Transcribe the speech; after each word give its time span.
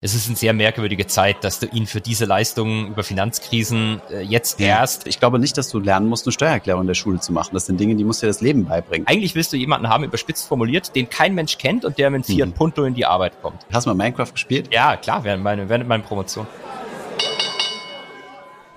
es 0.00 0.14
ist 0.14 0.28
eine 0.28 0.36
sehr 0.36 0.52
merkwürdige 0.52 1.08
Zeit, 1.08 1.42
dass 1.42 1.58
du 1.58 1.66
ihn 1.66 1.88
für 1.88 2.00
diese 2.00 2.24
Leistungen 2.24 2.86
über 2.86 3.02
Finanzkrisen 3.02 4.00
äh, 4.12 4.20
jetzt 4.20 4.60
ja. 4.60 4.68
erst. 4.68 5.08
Ich 5.08 5.18
glaube 5.18 5.40
nicht, 5.40 5.58
dass 5.58 5.70
du 5.70 5.80
lernen 5.80 6.06
musst, 6.06 6.24
eine 6.24 6.32
Steuererklärung 6.32 6.82
in 6.82 6.86
der 6.86 6.94
Schule 6.94 7.18
zu 7.18 7.32
machen. 7.32 7.50
Das 7.52 7.66
sind 7.66 7.80
Dinge, 7.80 7.96
die 7.96 8.04
musst 8.04 8.22
dir 8.22 8.28
das 8.28 8.40
Leben 8.40 8.64
beibringen. 8.66 9.08
Eigentlich 9.08 9.34
willst 9.34 9.52
du 9.52 9.56
jemanden 9.56 9.88
haben, 9.88 10.04
überspitzt 10.04 10.46
formuliert, 10.46 10.94
den 10.94 11.10
kein 11.10 11.34
Mensch 11.34 11.58
kennt 11.58 11.84
und 11.84 11.98
der 11.98 12.10
mit 12.10 12.26
Fiat 12.26 12.48
hm. 12.48 12.52
Punto 12.52 12.84
in 12.84 12.94
die 12.94 13.06
Arbeit 13.06 13.42
kommt. 13.42 13.66
Hast 13.72 13.86
du 13.86 13.90
mal 13.90 13.96
Minecraft 13.96 14.30
gespielt? 14.32 14.72
Ja, 14.72 14.96
klar, 14.96 15.24
während, 15.24 15.42
meine, 15.42 15.68
während 15.68 15.88
meiner 15.88 16.04
Promotion. 16.04 16.46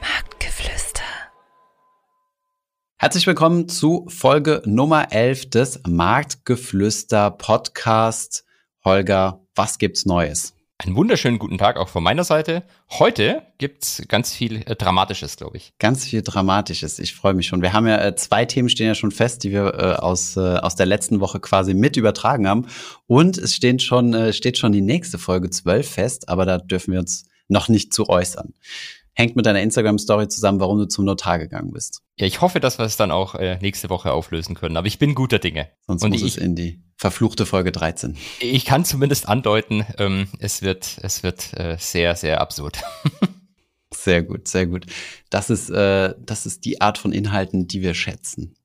Marktgeflüster. 0.01 1.03
Herzlich 2.97 3.27
willkommen 3.27 3.69
zu 3.69 4.07
Folge 4.09 4.63
Nummer 4.65 5.11
11 5.11 5.51
des 5.51 5.81
Marktgeflüster 5.87 7.29
Podcast. 7.29 8.43
Holger, 8.83 9.39
was 9.53 9.77
gibt's 9.77 10.07
Neues? 10.07 10.55
Einen 10.83 10.95
wunderschönen 10.95 11.37
guten 11.37 11.59
Tag 11.59 11.77
auch 11.77 11.89
von 11.89 12.01
meiner 12.01 12.23
Seite. 12.23 12.63
Heute 12.89 13.43
gibt's 13.59 14.01
ganz 14.07 14.33
viel 14.33 14.63
äh, 14.63 14.75
Dramatisches, 14.75 15.37
glaube 15.37 15.57
ich. 15.57 15.73
Ganz 15.77 16.05
viel 16.05 16.23
Dramatisches. 16.23 16.97
Ich 16.97 17.13
freue 17.13 17.35
mich 17.35 17.45
schon. 17.45 17.61
Wir 17.61 17.73
haben 17.73 17.85
ja 17.85 18.03
äh, 18.03 18.15
zwei 18.15 18.45
Themen 18.45 18.67
stehen 18.67 18.87
ja 18.87 18.95
schon 18.95 19.11
fest, 19.11 19.43
die 19.43 19.51
wir 19.51 19.75
äh, 19.75 20.01
aus, 20.01 20.37
äh, 20.37 20.39
aus 20.39 20.75
der 20.75 20.87
letzten 20.87 21.19
Woche 21.19 21.39
quasi 21.39 21.75
mit 21.75 21.97
übertragen 21.97 22.47
haben. 22.47 22.65
Und 23.05 23.37
es 23.37 23.53
stehen 23.53 23.77
schon, 23.77 24.15
äh, 24.15 24.33
steht 24.33 24.57
schon 24.57 24.71
die 24.71 24.81
nächste 24.81 25.19
Folge 25.19 25.51
12 25.51 25.87
fest, 25.87 26.29
aber 26.29 26.47
da 26.47 26.57
dürfen 26.57 26.93
wir 26.93 26.99
uns 26.99 27.25
noch 27.47 27.69
nicht 27.69 27.93
zu 27.93 28.09
äußern 28.09 28.55
hängt 29.13 29.35
mit 29.35 29.45
deiner 29.45 29.61
Instagram-Story 29.61 30.27
zusammen, 30.27 30.59
warum 30.59 30.77
du 30.77 30.85
zum 30.87 31.05
Notar 31.05 31.39
gegangen 31.39 31.71
bist. 31.71 32.01
Ja, 32.15 32.25
ich 32.25 32.41
hoffe, 32.41 32.59
dass 32.59 32.77
wir 32.77 32.85
es 32.85 32.97
dann 32.97 33.11
auch 33.11 33.35
äh, 33.35 33.57
nächste 33.61 33.89
Woche 33.89 34.13
auflösen 34.13 34.55
können. 34.55 34.77
Aber 34.77 34.87
ich 34.87 34.99
bin 34.99 35.15
guter 35.15 35.39
Dinge. 35.39 35.69
Sonst 35.87 36.03
Und 36.03 36.11
muss 36.11 36.21
ich, 36.21 36.37
es 36.37 36.37
in 36.37 36.55
die 36.55 36.81
verfluchte 36.95 37.45
Folge 37.45 37.71
13. 37.71 38.17
Ich 38.39 38.65
kann 38.65 38.85
zumindest 38.85 39.27
andeuten, 39.27 39.85
ähm, 39.97 40.27
es 40.39 40.61
wird, 40.61 40.97
es 41.01 41.23
wird 41.23 41.53
äh, 41.57 41.77
sehr, 41.79 42.15
sehr 42.15 42.41
absurd. 42.41 42.83
sehr 43.93 44.23
gut, 44.23 44.47
sehr 44.47 44.67
gut. 44.67 44.85
Das 45.29 45.49
ist, 45.49 45.69
äh, 45.69 46.13
das 46.19 46.45
ist 46.45 46.65
die 46.65 46.79
Art 46.79 46.97
von 46.97 47.11
Inhalten, 47.11 47.67
die 47.67 47.81
wir 47.81 47.93
schätzen. 47.93 48.55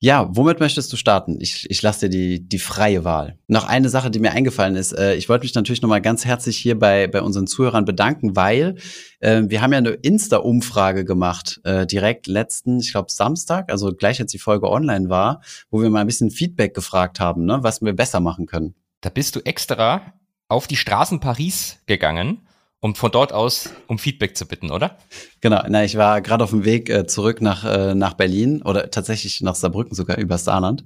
Ja, 0.00 0.28
womit 0.30 0.60
möchtest 0.60 0.92
du 0.92 0.96
starten? 0.96 1.38
Ich, 1.40 1.68
ich 1.68 1.82
lasse 1.82 2.08
dir 2.08 2.10
die, 2.10 2.48
die 2.48 2.60
freie 2.60 3.02
Wahl. 3.02 3.36
Noch 3.48 3.66
eine 3.66 3.88
Sache, 3.88 4.12
die 4.12 4.20
mir 4.20 4.30
eingefallen 4.30 4.76
ist. 4.76 4.92
Äh, 4.92 5.16
ich 5.16 5.28
wollte 5.28 5.44
mich 5.44 5.56
natürlich 5.56 5.82
nochmal 5.82 6.00
ganz 6.00 6.24
herzlich 6.24 6.56
hier 6.56 6.78
bei, 6.78 7.08
bei 7.08 7.20
unseren 7.20 7.48
Zuhörern 7.48 7.84
bedanken, 7.84 8.36
weil 8.36 8.76
äh, 9.18 9.42
wir 9.46 9.60
haben 9.60 9.72
ja 9.72 9.78
eine 9.78 9.90
Insta-Umfrage 9.90 11.04
gemacht, 11.04 11.60
äh, 11.64 11.84
direkt 11.84 12.28
letzten, 12.28 12.78
ich 12.78 12.92
glaube, 12.92 13.10
Samstag, 13.10 13.72
also 13.72 13.92
gleich 13.92 14.20
als 14.20 14.30
die 14.30 14.38
Folge 14.38 14.70
online 14.70 15.08
war, 15.08 15.42
wo 15.68 15.82
wir 15.82 15.90
mal 15.90 16.02
ein 16.02 16.06
bisschen 16.06 16.30
Feedback 16.30 16.74
gefragt 16.74 17.18
haben, 17.18 17.44
ne, 17.44 17.58
was 17.62 17.82
wir 17.82 17.92
besser 17.92 18.20
machen 18.20 18.46
können. 18.46 18.76
Da 19.00 19.10
bist 19.10 19.34
du 19.34 19.40
extra 19.40 20.14
auf 20.46 20.68
die 20.68 20.76
Straßen 20.76 21.18
Paris 21.18 21.78
gegangen 21.86 22.47
um 22.80 22.94
von 22.94 23.10
dort 23.10 23.32
aus 23.32 23.70
um 23.86 23.98
Feedback 23.98 24.36
zu 24.36 24.46
bitten, 24.46 24.70
oder? 24.70 24.98
Genau, 25.40 25.62
na, 25.68 25.84
ich 25.84 25.96
war 25.96 26.20
gerade 26.20 26.44
auf 26.44 26.50
dem 26.50 26.64
Weg 26.64 26.88
äh, 26.90 27.06
zurück 27.06 27.40
nach, 27.40 27.64
äh, 27.64 27.94
nach 27.94 28.14
Berlin 28.14 28.62
oder 28.62 28.90
tatsächlich 28.90 29.40
nach 29.40 29.54
Saarbrücken 29.54 29.94
sogar 29.94 30.18
über 30.18 30.38
Saarland 30.38 30.84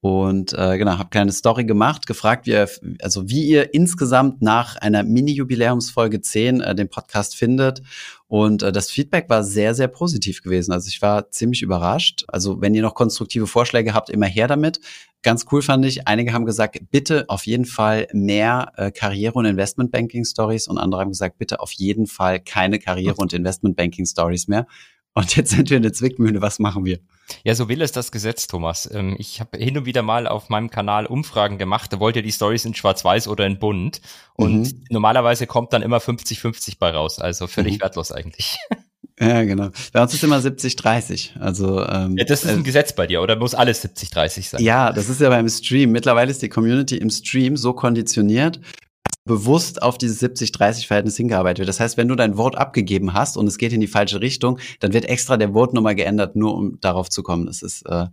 und 0.00 0.54
äh, 0.54 0.78
genau, 0.78 0.98
habe 0.98 1.10
keine 1.10 1.32
Story 1.32 1.64
gemacht, 1.64 2.06
gefragt, 2.06 2.46
wie 2.46 2.52
ihr, 2.52 2.68
also 3.02 3.28
wie 3.28 3.44
ihr 3.46 3.74
insgesamt 3.74 4.40
nach 4.40 4.76
einer 4.76 5.02
Mini-Jubiläumsfolge 5.02 6.22
10 6.22 6.62
äh, 6.62 6.74
den 6.74 6.88
Podcast 6.88 7.36
findet. 7.36 7.82
Und 8.30 8.62
äh, 8.62 8.70
das 8.70 8.92
Feedback 8.92 9.28
war 9.28 9.42
sehr, 9.42 9.74
sehr 9.74 9.88
positiv 9.88 10.40
gewesen. 10.40 10.70
Also 10.70 10.86
ich 10.86 11.02
war 11.02 11.32
ziemlich 11.32 11.62
überrascht. 11.62 12.24
Also 12.28 12.60
wenn 12.60 12.76
ihr 12.76 12.82
noch 12.82 12.94
konstruktive 12.94 13.48
Vorschläge 13.48 13.92
habt, 13.92 14.08
immer 14.08 14.26
her 14.26 14.46
damit. 14.46 14.78
Ganz 15.22 15.46
cool 15.50 15.62
fand 15.62 15.84
ich, 15.84 16.06
einige 16.06 16.32
haben 16.32 16.46
gesagt, 16.46 16.78
bitte 16.92 17.24
auf 17.26 17.44
jeden 17.44 17.64
Fall 17.64 18.06
mehr 18.12 18.70
äh, 18.76 18.92
Karriere- 18.92 19.34
und 19.34 19.46
Investmentbanking-Stories 19.46 20.68
und 20.68 20.78
andere 20.78 21.00
haben 21.00 21.10
gesagt, 21.10 21.38
bitte 21.38 21.58
auf 21.58 21.72
jeden 21.72 22.06
Fall 22.06 22.38
keine 22.38 22.78
Karriere- 22.78 23.16
und 23.16 23.32
Investmentbanking-Stories 23.32 24.46
mehr. 24.46 24.68
Und 25.14 25.36
jetzt 25.36 25.50
sind 25.50 25.70
wir 25.70 25.76
in 25.76 25.82
der 25.82 25.92
Zwickmühle. 25.92 26.40
Was 26.40 26.58
machen 26.58 26.84
wir? 26.84 27.00
Ja, 27.44 27.54
so 27.54 27.68
will 27.68 27.82
es 27.82 27.92
das 27.92 28.12
Gesetz, 28.12 28.46
Thomas. 28.46 28.88
Ähm, 28.92 29.16
ich 29.18 29.40
habe 29.40 29.58
hin 29.58 29.76
und 29.78 29.86
wieder 29.86 30.02
mal 30.02 30.26
auf 30.26 30.48
meinem 30.48 30.70
Kanal 30.70 31.06
Umfragen 31.06 31.58
gemacht. 31.58 31.92
Da 31.92 32.00
wollt 32.00 32.16
ihr 32.16 32.22
die 32.22 32.32
Stories 32.32 32.64
in 32.64 32.74
Schwarz-Weiß 32.74 33.28
oder 33.28 33.46
in 33.46 33.58
Bunt. 33.58 34.00
Und 34.34 34.62
mhm. 34.62 34.84
normalerweise 34.90 35.46
kommt 35.46 35.72
dann 35.72 35.82
immer 35.82 35.98
50-50 35.98 36.76
bei 36.78 36.90
raus. 36.90 37.18
Also 37.18 37.46
völlig 37.46 37.78
mhm. 37.78 37.82
wertlos 37.82 38.12
eigentlich. 38.12 38.56
Ja, 39.22 39.42
genau. 39.42 39.68
Bei 39.92 40.00
uns 40.00 40.14
ist 40.14 40.24
immer 40.24 40.38
70-30. 40.38 41.38
Also 41.38 41.86
ähm, 41.86 42.16
ja, 42.16 42.24
das 42.24 42.42
ist 42.42 42.50
ein 42.50 42.60
äh, 42.60 42.62
Gesetz 42.62 42.94
bei 42.94 43.06
dir, 43.06 43.20
oder 43.20 43.36
muss 43.36 43.54
alles 43.54 43.84
70-30 43.84 44.48
sein? 44.48 44.62
Ja, 44.62 44.92
das 44.92 45.10
ist 45.10 45.20
ja 45.20 45.28
beim 45.28 45.46
Stream. 45.46 45.92
Mittlerweile 45.92 46.30
ist 46.30 46.40
die 46.40 46.48
Community 46.48 46.96
im 46.96 47.10
Stream 47.10 47.58
so 47.58 47.74
konditioniert, 47.74 48.60
bewusst 49.30 49.80
auf 49.80 49.96
dieses 49.96 50.20
70-30-Verhältnis 50.20 51.16
hingearbeitet 51.16 51.60
wird. 51.60 51.68
Das 51.68 51.78
heißt, 51.78 51.96
wenn 51.96 52.08
du 52.08 52.16
dein 52.16 52.36
Wort 52.36 52.58
abgegeben 52.58 53.14
hast 53.14 53.36
und 53.36 53.46
es 53.46 53.58
geht 53.58 53.72
in 53.72 53.80
die 53.80 53.86
falsche 53.86 54.20
Richtung, 54.20 54.58
dann 54.80 54.92
wird 54.92 55.04
extra 55.04 55.36
der 55.36 55.54
Wort 55.54 55.72
nochmal 55.72 55.94
geändert, 55.94 56.34
nur 56.34 56.52
um 56.52 56.80
darauf 56.80 57.08
zu 57.08 57.22
kommen. 57.22 57.46
Das 57.46 57.62
ist 57.62 57.82
äh, 57.86 58.06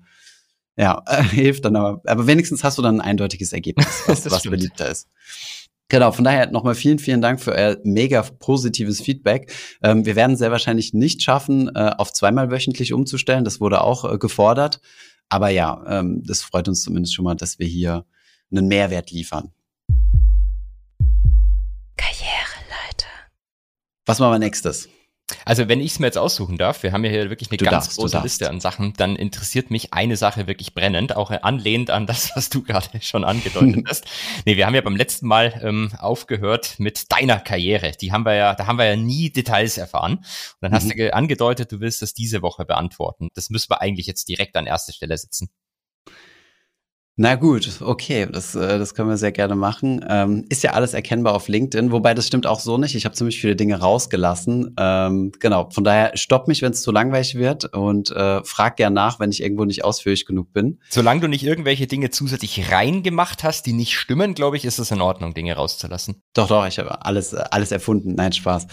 ja 0.77 1.01
äh, 1.07 1.23
hilft 1.31 1.65
dann 1.65 1.75
aber. 1.75 2.01
Aber 2.05 2.27
wenigstens 2.27 2.63
hast 2.63 2.77
du 2.77 2.83
dann 2.83 3.01
ein 3.01 3.09
eindeutiges 3.09 3.51
Ergebnis, 3.51 3.87
was, 4.05 4.29
was 4.29 4.43
beliebter 4.43 4.91
ist. 4.91 5.07
Genau, 5.89 6.11
von 6.11 6.23
daher 6.23 6.51
nochmal 6.51 6.75
vielen, 6.75 6.99
vielen 6.99 7.21
Dank 7.21 7.41
für 7.41 7.53
euer 7.53 7.77
mega 7.83 8.21
positives 8.21 9.01
Feedback. 9.01 9.51
Ähm, 9.81 10.05
wir 10.05 10.15
werden 10.15 10.35
sehr 10.35 10.51
wahrscheinlich 10.51 10.93
nicht 10.93 11.23
schaffen, 11.23 11.71
äh, 11.75 11.93
auf 11.97 12.13
zweimal 12.13 12.51
wöchentlich 12.51 12.93
umzustellen. 12.93 13.43
Das 13.43 13.59
wurde 13.59 13.81
auch 13.81 14.05
äh, 14.05 14.19
gefordert. 14.19 14.81
Aber 15.29 15.49
ja, 15.49 15.83
ähm, 15.87 16.21
das 16.23 16.43
freut 16.43 16.67
uns 16.67 16.83
zumindest 16.83 17.15
schon 17.15 17.25
mal, 17.25 17.35
dass 17.35 17.57
wir 17.57 17.65
hier 17.65 18.05
einen 18.51 18.67
Mehrwert 18.67 19.09
liefern. 19.09 19.51
Was 24.05 24.19
machen 24.19 24.31
wir 24.31 24.39
nächstes? 24.39 24.89
Also 25.43 25.67
wenn 25.67 25.81
ich 25.81 25.91
es 25.91 25.99
mir 25.99 26.05
jetzt 26.05 26.17
aussuchen 26.17 26.57
darf, 26.57 26.83
wir 26.83 26.93
haben 26.93 27.03
ja 27.03 27.11
hier 27.11 27.29
wirklich 27.29 27.49
eine 27.51 27.57
du 27.57 27.65
ganz 27.65 27.85
darfst, 27.85 27.97
große 27.97 28.19
Liste 28.19 28.49
an 28.49 28.61
Sachen, 28.61 28.93
dann 28.93 29.17
interessiert 29.17 29.71
mich 29.71 29.93
eine 29.93 30.15
Sache 30.15 30.47
wirklich 30.47 30.73
brennend, 30.73 31.17
auch 31.17 31.31
anlehnt 31.31 31.89
an 31.89 32.07
das, 32.07 32.31
was 32.35 32.49
du 32.49 32.63
gerade 32.63 32.87
schon 33.01 33.25
angedeutet 33.25 33.85
hast. 33.89 34.05
nee, 34.45 34.55
wir 34.55 34.65
haben 34.65 34.75
ja 34.75 34.79
beim 34.79 34.95
letzten 34.95 35.27
Mal 35.27 35.59
ähm, 35.61 35.91
aufgehört 35.99 36.75
mit 36.77 37.11
deiner 37.11 37.41
Karriere. 37.41 37.91
Die 37.91 38.13
haben 38.13 38.25
wir 38.25 38.35
ja, 38.35 38.55
da 38.55 38.67
haben 38.67 38.77
wir 38.77 38.85
ja 38.85 38.95
nie 38.95 39.29
Details 39.29 39.77
erfahren. 39.77 40.13
Und 40.13 40.25
dann 40.61 40.71
hast 40.71 40.85
mhm. 40.85 40.97
du 40.97 41.13
angedeutet, 41.13 41.73
du 41.73 41.81
willst 41.81 42.01
das 42.01 42.13
diese 42.13 42.41
Woche 42.41 42.63
beantworten. 42.63 43.27
Das 43.33 43.49
müssen 43.49 43.69
wir 43.69 43.81
eigentlich 43.81 44.07
jetzt 44.07 44.29
direkt 44.29 44.55
an 44.55 44.65
erste 44.65 44.93
Stelle 44.93 45.17
setzen. 45.17 45.49
Na 47.19 47.33
gut, 47.33 47.81
okay, 47.81 48.27
das, 48.31 48.53
äh, 48.53 48.77
das 48.77 48.93
können 48.93 49.09
wir 49.09 49.17
sehr 49.17 49.31
gerne 49.31 49.55
machen. 49.55 50.05
Ähm, 50.07 50.45
ist 50.49 50.61
ja 50.61 50.73
alles 50.73 50.93
erkennbar 50.93 51.33
auf 51.33 51.47
LinkedIn, 51.47 51.91
wobei 51.91 52.13
das 52.13 52.27
stimmt 52.27 52.45
auch 52.45 52.59
so 52.59 52.77
nicht. 52.77 52.93
Ich 52.93 53.05
habe 53.05 53.15
ziemlich 53.15 53.41
viele 53.41 53.55
Dinge 53.55 53.79
rausgelassen. 53.79 54.75
Ähm, 54.77 55.31
genau, 55.39 55.67
von 55.71 55.83
daher 55.83 56.15
stopp 56.15 56.47
mich, 56.47 56.61
wenn 56.61 56.73
es 56.73 56.83
zu 56.83 56.91
langweilig 56.91 57.33
wird 57.33 57.73
und 57.73 58.11
äh, 58.11 58.43
frag 58.43 58.77
gern 58.77 58.93
nach, 58.93 59.19
wenn 59.19 59.31
ich 59.31 59.41
irgendwo 59.41 59.65
nicht 59.65 59.83
ausführlich 59.83 60.27
genug 60.27 60.53
bin. 60.53 60.79
Solange 60.89 61.21
du 61.21 61.27
nicht 61.27 61.43
irgendwelche 61.43 61.87
Dinge 61.87 62.11
zusätzlich 62.11 62.71
reingemacht 62.71 63.43
hast, 63.43 63.65
die 63.65 63.73
nicht 63.73 63.93
stimmen, 63.93 64.35
glaube 64.35 64.55
ich, 64.55 64.63
ist 64.63 64.77
es 64.77 64.91
in 64.91 65.01
Ordnung, 65.01 65.33
Dinge 65.33 65.55
rauszulassen. 65.55 66.21
Doch, 66.35 66.47
doch, 66.47 66.67
ich 66.67 66.77
habe 66.77 67.03
alles, 67.03 67.33
alles 67.33 67.71
erfunden. 67.71 68.13
Nein, 68.13 68.31
Spaß. 68.31 68.67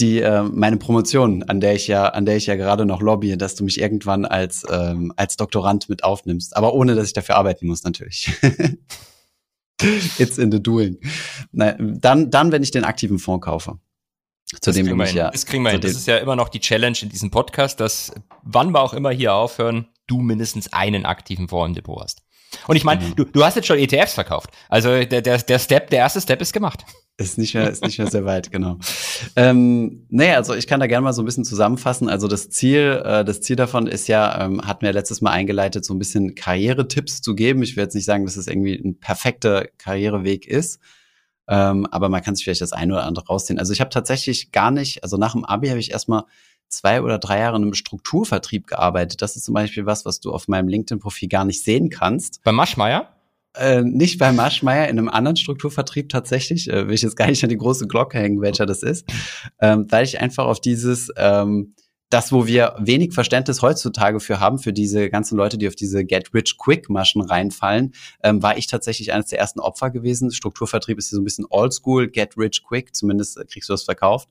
Die 0.00 0.20
äh, 0.20 0.42
meine 0.42 0.78
Promotion, 0.78 1.42
an 1.42 1.60
der 1.60 1.74
ich 1.74 1.86
ja, 1.86 2.06
an 2.06 2.24
der 2.24 2.38
ich 2.38 2.46
ja 2.46 2.56
gerade 2.56 2.86
noch 2.86 3.02
lobbye, 3.02 3.36
dass 3.36 3.56
du 3.56 3.64
mich 3.64 3.78
irgendwann 3.78 4.24
als 4.24 4.64
ähm, 4.70 5.12
als 5.16 5.36
Doktorand 5.36 5.90
mit 5.90 6.02
aufnimmst, 6.02 6.56
aber 6.56 6.72
ohne, 6.72 6.94
dass 6.94 7.06
ich 7.06 7.12
dafür 7.12 7.36
arbeiten 7.36 7.66
muss 7.66 7.89
natürlich. 7.90 8.30
It's 10.18 10.38
in 10.38 10.52
the 10.52 10.62
doing. 10.62 10.98
Nein, 11.52 11.98
dann, 12.00 12.30
dann, 12.30 12.52
wenn 12.52 12.62
ich 12.62 12.70
den 12.70 12.84
aktiven 12.84 13.18
Fonds 13.18 13.44
kaufe. 13.44 13.78
Zu 14.46 14.58
das 14.70 14.74
dem 14.74 14.86
bin 14.86 15.00
ich 15.00 15.14
ja. 15.14 15.30
Das 15.30 15.46
kriegen 15.46 15.62
wir 15.62 15.70
hin. 15.70 15.80
Das 15.80 15.92
ist 15.92 16.06
ja 16.06 16.18
immer 16.18 16.36
noch 16.36 16.48
die 16.48 16.60
Challenge 16.60 16.98
in 17.02 17.08
diesem 17.08 17.30
Podcast, 17.30 17.80
dass 17.80 18.12
wann 18.42 18.72
wir 18.72 18.80
auch 18.80 18.92
immer 18.94 19.10
hier 19.10 19.32
aufhören, 19.34 19.88
du 20.06 20.20
mindestens 20.20 20.72
einen 20.72 21.06
aktiven 21.06 21.48
Fonds 21.48 21.68
im 21.68 21.74
Depot 21.74 22.02
hast. 22.02 22.22
Und 22.66 22.76
ich 22.76 22.84
meine, 22.84 23.04
mhm. 23.04 23.14
du, 23.14 23.24
du 23.24 23.44
hast 23.44 23.54
jetzt 23.54 23.66
schon 23.66 23.78
ETFs 23.78 24.14
verkauft. 24.14 24.50
Also 24.68 25.04
der, 25.04 25.22
der, 25.22 25.38
der 25.38 25.58
Step, 25.60 25.90
der 25.90 26.00
erste 26.00 26.20
Step 26.20 26.40
ist 26.40 26.52
gemacht. 26.52 26.84
Ist 27.20 27.36
nicht 27.36 27.54
mehr, 27.54 27.68
ist 27.68 27.84
nicht 27.84 27.98
mehr 27.98 28.10
sehr 28.10 28.24
weit, 28.24 28.50
genau. 28.50 28.78
Ähm, 29.36 30.06
nee, 30.08 30.32
also 30.32 30.54
ich 30.54 30.66
kann 30.66 30.80
da 30.80 30.86
gerne 30.86 31.04
mal 31.04 31.12
so 31.12 31.20
ein 31.20 31.26
bisschen 31.26 31.44
zusammenfassen. 31.44 32.08
Also 32.08 32.28
das 32.28 32.48
Ziel, 32.48 33.02
äh, 33.04 33.24
das 33.26 33.42
Ziel 33.42 33.56
davon 33.56 33.86
ist 33.86 34.08
ja, 34.08 34.42
ähm, 34.46 34.66
hat 34.66 34.80
mir 34.80 34.90
letztes 34.92 35.20
Mal 35.20 35.30
eingeleitet, 35.30 35.84
so 35.84 35.92
ein 35.92 35.98
bisschen 35.98 36.34
Karrieretipps 36.34 37.20
zu 37.20 37.34
geben. 37.34 37.62
Ich 37.62 37.76
will 37.76 37.84
jetzt 37.84 37.94
nicht 37.94 38.06
sagen, 38.06 38.24
dass 38.24 38.36
es 38.36 38.46
irgendwie 38.46 38.74
ein 38.74 38.98
perfekter 38.98 39.66
Karriereweg 39.76 40.46
ist. 40.46 40.80
Ähm, 41.46 41.86
aber 41.90 42.08
man 42.08 42.22
kann 42.22 42.34
sich 42.34 42.44
vielleicht 42.44 42.62
das 42.62 42.72
eine 42.72 42.94
oder 42.94 43.04
andere 43.04 43.26
rausziehen. 43.26 43.58
Also 43.58 43.74
ich 43.74 43.80
habe 43.80 43.90
tatsächlich 43.90 44.50
gar 44.50 44.70
nicht, 44.70 45.04
also 45.04 45.18
nach 45.18 45.32
dem 45.32 45.44
Abi 45.44 45.68
habe 45.68 45.78
ich 45.80 45.90
erstmal 45.90 46.24
zwei 46.68 47.02
oder 47.02 47.18
drei 47.18 47.40
Jahre 47.40 47.56
in 47.56 47.64
einem 47.64 47.74
Strukturvertrieb 47.74 48.66
gearbeitet. 48.66 49.20
Das 49.20 49.36
ist 49.36 49.44
zum 49.44 49.54
Beispiel 49.54 49.84
was, 49.84 50.06
was 50.06 50.20
du 50.20 50.32
auf 50.32 50.48
meinem 50.48 50.68
LinkedIn-Profil 50.68 51.28
gar 51.28 51.44
nicht 51.44 51.62
sehen 51.62 51.90
kannst. 51.90 52.42
Bei 52.44 52.52
Maschmeyer? 52.52 53.19
Äh, 53.56 53.82
nicht 53.82 54.18
bei 54.18 54.30
Maschmeyer, 54.32 54.88
in 54.88 54.98
einem 54.98 55.08
anderen 55.08 55.36
Strukturvertrieb 55.36 56.08
tatsächlich, 56.08 56.70
äh, 56.70 56.86
will 56.86 56.94
ich 56.94 57.02
jetzt 57.02 57.16
gar 57.16 57.26
nicht 57.26 57.42
an 57.42 57.50
die 57.50 57.56
große 57.56 57.88
Glocke 57.88 58.18
hängen, 58.18 58.40
welcher 58.40 58.64
das 58.64 58.84
ist, 58.84 59.06
ähm, 59.60 59.86
weil 59.90 60.04
ich 60.04 60.20
einfach 60.20 60.44
auf 60.46 60.60
dieses, 60.60 61.10
ähm, 61.16 61.74
das, 62.10 62.30
wo 62.30 62.46
wir 62.46 62.76
wenig 62.78 63.12
Verständnis 63.12 63.60
heutzutage 63.62 64.20
für 64.20 64.38
haben, 64.38 64.58
für 64.58 64.72
diese 64.72 65.10
ganzen 65.10 65.36
Leute, 65.36 65.58
die 65.58 65.66
auf 65.66 65.74
diese 65.74 66.04
Get-Rich-Quick-Maschen 66.04 67.22
reinfallen, 67.22 67.92
ähm, 68.22 68.40
war 68.42 68.56
ich 68.56 68.68
tatsächlich 68.68 69.12
eines 69.12 69.26
der 69.26 69.40
ersten 69.40 69.60
Opfer 69.60 69.90
gewesen. 69.90 70.30
Strukturvertrieb 70.30 70.98
ist 70.98 71.08
hier 71.08 71.16
so 71.16 71.22
ein 71.22 71.24
bisschen 71.24 71.46
oldschool, 71.48 72.08
Get-Rich-Quick, 72.08 72.94
zumindest 72.94 73.36
kriegst 73.48 73.68
du 73.68 73.72
das 73.72 73.82
verkauft. 73.82 74.28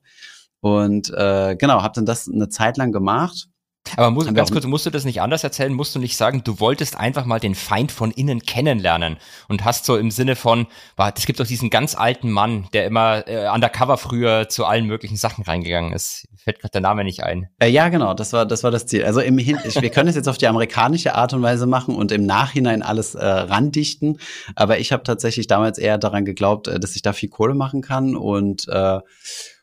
Und 0.60 1.10
äh, 1.10 1.56
genau, 1.58 1.82
habe 1.82 1.94
dann 1.94 2.06
das 2.06 2.28
eine 2.28 2.48
Zeit 2.48 2.76
lang 2.78 2.92
gemacht 2.92 3.48
aber 3.96 4.10
muss, 4.10 4.32
ganz 4.32 4.50
kurz, 4.52 4.66
musst 4.66 4.86
du 4.86 4.90
das 4.90 5.04
nicht 5.04 5.20
anders 5.20 5.42
erzählen? 5.42 5.72
Musst 5.72 5.94
du 5.94 5.98
nicht 5.98 6.16
sagen, 6.16 6.42
du 6.44 6.60
wolltest 6.60 6.96
einfach 6.96 7.24
mal 7.24 7.40
den 7.40 7.54
Feind 7.54 7.90
von 7.90 8.10
innen 8.10 8.40
kennenlernen 8.42 9.16
und 9.48 9.64
hast 9.64 9.84
so 9.84 9.96
im 9.96 10.10
Sinne 10.10 10.36
von, 10.36 10.66
es 11.14 11.26
gibt 11.26 11.40
doch 11.40 11.46
diesen 11.46 11.70
ganz 11.70 11.94
alten 11.94 12.30
Mann, 12.30 12.68
der 12.72 12.86
immer 12.86 13.26
äh, 13.26 13.48
undercover 13.48 13.96
früher 13.96 14.48
zu 14.48 14.64
allen 14.66 14.86
möglichen 14.86 15.16
Sachen 15.16 15.44
reingegangen 15.44 15.92
ist. 15.92 16.28
Fällt 16.36 16.60
gerade 16.60 16.72
der 16.72 16.80
Name 16.82 17.04
nicht 17.04 17.22
ein. 17.22 17.48
Äh, 17.58 17.68
ja, 17.68 17.88
genau, 17.88 18.14
das 18.14 18.32
war 18.32 18.46
das 18.46 18.62
war 18.62 18.70
das 18.70 18.86
Ziel. 18.86 19.04
Also 19.04 19.20
im 19.20 19.38
Hin 19.38 19.58
wir 19.64 19.90
können 19.90 20.08
es 20.08 20.14
jetzt 20.14 20.28
auf 20.28 20.38
die 20.38 20.46
amerikanische 20.46 21.14
Art 21.14 21.32
und 21.32 21.42
Weise 21.42 21.66
machen 21.66 21.96
und 21.96 22.12
im 22.12 22.24
Nachhinein 22.24 22.82
alles 22.82 23.14
äh, 23.14 23.24
randichten. 23.24 24.18
Aber 24.56 24.78
ich 24.78 24.92
habe 24.92 25.02
tatsächlich 25.02 25.46
damals 25.46 25.78
eher 25.78 25.98
daran 25.98 26.24
geglaubt, 26.24 26.68
äh, 26.68 26.78
dass 26.78 26.96
ich 26.96 27.02
da 27.02 27.12
viel 27.12 27.28
Kohle 27.28 27.54
machen 27.54 27.82
kann 27.82 28.14
und 28.16 28.68
äh, 28.68 29.00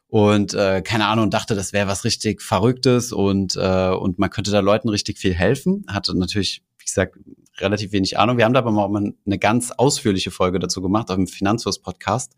und 0.09 0.54
äh, 0.54 0.81
keine 0.81 1.07
Ahnung 1.07 1.30
dachte, 1.30 1.54
das 1.54 1.74
wäre 1.74 1.88
was 1.88 2.06
richtig 2.06 2.42
Verrücktes 2.42 3.12
und 3.12 3.56
äh, 3.57 3.89
und 3.89 4.19
man 4.19 4.30
könnte 4.30 4.51
da 4.51 4.62
Leuten 4.62 4.88
richtig 4.89 5.19
viel 5.19 5.33
helfen. 5.33 5.86
Hatte 5.88 6.18
natürlich, 6.18 6.63
wie 6.77 6.86
gesagt, 6.86 7.18
relativ 7.59 7.92
wenig 7.92 8.18
Ahnung. 8.18 8.38
Wir 8.38 8.45
haben 8.45 8.54
da 8.54 8.59
aber 8.59 8.71
mal 8.71 9.13
eine 9.25 9.39
ganz 9.39 9.71
ausführliche 9.71 10.31
Folge 10.31 10.59
dazu 10.59 10.81
gemacht 10.81 11.09
auf 11.09 11.18
dem 11.18 11.27
Finanzfluss 11.27 11.80
Podcast. 11.80 12.38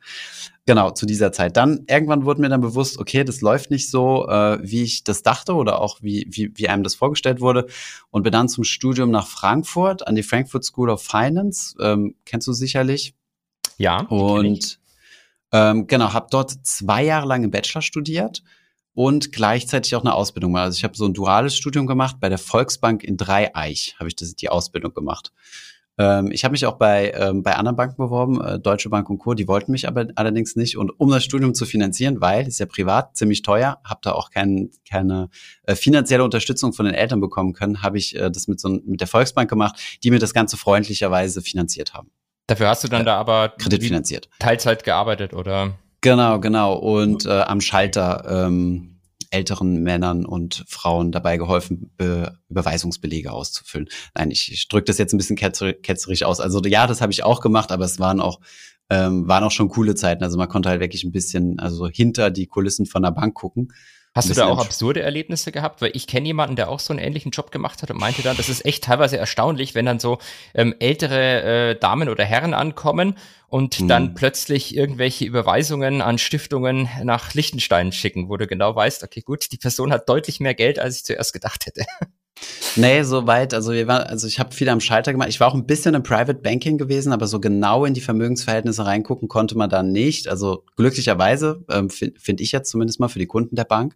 Genau 0.65 0.91
zu 0.91 1.05
dieser 1.05 1.31
Zeit. 1.31 1.57
Dann 1.57 1.85
irgendwann 1.87 2.25
wurde 2.25 2.41
mir 2.41 2.49
dann 2.49 2.61
bewusst, 2.61 2.97
okay, 2.97 3.23
das 3.23 3.41
läuft 3.41 3.69
nicht 3.69 3.91
so, 3.91 4.27
äh, 4.27 4.57
wie 4.63 4.83
ich 4.83 5.03
das 5.03 5.21
dachte 5.21 5.53
oder 5.53 5.79
auch 5.79 6.01
wie 6.01 6.27
wie 6.31 6.51
wie 6.55 6.69
einem 6.69 6.81
das 6.83 6.95
vorgestellt 6.95 7.39
wurde 7.39 7.67
und 8.09 8.23
bin 8.23 8.31
dann 8.31 8.49
zum 8.49 8.63
Studium 8.63 9.11
nach 9.11 9.27
Frankfurt 9.27 10.07
an 10.07 10.15
die 10.15 10.23
Frankfurt 10.23 10.63
School 10.63 10.89
of 10.89 11.03
Finance. 11.03 11.75
Ähm, 11.79 12.15
kennst 12.25 12.47
du 12.47 12.53
sicherlich? 12.53 13.13
Ja. 13.77 14.01
Und 14.07 14.78
ähm, 15.51 15.87
genau, 15.87 16.13
habe 16.13 16.27
dort 16.29 16.51
zwei 16.63 17.03
Jahre 17.03 17.27
lang 17.27 17.43
im 17.43 17.51
Bachelor 17.51 17.81
studiert 17.81 18.43
und 18.93 19.31
gleichzeitig 19.31 19.95
auch 19.95 20.01
eine 20.01 20.13
Ausbildung 20.13 20.51
gemacht. 20.51 20.65
Also 20.65 20.77
ich 20.77 20.83
habe 20.83 20.95
so 20.95 21.05
ein 21.05 21.13
duales 21.13 21.55
Studium 21.55 21.87
gemacht 21.87 22.17
bei 22.19 22.29
der 22.29 22.37
Volksbank 22.37 23.03
in 23.03 23.17
Dreieich, 23.17 23.95
habe 23.97 24.09
ich 24.09 24.15
das, 24.15 24.35
die 24.35 24.49
Ausbildung 24.49 24.93
gemacht. 24.93 25.31
Ähm, 25.97 26.31
ich 26.31 26.43
habe 26.45 26.53
mich 26.53 26.65
auch 26.65 26.77
bei, 26.77 27.11
ähm, 27.11 27.43
bei 27.43 27.55
anderen 27.55 27.75
Banken 27.75 27.97
beworben, 27.97 28.41
äh, 28.41 28.59
Deutsche 28.59 28.89
Bank 28.89 29.09
und 29.09 29.19
Co., 29.19 29.33
die 29.33 29.47
wollten 29.47 29.71
mich 29.73 29.87
aber 29.87 30.07
allerdings 30.15 30.55
nicht. 30.55 30.77
Und 30.77 30.91
um 30.97 31.09
das 31.09 31.23
Studium 31.25 31.53
zu 31.53 31.65
finanzieren, 31.65 32.21
weil 32.21 32.47
ist 32.47 32.59
ja 32.59 32.65
privat 32.65 33.17
ziemlich 33.17 33.41
teuer, 33.41 33.79
habe 33.83 33.99
da 34.03 34.13
auch 34.13 34.31
kein, 34.31 34.69
keine 34.89 35.29
äh, 35.63 35.75
finanzielle 35.75 36.23
Unterstützung 36.23 36.73
von 36.73 36.85
den 36.85 36.95
Eltern 36.95 37.19
bekommen 37.19 37.53
können, 37.53 37.83
habe 37.83 37.97
ich 37.97 38.15
äh, 38.15 38.31
das 38.31 38.47
mit, 38.47 38.61
so, 38.61 38.69
mit 38.69 39.01
der 39.01 39.07
Volksbank 39.07 39.49
gemacht, 39.49 39.77
die 40.03 40.09
mir 40.09 40.19
das 40.19 40.33
Ganze 40.33 40.55
freundlicherweise 40.55 41.41
finanziert 41.41 41.93
haben. 41.93 42.11
Dafür 42.49 42.67
hast 42.67 42.83
du 42.83 42.87
dann 42.87 43.05
da 43.05 43.15
aber 43.15 43.49
kreditfinanziert. 43.49 44.27
Teilzeit 44.39 44.83
gearbeitet, 44.83 45.35
oder? 45.35 45.77
Genau, 46.01 46.39
genau. 46.39 46.73
Und 46.73 47.27
äh, 47.27 47.41
am 47.41 47.61
Schalter 47.61 48.25
ähm, 48.27 48.97
älteren 49.29 49.83
Männern 49.83 50.25
und 50.25 50.65
Frauen 50.67 51.11
dabei 51.11 51.37
geholfen, 51.37 51.91
Be 51.95 52.35
Überweisungsbelege 52.49 53.31
auszufüllen. 53.31 53.87
Nein, 54.15 54.31
ich, 54.31 54.51
ich 54.51 54.67
drücke 54.67 54.85
das 54.85 54.97
jetzt 54.97 55.13
ein 55.13 55.17
bisschen 55.17 55.35
ketzer 55.35 55.73
ketzerig 55.73 56.25
aus. 56.25 56.39
Also 56.39 56.59
ja, 56.63 56.87
das 56.87 57.01
habe 57.01 57.11
ich 57.11 57.23
auch 57.23 57.41
gemacht, 57.41 57.71
aber 57.71 57.85
es 57.85 57.99
waren 57.99 58.19
auch 58.19 58.39
ähm, 58.89 59.27
waren 59.27 59.43
auch 59.43 59.51
schon 59.51 59.69
coole 59.69 59.93
Zeiten. 59.93 60.23
Also 60.23 60.39
man 60.39 60.49
konnte 60.49 60.69
halt 60.69 60.81
wirklich 60.81 61.03
ein 61.03 61.11
bisschen 61.11 61.59
also 61.59 61.87
hinter 61.87 62.31
die 62.31 62.47
Kulissen 62.47 62.87
von 62.87 63.03
der 63.03 63.11
Bank 63.11 63.35
gucken 63.35 63.71
Hast 64.19 64.29
du 64.29 64.33
da 64.33 64.47
auch 64.47 64.59
absurde 64.59 65.01
Erlebnisse 65.01 65.51
gehabt? 65.51 65.81
Weil 65.81 65.91
ich 65.93 66.07
kenne 66.07 66.27
jemanden, 66.27 66.55
der 66.55 66.69
auch 66.69 66.79
so 66.79 66.93
einen 66.93 67.01
ähnlichen 67.01 67.31
Job 67.31 67.51
gemacht 67.51 67.81
hat 67.81 67.91
und 67.91 67.99
meinte 67.99 68.21
dann, 68.21 68.37
das 68.37 68.49
ist 68.49 68.65
echt 68.65 68.83
teilweise 68.83 69.17
erstaunlich, 69.17 69.75
wenn 69.75 69.85
dann 69.85 69.99
so 69.99 70.19
ähm, 70.53 70.75
ältere 70.79 71.71
äh, 71.71 71.79
Damen 71.79 72.09
oder 72.09 72.25
Herren 72.25 72.53
ankommen 72.53 73.15
und 73.47 73.75
hm. 73.75 73.87
dann 73.87 74.13
plötzlich 74.13 74.75
irgendwelche 74.75 75.25
Überweisungen 75.25 76.01
an 76.01 76.17
Stiftungen 76.17 76.89
nach 77.03 77.33
Liechtenstein 77.33 77.91
schicken, 77.91 78.29
wo 78.29 78.37
du 78.37 78.47
genau 78.47 78.75
weißt, 78.75 79.03
okay, 79.03 79.21
gut, 79.21 79.51
die 79.51 79.57
Person 79.57 79.91
hat 79.91 80.07
deutlich 80.07 80.39
mehr 80.39 80.53
Geld, 80.53 80.79
als 80.79 80.97
ich 80.97 81.05
zuerst 81.05 81.33
gedacht 81.33 81.65
hätte. 81.65 81.85
Nee, 82.75 83.03
so 83.03 83.27
weit. 83.27 83.53
Also 83.53 83.73
wir 83.73 83.87
waren, 83.87 84.03
also 84.03 84.27
ich 84.27 84.39
habe 84.39 84.53
viel 84.53 84.69
am 84.69 84.79
Schalter 84.79 85.11
gemacht. 85.11 85.29
Ich 85.29 85.39
war 85.39 85.47
auch 85.47 85.55
ein 85.55 85.65
bisschen 85.65 85.95
im 85.95 86.03
Private 86.03 86.35
Banking 86.35 86.77
gewesen, 86.77 87.11
aber 87.11 87.27
so 87.27 87.39
genau 87.39 87.85
in 87.85 87.93
die 87.93 88.01
Vermögensverhältnisse 88.01 88.85
reingucken 88.85 89.27
konnte 89.27 89.57
man 89.57 89.69
da 89.69 89.83
nicht. 89.83 90.27
Also 90.27 90.63
glücklicherweise 90.75 91.63
ähm, 91.69 91.89
finde 91.89 92.19
find 92.19 92.41
ich 92.41 92.51
jetzt 92.51 92.69
zumindest 92.69 92.99
mal 92.99 93.07
für 93.07 93.19
die 93.19 93.25
Kunden 93.25 93.55
der 93.55 93.65
Bank. 93.65 93.95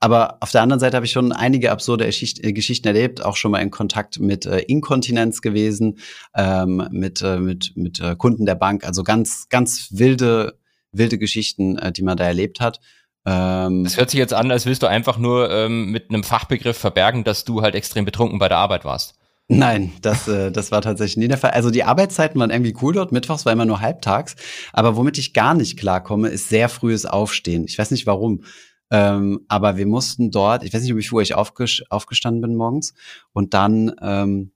Aber 0.00 0.38
auf 0.40 0.50
der 0.50 0.62
anderen 0.62 0.80
Seite 0.80 0.96
habe 0.96 1.06
ich 1.06 1.12
schon 1.12 1.32
einige 1.32 1.70
absurde 1.70 2.06
Geschicht 2.06 2.44
äh, 2.44 2.52
Geschichten 2.52 2.88
erlebt, 2.88 3.24
auch 3.24 3.36
schon 3.36 3.50
mal 3.50 3.60
in 3.60 3.70
Kontakt 3.70 4.18
mit 4.18 4.46
äh, 4.46 4.60
Inkontinenz 4.60 5.40
gewesen, 5.40 5.98
ähm, 6.34 6.88
mit 6.90 7.22
äh, 7.22 7.38
mit 7.38 7.72
mit 7.76 8.00
äh, 8.00 8.16
Kunden 8.16 8.46
der 8.46 8.56
Bank. 8.56 8.84
Also 8.84 9.02
ganz 9.04 9.48
ganz 9.48 9.88
wilde 9.92 10.58
wilde 10.92 11.18
Geschichten, 11.18 11.78
äh, 11.78 11.92
die 11.92 12.02
man 12.02 12.16
da 12.16 12.24
erlebt 12.24 12.60
hat. 12.60 12.80
Ähm, 13.26 13.82
das 13.84 13.96
hört 13.96 14.10
sich 14.10 14.18
jetzt 14.18 14.32
an, 14.32 14.50
als 14.50 14.66
willst 14.66 14.82
du 14.82 14.86
einfach 14.86 15.18
nur 15.18 15.50
ähm, 15.50 15.90
mit 15.90 16.10
einem 16.10 16.22
Fachbegriff 16.22 16.78
verbergen, 16.78 17.24
dass 17.24 17.44
du 17.44 17.60
halt 17.60 17.74
extrem 17.74 18.04
betrunken 18.04 18.38
bei 18.38 18.48
der 18.48 18.58
Arbeit 18.58 18.84
warst. 18.84 19.18
Nein, 19.48 19.92
das, 20.00 20.26
äh, 20.28 20.50
das 20.50 20.70
war 20.70 20.80
tatsächlich 20.80 21.16
nie 21.16 21.28
der 21.28 21.38
Fall. 21.38 21.50
Also 21.50 21.70
die 21.70 21.84
Arbeitszeiten 21.84 22.40
waren 22.40 22.50
irgendwie 22.50 22.76
cool 22.82 22.94
dort. 22.94 23.12
Mittwochs 23.12 23.44
war 23.44 23.52
immer 23.52 23.64
nur 23.64 23.80
halbtags. 23.80 24.36
Aber 24.72 24.96
womit 24.96 25.18
ich 25.18 25.34
gar 25.34 25.54
nicht 25.54 25.78
klarkomme, 25.78 26.28
ist 26.28 26.48
sehr 26.48 26.68
frühes 26.68 27.04
Aufstehen. 27.04 27.64
Ich 27.64 27.78
weiß 27.78 27.90
nicht 27.90 28.06
warum. 28.06 28.42
Ähm, 28.90 29.40
aber 29.48 29.76
wir 29.76 29.86
mussten 29.86 30.30
dort, 30.30 30.62
ich 30.62 30.72
weiß 30.72 30.82
nicht, 30.82 30.96
wie 30.96 31.02
früh 31.02 31.22
ich 31.22 31.34
aufges 31.34 31.82
aufgestanden 31.90 32.40
bin 32.40 32.54
morgens. 32.56 32.94
Und 33.32 33.54
dann 33.54 33.92
ähm, 34.00 34.52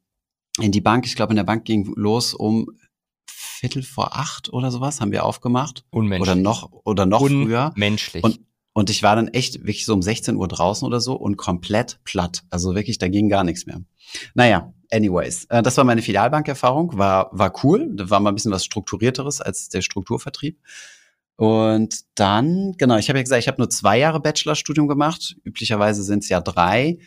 in 0.61 0.73
die 0.73 0.81
Bank, 0.81 1.07
ich 1.07 1.17
glaube, 1.17 1.33
in 1.33 1.37
der 1.37 1.45
Bank 1.45 1.65
ging 1.65 1.93
los 1.97 2.35
um 2.35 2.71
Viertel 3.29 3.83
vor 3.83 4.17
acht 4.17 4.53
oder 4.53 4.71
sowas, 4.71 5.01
haben 5.01 5.13
wir 5.13 5.25
aufgemacht. 5.25 5.85
Unmenschlich. 5.91 6.29
Oder 6.29 6.41
noch, 6.41 6.71
oder 6.85 7.07
noch 7.07 7.27
früher. 7.27 7.73
Menschlich. 7.77 8.25
Und 8.25 8.41
und 8.73 8.91
ich 8.91 9.03
war 9.03 9.17
dann 9.17 9.29
echt 9.29 9.61
wirklich 9.61 9.85
so 9.85 9.95
um 9.95 10.03
16 10.03 10.37
Uhr 10.37 10.49
draußen 10.49 10.87
oder 10.87 11.01
so 11.01 11.15
und 11.15 11.37
komplett 11.37 12.01
platt. 12.05 12.45
Also 12.51 12.75
wirklich, 12.75 12.99
da 12.99 13.09
ging 13.09 13.29
gar 13.29 13.45
nichts 13.45 13.67
mehr. 13.67 13.83
Naja, 14.35 14.73
anyways, 14.91 15.47
äh, 15.47 15.63
das 15.63 15.77
war 15.77 15.85
meine 15.85 16.03
Filialbankerfahrung, 16.03 16.97
war, 16.97 17.31
war 17.33 17.53
cool. 17.65 17.91
Da 17.95 18.11
war 18.11 18.21
mal 18.21 18.31
ein 18.31 18.35
bisschen 18.35 18.53
was 18.53 18.65
strukturierteres 18.65 19.41
als 19.41 19.69
der 19.69 19.83
Strukturvertrieb. 19.83 20.59
Und 21.37 22.01
dann, 22.15 22.75
genau, 22.77 22.97
ich 22.99 23.09
habe 23.09 23.19
ja 23.19 23.23
gesagt, 23.23 23.41
ich 23.41 23.49
habe 23.49 23.61
nur 23.61 23.71
zwei 23.71 23.99
Jahre 23.99 24.21
Bachelorstudium 24.21 24.89
gemacht. 24.89 25.37
Üblicherweise 25.43 26.03
sind 26.03 26.23
es 26.23 26.29
ja 26.29 26.41
drei, 26.41 26.99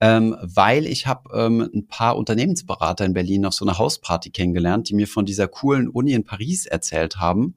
ähm, 0.00 0.36
weil 0.42 0.86
ich 0.86 1.06
habe 1.06 1.30
ähm, 1.34 1.68
ein 1.74 1.88
paar 1.88 2.16
Unternehmensberater 2.16 3.04
in 3.04 3.14
Berlin 3.14 3.46
auf 3.46 3.54
so 3.54 3.64
einer 3.64 3.78
Hausparty 3.78 4.30
kennengelernt, 4.30 4.88
die 4.88 4.94
mir 4.94 5.08
von 5.08 5.24
dieser 5.24 5.48
coolen 5.48 5.88
Uni 5.88 6.12
in 6.12 6.24
Paris 6.24 6.66
erzählt 6.66 7.16
haben. 7.16 7.56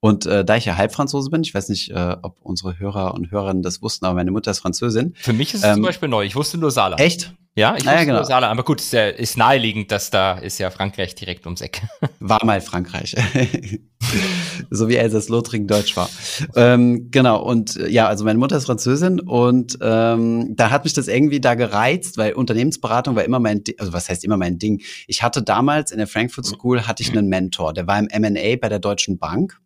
Und 0.00 0.26
äh, 0.26 0.44
da 0.44 0.56
ich 0.56 0.66
ja 0.66 0.76
Halbfranzose 0.76 1.30
bin, 1.30 1.42
ich 1.42 1.54
weiß 1.54 1.68
nicht, 1.68 1.90
äh, 1.90 2.16
ob 2.22 2.36
unsere 2.42 2.78
Hörer 2.78 3.14
und 3.14 3.30
Hörerinnen 3.30 3.62
das 3.62 3.82
wussten, 3.82 4.04
aber 4.04 4.14
meine 4.14 4.30
Mutter 4.30 4.50
ist 4.50 4.60
Französin. 4.60 5.14
Für 5.16 5.32
mich 5.32 5.54
ist 5.54 5.60
es 5.60 5.66
ähm, 5.66 5.74
zum 5.74 5.82
Beispiel 5.82 6.08
neu. 6.08 6.24
Ich 6.24 6.36
wusste 6.36 6.58
nur 6.58 6.70
Saarland. 6.70 7.00
Echt? 7.00 7.34
Ja, 7.58 7.74
ich 7.74 7.84
naja, 7.84 7.96
wusste 7.96 8.06
genau. 8.06 8.18
nur 8.18 8.26
Saarland. 8.26 8.52
Aber 8.52 8.64
gut, 8.64 8.82
ist, 8.82 8.92
ja, 8.92 9.08
ist 9.08 9.38
naheliegend, 9.38 9.90
dass 9.90 10.10
da 10.10 10.34
ist 10.34 10.58
ja 10.58 10.70
Frankreich 10.70 11.14
direkt 11.14 11.46
ums 11.46 11.62
Eck. 11.62 11.80
War 12.20 12.44
mal 12.44 12.60
Frankreich. 12.60 13.16
so 14.70 14.88
wie 14.88 14.96
Elsass-Lothringen 14.96 15.66
Deutsch 15.66 15.96
war. 15.96 16.10
Ähm, 16.54 17.10
genau, 17.10 17.42
und 17.42 17.76
äh, 17.76 17.88
ja, 17.88 18.06
also 18.06 18.24
meine 18.24 18.38
Mutter 18.38 18.58
ist 18.58 18.66
Französin 18.66 19.20
und 19.20 19.78
ähm, 19.80 20.54
da 20.54 20.70
hat 20.70 20.84
mich 20.84 20.92
das 20.92 21.08
irgendwie 21.08 21.40
da 21.40 21.54
gereizt, 21.54 22.18
weil 22.18 22.34
Unternehmensberatung 22.34 23.16
war 23.16 23.24
immer 23.24 23.40
mein, 23.40 23.64
Ding, 23.64 23.74
also 23.78 23.94
was 23.94 24.10
heißt 24.10 24.22
immer 24.24 24.36
mein 24.36 24.58
Ding? 24.58 24.82
Ich 25.06 25.22
hatte 25.22 25.42
damals 25.42 25.90
in 25.90 25.98
der 25.98 26.06
Frankfurt 26.06 26.44
School, 26.44 26.82
hatte 26.82 27.02
ich 27.02 27.10
einen 27.10 27.28
Mentor, 27.28 27.72
der 27.72 27.86
war 27.86 27.98
im 27.98 28.08
M&A 28.08 28.56
bei 28.60 28.68
der 28.68 28.78
Deutschen 28.78 29.18
Bank 29.18 29.58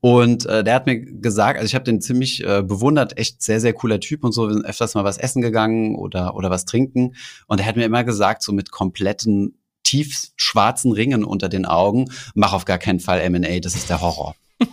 und 0.00 0.46
äh, 0.46 0.64
der 0.64 0.74
hat 0.74 0.86
mir 0.86 0.98
gesagt, 1.00 1.58
also 1.58 1.66
ich 1.66 1.74
habe 1.74 1.84
den 1.84 2.00
ziemlich 2.00 2.44
äh, 2.44 2.62
bewundert, 2.62 3.18
echt 3.18 3.42
sehr, 3.42 3.60
sehr 3.60 3.72
cooler 3.72 4.00
Typ 4.00 4.24
und 4.24 4.32
so, 4.32 4.48
wir 4.48 4.54
sind 4.54 4.64
öfters 4.64 4.94
mal 4.94 5.04
was 5.04 5.18
essen 5.18 5.42
gegangen 5.42 5.96
oder, 5.96 6.34
oder 6.36 6.50
was 6.50 6.64
trinken. 6.64 7.14
Und 7.46 7.60
er 7.60 7.66
hat 7.66 7.76
mir 7.76 7.84
immer 7.84 8.04
gesagt, 8.04 8.42
so 8.42 8.52
mit 8.52 8.70
kompletten 8.70 9.58
tief 9.82 10.30
schwarzen 10.36 10.92
Ringen 10.92 11.24
unter 11.24 11.48
den 11.48 11.66
Augen, 11.66 12.06
mach 12.34 12.52
auf 12.52 12.64
gar 12.64 12.78
keinen 12.78 13.00
Fall 13.00 13.20
M&A, 13.20 13.60
das 13.60 13.74
ist 13.74 13.90
der 13.90 14.00
Horror. 14.00 14.34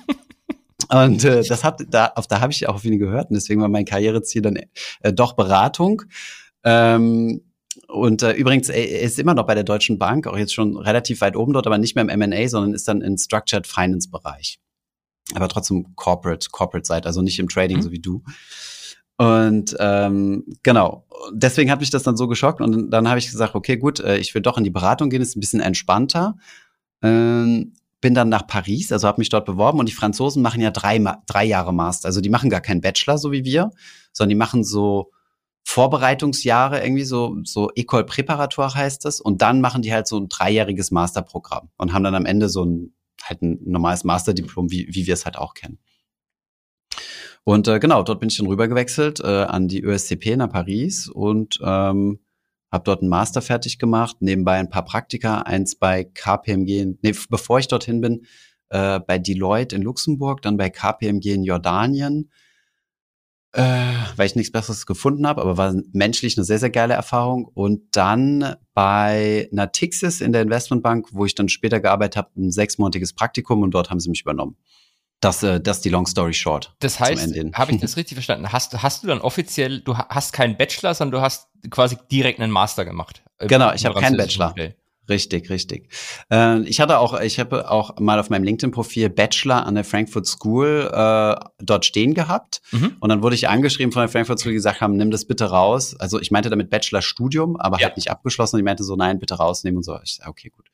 Und 0.89 1.23
äh, 1.23 1.43
das 1.43 1.63
hat, 1.63 1.81
da, 1.89 2.11
auf 2.15 2.27
da 2.27 2.41
habe 2.41 2.51
ich 2.51 2.67
auch 2.67 2.81
viel 2.81 2.97
gehört 2.97 3.29
und 3.29 3.35
deswegen 3.35 3.61
war 3.61 3.69
mein 3.69 3.85
Karriereziel 3.85 4.41
dann 4.41 4.57
äh, 4.57 5.13
doch 5.13 5.37
Beratung. 5.37 6.01
Ähm, 6.65 7.43
und 7.87 8.23
äh, 8.23 8.33
übrigens, 8.33 8.67
er 8.67 8.99
ist 8.99 9.17
immer 9.17 9.33
noch 9.33 9.47
bei 9.47 9.55
der 9.55 9.63
Deutschen 9.63 9.97
Bank, 9.97 10.27
auch 10.27 10.37
jetzt 10.37 10.53
schon 10.53 10.75
relativ 10.75 11.21
weit 11.21 11.37
oben 11.37 11.53
dort, 11.53 11.65
aber 11.65 11.77
nicht 11.77 11.95
mehr 11.95 12.03
im 12.03 12.09
M&A, 12.09 12.45
sondern 12.49 12.73
ist 12.73 12.89
dann 12.89 12.99
im 12.99 13.17
Structured 13.17 13.67
Finance 13.67 14.09
Bereich 14.09 14.59
aber 15.33 15.47
trotzdem 15.47 15.95
Corporate, 15.95 16.49
Corporate 16.51 16.85
Seite, 16.85 17.07
also 17.07 17.21
nicht 17.21 17.39
im 17.39 17.49
Trading, 17.49 17.77
mhm. 17.77 17.81
so 17.81 17.91
wie 17.91 17.99
du. 17.99 18.23
Und 19.17 19.75
ähm, 19.79 20.45
genau, 20.63 21.05
deswegen 21.31 21.69
hat 21.69 21.79
mich 21.79 21.91
das 21.91 22.03
dann 22.03 22.17
so 22.17 22.27
geschockt 22.27 22.59
und 22.59 22.89
dann 22.89 23.07
habe 23.07 23.19
ich 23.19 23.29
gesagt, 23.29 23.53
okay, 23.53 23.77
gut, 23.77 23.99
äh, 23.99 24.17
ich 24.17 24.33
will 24.33 24.41
doch 24.41 24.57
in 24.57 24.63
die 24.63 24.71
Beratung 24.71 25.09
gehen, 25.09 25.21
ist 25.21 25.35
ein 25.35 25.41
bisschen 25.41 25.59
entspannter. 25.59 26.35
Ähm, 27.03 27.73
bin 28.01 28.15
dann 28.15 28.29
nach 28.29 28.47
Paris, 28.47 28.91
also 28.91 29.07
habe 29.07 29.21
mich 29.21 29.29
dort 29.29 29.45
beworben 29.45 29.79
und 29.79 29.87
die 29.87 29.93
Franzosen 29.93 30.41
machen 30.41 30.59
ja 30.59 30.71
drei, 30.71 30.99
drei 31.27 31.45
Jahre 31.45 31.71
Master. 31.71 32.07
Also 32.07 32.19
die 32.19 32.29
machen 32.29 32.49
gar 32.49 32.61
keinen 32.61 32.81
Bachelor, 32.81 33.19
so 33.19 33.31
wie 33.31 33.45
wir, 33.45 33.69
sondern 34.11 34.29
die 34.29 34.35
machen 34.35 34.63
so 34.63 35.11
Vorbereitungsjahre 35.63 36.81
irgendwie, 36.81 37.03
so, 37.03 37.37
so 37.43 37.69
École 37.75 38.03
Préparatoire 38.03 38.73
heißt 38.73 39.05
das. 39.05 39.21
Und 39.21 39.43
dann 39.43 39.61
machen 39.61 39.83
die 39.83 39.93
halt 39.93 40.07
so 40.07 40.17
ein 40.17 40.29
dreijähriges 40.29 40.89
Masterprogramm 40.89 41.69
und 41.77 41.93
haben 41.93 42.03
dann 42.03 42.15
am 42.15 42.25
Ende 42.25 42.49
so 42.49 42.65
ein, 42.65 42.93
halt 43.29 43.41
ein 43.41 43.59
normales 43.65 44.03
Masterdiplom, 44.03 44.71
wie, 44.71 44.87
wie 44.91 45.07
wir 45.07 45.13
es 45.13 45.25
halt 45.25 45.37
auch 45.37 45.53
kennen. 45.53 45.79
Und 47.43 47.67
äh, 47.67 47.79
genau, 47.79 48.03
dort 48.03 48.19
bin 48.19 48.29
ich 48.29 48.37
dann 48.37 48.47
rübergewechselt 48.47 49.19
äh, 49.19 49.25
an 49.25 49.67
die 49.67 49.83
ESCP 49.83 50.35
nach 50.37 50.49
Paris 50.49 51.07
und 51.07 51.59
ähm, 51.63 52.19
habe 52.71 52.83
dort 52.83 53.01
einen 53.01 53.09
Master 53.09 53.41
fertig 53.41 53.79
gemacht, 53.79 54.17
nebenbei 54.19 54.57
ein 54.57 54.69
paar 54.69 54.85
Praktika, 54.85 55.41
eins 55.41 55.75
bei 55.75 56.03
KPMG, 56.03 56.97
nee, 57.01 57.13
bevor 57.29 57.59
ich 57.59 57.67
dorthin 57.67 57.99
bin, 57.99 58.25
äh, 58.69 58.99
bei 58.99 59.17
Deloitte 59.17 59.75
in 59.75 59.81
Luxemburg, 59.81 60.41
dann 60.41 60.57
bei 60.57 60.69
KPMG 60.69 61.33
in 61.33 61.43
Jordanien, 61.43 62.31
äh, 63.53 63.93
weil 64.15 64.27
ich 64.27 64.35
nichts 64.35 64.51
Besseres 64.51 64.85
gefunden 64.85 65.27
habe, 65.27 65.41
aber 65.41 65.57
war 65.57 65.75
menschlich 65.91 66.37
eine 66.37 66.45
sehr, 66.45 66.59
sehr 66.59 66.69
geile 66.69 66.93
Erfahrung. 66.93 67.45
Und 67.45 67.95
dann 67.95 68.55
bei 68.73 69.49
Natixis 69.51 70.21
in 70.21 70.31
der 70.31 70.41
Investmentbank, 70.41 71.07
wo 71.11 71.25
ich 71.25 71.35
dann 71.35 71.49
später 71.49 71.79
gearbeitet 71.79 72.17
habe, 72.17 72.29
ein 72.37 72.51
sechsmonatiges 72.51 73.13
Praktikum 73.13 73.61
und 73.61 73.71
dort 73.71 73.89
haben 73.89 73.99
sie 73.99 74.09
mich 74.09 74.21
übernommen. 74.21 74.57
Das, 75.19 75.43
äh, 75.43 75.59
das 75.59 75.77
ist 75.77 75.85
die 75.85 75.89
Long 75.89 76.07
Story 76.07 76.33
Short. 76.33 76.75
Das 76.79 76.99
heißt, 76.99 77.37
habe 77.53 77.71
ich 77.71 77.81
das 77.81 77.97
richtig 77.97 78.15
verstanden? 78.15 78.51
Hast, 78.51 78.81
hast 78.81 79.03
du 79.03 79.07
dann 79.07 79.19
offiziell, 79.19 79.81
du 79.81 79.95
hast 79.97 80.33
keinen 80.33 80.57
Bachelor, 80.57 80.95
sondern 80.95 81.19
du 81.19 81.23
hast 81.23 81.49
quasi 81.69 81.97
direkt 82.11 82.39
einen 82.39 82.51
Master 82.51 82.85
gemacht? 82.85 83.21
Genau, 83.37 83.73
ich 83.73 83.85
habe 83.85 83.99
keinen 83.99 84.17
Bachelor. 84.17 84.49
Modell. 84.49 84.75
Richtig, 85.09 85.49
richtig. 85.49 85.89
Äh, 86.31 86.61
ich 86.61 86.79
hatte 86.79 86.99
auch, 86.99 87.19
ich 87.19 87.39
habe 87.39 87.69
auch 87.69 87.99
mal 87.99 88.19
auf 88.19 88.29
meinem 88.29 88.43
LinkedIn-Profil 88.43 89.09
Bachelor 89.09 89.65
an 89.65 89.75
der 89.75 89.83
Frankfurt 89.83 90.27
School 90.27 90.89
äh, 90.93 91.35
dort 91.59 91.85
stehen 91.85 92.13
gehabt. 92.13 92.61
Mhm. 92.71 92.97
Und 92.99 93.09
dann 93.09 93.23
wurde 93.23 93.35
ich 93.35 93.49
angeschrieben 93.49 93.91
von 93.91 94.01
der 94.01 94.09
Frankfurt 94.09 94.39
School, 94.39 94.51
die 94.51 94.57
gesagt 94.57 94.79
haben, 94.79 94.97
nimm 94.97 95.11
das 95.11 95.25
bitte 95.25 95.45
raus. 95.45 95.95
Also 95.99 96.19
ich 96.19 96.31
meinte 96.31 96.49
damit 96.49 96.69
Bachelor-Studium, 96.69 97.57
aber 97.57 97.79
ja. 97.79 97.87
halt 97.87 97.97
nicht 97.97 98.11
abgeschlossen. 98.11 98.55
Und 98.55 98.59
die 98.59 98.63
meinte 98.63 98.83
so, 98.83 98.95
nein, 98.95 99.19
bitte 99.19 99.35
rausnehmen 99.35 99.77
und 99.77 99.83
so. 99.83 99.97
Ich 100.03 100.15
sag, 100.15 100.27
okay, 100.27 100.49
gut. 100.49 100.65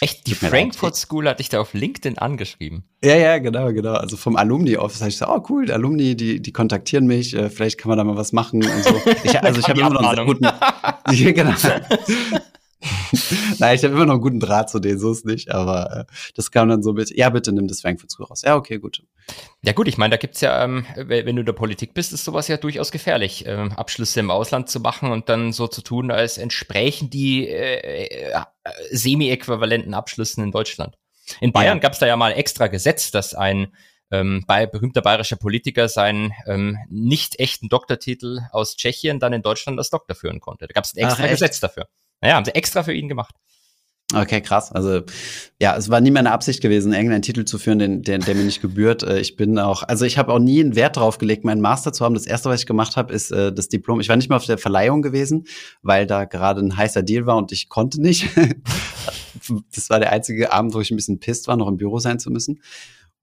Echt? 0.00 0.26
Die 0.26 0.34
Frankfurt 0.34 0.96
School 0.96 1.28
hat 1.28 1.38
dich 1.38 1.50
da 1.50 1.60
auf 1.60 1.74
LinkedIn 1.74 2.18
angeschrieben? 2.18 2.84
Ja, 3.04 3.16
ja, 3.16 3.38
genau, 3.38 3.70
genau. 3.72 3.92
Also 3.92 4.16
vom 4.16 4.36
Alumni-Office 4.36 5.00
habe 5.00 5.10
ich 5.10 5.16
gesagt, 5.16 5.30
oh 5.30 5.44
cool, 5.50 5.66
die 5.66 5.72
Alumni, 5.72 6.16
die, 6.16 6.40
die 6.40 6.52
kontaktieren 6.52 7.06
mich, 7.06 7.34
äh, 7.34 7.50
vielleicht 7.50 7.78
kann 7.78 7.90
man 7.90 7.98
da 7.98 8.04
mal 8.04 8.16
was 8.16 8.32
machen 8.32 8.64
und 8.64 8.82
so. 8.82 9.00
Ich, 9.24 9.38
also 9.42 9.60
ich 9.60 9.68
habe 9.68 9.78
immer 9.78 9.90
noch 9.90 10.08
einen 10.08 10.26
guten, 10.26 10.48
genau. 11.06 11.52
Nein, 13.58 13.76
ich 13.76 13.84
habe 13.84 13.94
immer 13.94 14.06
noch 14.06 14.14
einen 14.14 14.22
guten 14.22 14.40
Draht 14.40 14.70
zu 14.70 14.78
denen, 14.78 14.98
so 14.98 15.12
ist 15.12 15.24
nicht, 15.24 15.50
aber 15.50 16.06
äh, 16.08 16.12
das 16.34 16.50
kam 16.50 16.68
dann 16.68 16.82
so 16.82 16.92
mit, 16.92 17.10
ja, 17.16 17.30
bitte 17.30 17.52
nimm 17.52 17.68
das 17.68 17.80
Frankfurt 17.80 18.10
School 18.10 18.26
raus. 18.26 18.42
Ja, 18.42 18.56
okay, 18.56 18.78
gut. 18.78 19.02
Ja 19.62 19.72
gut, 19.72 19.88
ich 19.88 19.98
meine, 19.98 20.12
da 20.12 20.16
gibt's 20.16 20.40
ja, 20.40 20.62
ähm, 20.62 20.84
wenn 20.96 21.36
du 21.36 21.40
in 21.40 21.46
der 21.46 21.52
Politik 21.52 21.94
bist, 21.94 22.12
ist 22.12 22.24
sowas 22.24 22.48
ja 22.48 22.56
durchaus 22.56 22.90
gefährlich, 22.90 23.44
ähm, 23.46 23.72
Abschlüsse 23.72 24.20
im 24.20 24.30
Ausland 24.30 24.68
zu 24.68 24.80
machen 24.80 25.10
und 25.10 25.28
dann 25.28 25.52
so 25.52 25.66
zu 25.68 25.82
tun, 25.82 26.10
als 26.10 26.38
entsprechen 26.38 27.10
die 27.10 27.48
äh, 27.48 28.26
äh, 28.28 28.42
semi-äquivalenten 28.90 29.94
Abschlüssen 29.94 30.44
in 30.44 30.50
Deutschland. 30.50 30.96
In 31.40 31.52
Bayern 31.52 31.78
ja. 31.78 31.82
gab's 31.82 31.98
da 31.98 32.06
ja 32.06 32.16
mal 32.16 32.32
extra 32.32 32.66
Gesetz, 32.66 33.10
dass 33.10 33.34
ein 33.34 33.72
ähm, 34.10 34.44
bei 34.46 34.66
berühmter 34.66 35.00
bayerischer 35.00 35.36
Politiker 35.36 35.88
seinen 35.88 36.32
ähm, 36.46 36.78
nicht 36.88 37.40
echten 37.40 37.68
Doktortitel 37.68 38.40
aus 38.52 38.76
Tschechien 38.76 39.18
dann 39.18 39.32
in 39.32 39.42
Deutschland 39.42 39.78
als 39.78 39.90
Doktor 39.90 40.14
führen 40.14 40.40
konnte. 40.40 40.66
Da 40.66 40.72
gab's 40.72 40.94
ein 40.94 41.04
extra 41.04 41.24
Ach, 41.24 41.30
Gesetz 41.30 41.60
dafür. 41.60 41.88
Naja, 42.20 42.36
haben 42.36 42.44
sie 42.44 42.54
extra 42.54 42.82
für 42.82 42.94
ihn 42.94 43.08
gemacht. 43.08 43.34
Okay, 44.12 44.40
krass. 44.42 44.70
Also 44.70 45.02
ja, 45.60 45.76
es 45.76 45.88
war 45.88 46.00
nie 46.00 46.10
meine 46.10 46.30
Absicht 46.30 46.60
gewesen, 46.60 46.92
irgendeinen 46.92 47.22
Titel 47.22 47.44
zu 47.44 47.58
führen, 47.58 47.78
den, 47.78 48.02
der, 48.02 48.18
der 48.18 48.34
mir 48.34 48.44
nicht 48.44 48.60
gebührt. 48.60 49.02
Äh, 49.02 49.18
ich 49.20 49.36
bin 49.36 49.58
auch, 49.58 49.82
also 49.82 50.04
ich 50.04 50.18
habe 50.18 50.32
auch 50.32 50.38
nie 50.38 50.60
einen 50.60 50.76
Wert 50.76 50.96
drauf 50.96 51.18
gelegt, 51.18 51.44
meinen 51.44 51.60
Master 51.60 51.92
zu 51.92 52.04
haben. 52.04 52.14
Das 52.14 52.26
erste, 52.26 52.50
was 52.50 52.60
ich 52.60 52.66
gemacht 52.66 52.96
habe, 52.96 53.12
ist 53.12 53.30
äh, 53.30 53.52
das 53.52 53.68
Diplom. 53.68 54.00
Ich 54.00 54.08
war 54.08 54.16
nicht 54.16 54.28
mal 54.28 54.36
auf 54.36 54.46
der 54.46 54.58
Verleihung 54.58 55.02
gewesen, 55.02 55.46
weil 55.82 56.06
da 56.06 56.26
gerade 56.26 56.60
ein 56.60 56.76
heißer 56.76 57.02
Deal 57.02 57.26
war 57.26 57.36
und 57.36 57.50
ich 57.50 57.68
konnte 57.68 58.00
nicht. 58.00 58.28
das 59.74 59.90
war 59.90 60.00
der 60.00 60.12
einzige 60.12 60.52
Abend, 60.52 60.74
wo 60.74 60.80
ich 60.80 60.90
ein 60.90 60.96
bisschen 60.96 61.18
pisst 61.18 61.48
war, 61.48 61.56
noch 61.56 61.68
im 61.68 61.78
Büro 61.78 61.98
sein 61.98 62.18
zu 62.18 62.30
müssen. 62.30 62.60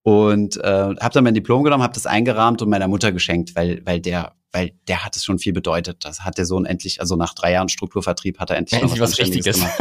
Und 0.04 0.58
äh, 0.58 0.96
habe 1.00 1.14
dann 1.14 1.24
mein 1.24 1.36
Diplom 1.36 1.64
genommen, 1.64 1.84
habe 1.84 1.94
das 1.94 2.08
eingerahmt 2.08 2.62
und 2.64 2.70
meiner 2.70 2.88
Mutter 2.88 3.12
geschenkt, 3.12 3.56
weil, 3.56 3.82
weil 3.86 4.02
der 4.02 4.34
weil 4.52 4.74
der 4.88 5.06
hat 5.06 5.16
es 5.16 5.24
schon 5.24 5.40
viel 5.40 5.54
bedeutet. 5.54 6.04
Das 6.06 6.22
hat 6.22 6.38
der 6.38 6.46
Sohn 6.46 6.66
endlich, 6.66 7.00
also 7.00 7.16
nach 7.16 7.34
drei 7.34 7.54
Jahren 7.54 7.70
Strukturvertrieb 7.70 8.40
hat 8.40 8.50
er 8.50 8.58
endlich, 8.58 8.82
endlich 8.82 9.00
was, 9.00 9.12
was 9.12 9.20
Richtiges 9.20 9.58
gemacht. 9.58 9.80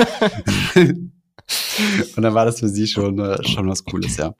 und 2.16 2.22
dann 2.22 2.34
war 2.34 2.44
das 2.44 2.60
für 2.60 2.68
sie 2.68 2.86
schon, 2.86 3.18
äh, 3.18 3.42
schon 3.46 3.68
was 3.68 3.84
Cooles, 3.84 4.16
ja. 4.16 4.34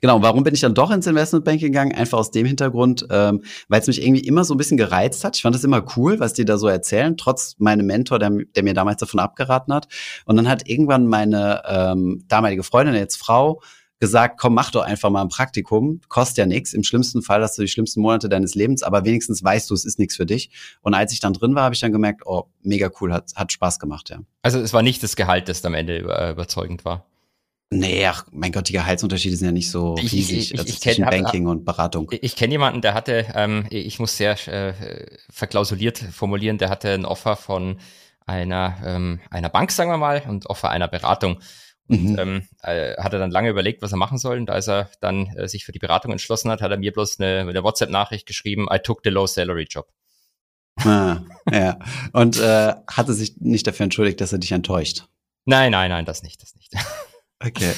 Genau, 0.00 0.22
warum 0.22 0.42
bin 0.42 0.54
ich 0.54 0.60
dann 0.60 0.74
doch 0.74 0.90
ins 0.90 1.06
Investmentbanking 1.06 1.68
gegangen? 1.68 1.94
Einfach 1.94 2.18
aus 2.18 2.30
dem 2.30 2.46
Hintergrund, 2.46 3.06
ähm, 3.10 3.42
weil 3.68 3.80
es 3.80 3.86
mich 3.86 4.02
irgendwie 4.02 4.26
immer 4.26 4.42
so 4.42 4.54
ein 4.54 4.56
bisschen 4.56 4.78
gereizt 4.78 5.22
hat. 5.22 5.36
Ich 5.36 5.42
fand 5.42 5.54
es 5.54 5.64
immer 5.64 5.84
cool, 5.96 6.18
was 6.18 6.32
die 6.32 6.44
da 6.44 6.56
so 6.56 6.66
erzählen, 6.66 7.16
trotz 7.16 7.56
meinem 7.58 7.86
Mentor, 7.86 8.18
der, 8.18 8.30
der 8.30 8.62
mir 8.62 8.74
damals 8.74 9.00
davon 9.00 9.20
abgeraten 9.20 9.74
hat. 9.74 9.86
Und 10.24 10.36
dann 10.36 10.48
hat 10.48 10.68
irgendwann 10.68 11.06
meine 11.06 11.62
ähm, 11.68 12.24
damalige 12.26 12.62
Freundin, 12.62 12.94
jetzt 12.94 13.16
Frau, 13.16 13.60
gesagt, 13.98 14.38
komm, 14.38 14.54
mach 14.54 14.70
doch 14.70 14.82
einfach 14.82 15.10
mal 15.10 15.22
ein 15.22 15.28
Praktikum, 15.28 16.00
kostet 16.08 16.38
ja 16.38 16.46
nichts. 16.46 16.74
Im 16.74 16.82
schlimmsten 16.82 17.22
Fall 17.22 17.42
hast 17.42 17.56
du 17.56 17.62
die 17.62 17.68
schlimmsten 17.68 18.00
Monate 18.00 18.28
deines 18.28 18.54
Lebens, 18.54 18.82
aber 18.82 19.04
wenigstens 19.04 19.42
weißt 19.42 19.70
du, 19.70 19.74
es 19.74 19.84
ist 19.84 19.98
nichts 19.98 20.16
für 20.16 20.26
dich. 20.26 20.50
Und 20.82 20.94
als 20.94 21.12
ich 21.12 21.20
dann 21.20 21.32
drin 21.32 21.54
war, 21.54 21.64
habe 21.64 21.74
ich 21.74 21.80
dann 21.80 21.92
gemerkt, 21.92 22.22
oh, 22.26 22.44
mega 22.62 22.90
cool, 23.00 23.12
hat, 23.12 23.32
hat 23.34 23.52
Spaß 23.52 23.78
gemacht, 23.78 24.10
ja. 24.10 24.20
Also 24.42 24.60
es 24.60 24.72
war 24.72 24.82
nicht 24.82 25.02
das 25.02 25.16
Gehalt, 25.16 25.48
das 25.48 25.64
am 25.64 25.74
Ende 25.74 25.98
überzeugend 25.98 26.84
war. 26.84 27.06
Nee, 27.70 28.06
ach, 28.06 28.26
mein 28.30 28.52
Gott, 28.52 28.68
die 28.68 28.74
Gehaltsunterschiede 28.74 29.36
sind 29.36 29.46
ja 29.46 29.52
nicht 29.52 29.70
so 29.70 29.94
riesig 29.94 30.14
ich, 30.14 30.30
ich, 30.30 30.54
ich, 30.54 30.58
also 30.60 30.72
zwischen 30.72 31.04
kenn, 31.04 31.22
Banking 31.22 31.46
hab, 31.46 31.52
und 31.52 31.64
Beratung. 31.64 32.08
Ich, 32.12 32.22
ich 32.22 32.36
kenne 32.36 32.52
jemanden, 32.52 32.80
der 32.80 32.94
hatte, 32.94 33.26
ähm, 33.34 33.66
ich 33.70 33.98
muss 33.98 34.16
sehr 34.16 34.36
äh, 34.46 34.72
verklausuliert 35.30 35.98
formulieren, 35.98 36.58
der 36.58 36.70
hatte 36.70 36.92
ein 36.92 37.04
Offer 37.04 37.34
von 37.34 37.78
einer, 38.24 38.76
ähm, 38.84 39.20
einer 39.30 39.48
Bank, 39.48 39.72
sagen 39.72 39.90
wir 39.90 39.98
mal, 39.98 40.22
und 40.28 40.46
Offer 40.46 40.70
einer 40.70 40.86
Beratung. 40.86 41.38
Und 41.88 42.12
mhm. 42.12 42.18
ähm, 42.18 42.42
äh, 42.62 42.96
hat 42.96 43.12
er 43.12 43.18
dann 43.18 43.30
lange 43.30 43.50
überlegt, 43.50 43.82
was 43.82 43.92
er 43.92 43.98
machen 43.98 44.18
soll. 44.18 44.38
Und 44.38 44.50
als 44.50 44.68
er 44.68 44.90
dann 45.00 45.26
äh, 45.36 45.48
sich 45.48 45.64
für 45.64 45.72
die 45.72 45.78
Beratung 45.78 46.12
entschlossen 46.12 46.50
hat, 46.50 46.60
hat 46.60 46.70
er 46.70 46.78
mir 46.78 46.92
bloß 46.92 47.20
eine, 47.20 47.40
eine 47.40 47.62
WhatsApp-Nachricht 47.62 48.26
geschrieben, 48.26 48.66
I 48.72 48.78
took 48.78 49.00
the 49.04 49.10
low 49.10 49.26
salary 49.26 49.66
job. 49.68 49.86
Ah, 50.78 51.20
ja. 51.50 51.78
Und 52.12 52.38
äh, 52.38 52.74
hatte 52.88 53.14
sich 53.14 53.36
nicht 53.38 53.66
dafür 53.66 53.84
entschuldigt, 53.84 54.20
dass 54.20 54.32
er 54.32 54.38
dich 54.38 54.52
enttäuscht. 54.52 55.06
Nein, 55.44 55.72
nein, 55.72 55.90
nein, 55.90 56.04
das 56.04 56.22
nicht, 56.22 56.42
das 56.42 56.54
nicht. 56.54 56.72
Okay. 57.44 57.74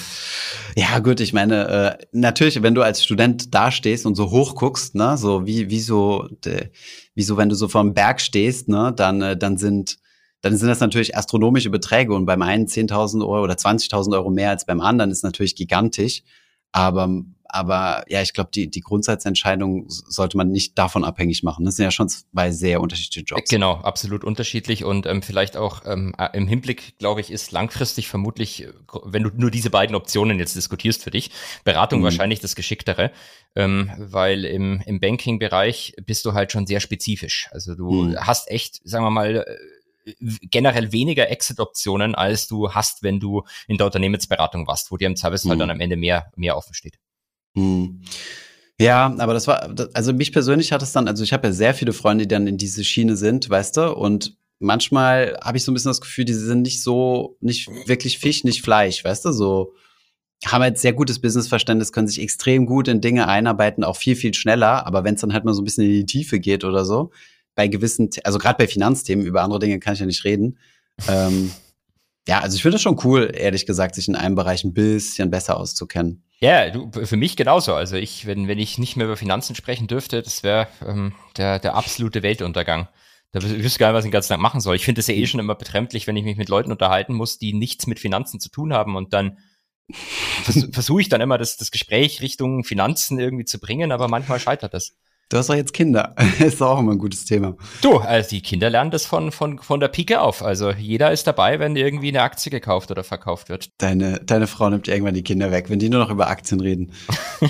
Ja, 0.77 1.01
gut, 1.01 1.19
ich 1.19 1.33
meine, 1.33 1.99
äh, 2.01 2.07
natürlich, 2.13 2.63
wenn 2.63 2.77
du 2.77 2.83
als 2.83 3.03
Student 3.03 3.53
dastehst 3.53 4.07
und 4.07 4.15
so 4.15 4.31
hoch 4.31 4.55
guckst, 4.55 4.95
ne, 4.95 5.19
so 5.19 5.47
wie, 5.47 5.69
wie 5.69 5.81
so, 5.81 6.29
de, 6.45 6.71
wie 7.17 7.23
so, 7.25 7.37
wenn 7.37 7.49
du 7.49 7.57
so 7.57 7.67
vom 7.67 7.93
Berg 7.93 8.21
stehst, 8.21 8.69
ne, 8.69 8.93
dann, 8.95 9.21
äh, 9.21 9.37
dann 9.37 9.59
sind 9.59 9.99
dann 10.41 10.57
sind 10.57 10.69
das 10.69 10.81
natürlich 10.81 11.17
astronomische 11.17 11.71
Beträge 11.71 12.15
und 12.15 12.27
beim 12.27 12.43
einen 12.43 12.67
10.000 12.67 13.23
Euro 13.23 13.43
oder 13.43 13.55
20.000 13.55 14.15
Euro 14.15 14.31
mehr 14.31 14.51
als 14.51 14.67
beim 14.67 14.81
anderen 14.81 15.11
ist 15.11 15.25
natürlich 15.25 15.57
gigantisch. 15.57 16.23
Aber, 16.71 17.23
aber 17.45 18.05
ja, 18.09 18.21
ich 18.21 18.35
glaube, 18.35 18.51
die, 18.55 18.71
die 18.71 18.81
Grundsatzentscheidung 18.81 19.87
sollte 19.89 20.37
man 20.37 20.51
nicht 20.51 20.79
davon 20.79 21.03
abhängig 21.03 21.43
machen. 21.43 21.65
Das 21.65 21.77
sind 21.77 21.85
ja 21.85 21.91
schon 21.91 22.09
zwei 22.09 22.53
sehr 22.53 22.81
unterschiedliche 22.81 23.25
Jobs. 23.25 23.51
Genau, 23.51 23.77
absolut 23.77 24.23
unterschiedlich 24.23 24.85
und 24.85 25.07
ähm, 25.07 25.23
vielleicht 25.23 25.57
auch 25.57 25.83
ähm, 25.87 26.15
im 26.35 26.47
Hinblick, 26.47 26.99
glaube 26.99 27.23
ich, 27.23 27.31
ist 27.33 27.51
langfristig 27.51 28.07
vermutlich, 28.07 28.69
wenn 29.05 29.23
du 29.23 29.31
nur 29.35 29.51
diese 29.51 29.71
beiden 29.71 29.97
Optionen 29.97 30.39
jetzt 30.39 30.57
diskutierst 30.57 31.03
für 31.03 31.11
dich, 31.11 31.31
Beratung 31.65 32.01
mhm. 32.01 32.05
wahrscheinlich 32.05 32.41
das 32.41 32.55
Geschicktere, 32.55 33.13
ähm, 33.57 33.91
weil 33.97 34.45
im, 34.45 34.83
im 34.85 35.01
Banking-Bereich 35.01 35.95
bist 36.05 36.27
du 36.27 36.35
halt 36.35 36.53
schon 36.53 36.67
sehr 36.67 36.81
spezifisch. 36.81 37.49
Also 37.51 37.75
du 37.75 37.91
mhm. 38.05 38.17
hast 38.21 38.51
echt, 38.51 38.87
sagen 38.87 39.05
wir 39.07 39.11
mal, 39.11 39.45
generell 40.19 40.93
weniger 40.93 41.31
Exit-Optionen, 41.31 42.15
als 42.15 42.47
du 42.49 42.73
hast, 42.73 43.03
wenn 43.03 43.21
du 43.21 43.45
in 43.67 43.77
der 43.77 43.87
Unternehmensberatung 43.87 44.67
warst, 44.67 44.91
wo 44.91 44.97
dir 44.97 45.07
im 45.07 45.17
Zweifelsfall 45.17 45.57
mhm. 45.57 45.61
dann 45.61 45.71
am 45.71 45.81
Ende 45.81 45.97
mehr, 45.97 46.31
mehr 46.37 46.57
offen 46.57 46.75
steht. 46.75 46.99
Mhm. 47.55 48.03
Ja, 48.81 49.13
aber 49.19 49.35
das 49.35 49.49
war, 49.49 49.75
also 49.95 50.13
mich 50.13 50.33
persönlich 50.33 50.71
hat 50.71 50.83
es 50.83 50.93
dann, 50.93 51.09
also 51.09 51.25
ich 51.25 51.33
habe 51.33 51.49
ja 51.49 51.53
sehr 51.53 51.75
viele 51.75 51.93
Freunde, 51.93 52.27
die 52.27 52.35
dann 52.35 52.47
in 52.47 52.59
diese 52.59 52.85
Schiene 52.85 53.17
sind, 53.17 53.51
weißt 53.51 53.77
du, 53.77 53.93
und 53.93 54.37
manchmal 54.61 55.37
habe 55.43 55.59
ich 55.59 55.65
so 55.65 55.73
ein 55.73 55.75
bisschen 55.75 55.91
das 55.91 56.01
Gefühl, 56.01 56.25
die 56.25 56.35
sind 56.35 56.63
nicht 56.63 56.83
so, 56.83 57.37
nicht 57.41 57.69
wirklich 57.89 58.19
Fisch, 58.19 58.45
nicht 58.45 58.63
Fleisch, 58.63 59.03
weißt 59.05 59.25
du, 59.25 59.33
so 59.33 59.75
haben 60.47 60.63
halt 60.63 60.79
sehr 60.79 60.93
gutes 60.93 61.21
Businessverständnis, 61.21 61.93
können 61.93 62.07
sich 62.07 62.21
extrem 62.21 62.67
gut 62.67 62.87
in 62.87 63.01
Dinge 63.01 63.27
einarbeiten, 63.27 63.83
auch 63.83 63.97
viel, 63.97 64.15
viel 64.15 64.35
schneller, 64.35 64.87
aber 64.87 65.03
wenn 65.03 65.17
es 65.17 65.21
dann 65.21 65.33
halt 65.33 65.45
mal 65.45 65.55
so 65.55 65.63
ein 65.63 65.65
bisschen 65.65 65.85
in 65.85 65.91
die 65.91 66.07
Tiefe 66.07 66.39
geht 66.39 66.63
oder 66.63 66.85
so, 66.85 67.11
bei 67.59 67.67
gewissen, 67.67 68.09
also 68.23 68.39
gerade 68.39 68.57
bei 68.57 68.69
Finanzthemen, 68.69 69.27
über 69.27 69.43
andere 69.43 69.59
Dinge 69.59 69.81
kann 69.81 69.95
ich 69.95 69.99
ja 69.99 70.07
nicht 70.07 70.23
reden. 70.23 70.61
Ähm, 71.09 71.51
ja, 72.29 72.39
also 72.39 72.55
ich 72.55 72.63
finde 72.63 72.77
es 72.77 72.83
schon 72.83 73.01
cool, 73.03 73.33
ehrlich 73.35 73.67
gesagt, 73.67 73.97
sich 73.97 74.07
in 74.07 74.15
einem 74.15 74.37
Bereich 74.37 74.63
ein 74.63 74.75
bisschen 74.75 75.29
besser 75.29 75.57
auszukennen. 75.57 76.23
Ja, 76.39 76.71
du, 76.71 76.89
für 76.93 77.17
mich 77.17 77.37
genauso. 77.37 77.75
Also 77.75 77.97
ich, 77.97 78.27
wenn, 78.27 78.47
wenn 78.47 78.61
ich 78.61 78.79
nicht 78.79 78.95
mehr 78.95 79.07
über 79.07 79.17
Finanzen 79.17 79.57
sprechen 79.57 79.89
dürfte, 79.89 80.23
das 80.23 80.45
wäre 80.45 80.69
ähm, 80.87 81.15
der, 81.37 81.59
der 81.59 81.75
absolute 81.75 82.23
Weltuntergang. 82.23 82.87
Da 83.33 83.43
wüsste 83.43 83.57
ich 83.57 83.79
gar 83.79 83.89
nicht, 83.89 83.95
was 83.95 84.05
ich 84.05 84.11
den 84.11 84.13
ganzen 84.13 84.29
Tag 84.29 84.41
machen 84.41 84.61
soll. 84.61 84.77
Ich 84.77 84.85
finde 84.85 85.01
es 85.01 85.09
ja 85.09 85.15
eh 85.15 85.27
schon 85.27 85.41
immer 85.41 85.57
betrefflich, 85.57 86.07
wenn 86.07 86.17
ich 86.17 86.23
mich 86.23 86.37
mit 86.37 86.49
Leuten 86.49 86.71
unterhalten 86.71 87.13
muss, 87.13 87.39
die 87.39 87.55
nichts 87.55 87.89
mit 87.89 87.99
Finanzen 87.99 88.39
zu 88.39 88.51
tun 88.51 88.73
haben 88.73 88.95
und 88.95 89.13
dann 89.13 89.39
vers 90.45 90.69
versuche 90.71 91.01
ich 91.01 91.09
dann 91.09 91.21
immer, 91.21 91.39
das, 91.39 91.57
das 91.57 91.73
Gespräch 91.73 92.23
Richtung 92.23 92.63
Finanzen 92.63 93.19
irgendwie 93.19 93.47
zu 93.47 93.59
bringen, 93.59 93.91
aber 93.91 94.07
manchmal 94.07 94.39
scheitert 94.39 94.75
das. 94.75 94.95
Du 95.29 95.37
hast 95.37 95.51
doch 95.51 95.55
jetzt 95.55 95.75
Kinder. 95.75 96.15
ist 96.39 96.63
auch 96.63 96.79
immer 96.79 96.93
ein 96.93 96.99
gutes 96.99 97.27
Thema. 97.27 97.55
Du, 97.83 97.99
also 97.99 98.31
die 98.31 98.41
Kinder 98.41 98.71
lernen 98.71 98.91
das 98.91 99.05
von, 99.05 99.31
von, 99.31 99.59
von 99.59 99.79
der 99.79 99.89
Pike 99.89 100.21
auf. 100.21 100.43
Also 100.43 100.71
jeder 100.71 101.13
ist 101.13 101.27
dabei, 101.27 101.59
wenn 101.59 101.77
irgendwie 101.77 102.09
eine 102.09 102.23
Aktie 102.23 102.51
gekauft 102.51 102.91
oder 102.91 103.05
verkauft 103.05 103.51
wird. 103.51 103.71
Deine, 103.79 104.21
deine 104.25 104.47
Frau 104.47 104.71
nimmt 104.71 104.89
irgendwann 104.89 105.15
die 105.15 105.23
Kinder 105.23 105.51
weg, 105.51 105.69
wenn 105.69 105.79
die 105.79 105.91
nur 105.91 106.01
noch 106.01 106.11
über 106.11 106.29
Aktien 106.29 106.61
reden. 106.61 106.93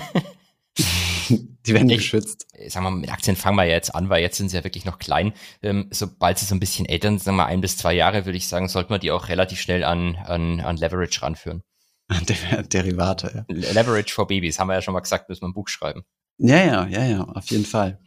die 1.29 1.75
werden 1.75 1.89
ich, 1.89 1.99
geschützt. 1.99 2.49
Sagen 2.67 2.85
wir 2.85 2.91
mal, 2.91 2.99
mit 2.99 3.13
Aktien 3.13 3.37
fangen 3.37 3.57
wir 3.57 3.65
ja 3.65 3.75
jetzt 3.75 3.95
an, 3.95 4.09
weil 4.09 4.23
jetzt 4.23 4.39
sind 4.39 4.49
sie 4.49 4.57
ja 4.57 4.65
wirklich 4.65 4.85
noch 4.85 4.99
klein. 4.99 5.33
Ähm, 5.63 5.87
sobald 5.93 6.39
sie 6.39 6.47
so 6.47 6.57
ein 6.57 6.61
bisschen 6.61 6.85
älter 6.85 7.09
sind, 7.09 7.23
sagen 7.23 7.37
wir 7.37 7.45
mal 7.45 7.49
ein 7.49 7.61
bis 7.61 7.77
zwei 7.77 7.93
Jahre, 7.93 8.27
würde 8.27 8.39
ich 8.39 8.49
sagen, 8.49 8.69
sollte 8.69 8.91
man 8.91 8.99
die 8.99 9.13
auch 9.13 9.29
relativ 9.29 9.61
schnell 9.61 9.85
an, 9.85 10.17
an, 10.17 10.59
an 10.59 10.77
Leverage 10.77 11.23
ranführen. 11.23 11.63
Der, 12.29 12.65
Derivate, 12.65 13.45
ja. 13.49 13.73
Leverage 13.73 14.13
for 14.13 14.27
Babies, 14.27 14.59
haben 14.59 14.67
wir 14.67 14.75
ja 14.75 14.83
schon 14.83 14.95
mal 14.95 15.01
gesagt, 15.01 15.29
müssen 15.29 15.43
wir 15.43 15.49
ein 15.49 15.55
Buch 15.55 15.69
schreiben. 15.69 16.03
Ja, 16.39 16.65
ja, 16.65 16.87
ja, 16.87 17.05
ja, 17.05 17.25
auf 17.25 17.51
jeden 17.51 17.65
Fall. 17.65 17.99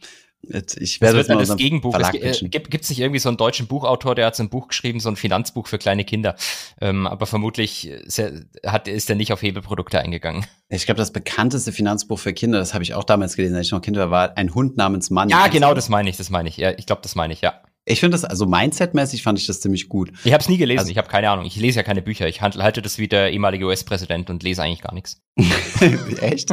Ich 0.44 1.00
werde 1.00 1.18
das, 1.18 1.28
wird 1.28 1.40
das, 1.40 1.48
das 1.48 1.56
Gegenbuch. 1.56 1.96
Es, 1.96 2.42
äh, 2.42 2.48
gibt 2.48 2.82
es 2.82 2.90
nicht 2.90 2.98
irgendwie 2.98 3.20
so 3.20 3.28
einen 3.28 3.38
deutschen 3.38 3.68
Buchautor, 3.68 4.16
der 4.16 4.26
hat 4.26 4.34
so 4.34 4.42
ein 4.42 4.48
Buch 4.48 4.68
geschrieben, 4.68 4.98
so 4.98 5.08
ein 5.08 5.14
Finanzbuch 5.14 5.68
für 5.68 5.78
kleine 5.78 6.04
Kinder. 6.04 6.34
Ähm, 6.80 7.06
aber 7.06 7.26
vermutlich 7.26 7.86
ist 7.86 8.18
er, 8.18 8.42
hat, 8.66 8.88
ist 8.88 9.08
er 9.08 9.14
nicht 9.14 9.32
auf 9.32 9.40
Hebelprodukte 9.40 10.00
eingegangen. 10.00 10.44
Ich 10.68 10.84
glaube, 10.84 10.98
das 10.98 11.12
bekannteste 11.12 11.70
Finanzbuch 11.70 12.18
für 12.18 12.32
Kinder, 12.32 12.58
das 12.58 12.74
habe 12.74 12.82
ich 12.82 12.94
auch 12.94 13.04
damals 13.04 13.36
gelesen, 13.36 13.54
als 13.54 13.66
ich 13.66 13.72
noch 13.72 13.82
Kind 13.82 13.96
war, 13.96 14.10
war 14.10 14.36
ein 14.36 14.52
Hund 14.52 14.76
namens 14.76 15.10
Mann. 15.10 15.28
Ja, 15.28 15.46
genau, 15.46 15.74
das 15.74 15.88
meine 15.88 16.10
ich, 16.10 16.16
das 16.16 16.28
meine 16.28 16.48
ich. 16.48 16.56
Ja, 16.56 16.72
ich 16.76 16.86
glaube, 16.86 17.02
das 17.02 17.14
meine 17.14 17.32
ich, 17.32 17.40
ja. 17.40 17.62
Ich 17.84 18.00
finde 18.00 18.16
das, 18.16 18.24
also 18.24 18.46
Mindset-mäßig 18.46 19.22
fand 19.22 19.38
ich 19.38 19.46
das 19.46 19.60
ziemlich 19.60 19.88
gut. 19.88 20.12
Ich 20.24 20.32
habe 20.32 20.40
es 20.40 20.48
nie 20.48 20.56
gelesen, 20.56 20.80
also, 20.80 20.90
ich 20.90 20.98
habe 20.98 21.08
keine 21.08 21.30
Ahnung. 21.30 21.46
Ich 21.46 21.56
lese 21.56 21.80
ja 21.80 21.82
keine 21.82 22.02
Bücher. 22.02 22.28
Ich 22.28 22.40
halte 22.40 22.82
das 22.82 22.98
wie 22.98 23.08
der 23.08 23.32
ehemalige 23.32 23.66
US-Präsident 23.66 24.30
und 24.30 24.42
lese 24.42 24.62
eigentlich 24.62 24.82
gar 24.82 24.94
nichts. 24.94 25.20
Echt? 26.20 26.50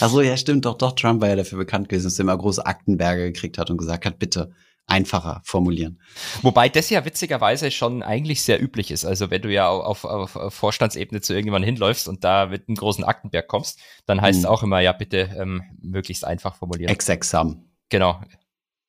Ach 0.00 0.10
so, 0.10 0.20
ja, 0.20 0.36
stimmt, 0.36 0.64
doch, 0.64 0.76
doch. 0.76 0.92
Trump 0.92 1.20
war 1.20 1.28
ja 1.28 1.36
dafür 1.36 1.58
bekannt 1.58 1.88
gewesen, 1.88 2.04
dass 2.04 2.18
er 2.18 2.22
immer 2.22 2.36
große 2.36 2.64
Aktenberge 2.64 3.32
gekriegt 3.32 3.58
hat 3.58 3.70
und 3.70 3.78
gesagt 3.78 4.06
hat, 4.06 4.18
bitte 4.18 4.52
einfacher 4.86 5.40
formulieren. 5.44 6.00
Wobei 6.42 6.68
das 6.68 6.90
ja 6.90 7.04
witzigerweise 7.04 7.70
schon 7.70 8.02
eigentlich 8.02 8.42
sehr 8.42 8.62
üblich 8.62 8.90
ist. 8.90 9.04
Also 9.04 9.30
wenn 9.30 9.42
du 9.42 9.52
ja 9.52 9.68
auf, 9.68 10.04
auf, 10.04 10.36
auf 10.36 10.54
Vorstandsebene 10.54 11.20
zu 11.20 11.32
irgendjemandem 11.32 11.66
hinläufst 11.74 12.08
und 12.08 12.22
da 12.22 12.46
mit 12.46 12.68
einem 12.68 12.76
großen 12.76 13.02
Aktenberg 13.02 13.48
kommst, 13.48 13.80
dann 14.06 14.20
heißt 14.20 14.36
hm. 14.36 14.44
es 14.44 14.46
auch 14.46 14.62
immer, 14.62 14.80
ja, 14.80 14.92
bitte 14.92 15.30
ähm, 15.36 15.62
möglichst 15.80 16.24
einfach 16.24 16.54
formulieren. 16.54 16.92
Exexam. 16.92 17.64
Genau. 17.88 18.20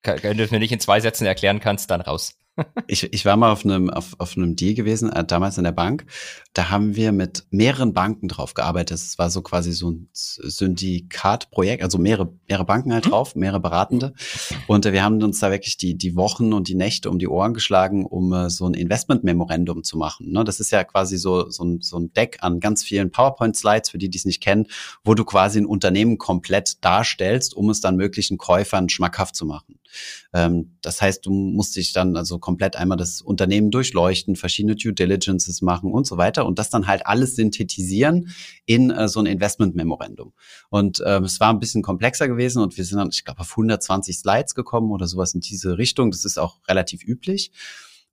Wenn 0.03 0.37
du 0.37 0.43
es 0.43 0.51
mir 0.51 0.59
nicht 0.59 0.71
in 0.71 0.79
zwei 0.79 0.99
Sätzen 0.99 1.25
erklären 1.25 1.59
kannst, 1.59 1.89
dann 1.89 2.01
raus 2.01 2.35
ich, 2.87 3.11
ich 3.13 3.25
war 3.25 3.37
mal 3.37 3.51
auf 3.51 3.65
einem, 3.65 3.89
auf, 3.89 4.15
auf 4.17 4.37
einem 4.37 4.55
Deal 4.55 4.73
gewesen, 4.73 5.11
äh, 5.11 5.23
damals 5.23 5.57
in 5.57 5.63
der 5.63 5.71
Bank. 5.71 6.05
Da 6.53 6.69
haben 6.69 6.95
wir 6.95 7.11
mit 7.11 7.45
mehreren 7.51 7.93
Banken 7.93 8.27
drauf 8.27 8.53
gearbeitet. 8.53 8.97
Es 8.97 9.17
war 9.17 9.29
so 9.29 9.41
quasi 9.41 9.71
so 9.71 9.91
ein 9.91 10.09
Syndikatprojekt, 10.13 11.83
also 11.83 11.97
mehrere, 11.97 12.33
mehrere 12.47 12.65
Banken 12.65 12.93
halt 12.93 13.05
mhm. 13.05 13.09
drauf, 13.11 13.35
mehrere 13.35 13.59
Beratende. 13.59 14.13
Und 14.67 14.85
äh, 14.85 14.93
wir 14.93 15.03
haben 15.03 15.21
uns 15.21 15.39
da 15.39 15.51
wirklich 15.51 15.77
die, 15.77 15.95
die 15.97 16.15
Wochen 16.15 16.53
und 16.53 16.67
die 16.67 16.75
Nächte 16.75 17.09
um 17.09 17.19
die 17.19 17.27
Ohren 17.27 17.53
geschlagen, 17.53 18.05
um 18.05 18.33
äh, 18.33 18.49
so 18.49 18.65
ein 18.65 18.73
Investment-Memorandum 18.73 19.83
zu 19.83 19.97
machen. 19.97 20.31
Ne? 20.31 20.43
Das 20.43 20.59
ist 20.59 20.71
ja 20.71 20.83
quasi 20.83 21.17
so, 21.17 21.49
so, 21.49 21.63
ein, 21.63 21.81
so 21.81 21.97
ein 21.97 22.11
Deck 22.13 22.37
an 22.41 22.59
ganz 22.59 22.83
vielen 22.83 23.11
PowerPoint-Slides, 23.11 23.89
für 23.89 23.97
die, 23.97 24.09
die 24.09 24.17
es 24.17 24.25
nicht 24.25 24.41
kennen, 24.41 24.67
wo 25.03 25.13
du 25.13 25.25
quasi 25.25 25.59
ein 25.59 25.65
Unternehmen 25.65 26.17
komplett 26.17 26.83
darstellst, 26.83 27.55
um 27.55 27.69
es 27.69 27.81
dann 27.81 27.95
möglichen 27.95 28.37
Käufern 28.37 28.89
schmackhaft 28.89 29.35
zu 29.35 29.45
machen. 29.45 29.76
Ähm, 30.33 30.77
das 30.81 31.01
heißt, 31.01 31.25
du 31.25 31.31
musst 31.31 31.75
dich 31.75 31.93
dann 31.93 32.15
also 32.15 32.39
komplett 32.39 32.75
einmal 32.75 32.97
das 32.97 33.21
Unternehmen 33.21 33.71
durchleuchten, 33.71 34.35
verschiedene 34.35 34.75
Due 34.75 34.93
Diligences 34.93 35.61
machen 35.61 35.91
und 35.91 36.07
so 36.07 36.17
weiter 36.17 36.45
und 36.45 36.59
das 36.59 36.69
dann 36.69 36.87
halt 36.87 37.05
alles 37.05 37.35
synthetisieren 37.35 38.29
in 38.65 38.91
äh, 38.91 39.07
so 39.07 39.19
ein 39.19 39.25
Investment 39.25 39.75
Memorandum. 39.75 40.33
Und 40.69 40.99
äh, 40.99 41.19
es 41.19 41.39
war 41.39 41.49
ein 41.49 41.59
bisschen 41.59 41.81
komplexer 41.83 42.27
gewesen 42.27 42.61
und 42.61 42.77
wir 42.77 42.85
sind 42.85 42.97
dann, 42.97 43.09
ich 43.11 43.25
glaube, 43.25 43.41
auf 43.41 43.51
120 43.51 44.17
Slides 44.17 44.55
gekommen 44.55 44.91
oder 44.91 45.07
sowas 45.07 45.33
in 45.33 45.41
diese 45.41 45.77
Richtung. 45.77 46.11
Das 46.11 46.25
ist 46.25 46.37
auch 46.37 46.59
relativ 46.67 47.03
üblich. 47.03 47.51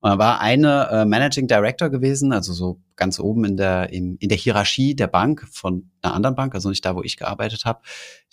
Und 0.04 0.10
da 0.10 0.18
war 0.18 0.42
eine 0.42 0.88
äh, 0.90 1.04
Managing 1.06 1.46
Director 1.46 1.88
gewesen, 1.88 2.30
also 2.30 2.52
so 2.52 2.78
ganz 2.94 3.18
oben 3.18 3.46
in 3.46 3.56
der, 3.56 3.90
im, 3.90 4.18
in 4.20 4.28
der 4.28 4.36
Hierarchie 4.36 4.94
der 4.94 5.06
Bank 5.06 5.48
von 5.50 5.88
einer 6.02 6.12
anderen 6.12 6.36
Bank, 6.36 6.54
also 6.54 6.68
nicht 6.68 6.84
da, 6.84 6.94
wo 6.94 7.02
ich 7.02 7.16
gearbeitet 7.16 7.64
habe. 7.64 7.80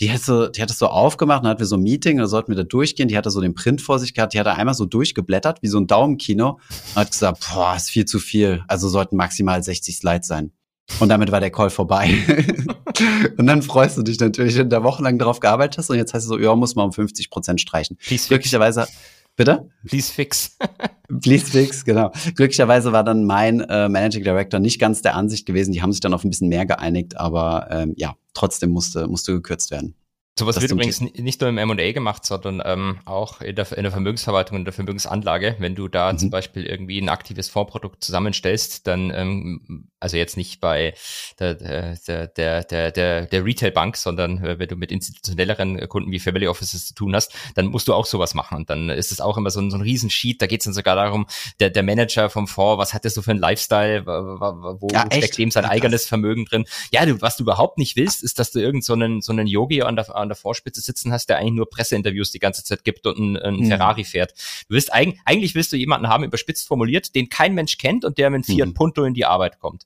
Die 0.01 0.11
hat 0.11 0.19
so, 0.19 0.49
die 0.49 0.61
hat 0.61 0.69
das 0.69 0.79
so 0.79 0.87
aufgemacht, 0.87 1.45
dann 1.45 1.51
hatten 1.51 1.61
wir 1.61 1.65
so 1.65 1.77
ein 1.77 1.81
Meeting, 1.81 2.17
da 2.17 2.27
sollten 2.27 2.51
wir 2.51 2.57
da 2.57 2.63
durchgehen. 2.63 3.07
Die 3.07 3.15
hatte 3.15 3.29
so 3.29 3.39
den 3.39 3.53
Print 3.53 3.79
vor 3.79 3.99
sich 3.99 4.13
gehabt, 4.13 4.33
die 4.33 4.39
hat 4.41 4.47
da 4.47 4.55
einmal 4.55 4.75
so 4.75 4.85
durchgeblättert, 4.85 5.61
wie 5.61 5.69
so 5.69 5.79
ein 5.79 5.87
Daumenkino, 5.87 6.59
und 6.59 6.95
hat 6.95 7.11
gesagt, 7.11 7.47
boah, 7.53 7.73
ist 7.77 7.89
viel 7.89 8.03
zu 8.03 8.19
viel. 8.19 8.65
Also 8.67 8.89
sollten 8.89 9.15
maximal 9.15 9.63
60 9.63 9.95
Slides 9.95 10.27
sein. 10.27 10.51
Und 10.99 11.07
damit 11.07 11.31
war 11.31 11.39
der 11.39 11.51
Call 11.51 11.69
vorbei. 11.69 12.13
und 13.37 13.47
dann 13.47 13.61
freust 13.61 13.97
du 13.97 14.03
dich 14.03 14.19
natürlich, 14.19 14.57
wenn 14.57 14.69
du 14.69 14.75
da 14.75 14.83
wochenlang 14.83 15.17
drauf 15.17 15.39
gearbeitet 15.39 15.77
hast 15.77 15.89
und 15.89 15.95
jetzt 15.95 16.13
heißt 16.13 16.25
es 16.25 16.29
so, 16.29 16.37
ja, 16.37 16.53
muss 16.53 16.75
man 16.75 16.87
um 16.87 16.91
50 16.91 17.29
Prozent 17.29 17.61
streichen. 17.61 17.97
Glücklicherweise 18.27 18.87
Bitte? 19.35 19.69
Please 19.87 20.11
fix. 20.11 20.57
Please 21.21 21.45
fix, 21.45 21.83
genau. 21.83 22.11
Glücklicherweise 22.35 22.91
war 22.91 23.03
dann 23.03 23.25
mein 23.25 23.61
äh, 23.61 23.89
Managing 23.89 24.23
Director 24.23 24.59
nicht 24.59 24.79
ganz 24.79 25.01
der 25.01 25.15
Ansicht 25.15 25.45
gewesen. 25.45 25.71
Die 25.71 25.81
haben 25.81 25.91
sich 25.91 26.01
dann 26.01 26.13
auf 26.13 26.23
ein 26.23 26.29
bisschen 26.29 26.49
mehr 26.49 26.65
geeinigt, 26.65 27.17
aber 27.17 27.67
ähm, 27.69 27.93
ja, 27.97 28.15
trotzdem 28.33 28.71
musste, 28.71 29.07
musste 29.07 29.33
gekürzt 29.33 29.71
werden. 29.71 29.95
Sowas 30.39 30.59
wird 30.61 30.71
übrigens 30.71 31.01
nicht 31.01 31.41
nur 31.41 31.49
im 31.49 31.57
M&A 31.57 31.91
gemacht, 31.91 32.25
sondern 32.25 32.61
ähm, 32.63 32.99
auch 33.05 33.41
in 33.41 33.55
der, 33.55 33.69
in 33.77 33.83
der 33.83 33.91
Vermögensverwaltung 33.91 34.57
und 34.57 34.65
der 34.65 34.73
Vermögensanlage. 34.73 35.55
Wenn 35.59 35.75
du 35.75 35.87
da 35.87 36.11
mhm. 36.11 36.17
zum 36.17 36.29
Beispiel 36.29 36.65
irgendwie 36.65 36.99
ein 36.99 37.09
aktives 37.09 37.49
Fondsprodukt 37.49 38.03
zusammenstellst, 38.03 38.87
dann, 38.87 39.11
ähm, 39.13 39.89
also 40.01 40.17
jetzt 40.17 40.35
nicht 40.35 40.59
bei 40.59 40.93
der, 41.39 41.55
der, 41.55 42.27
der, 42.27 42.63
der, 42.63 42.91
der, 42.91 43.25
der 43.27 43.45
Retailbank, 43.45 43.95
sondern 43.95 44.43
äh, 44.43 44.59
wenn 44.59 44.67
du 44.67 44.75
mit 44.75 44.91
institutionelleren 44.91 45.87
Kunden 45.87 46.11
wie 46.11 46.19
Family 46.19 46.47
Offices 46.47 46.87
zu 46.87 46.93
tun 46.93 47.15
hast, 47.15 47.33
dann 47.55 47.67
musst 47.67 47.87
du 47.87 47.93
auch 47.93 48.05
sowas 48.05 48.33
machen. 48.33 48.57
Und 48.57 48.69
dann 48.69 48.89
ist 48.89 49.11
es 49.11 49.21
auch 49.21 49.37
immer 49.37 49.49
so 49.49 49.61
ein, 49.61 49.71
so 49.71 49.77
ein 49.77 49.81
Riesensheet. 49.81 50.41
Da 50.41 50.47
geht 50.47 50.61
es 50.61 50.65
dann 50.65 50.73
sogar 50.73 50.95
darum, 50.95 51.27
der, 51.59 51.69
der 51.69 51.83
Manager 51.83 52.29
vom 52.29 52.47
Fonds, 52.47 52.79
was 52.79 52.93
hat 52.93 53.03
der 53.03 53.11
so 53.11 53.21
für 53.21 53.31
ein 53.31 53.37
Lifestyle, 53.37 54.05
wo 54.05 54.87
ja, 54.91 55.05
steckt 55.05 55.37
dem 55.37 55.51
sein 55.51 55.65
eigenes 55.65 56.07
Vermögen 56.07 56.45
drin? 56.45 56.65
Ja, 56.91 57.05
du, 57.05 57.21
was 57.21 57.37
du 57.37 57.43
überhaupt 57.43 57.77
nicht 57.77 57.95
willst, 57.95 58.23
ist, 58.23 58.39
dass 58.39 58.51
du 58.51 58.59
irgend 58.59 58.83
so 58.83 58.93
einen, 58.93 59.21
so 59.21 59.31
einen 59.31 59.47
Yogi 59.47 59.81
an 59.81 59.95
der 59.95 60.15
an 60.15 60.29
der 60.29 60.35
Vorspitze 60.35 60.81
sitzen 60.81 61.11
hast, 61.11 61.27
der 61.27 61.37
eigentlich 61.37 61.53
nur 61.53 61.69
Presseinterviews 61.69 62.31
die 62.31 62.39
ganze 62.39 62.63
Zeit 62.63 62.83
gibt 62.83 63.05
und 63.05 63.17
ein, 63.17 63.37
ein 63.37 63.55
mhm. 63.57 63.67
Ferrari 63.67 64.03
fährt. 64.03 64.33
Du 64.67 64.75
willst 64.75 64.91
eigentlich, 64.91 65.19
eigentlich 65.25 65.55
willst 65.55 65.71
du 65.71 65.77
jemanden 65.77 66.07
haben, 66.07 66.23
überspitzt 66.23 66.67
formuliert, 66.67 67.15
den 67.15 67.29
kein 67.29 67.53
Mensch 67.53 67.77
kennt 67.77 68.05
und 68.05 68.17
der 68.17 68.29
mit 68.29 68.45
Fiat 68.45 68.69
mhm. 68.69 68.73
Punto 68.73 69.03
in 69.03 69.13
die 69.13 69.25
Arbeit 69.25 69.59
kommt. 69.59 69.85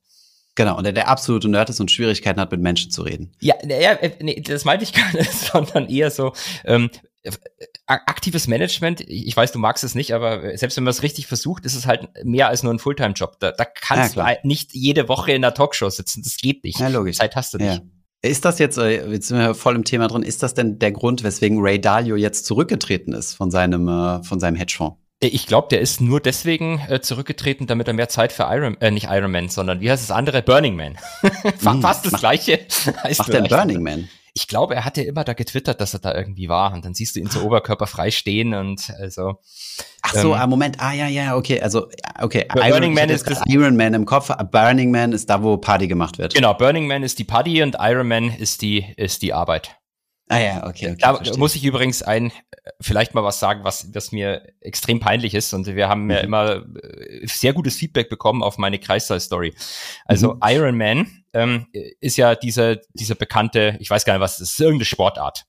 Genau, 0.56 0.78
und 0.78 0.86
der, 0.86 0.94
der 0.94 1.10
absolute 1.10 1.50
Nerd 1.50 1.70
ist 1.70 1.80
und 1.80 1.92
Schwierigkeiten 1.92 2.40
hat, 2.40 2.52
mit 2.52 2.62
Menschen 2.62 2.90
zu 2.90 3.02
reden. 3.02 3.34
Ja, 3.42 3.56
ja 3.64 3.92
äh, 3.92 4.12
nee, 4.22 4.42
das 4.42 4.66
meinte 4.66 4.84
ich 4.84 4.94
gar 4.94 5.14
nicht, 5.14 5.32
sondern 5.32 5.88
eher 5.88 6.10
so, 6.12 6.34
ähm, 6.64 6.90
aktives 7.88 8.48
Management, 8.48 9.02
ich 9.02 9.36
weiß, 9.36 9.52
du 9.52 9.60
magst 9.60 9.84
es 9.84 9.96
nicht, 9.96 10.14
aber 10.14 10.58
selbst 10.58 10.78
wenn 10.78 10.84
man 10.84 10.92
es 10.92 11.04
richtig 11.04 11.28
versucht, 11.28 11.66
ist 11.66 11.76
es 11.76 11.86
halt 11.86 12.08
mehr 12.24 12.48
als 12.48 12.64
nur 12.64 12.74
ein 12.74 12.80
Fulltime-Job. 12.80 13.40
Da, 13.40 13.52
da 13.52 13.66
kannst 13.66 14.16
ja, 14.16 14.36
du 14.36 14.48
nicht 14.48 14.74
jede 14.74 15.10
Woche 15.10 15.32
in 15.32 15.44
einer 15.44 15.54
Talkshow 15.54 15.90
sitzen. 15.90 16.24
Das 16.24 16.38
geht 16.38 16.64
nicht. 16.64 16.80
Ja, 16.80 16.88
logisch. 16.88 17.18
Zeit 17.18 17.36
hast 17.36 17.54
du 17.54 17.58
nicht. 17.58 17.82
Ja. 17.82 18.30
Ist 18.30 18.46
das 18.46 18.58
jetzt, 18.58 18.78
äh, 18.78 19.12
jetzt 19.12 19.28
sind 19.28 19.38
wir 19.38 19.54
voll 19.54 19.76
im 19.76 19.84
Thema 19.84 20.08
drin, 20.08 20.24
ist 20.24 20.42
das 20.42 20.54
denn 20.54 20.80
der 20.80 20.92
Grund, 20.92 21.24
weswegen 21.24 21.60
Ray 21.62 21.80
Dalio 21.80 22.16
jetzt 22.16 22.46
zurückgetreten 22.46 23.14
ist 23.14 23.34
von 23.34 23.52
seinem, 23.52 23.88
äh, 23.88 24.24
von 24.24 24.40
seinem 24.40 24.56
Hedgefonds? 24.56 24.98
Äh, 25.22 25.28
ich 25.28 25.48
glaube, 25.48 25.68
der 25.70 25.82
ist 25.82 26.02
nur 26.02 26.20
deswegen 26.20 26.82
äh, 26.90 27.02
zurückgetreten, 27.02 27.68
damit 27.68 27.88
er 27.88 27.94
mehr 27.94 28.10
Zeit 28.10 28.32
für 28.32 28.44
Iron, 28.44 28.80
äh, 28.82 28.92
nicht 28.92 29.08
Iron 29.10 29.32
Man, 29.32 29.50
sondern 29.50 29.82
wie 29.82 29.90
heißt 29.90 30.04
das 30.04 30.16
andere? 30.16 30.42
Burning 30.42 30.76
Man. 30.76 30.98
Hm, 31.66 31.82
Fast 31.82 32.06
das 32.06 32.14
mach, 32.14 32.20
gleiche. 32.20 32.60
Heißt 33.04 33.20
macht 33.20 33.34
der 33.34 33.42
Burning 33.42 33.82
Man? 33.82 34.10
Ich 34.34 34.48
glaube, 34.48 34.76
er 34.76 34.84
hatte 34.84 35.02
immer 35.02 35.24
da 35.24 35.34
getwittert, 35.34 35.80
dass 35.80 35.94
er 35.94 36.00
da 36.00 36.14
irgendwie 36.14 36.50
war. 36.50 36.74
Und 36.74 36.84
dann 36.86 36.94
siehst 36.94 37.16
du 37.16 37.20
ihn 37.20 37.28
so 37.28 37.42
oberkörperfrei 37.42 38.12
stehen 38.12 38.54
und 38.54 38.92
also. 39.00 39.40
Ach 40.02 40.14
so, 40.14 40.34
ähm, 40.34 40.40
ah, 40.40 40.48
Moment, 40.48 40.80
ah 40.80 40.94
ja, 40.94 41.08
ja, 41.08 41.36
okay, 41.36 41.62
also 41.62 41.88
okay. 42.20 42.46
Burning 42.54 42.94
Man 42.94 43.10
ist 43.10 43.30
das 43.30 43.42
Iron 43.48 43.76
Man 43.76 43.94
im 43.94 44.06
Kopf. 44.06 44.30
Burning 44.52 44.92
Man 44.92 45.14
ist 45.14 45.30
da, 45.30 45.42
wo 45.42 45.58
Party 45.58 45.88
gemacht 45.88 46.18
wird. 46.18 46.34
Genau, 46.34 46.54
Burning 46.54 46.88
Man 46.88 47.04
ist 47.04 47.18
die 47.20 47.24
Party 47.24 47.64
und 47.64 47.78
Iron 47.80 48.08
Man 48.08 48.30
ist 48.30 48.62
die 48.62 48.86
ist 48.98 49.22
die 49.22 49.34
Arbeit. 49.34 49.78
Ah 50.28 50.40
ja, 50.40 50.68
okay, 50.68 50.92
okay. 50.92 50.98
Da 51.00 51.16
verstehe. 51.16 51.38
muss 51.38 51.56
ich 51.56 51.64
übrigens 51.64 52.02
ein, 52.02 52.32
vielleicht 52.82 53.14
mal 53.14 53.24
was 53.24 53.40
sagen, 53.40 53.64
was, 53.64 53.94
was 53.94 54.12
mir 54.12 54.42
extrem 54.60 55.00
peinlich 55.00 55.36
ist. 55.36 55.54
Und 55.54 55.68
wir 55.68 55.88
haben 55.88 56.06
mhm. 56.06 56.12
ja 56.12 56.18
immer 56.18 56.66
äh, 56.82 57.28
sehr 57.28 57.54
gutes 57.54 57.76
Feedback 57.76 58.10
bekommen 58.10 58.42
auf 58.42 58.58
meine 58.58 58.80
Kreissaal-Story. 58.80 59.54
Also 60.06 60.34
mhm. 60.34 60.40
Iron 60.44 60.78
Man 60.78 61.08
ähm, 61.34 61.68
ist 62.00 62.18
ja 62.18 62.34
dieser, 62.36 62.78
dieser 62.94 63.16
bekannte, 63.16 63.78
ich 63.80 63.90
weiß 63.90 64.06
gar 64.06 64.14
nicht 64.14 64.22
was, 64.22 64.38
das 64.38 64.52
ist 64.52 64.60
irgendeine 64.60 64.86
Sportart. 64.86 65.46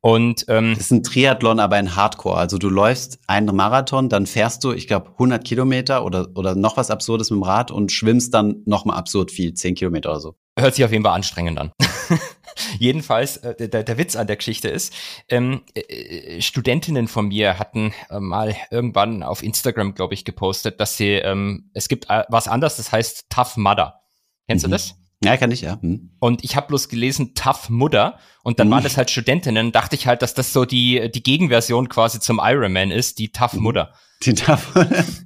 Und 0.00 0.44
ähm, 0.48 0.74
das 0.74 0.84
ist 0.84 0.90
ein 0.92 1.02
Triathlon, 1.02 1.58
aber 1.58 1.76
ein 1.76 1.96
Hardcore. 1.96 2.36
Also 2.36 2.58
du 2.58 2.68
läufst 2.68 3.18
einen 3.26 3.56
Marathon, 3.56 4.10
dann 4.10 4.26
fährst 4.26 4.62
du, 4.62 4.72
ich 4.72 4.86
glaube, 4.86 5.12
100 5.12 5.42
Kilometer 5.42 6.04
oder 6.04 6.28
oder 6.34 6.54
noch 6.54 6.76
was 6.76 6.90
Absurdes 6.90 7.30
mit 7.30 7.38
dem 7.38 7.42
Rad 7.42 7.70
und 7.70 7.90
schwimmst 7.90 8.34
dann 8.34 8.62
noch 8.66 8.84
mal 8.84 8.96
absurd 8.96 9.30
viel, 9.30 9.54
10 9.54 9.76
Kilometer 9.76 10.10
oder 10.10 10.20
so. 10.20 10.34
Hört 10.58 10.74
sich 10.74 10.84
auf 10.84 10.92
jeden 10.92 11.04
Fall 11.04 11.14
anstrengend 11.14 11.58
an. 11.58 11.72
Jedenfalls, 12.78 13.38
äh, 13.38 13.68
der, 13.68 13.82
der 13.82 13.98
Witz 13.98 14.16
an 14.16 14.26
der 14.26 14.36
Geschichte 14.36 14.68
ist, 14.68 14.92
ähm, 15.28 15.62
äh, 15.74 16.40
Studentinnen 16.40 17.08
von 17.08 17.28
mir 17.28 17.58
hatten 17.58 17.92
äh, 18.10 18.20
mal 18.20 18.54
irgendwann 18.70 19.22
auf 19.22 19.42
Instagram, 19.42 19.94
glaube 19.94 20.14
ich, 20.14 20.24
gepostet, 20.24 20.80
dass 20.80 20.96
sie, 20.96 21.12
ähm, 21.12 21.70
es 21.74 21.88
gibt 21.88 22.08
äh, 22.10 22.24
was 22.28 22.48
anderes, 22.48 22.76
das 22.76 22.92
heißt 22.92 23.26
Tough 23.30 23.56
Mudder. 23.56 24.02
Kennst 24.46 24.64
mhm. 24.64 24.70
du 24.70 24.74
das? 24.74 24.94
Ja, 25.24 25.36
kann 25.36 25.50
ich, 25.50 25.62
ja. 25.62 25.80
Hm. 25.80 26.10
Und 26.18 26.44
ich 26.44 26.54
habe 26.54 26.66
bloß 26.66 26.88
gelesen 26.88 27.34
Tough 27.34 27.70
Mudder 27.70 28.18
und 28.42 28.58
dann 28.58 28.66
hm. 28.66 28.72
waren 28.72 28.84
das 28.84 28.96
halt 28.96 29.10
Studentinnen, 29.10 29.72
dachte 29.72 29.96
ich 29.96 30.06
halt, 30.06 30.22
dass 30.22 30.34
das 30.34 30.52
so 30.52 30.64
die, 30.64 31.10
die 31.10 31.22
Gegenversion 31.22 31.88
quasi 31.88 32.20
zum 32.20 32.40
Ironman 32.42 32.90
ist, 32.90 33.18
die 33.18 33.32
Tough 33.32 33.52
hm. 33.52 33.62
Mudder. 33.62 33.94
Die 34.22 34.30
Mudder. 34.30 34.60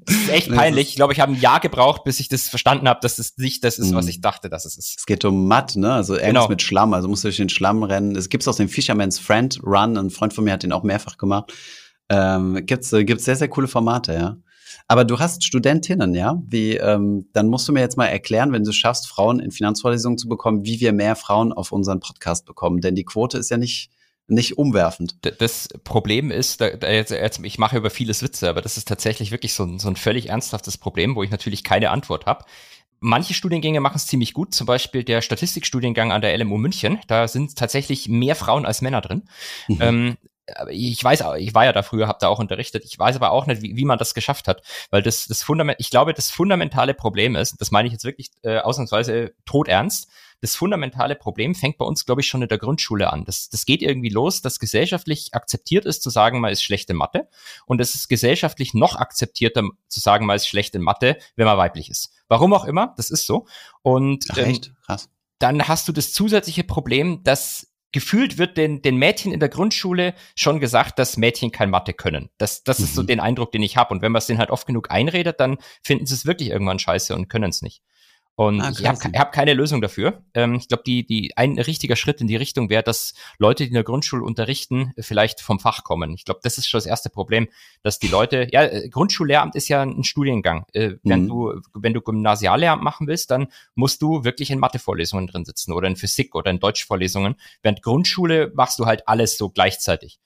Das 0.07 0.16
ist 0.16 0.29
echt 0.31 0.51
peinlich. 0.51 0.88
Ich 0.88 0.96
glaube, 0.96 1.12
ich 1.12 1.20
habe 1.20 1.33
ein 1.33 1.40
Jahr 1.40 1.61
gebraucht, 1.61 2.05
bis 2.05 2.20
ich 2.20 2.29
das 2.29 2.48
verstanden 2.48 2.88
habe, 2.88 3.01
dass 3.03 3.18
es 3.18 3.37
nicht 3.37 3.62
das 3.62 3.79
ist, 3.79 3.94
was 3.94 4.07
hm. 4.07 4.11
ich 4.11 4.20
dachte, 4.20 4.48
dass 4.48 4.64
es 4.64 4.77
ist. 4.77 4.98
Es 4.98 5.07
geht 5.07 5.24
um 5.24 5.46
Matt, 5.46 5.77
ne? 5.77 5.92
Also 5.92 6.14
irgendwas 6.14 6.33
genau. 6.33 6.48
mit 6.48 6.62
Schlamm, 6.62 6.94
also 6.94 7.09
musst 7.09 7.24
du 7.24 7.29
durch 7.29 7.37
den 7.37 7.48
Schlamm 7.48 7.83
rennen. 7.83 8.16
Es 8.16 8.29
gibt 8.29 8.46
aus 8.48 8.57
dem 8.57 8.68
Fisherman's 8.68 9.18
Friend 9.18 9.61
Run, 9.62 9.96
ein 9.96 10.11
Freund 10.11 10.33
von 10.33 10.44
mir 10.44 10.53
hat 10.53 10.62
den 10.62 10.72
auch 10.72 10.83
mehrfach 10.83 11.18
gemacht. 11.18 11.53
Ähm, 12.09 12.64
gibt's, 12.64 12.92
äh, 12.92 13.05
gibt's 13.05 13.24
sehr, 13.24 13.37
sehr 13.37 13.48
coole 13.48 13.68
Formate, 13.68 14.14
ja. 14.14 14.37
Aber 14.87 15.05
du 15.05 15.18
hast 15.18 15.44
Studentinnen, 15.44 16.14
ja? 16.14 16.40
Wie, 16.46 16.77
ähm, 16.77 17.29
dann 17.35 17.48
musst 17.48 17.68
du 17.68 17.72
mir 17.72 17.81
jetzt 17.81 17.98
mal 17.98 18.07
erklären, 18.07 18.53
wenn 18.53 18.64
du 18.64 18.72
schaffst, 18.72 19.07
Frauen 19.07 19.38
in 19.38 19.51
Finanzvorlesungen 19.51 20.16
zu 20.16 20.29
bekommen, 20.29 20.64
wie 20.64 20.81
wir 20.81 20.94
mehr 20.94 21.14
Frauen 21.14 21.53
auf 21.53 21.72
unseren 21.72 22.01
Podcast 22.01 22.46
bekommen. 22.46 22.81
Denn 22.81 22.94
die 22.94 23.05
Quote 23.05 23.37
ist 23.37 23.51
ja 23.51 23.59
nicht, 23.59 23.90
nicht 24.29 24.59
umwerfend. 24.59 25.17
Das 25.41 25.69
Problem 25.85 26.31
ist, 26.31 26.61
da, 26.61 26.71
da 26.71 26.91
jetzt, 26.91 27.11
jetzt, 27.11 27.41
ich 27.43 27.59
mache 27.59 27.79
über 27.79 27.91
vieles 27.91 28.23
Witze, 28.23 28.49
aber 28.49 28.61
das 28.61 28.77
ist 28.77 28.87
tatsächlich 28.87 29.31
wirklich 29.31 29.55
so, 29.55 29.79
so 29.79 29.88
ein 29.88 29.97
völlig 29.97 30.29
ernsthaftes 30.29 30.77
Problem, 30.77 31.17
wo 31.17 31.23
ich 31.23 31.31
natürlich 31.31 31.64
keine 31.64 31.91
Antwort 31.91 32.27
habe. 32.27 32.45
Manche 33.01 33.33
Studiengänge 33.33 33.81
machen 33.81 33.97
es 33.97 34.07
ziemlich 34.07 34.35
gut, 34.35 34.55
zum 34.55 34.67
Beispiel 34.67 35.03
der 35.03 35.23
Statistikstudiengang 35.23 36.12
an 36.12 36.21
der 36.21 36.37
LMU 36.37 36.59
München. 36.59 36.99
Da 37.07 37.27
sind 37.27 37.57
tatsächlich 37.57 38.09
mehr 38.09 38.37
Frauen 38.37 38.67
als 38.67 38.83
Männer 38.83 39.01
drin. 39.01 39.23
Mhm. 39.69 39.79
Ähm, 39.81 40.17
ich 40.71 41.03
weiß, 41.03 41.25
ich 41.38 41.55
war 41.55 41.64
ja 41.64 41.73
da 41.73 41.83
früher, 41.83 42.09
habe 42.09 42.19
da 42.21 42.29
auch 42.29 42.38
unterrichtet. 42.38 42.85
Ich 42.85 42.99
weiß 42.99 43.17
aber 43.17 43.33
auch 43.33 43.47
nicht, 43.47 43.62
wie, 43.62 43.77
wie 43.77 43.85
man 43.85 43.99
das 43.99 44.14
geschafft 44.14 44.49
hat, 44.49 44.62
weil 44.91 45.03
das 45.03 45.27
das 45.27 45.43
Fundament, 45.43 45.79
ich 45.81 45.91
glaube, 45.91 46.14
das 46.14 46.31
fundamentale 46.31 46.95
Problem 46.95 47.37
ist, 47.37 47.61
das 47.61 47.71
meine 47.71 47.87
ich 47.87 47.93
jetzt 47.93 48.05
wirklich 48.05 48.31
äh, 48.43 48.59
ausnahmsweise 48.59 49.33
todernst. 49.45 50.09
Das 50.40 50.55
fundamentale 50.55 51.16
Problem 51.16 51.55
fängt 51.55 51.79
bei 51.79 51.85
uns, 51.85 52.05
glaube 52.05 52.20
ich, 52.20 52.29
schon 52.29 52.42
in 52.42 52.48
der 52.48 52.59
Grundschule 52.59 53.12
an. 53.12 53.24
Das, 53.24 53.48
das 53.48 53.66
geht 53.66 53.83
irgendwie 53.83 54.09
los, 54.09 54.40
dass 54.40 54.59
gesellschaftlich 54.59 55.35
akzeptiert 55.35 55.85
ist, 55.85 56.03
zu 56.03 56.11
sagen, 56.11 56.40
man 56.40 56.53
ist 56.53 56.62
schlecht 56.62 56.88
in 56.90 56.96
Mathe. 56.96 57.29
Und 57.66 57.81
es 57.81 57.94
ist 57.94 58.09
gesellschaftlich 58.09 58.74
noch 58.74 58.96
akzeptierter, 58.96 59.64
zu 59.88 60.01
sagen, 60.01 60.27
man 60.27 60.37
ist 60.37 60.46
schlecht 60.46 60.74
in 60.74 60.83
Mathe, 60.83 61.18
wenn 61.37 61.46
man 61.46 61.59
weiblich 61.59 61.90
ist. 61.90 62.12
Warum 62.29 62.53
auch 62.53 62.64
immer, 62.64 62.94
das 62.96 63.11
ist 63.11 63.27
so. 63.27 63.46
Und 63.83 64.27
Ach, 64.31 64.38
echt? 64.38 64.68
Ähm, 64.68 64.77
Krass. 64.87 65.11
dann 65.38 65.66
hast 65.66 65.88
du 65.88 65.92
das 65.92 66.12
zusätzliche 66.12 66.64
Problem, 66.64 67.22
dass 67.24 67.68
gefühlt 67.92 68.38
wird 68.38 68.57
den, 68.57 68.83
den 68.83 68.96
Mädchen 68.96 69.33
in 69.33 69.40
der 69.40 69.48
Grundschule 69.48 70.14
schon 70.35 70.61
gesagt, 70.61 70.98
dass 70.98 71.16
Mädchen 71.16 71.53
kein 71.53 71.70
Mathe 71.70 71.94
können. 71.94 72.29
Das, 72.38 72.62
das 72.62 72.79
mhm. 72.79 72.85
ist 72.85 72.94
so 72.94 73.03
mhm. 73.03 73.07
den 73.07 73.20
Eindruck, 73.20 73.53
den 73.53 73.62
ich 73.62 73.77
habe. 73.77 73.94
Und 73.94 74.03
wenn 74.03 74.12
man 74.12 74.18
es 74.18 74.27
denen 74.27 74.38
halt 74.38 74.51
oft 74.51 74.66
genug 74.66 74.90
einredet, 74.90 75.40
dann 75.40 75.59
finden 75.83 76.07
sie 76.07 76.14
es 76.14 76.27
wirklich 76.27 76.51
irgendwann 76.51 76.79
scheiße 76.79 77.14
und 77.14 77.29
können 77.29 77.51
es 77.51 77.62
nicht. 77.62 77.83
Und 78.38 78.61
ah, 78.61 78.70
ich 78.70 78.87
habe 78.87 79.18
hab 79.18 79.33
keine 79.33 79.53
Lösung 79.53 79.81
dafür. 79.81 80.22
Ähm, 80.33 80.55
ich 80.55 80.68
glaube, 80.68 80.85
die, 80.87 81.05
die 81.05 81.37
ein 81.37 81.59
richtiger 81.59 81.96
Schritt 81.96 82.20
in 82.20 82.29
die 82.29 82.37
Richtung 82.37 82.70
wäre, 82.70 82.85
dass 82.85 83.14
Leute, 83.38 83.64
die 83.64 83.70
in 83.70 83.74
der 83.74 83.83
Grundschule 83.83 84.22
unterrichten, 84.22 84.92
vielleicht 84.96 85.40
vom 85.40 85.59
Fach 85.59 85.83
kommen. 85.83 86.14
Ich 86.14 86.24
glaube, 86.24 86.38
das 86.44 86.57
ist 86.57 86.68
schon 86.68 86.79
das 86.79 86.87
erste 86.87 87.11
Problem, 87.11 87.48
dass 87.83 87.98
die 87.98 88.07
Leute, 88.07 88.46
ja, 88.53 88.62
äh, 88.62 88.88
Grundschullehramt 88.90 89.57
ist 89.57 89.66
ja 89.66 89.83
ein 89.83 90.05
Studiengang. 90.05 90.66
Äh, 90.72 90.90
mhm. 90.90 90.98
wenn 91.03 91.27
du, 91.27 91.61
wenn 91.74 91.94
du 91.94 92.01
Gymnasiallehramt 92.01 92.81
machen 92.81 93.09
willst, 93.09 93.33
dann 93.33 93.48
musst 93.74 94.03
du 94.03 94.22
wirklich 94.22 94.53
in 94.53 94.61
Mathevorlesungen 94.61 95.27
drin 95.27 95.44
sitzen 95.44 95.72
oder 95.72 95.88
in 95.88 95.96
Physik 95.96 96.37
oder 96.37 96.53
in 96.53 96.61
Deutschvorlesungen. 96.61 97.35
Während 97.62 97.83
Grundschule 97.83 98.53
machst 98.55 98.79
du 98.79 98.87
halt 98.87 99.09
alles 99.09 99.37
so 99.37 99.51
gleichzeitig. 99.51 100.20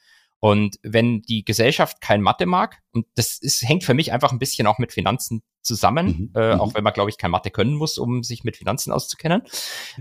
Und 0.44 0.80
wenn 0.82 1.22
die 1.22 1.44
Gesellschaft 1.44 2.00
kein 2.00 2.20
Mathe 2.20 2.46
mag, 2.46 2.78
und 2.90 3.06
das 3.14 3.38
ist, 3.38 3.62
hängt 3.62 3.84
für 3.84 3.94
mich 3.94 4.10
einfach 4.10 4.32
ein 4.32 4.40
bisschen 4.40 4.66
auch 4.66 4.78
mit 4.78 4.92
Finanzen 4.92 5.44
zusammen, 5.62 6.32
mhm. 6.34 6.40
Äh, 6.40 6.54
mhm. 6.54 6.60
auch 6.60 6.74
wenn 6.74 6.82
man, 6.82 6.92
glaube 6.92 7.10
ich, 7.10 7.16
kein 7.16 7.30
Mathe 7.30 7.52
können 7.52 7.74
muss, 7.74 7.96
um 7.96 8.24
sich 8.24 8.42
mit 8.42 8.56
Finanzen 8.56 8.90
auszukennen. 8.90 9.42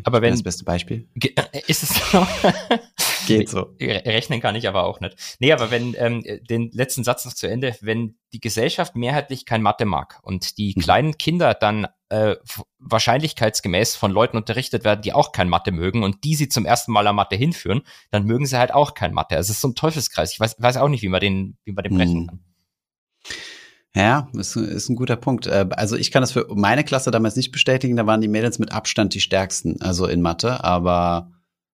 Aber 0.04 0.24
wenn. 0.24 0.32
Das 0.32 0.42
beste 0.42 0.64
Beispiel. 0.64 1.08
Äh, 1.22 1.62
ist 1.68 1.84
es 1.84 1.90
so? 2.12 2.26
Geht 3.28 3.50
so. 3.50 3.76
Rechnen 3.80 4.42
kann 4.42 4.56
ich 4.56 4.68
aber 4.68 4.84
auch 4.84 5.00
nicht. 5.00 5.16
Nee, 5.40 5.52
aber 5.52 5.72
wenn, 5.72 5.96
ähm, 5.98 6.24
den 6.50 6.72
letzten 6.72 7.04
Satz 7.04 7.26
noch 7.26 7.34
zu 7.34 7.48
Ende, 7.48 7.76
wenn 7.82 8.16
die 8.34 8.40
Gesellschaft 8.40 8.96
mehrheitlich 8.96 9.46
kein 9.46 9.62
Mathe 9.62 9.86
mag 9.86 10.20
und 10.24 10.58
die 10.58 10.74
mhm. 10.76 10.82
kleinen 10.82 11.18
Kinder 11.18 11.54
dann 11.54 11.88
äh, 12.10 12.36
wahrscheinlichkeitsgemäß 12.80 13.96
von 13.96 14.12
Leuten 14.12 14.38
unterrichtet 14.38 14.84
werden, 14.84 15.02
die 15.02 15.14
auch 15.14 15.32
kein 15.32 15.50
Mathe 15.50 15.72
mögen 15.72 16.04
und 16.04 16.24
die 16.24 16.36
sie 16.36 16.50
zum 16.50 16.66
ersten 16.66 16.92
Mal 16.92 17.08
an 17.08 17.16
Mathe 17.16 17.36
hinführen, 17.36 17.82
dann 18.10 18.26
mögen 18.26 18.46
sie 18.46 18.58
halt 18.58 18.74
auch 18.74 18.94
kein 18.94 19.14
Mathe. 19.14 19.36
Also 19.36 19.52
es 19.52 19.58
ist 19.58 19.62
so 19.62 19.70
ein 19.70 19.76
Teufelskreis. 19.76 20.34
Ich 20.34 20.40
weiß, 20.40 20.56
weiß 20.60 20.78
auch 20.78 20.90
nicht, 20.90 21.04
wie 21.04 21.10
man 21.10 21.22
den, 21.22 21.58
wie 21.64 21.72
man 21.72 21.84
den 21.84 21.98
brechen 21.98 22.22
mhm. 22.22 22.28
kann. 22.28 22.40
Ja, 23.94 24.30
ist, 24.34 24.56
ist 24.56 24.90
ein 24.90 24.96
guter 24.96 25.18
Punkt. 25.18 25.48
Äh, 25.48 25.68
also 25.72 25.98
ich 25.98 26.12
kann 26.12 26.22
das 26.22 26.32
für 26.32 26.48
meine 26.54 26.84
Klasse 26.84 27.12
damals 27.12 27.36
nicht 27.36 27.52
bestätigen, 27.52 27.98
da 27.98 28.06
waren 28.06 28.22
die 28.22 28.30
Mädels 28.30 28.58
mit 28.60 28.72
Abstand 28.72 29.14
die 29.14 29.22
stärksten, 29.22 29.82
also 29.82 30.06
in 30.08 30.22
Mathe, 30.22 30.64
aber 30.64 31.32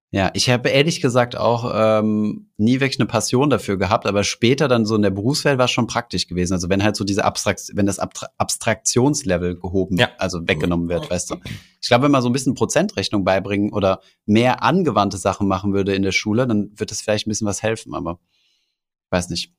ja, 0.10 0.32
ich 0.34 0.50
habe 0.50 0.70
ehrlich 0.70 1.02
gesagt 1.02 1.36
auch 1.36 1.70
ähm, 1.76 2.50
nie 2.56 2.80
wirklich 2.80 2.98
eine 2.98 3.08
Passion 3.08 3.50
dafür 3.50 3.78
gehabt, 3.78 4.06
aber 4.06 4.24
später 4.24 4.70
dann 4.70 4.86
so 4.86 4.96
in 4.96 5.02
der 5.02 5.10
Berufswelt 5.10 5.58
war 5.58 5.66
es 5.66 5.72
schon 5.72 5.88
praktisch 5.88 6.28
gewesen. 6.28 6.54
Also 6.54 6.70
wenn 6.70 6.82
halt 6.82 6.96
so 6.96 7.04
diese 7.04 7.26
Abstrakt, 7.26 7.72
wenn 7.74 7.86
das 7.86 8.00
Abtra 8.00 8.28
Abstraktionslevel 8.38 9.60
gehoben, 9.60 9.98
ja. 9.98 10.10
also 10.18 10.48
weggenommen 10.48 10.88
wird, 10.88 11.10
weißt 11.10 11.32
du. 11.32 11.36
Ich 11.82 11.90
glaube, 11.90 12.06
wenn 12.06 12.12
man 12.12 12.22
so 12.22 12.30
ein 12.30 12.34
bisschen 12.34 12.56
Prozentrechnung 12.56 13.26
beibringen 13.26 13.74
oder 13.74 14.00
mehr 14.26 14.64
angewandte 14.64 15.18
Sachen 15.18 15.48
machen 15.48 15.74
würde 15.74 15.94
in 15.94 16.04
der 16.04 16.14
Schule, 16.14 16.48
dann 16.48 16.72
wird 16.74 16.92
das 16.92 17.02
vielleicht 17.02 17.28
ein 17.28 17.30
bisschen 17.30 17.48
was 17.48 17.62
helfen, 17.62 17.94
aber 17.94 18.20
weiß 19.10 19.30
nicht. 19.30 19.54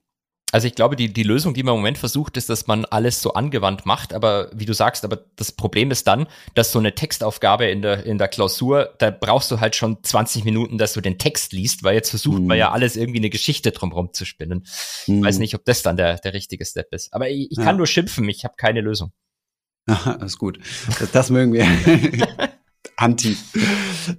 Also 0.50 0.66
ich 0.66 0.74
glaube, 0.74 0.96
die, 0.96 1.12
die 1.12 1.22
Lösung, 1.22 1.52
die 1.52 1.62
man 1.62 1.74
im 1.74 1.80
Moment 1.80 1.98
versucht, 1.98 2.36
ist, 2.38 2.48
dass 2.48 2.66
man 2.66 2.86
alles 2.86 3.20
so 3.20 3.34
angewandt 3.34 3.84
macht. 3.84 4.14
Aber 4.14 4.50
wie 4.54 4.64
du 4.64 4.72
sagst, 4.72 5.04
aber 5.04 5.24
das 5.36 5.52
Problem 5.52 5.90
ist 5.90 6.06
dann, 6.06 6.26
dass 6.54 6.72
so 6.72 6.78
eine 6.78 6.94
Textaufgabe 6.94 7.66
in 7.66 7.82
der, 7.82 8.06
in 8.06 8.16
der 8.16 8.28
Klausur, 8.28 8.94
da 8.98 9.10
brauchst 9.10 9.50
du 9.50 9.60
halt 9.60 9.76
schon 9.76 10.02
20 10.02 10.44
Minuten, 10.44 10.78
dass 10.78 10.94
du 10.94 11.00
den 11.00 11.18
Text 11.18 11.52
liest, 11.52 11.82
weil 11.82 11.94
jetzt 11.94 12.10
versucht 12.10 12.40
mhm. 12.40 12.46
man 12.46 12.58
ja 12.58 12.70
alles 12.70 12.96
irgendwie 12.96 13.18
eine 13.18 13.30
Geschichte 13.30 13.72
drumherum 13.72 14.12
zu 14.14 14.24
spinnen. 14.24 14.64
Mhm. 15.06 15.18
Ich 15.18 15.24
weiß 15.24 15.38
nicht, 15.38 15.54
ob 15.54 15.64
das 15.66 15.82
dann 15.82 15.96
der, 15.96 16.16
der 16.16 16.32
richtige 16.32 16.64
Step 16.64 16.94
ist. 16.94 17.12
Aber 17.12 17.28
ich, 17.28 17.50
ich 17.50 17.58
kann 17.58 17.76
nur 17.76 17.86
schimpfen, 17.86 18.28
ich 18.28 18.44
habe 18.44 18.54
keine 18.56 18.80
Lösung. 18.80 19.12
Aha, 19.86 20.12
ist 20.24 20.38
gut. 20.38 20.58
Das, 20.98 21.10
das 21.10 21.30
mögen 21.30 21.52
wir. 21.52 21.66
Anti. 23.00 23.36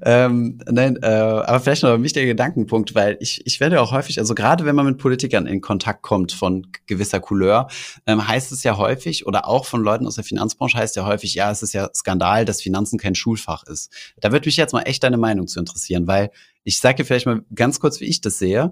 ähm, 0.04 0.58
nein, 0.65 0.98
äh, 1.02 1.06
aber 1.06 1.60
vielleicht 1.60 1.84
noch 1.84 1.92
ein 1.92 2.04
wichtiger 2.04 2.28
Gedankenpunkt, 2.28 2.96
weil 2.96 3.18
ich, 3.20 3.46
ich 3.46 3.60
werde 3.60 3.82
auch 3.82 3.92
häufig, 3.92 4.20
also 4.20 4.34
gerade 4.34 4.63
wenn 4.63 4.76
man 4.76 4.86
mit 4.86 4.98
Politikern 4.98 5.48
in 5.48 5.60
Kontakt 5.60 6.02
kommt 6.02 6.32
von 6.32 6.68
gewisser 6.88 7.20
Couleur, 7.20 7.68
ähm, 8.08 8.26
heißt 8.26 8.54
es 8.54 8.63
ja 8.63 8.78
häufig, 8.78 9.28
oder 9.28 9.50
auch 9.50 9.65
von 9.65 9.84
Leuten 9.84 10.08
aus 10.08 10.15
der 10.15 10.24
Finanzbranche 10.24 10.78
heißt 10.78 10.96
ja 10.96 11.06
häufig, 11.06 11.34
ja, 11.34 11.52
es 11.52 11.62
ist 11.62 11.74
ja 11.74 11.89
Skandal, 11.94 12.46
dass 12.46 12.62
Finanzen 12.62 12.98
kein 12.98 13.15
Schulfach 13.15 13.63
ist. 13.63 13.92
Da 14.22 14.32
würde 14.32 14.48
mich 14.48 14.56
jetzt 14.56 14.72
mal 14.72 14.84
echt 14.84 15.04
deine 15.04 15.18
Meinung 15.18 15.48
zu 15.48 15.60
interessieren, 15.60 16.08
weil 16.08 16.32
ich 16.63 16.80
sage 16.80 16.98
dir 16.98 17.06
vielleicht 17.06 17.26
mal 17.26 17.42
ganz 17.54 17.82
kurz, 17.82 18.00
wie 18.00 18.06
ich 18.06 18.22
das 18.22 18.38
sehe. 18.38 18.72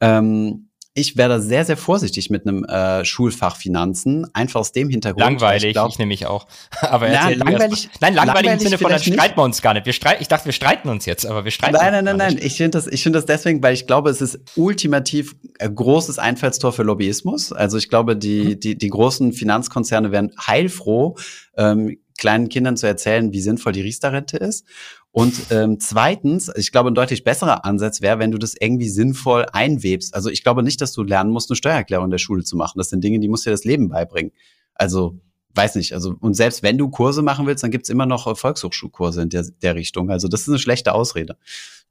Ähm, 0.00 0.68
ich 0.96 1.16
wäre 1.16 1.28
da 1.28 1.40
sehr, 1.40 1.64
sehr 1.64 1.76
vorsichtig 1.76 2.30
mit 2.30 2.46
einem 2.46 2.64
äh, 2.64 3.04
Schulfach 3.04 3.56
Finanzen, 3.56 4.26
einfach 4.32 4.60
aus 4.60 4.72
dem 4.72 4.88
Hintergrund. 4.88 5.20
Langweilig, 5.24 5.64
ich, 5.64 5.72
glaub, 5.74 5.90
ich 5.90 5.98
nämlich 5.98 6.26
auch. 6.26 6.46
aber 6.80 7.08
na, 7.08 7.28
langweilig, 7.28 7.90
nein, 8.00 8.14
langweilig, 8.14 8.16
langweilig 8.16 8.52
im 8.52 8.58
Sinne 8.58 8.78
von, 8.78 8.90
dann 8.90 9.02
streiten 9.02 9.36
wir 9.36 9.42
uns 9.42 9.60
gar 9.60 9.74
nicht. 9.74 9.84
Wir 9.84 9.92
streiten, 9.92 10.22
ich 10.22 10.28
dachte, 10.28 10.46
wir 10.46 10.52
streiten 10.52 10.88
uns 10.88 11.04
jetzt, 11.04 11.26
aber 11.26 11.44
wir 11.44 11.50
streiten 11.50 11.74
Nein, 11.74 11.92
nein, 11.92 12.04
nein, 12.04 12.16
nein. 12.16 12.38
Ich 12.40 12.56
finde 12.56 12.78
das, 12.78 12.86
ich 12.86 13.02
finde 13.02 13.18
das 13.18 13.26
deswegen, 13.26 13.62
weil 13.62 13.74
ich 13.74 13.86
glaube, 13.86 14.08
es 14.08 14.22
ist 14.22 14.40
ultimativ 14.56 15.36
ein 15.58 15.74
großes 15.74 16.18
Einfallstor 16.18 16.72
für 16.72 16.82
Lobbyismus. 16.82 17.52
Also 17.52 17.76
ich 17.76 17.90
glaube, 17.90 18.16
die, 18.16 18.44
mhm. 18.44 18.60
die, 18.60 18.78
die 18.78 18.88
großen 18.88 19.34
Finanzkonzerne 19.34 20.12
wären 20.12 20.32
heilfroh, 20.46 21.16
ähm, 21.58 21.98
kleinen 22.16 22.48
Kindern 22.48 22.76
zu 22.76 22.86
erzählen, 22.86 23.32
wie 23.32 23.40
sinnvoll 23.40 23.72
die 23.72 23.80
Riester-Rente 23.80 24.36
ist. 24.36 24.64
Und 25.12 25.34
ähm, 25.50 25.80
zweitens, 25.80 26.50
ich 26.56 26.72
glaube, 26.72 26.90
ein 26.90 26.94
deutlich 26.94 27.24
besserer 27.24 27.64
Ansatz 27.64 28.02
wäre, 28.02 28.18
wenn 28.18 28.32
du 28.32 28.38
das 28.38 28.54
irgendwie 28.58 28.88
sinnvoll 28.88 29.46
einwebst. 29.52 30.14
Also 30.14 30.28
ich 30.28 30.42
glaube 30.42 30.62
nicht, 30.62 30.80
dass 30.80 30.92
du 30.92 31.02
lernen 31.02 31.30
musst, 31.30 31.50
eine 31.50 31.56
Steuererklärung 31.56 32.06
in 32.06 32.10
der 32.10 32.18
Schule 32.18 32.44
zu 32.44 32.56
machen. 32.56 32.78
Das 32.78 32.90
sind 32.90 33.02
Dinge, 33.02 33.18
die 33.18 33.28
musst 33.28 33.46
dir 33.46 33.50
das 33.50 33.64
Leben 33.64 33.88
beibringen. 33.88 34.32
Also 34.74 35.18
weiß 35.56 35.76
nicht, 35.76 35.92
also 35.92 36.14
und 36.20 36.34
selbst 36.34 36.62
wenn 36.62 36.78
du 36.78 36.88
Kurse 36.90 37.22
machen 37.22 37.46
willst, 37.46 37.64
dann 37.64 37.70
gibt's 37.70 37.88
immer 37.88 38.06
noch 38.06 38.36
Volkshochschulkurse 38.36 39.22
in 39.22 39.30
der, 39.30 39.46
der 39.62 39.74
Richtung. 39.74 40.10
Also 40.10 40.28
das 40.28 40.42
ist 40.42 40.48
eine 40.48 40.58
schlechte 40.58 40.94
Ausrede. 40.94 41.36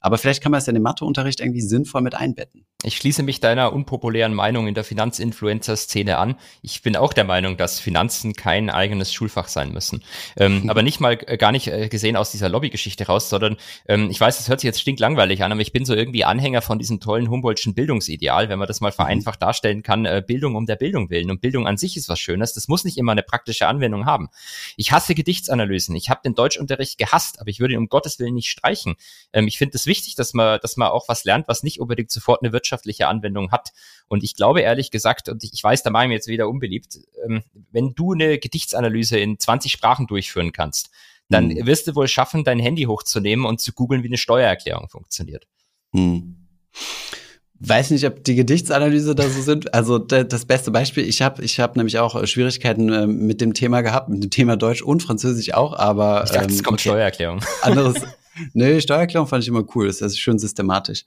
Aber 0.00 0.18
vielleicht 0.18 0.42
kann 0.42 0.52
man 0.52 0.58
es 0.58 0.66
ja 0.66 0.70
in 0.70 0.76
den 0.76 0.82
Matheunterricht 0.82 1.40
irgendwie 1.40 1.62
sinnvoll 1.62 2.02
mit 2.02 2.14
einbetten. 2.14 2.64
Ich 2.84 2.96
schließe 2.98 3.22
mich 3.22 3.40
deiner 3.40 3.72
unpopulären 3.72 4.34
Meinung 4.34 4.68
in 4.68 4.74
der 4.74 4.84
Finanzinfluencer-Szene 4.84 6.18
an. 6.18 6.36
Ich 6.62 6.82
bin 6.82 6.94
auch 6.94 7.12
der 7.12 7.24
Meinung, 7.24 7.56
dass 7.56 7.80
Finanzen 7.80 8.34
kein 8.34 8.70
eigenes 8.70 9.12
Schulfach 9.12 9.48
sein 9.48 9.72
müssen. 9.72 10.04
Ähm, 10.36 10.64
aber 10.68 10.82
nicht 10.82 11.00
mal 11.00 11.18
äh, 11.26 11.36
gar 11.38 11.50
nicht 11.50 11.68
äh, 11.68 11.88
gesehen 11.88 12.16
aus 12.16 12.30
dieser 12.30 12.48
Lobbygeschichte 12.48 13.06
raus, 13.06 13.30
sondern 13.30 13.56
ähm, 13.88 14.08
ich 14.10 14.20
weiß, 14.20 14.38
es 14.38 14.48
hört 14.48 14.60
sich 14.60 14.68
jetzt 14.68 14.80
stinklangweilig 14.80 15.42
an, 15.42 15.50
aber 15.50 15.62
ich 15.62 15.72
bin 15.72 15.84
so 15.84 15.94
irgendwie 15.94 16.24
Anhänger 16.24 16.62
von 16.62 16.78
diesem 16.78 17.00
tollen 17.00 17.28
Humboldtschen 17.30 17.74
Bildungsideal, 17.74 18.48
wenn 18.48 18.58
man 18.58 18.68
das 18.68 18.80
mal 18.80 18.92
vereinfacht 18.92 19.42
darstellen 19.42 19.82
kann, 19.82 20.04
äh, 20.04 20.22
Bildung 20.24 20.54
um 20.54 20.66
der 20.66 20.76
Bildung 20.76 21.10
willen. 21.10 21.30
Und 21.30 21.40
Bildung 21.40 21.66
an 21.66 21.78
sich 21.78 21.96
ist 21.96 22.08
was 22.08 22.20
Schönes. 22.20 22.52
Das 22.52 22.68
muss 22.68 22.84
nicht 22.84 22.98
immer 22.98 23.12
eine 23.12 23.22
praktische 23.22 23.55
Anwendung 23.64 24.04
haben. 24.04 24.28
Ich 24.76 24.92
hasse 24.92 25.14
Gedichtsanalysen. 25.14 25.96
Ich 25.96 26.10
habe 26.10 26.20
den 26.24 26.34
Deutschunterricht 26.34 26.98
gehasst, 26.98 27.40
aber 27.40 27.48
ich 27.48 27.60
würde 27.60 27.74
ihn 27.74 27.78
um 27.78 27.88
Gottes 27.88 28.18
Willen 28.18 28.34
nicht 28.34 28.50
streichen. 28.50 28.96
Ähm, 29.32 29.48
ich 29.48 29.56
finde 29.56 29.76
es 29.76 29.86
wichtig, 29.86 30.14
dass 30.16 30.34
man, 30.34 30.58
dass 30.60 30.76
man 30.76 30.88
auch 30.88 31.08
was 31.08 31.24
lernt, 31.24 31.48
was 31.48 31.62
nicht 31.62 31.80
unbedingt 31.80 32.10
sofort 32.10 32.42
eine 32.42 32.52
wirtschaftliche 32.52 33.08
Anwendung 33.08 33.52
hat. 33.52 33.70
Und 34.08 34.22
ich 34.22 34.34
glaube 34.34 34.60
ehrlich 34.60 34.90
gesagt, 34.90 35.28
und 35.28 35.42
ich 35.44 35.62
weiß, 35.62 35.82
da 35.82 35.90
mache 35.90 36.04
ich 36.04 36.08
mir 36.08 36.14
jetzt 36.14 36.28
wieder 36.28 36.48
unbeliebt, 36.48 36.98
ähm, 37.24 37.42
wenn 37.70 37.94
du 37.94 38.12
eine 38.12 38.38
Gedichtsanalyse 38.38 39.18
in 39.18 39.38
20 39.38 39.72
Sprachen 39.72 40.06
durchführen 40.06 40.52
kannst, 40.52 40.90
dann 41.28 41.50
hm. 41.50 41.66
wirst 41.66 41.86
du 41.86 41.94
wohl 41.94 42.08
schaffen, 42.08 42.44
dein 42.44 42.58
Handy 42.58 42.84
hochzunehmen 42.84 43.46
und 43.46 43.60
zu 43.60 43.72
googeln, 43.72 44.02
wie 44.02 44.08
eine 44.08 44.18
Steuererklärung 44.18 44.88
funktioniert. 44.88 45.46
Hm. 45.92 46.46
Weiß 47.60 47.90
nicht, 47.90 48.04
ob 48.04 48.22
die 48.22 48.34
Gedichtsanalyse 48.34 49.14
da 49.14 49.28
so 49.28 49.40
sind. 49.40 49.72
Also 49.72 49.98
das 49.98 50.44
beste 50.44 50.70
Beispiel, 50.70 51.08
ich 51.08 51.22
habe 51.22 51.42
ich 51.42 51.58
hab 51.58 51.76
nämlich 51.76 51.98
auch 51.98 52.14
äh, 52.14 52.26
Schwierigkeiten 52.26 52.92
äh, 52.92 53.06
mit 53.06 53.40
dem 53.40 53.54
Thema 53.54 53.80
gehabt, 53.80 54.10
mit 54.10 54.22
dem 54.22 54.30
Thema 54.30 54.56
Deutsch 54.56 54.82
und 54.82 55.02
Französisch 55.02 55.54
auch, 55.54 55.72
aber. 55.72 56.24
Ich 56.24 56.32
dachte, 56.32 56.48
ähm, 56.48 56.54
es 56.54 56.62
kommt 56.62 56.80
okay. 56.80 56.90
Steuererklärung. 56.90 57.40
Anderes. 57.62 57.96
nee, 58.52 58.80
Steuererklärung 58.80 59.26
fand 59.26 59.42
ich 59.42 59.48
immer 59.48 59.64
cool. 59.74 59.86
Das 59.86 60.02
ist 60.02 60.18
schön 60.18 60.38
systematisch. 60.38 61.04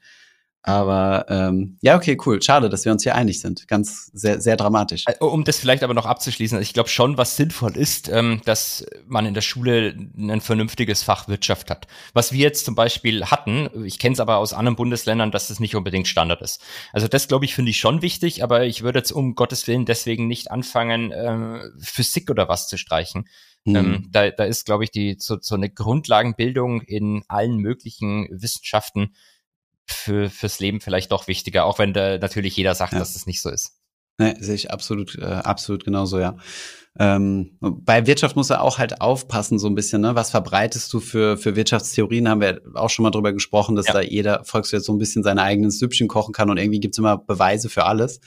Aber 0.61 1.25
ähm, 1.29 1.77
ja, 1.81 1.95
okay, 1.95 2.17
cool. 2.25 2.41
Schade, 2.41 2.67
dass 2.67 2.83
wir 2.83 2.91
uns 2.91 3.03
hier 3.03 3.15
einig 3.15 3.39
sind. 3.39 3.67
Ganz 3.69 4.07
sehr, 4.13 4.41
sehr 4.41 4.57
dramatisch. 4.57 5.05
Äh, 5.07 5.23
um 5.23 5.45
das 5.45 5.57
vielleicht 5.57 5.83
aber 5.83 5.93
noch 5.93 6.05
abzuschließen, 6.05 6.61
ich 6.61 6.73
glaube 6.73 6.89
schon, 6.89 7.17
was 7.17 7.37
sinnvoll 7.37 7.77
ist, 7.77 8.09
ähm, 8.09 8.41
dass 8.43 8.85
man 9.07 9.25
in 9.25 9.33
der 9.33 9.41
Schule 9.41 9.95
ein 10.17 10.41
vernünftiges 10.41 11.01
Fach 11.01 11.29
Wirtschaft 11.29 11.69
hat. 11.69 11.87
Was 12.13 12.33
wir 12.33 12.39
jetzt 12.39 12.65
zum 12.65 12.75
Beispiel 12.75 13.25
hatten, 13.25 13.69
ich 13.85 13.99
kenne 13.99 14.13
es 14.13 14.19
aber 14.19 14.37
aus 14.37 14.51
anderen 14.51 14.75
Bundesländern, 14.75 15.31
dass 15.31 15.47
das 15.47 15.61
nicht 15.61 15.75
unbedingt 15.75 16.09
Standard 16.09 16.41
ist. 16.41 16.61
Also 16.91 17.07
das, 17.07 17.29
glaube 17.29 17.45
ich, 17.45 17.55
finde 17.55 17.71
ich 17.71 17.79
schon 17.79 18.01
wichtig, 18.01 18.43
aber 18.43 18.65
ich 18.65 18.83
würde 18.83 18.99
jetzt 18.99 19.11
um 19.11 19.35
Gottes 19.35 19.65
Willen 19.65 19.85
deswegen 19.85 20.27
nicht 20.27 20.51
anfangen, 20.51 21.11
äh, 21.11 21.61
Physik 21.79 22.29
oder 22.29 22.49
was 22.49 22.67
zu 22.67 22.77
streichen. 22.77 23.29
Mhm. 23.63 23.75
Ähm, 23.75 24.07
da, 24.11 24.29
da 24.29 24.43
ist, 24.43 24.65
glaube 24.65 24.83
ich, 24.83 24.91
die 24.91 25.15
so, 25.19 25.37
so 25.39 25.55
eine 25.55 25.69
Grundlagenbildung 25.69 26.81
in 26.81 27.23
allen 27.29 27.57
möglichen 27.57 28.27
Wissenschaften 28.29 29.13
für, 29.91 30.29
fürs 30.29 30.59
Leben 30.59 30.81
vielleicht 30.81 31.11
doch 31.11 31.27
wichtiger, 31.27 31.65
auch 31.65 31.79
wenn 31.79 31.93
da 31.93 32.17
natürlich 32.17 32.55
jeder 32.55 32.75
sagt, 32.75 32.93
ja. 32.93 32.99
dass 32.99 33.15
es 33.15 33.25
nicht 33.25 33.41
so 33.41 33.49
ist. 33.49 33.77
Ne, 34.17 34.35
sehe 34.39 34.55
ich 34.55 34.71
absolut, 34.71 35.17
äh, 35.17 35.23
absolut 35.23 35.85
genauso, 35.85 36.19
ja. 36.19 36.35
Ähm, 36.97 37.57
bei 37.61 38.07
Wirtschaft 38.07 38.35
muss 38.35 38.49
er 38.49 38.61
auch 38.61 38.77
halt 38.77 38.99
aufpassen, 38.99 39.59
so 39.59 39.67
ein 39.67 39.75
bisschen, 39.75 40.01
ne? 40.01 40.15
Was 40.15 40.31
verbreitest 40.31 40.91
du 40.91 40.99
für, 40.99 41.37
für 41.37 41.55
Wirtschaftstheorien? 41.55 42.27
Haben 42.27 42.41
wir 42.41 42.61
auch 42.73 42.89
schon 42.89 43.03
mal 43.03 43.11
drüber 43.11 43.31
gesprochen, 43.31 43.75
dass 43.75 43.87
ja. 43.87 43.93
da 43.93 44.01
jeder 44.01 44.43
Volkswirt 44.43 44.83
so 44.83 44.91
ein 44.91 44.97
bisschen 44.97 45.23
seine 45.23 45.43
eigenen 45.43 45.71
Süppchen 45.71 46.07
kochen 46.07 46.33
kann 46.33 46.49
und 46.49 46.57
irgendwie 46.57 46.79
gibt's 46.79 46.97
immer 46.97 47.17
Beweise 47.17 47.69
für 47.69 47.85
alles. 47.85 48.19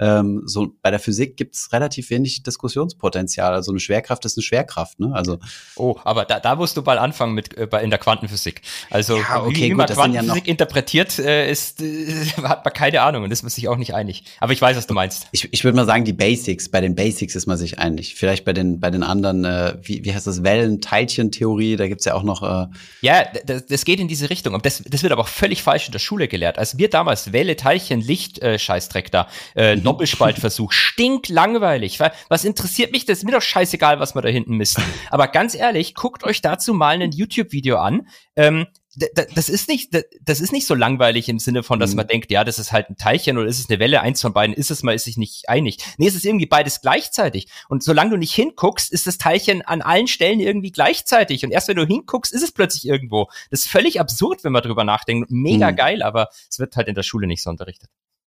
Ähm, 0.00 0.42
so 0.44 0.74
bei 0.82 0.90
der 0.90 1.00
Physik 1.00 1.36
gibt's 1.36 1.72
relativ 1.72 2.10
wenig 2.10 2.42
Diskussionspotenzial. 2.42 3.54
Also 3.54 3.72
eine 3.72 3.80
Schwerkraft 3.80 4.24
ist 4.24 4.36
eine 4.36 4.42
Schwerkraft, 4.42 5.00
ne? 5.00 5.12
Also. 5.14 5.38
Oh, 5.76 5.96
aber 6.04 6.24
da, 6.24 6.38
da 6.40 6.56
musst 6.56 6.76
du 6.76 6.82
mal 6.82 6.98
anfangen 6.98 7.34
mit 7.34 7.56
äh, 7.56 7.68
in 7.82 7.90
der 7.90 7.98
Quantenphysik. 7.98 8.62
Also 8.90 9.16
ja, 9.16 9.42
okay, 9.42 9.54
wie, 9.54 9.62
wie 9.62 9.68
gut, 9.70 9.78
man 9.78 9.86
Quantenphysik 9.86 10.46
ja 10.46 10.50
interpretiert, 10.50 11.18
äh, 11.18 11.50
ist, 11.50 11.80
äh, 11.80 12.12
hat 12.42 12.64
man 12.64 12.74
keine 12.74 13.00
Ahnung 13.00 13.22
und 13.24 13.30
ist 13.30 13.48
sich 13.48 13.68
auch 13.68 13.76
nicht 13.76 13.94
einig. 13.94 14.24
Aber 14.40 14.52
ich 14.52 14.60
weiß, 14.60 14.76
was 14.76 14.86
du 14.86 14.94
meinst. 14.94 15.28
Ich, 15.32 15.52
ich 15.52 15.64
würde 15.64 15.76
mal 15.76 15.86
sagen, 15.86 16.04
die 16.04 16.12
Basics, 16.12 16.68
bei 16.68 16.80
den 16.80 16.94
Basics 16.94 17.34
ist 17.34 17.46
man 17.46 17.56
sich 17.56 17.78
einig 17.78 18.07
vielleicht 18.14 18.44
bei 18.44 18.52
den, 18.52 18.80
bei 18.80 18.90
den 18.90 19.02
anderen, 19.02 19.44
äh, 19.44 19.76
wie, 19.82 20.04
wie 20.04 20.14
heißt 20.14 20.26
das, 20.26 20.42
Wellen-Teilchen-Theorie, 20.42 21.76
da 21.76 21.88
gibt's 21.88 22.04
ja 22.04 22.14
auch 22.14 22.22
noch. 22.22 22.42
Äh 22.42 22.66
ja, 23.02 23.24
das, 23.44 23.66
das 23.66 23.84
geht 23.84 24.00
in 24.00 24.08
diese 24.08 24.30
Richtung. 24.30 24.58
Das, 24.62 24.82
das 24.86 25.02
wird 25.02 25.12
aber 25.12 25.22
auch 25.22 25.28
völlig 25.28 25.62
falsch 25.62 25.86
in 25.86 25.92
der 25.92 25.98
Schule 25.98 26.28
gelehrt. 26.28 26.58
Als 26.58 26.78
wir 26.78 26.90
damals 26.90 27.32
Welle, 27.32 27.56
Teilchen, 27.56 28.00
Licht, 28.00 28.40
äh, 28.40 28.58
Scheißdreck 28.58 29.10
da, 29.10 29.28
äh, 29.54 29.76
mhm. 29.76 29.84
Doppelspaltversuch, 29.84 30.72
stinklangweilig. 30.72 31.98
Was 32.28 32.44
interessiert 32.44 32.92
mich? 32.92 33.04
Das 33.04 33.18
ist 33.18 33.24
mir 33.24 33.32
doch 33.32 33.42
scheißegal, 33.42 34.00
was 34.00 34.14
wir 34.14 34.22
da 34.22 34.28
hinten 34.28 34.56
misst. 34.56 34.80
Aber 35.10 35.28
ganz 35.28 35.54
ehrlich, 35.54 35.94
guckt 35.94 36.24
euch 36.24 36.42
dazu 36.42 36.74
mal 36.74 37.00
ein 37.00 37.12
YouTube-Video 37.12 37.78
an. 37.78 38.08
Ähm, 38.36 38.66
das 38.98 39.48
ist 39.48 39.68
nicht, 39.68 39.90
das 40.22 40.40
ist 40.40 40.52
nicht 40.52 40.66
so 40.66 40.74
langweilig 40.74 41.28
im 41.28 41.38
Sinne 41.38 41.62
von, 41.62 41.78
dass 41.78 41.90
mhm. 41.90 41.96
man 41.96 42.06
denkt, 42.08 42.30
ja, 42.30 42.44
das 42.44 42.58
ist 42.58 42.72
halt 42.72 42.90
ein 42.90 42.96
Teilchen 42.96 43.38
oder 43.38 43.46
ist 43.46 43.60
es 43.60 43.68
eine 43.68 43.78
Welle, 43.78 44.00
eins 44.00 44.20
von 44.20 44.32
beiden 44.32 44.54
ist 44.54 44.70
es, 44.70 44.82
mal 44.82 44.94
ist 44.94 45.04
sich 45.04 45.16
nicht 45.16 45.48
einig. 45.48 45.78
Nee, 45.98 46.08
es 46.08 46.14
ist 46.14 46.24
irgendwie 46.24 46.46
beides 46.46 46.80
gleichzeitig. 46.80 47.48
Und 47.68 47.82
solange 47.82 48.10
du 48.10 48.16
nicht 48.16 48.34
hinguckst, 48.34 48.92
ist 48.92 49.06
das 49.06 49.18
Teilchen 49.18 49.62
an 49.62 49.82
allen 49.82 50.08
Stellen 50.08 50.40
irgendwie 50.40 50.72
gleichzeitig. 50.72 51.44
Und 51.44 51.50
erst 51.50 51.68
wenn 51.68 51.76
du 51.76 51.86
hinguckst, 51.86 52.32
ist 52.32 52.42
es 52.42 52.52
plötzlich 52.52 52.86
irgendwo. 52.86 53.28
Das 53.50 53.60
ist 53.60 53.68
völlig 53.68 54.00
absurd, 54.00 54.44
wenn 54.44 54.52
man 54.52 54.62
drüber 54.62 54.84
nachdenkt. 54.84 55.30
Mega 55.30 55.70
mhm. 55.70 55.76
geil, 55.76 56.02
aber 56.02 56.28
es 56.50 56.58
wird 56.58 56.76
halt 56.76 56.88
in 56.88 56.94
der 56.94 57.02
Schule 57.02 57.26
nicht 57.26 57.42
so 57.42 57.50
unterrichtet. 57.50 57.90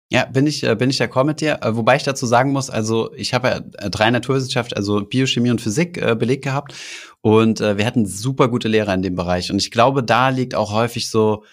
Ja, 0.09 0.23
bin 0.23 0.47
ich, 0.47 0.63
äh, 0.63 0.73
bin 0.75 0.89
ich 0.89 1.01
d'accord 1.01 1.25
mit 1.25 1.41
dir. 1.41 1.59
Äh, 1.61 1.75
wobei 1.75 1.97
ich 1.97 2.03
dazu 2.03 2.25
sagen 2.25 2.53
muss, 2.53 2.69
also 2.69 3.13
ich 3.15 3.33
habe 3.33 3.47
ja 3.49 3.85
äh, 3.85 3.89
drei 3.89 4.09
Naturwissenschaft, 4.09 4.75
also 4.75 5.01
Biochemie 5.01 5.51
und 5.51 5.59
Physik 5.59 5.99
belegt 6.17 6.43
gehabt 6.43 6.73
und 7.21 7.61
äh, 7.61 7.77
wir 7.77 7.85
hatten 7.85 8.05
super 8.05 8.47
gute 8.47 8.67
Lehrer 8.67 8.93
in 8.93 9.01
dem 9.01 9.15
Bereich. 9.15 9.51
Und 9.51 9.57
ich 9.57 9.71
glaube, 9.71 10.03
da 10.03 10.29
liegt 10.29 10.55
auch 10.55 10.71
häufig 10.71 11.09
so 11.09 11.43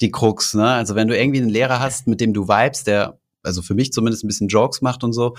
die 0.00 0.10
Krux. 0.10 0.54
Ne? 0.54 0.66
Also 0.66 0.94
wenn 0.94 1.08
du 1.08 1.18
irgendwie 1.18 1.40
einen 1.40 1.50
Lehrer 1.50 1.80
hast, 1.80 2.06
mit 2.06 2.20
dem 2.20 2.32
du 2.32 2.48
vibest, 2.48 2.86
der, 2.86 3.20
also 3.42 3.62
für 3.62 3.74
mich 3.74 3.92
zumindest 3.92 4.24
ein 4.24 4.28
bisschen 4.28 4.48
Jokes 4.48 4.80
macht 4.80 5.04
und 5.04 5.12
so, 5.12 5.36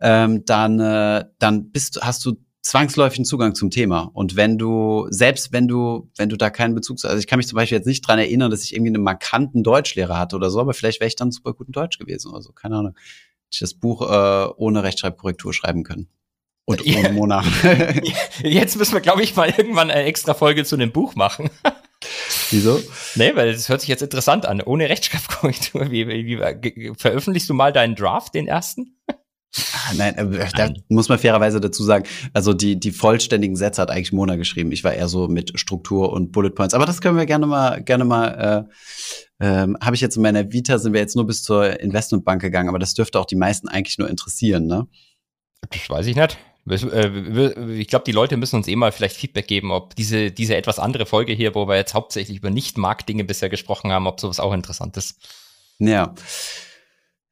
ähm, 0.00 0.44
dann, 0.44 0.80
äh, 0.80 1.24
dann 1.38 1.70
bist, 1.70 2.00
hast 2.02 2.24
du 2.24 2.36
zwangsläufigen 2.62 3.24
Zugang 3.24 3.54
zum 3.54 3.70
Thema. 3.70 4.10
Und 4.12 4.36
wenn 4.36 4.58
du, 4.58 5.06
selbst 5.10 5.52
wenn 5.52 5.66
du, 5.68 6.10
wenn 6.16 6.28
du 6.28 6.36
da 6.36 6.50
keinen 6.50 6.74
Bezug, 6.74 6.98
also 7.04 7.16
ich 7.16 7.26
kann 7.26 7.38
mich 7.38 7.48
zum 7.48 7.56
Beispiel 7.56 7.78
jetzt 7.78 7.86
nicht 7.86 8.06
dran 8.06 8.18
erinnern, 8.18 8.50
dass 8.50 8.64
ich 8.64 8.74
irgendwie 8.74 8.94
einen 8.94 9.02
markanten 9.02 9.62
Deutschlehrer 9.62 10.18
hatte 10.18 10.36
oder 10.36 10.50
so, 10.50 10.60
aber 10.60 10.74
vielleicht 10.74 11.00
wäre 11.00 11.08
ich 11.08 11.16
dann 11.16 11.30
super 11.32 11.54
gut 11.54 11.68
in 11.68 11.72
Deutsch 11.72 11.98
gewesen 11.98 12.30
oder 12.30 12.42
so, 12.42 12.52
keine 12.52 12.76
Ahnung. 12.76 12.92
Hätte 12.94 13.52
ich 13.52 13.60
das 13.60 13.74
Buch 13.74 14.02
äh, 14.02 14.52
ohne 14.56 14.82
Rechtschreibkorrektur 14.82 15.54
schreiben 15.54 15.82
können. 15.82 16.08
Und 16.64 16.86
ohne 16.86 17.12
Mona. 17.12 17.44
Jetzt 18.42 18.76
müssen 18.76 18.94
wir, 18.94 19.00
glaube 19.00 19.22
ich, 19.22 19.34
mal 19.34 19.52
irgendwann 19.56 19.90
eine 19.90 20.04
extra 20.04 20.34
Folge 20.34 20.64
zu 20.64 20.76
dem 20.76 20.92
Buch 20.92 21.16
machen. 21.16 21.50
Wieso? 22.50 22.80
Nee, 23.14 23.34
weil 23.34 23.52
das 23.52 23.68
hört 23.68 23.80
sich 23.80 23.88
jetzt 23.88 24.02
interessant 24.02 24.46
an. 24.46 24.62
Ohne 24.62 24.88
Rechtschreibkorrektur. 24.88 25.90
Wie, 25.90 26.08
wie, 26.08 26.38
wie, 26.38 26.92
veröffentlichst 26.96 27.48
du 27.48 27.54
mal 27.54 27.72
deinen 27.72 27.94
Draft, 27.94 28.34
den 28.34 28.46
ersten? 28.46 28.96
Ah, 29.56 29.94
nein, 29.96 30.14
äh, 30.14 30.48
da 30.56 30.72
muss 30.88 31.08
man 31.08 31.18
fairerweise 31.18 31.60
dazu 31.60 31.82
sagen, 31.82 32.04
also 32.32 32.52
die, 32.54 32.78
die 32.78 32.92
vollständigen 32.92 33.56
Sätze 33.56 33.82
hat 33.82 33.90
eigentlich 33.90 34.12
Mona 34.12 34.36
geschrieben. 34.36 34.70
Ich 34.70 34.84
war 34.84 34.94
eher 34.94 35.08
so 35.08 35.26
mit 35.26 35.58
Struktur 35.58 36.12
und 36.12 36.30
Bullet 36.30 36.50
Points. 36.50 36.74
Aber 36.74 36.86
das 36.86 37.00
können 37.00 37.18
wir 37.18 37.26
gerne 37.26 37.46
mal, 37.46 37.82
gerne 37.82 38.04
mal, 38.04 38.66
äh, 39.40 39.44
ähm, 39.44 39.76
habe 39.80 39.96
ich 39.96 40.00
jetzt 40.00 40.16
in 40.16 40.22
meiner 40.22 40.52
Vita, 40.52 40.78
sind 40.78 40.92
wir 40.92 41.00
jetzt 41.00 41.16
nur 41.16 41.26
bis 41.26 41.42
zur 41.42 41.80
Investmentbank 41.80 42.40
gegangen, 42.40 42.68
aber 42.68 42.78
das 42.78 42.94
dürfte 42.94 43.18
auch 43.18 43.26
die 43.26 43.36
meisten 43.36 43.68
eigentlich 43.68 43.98
nur 43.98 44.08
interessieren, 44.08 44.66
ne? 44.66 44.86
Das 45.68 45.90
weiß 45.90 46.06
ich 46.06 46.16
nicht. 46.16 46.38
Äh, 46.70 47.72
ich 47.78 47.88
glaube, 47.88 48.04
die 48.04 48.12
Leute 48.12 48.36
müssen 48.36 48.56
uns 48.56 48.68
eh 48.68 48.76
mal 48.76 48.92
vielleicht 48.92 49.16
Feedback 49.16 49.46
geben, 49.46 49.70
ob 49.70 49.94
diese, 49.96 50.30
diese 50.30 50.56
etwas 50.56 50.78
andere 50.78 51.06
Folge 51.06 51.32
hier, 51.32 51.54
wo 51.54 51.66
wir 51.68 51.76
jetzt 51.76 51.94
hauptsächlich 51.94 52.38
über 52.38 52.50
Nicht-Markt-Dinge 52.50 53.24
bisher 53.24 53.48
gesprochen 53.48 53.92
haben, 53.92 54.06
ob 54.06 54.20
sowas 54.20 54.40
auch 54.40 54.52
interessant 54.52 54.96
ist. 54.96 55.18
Ja. 55.78 56.14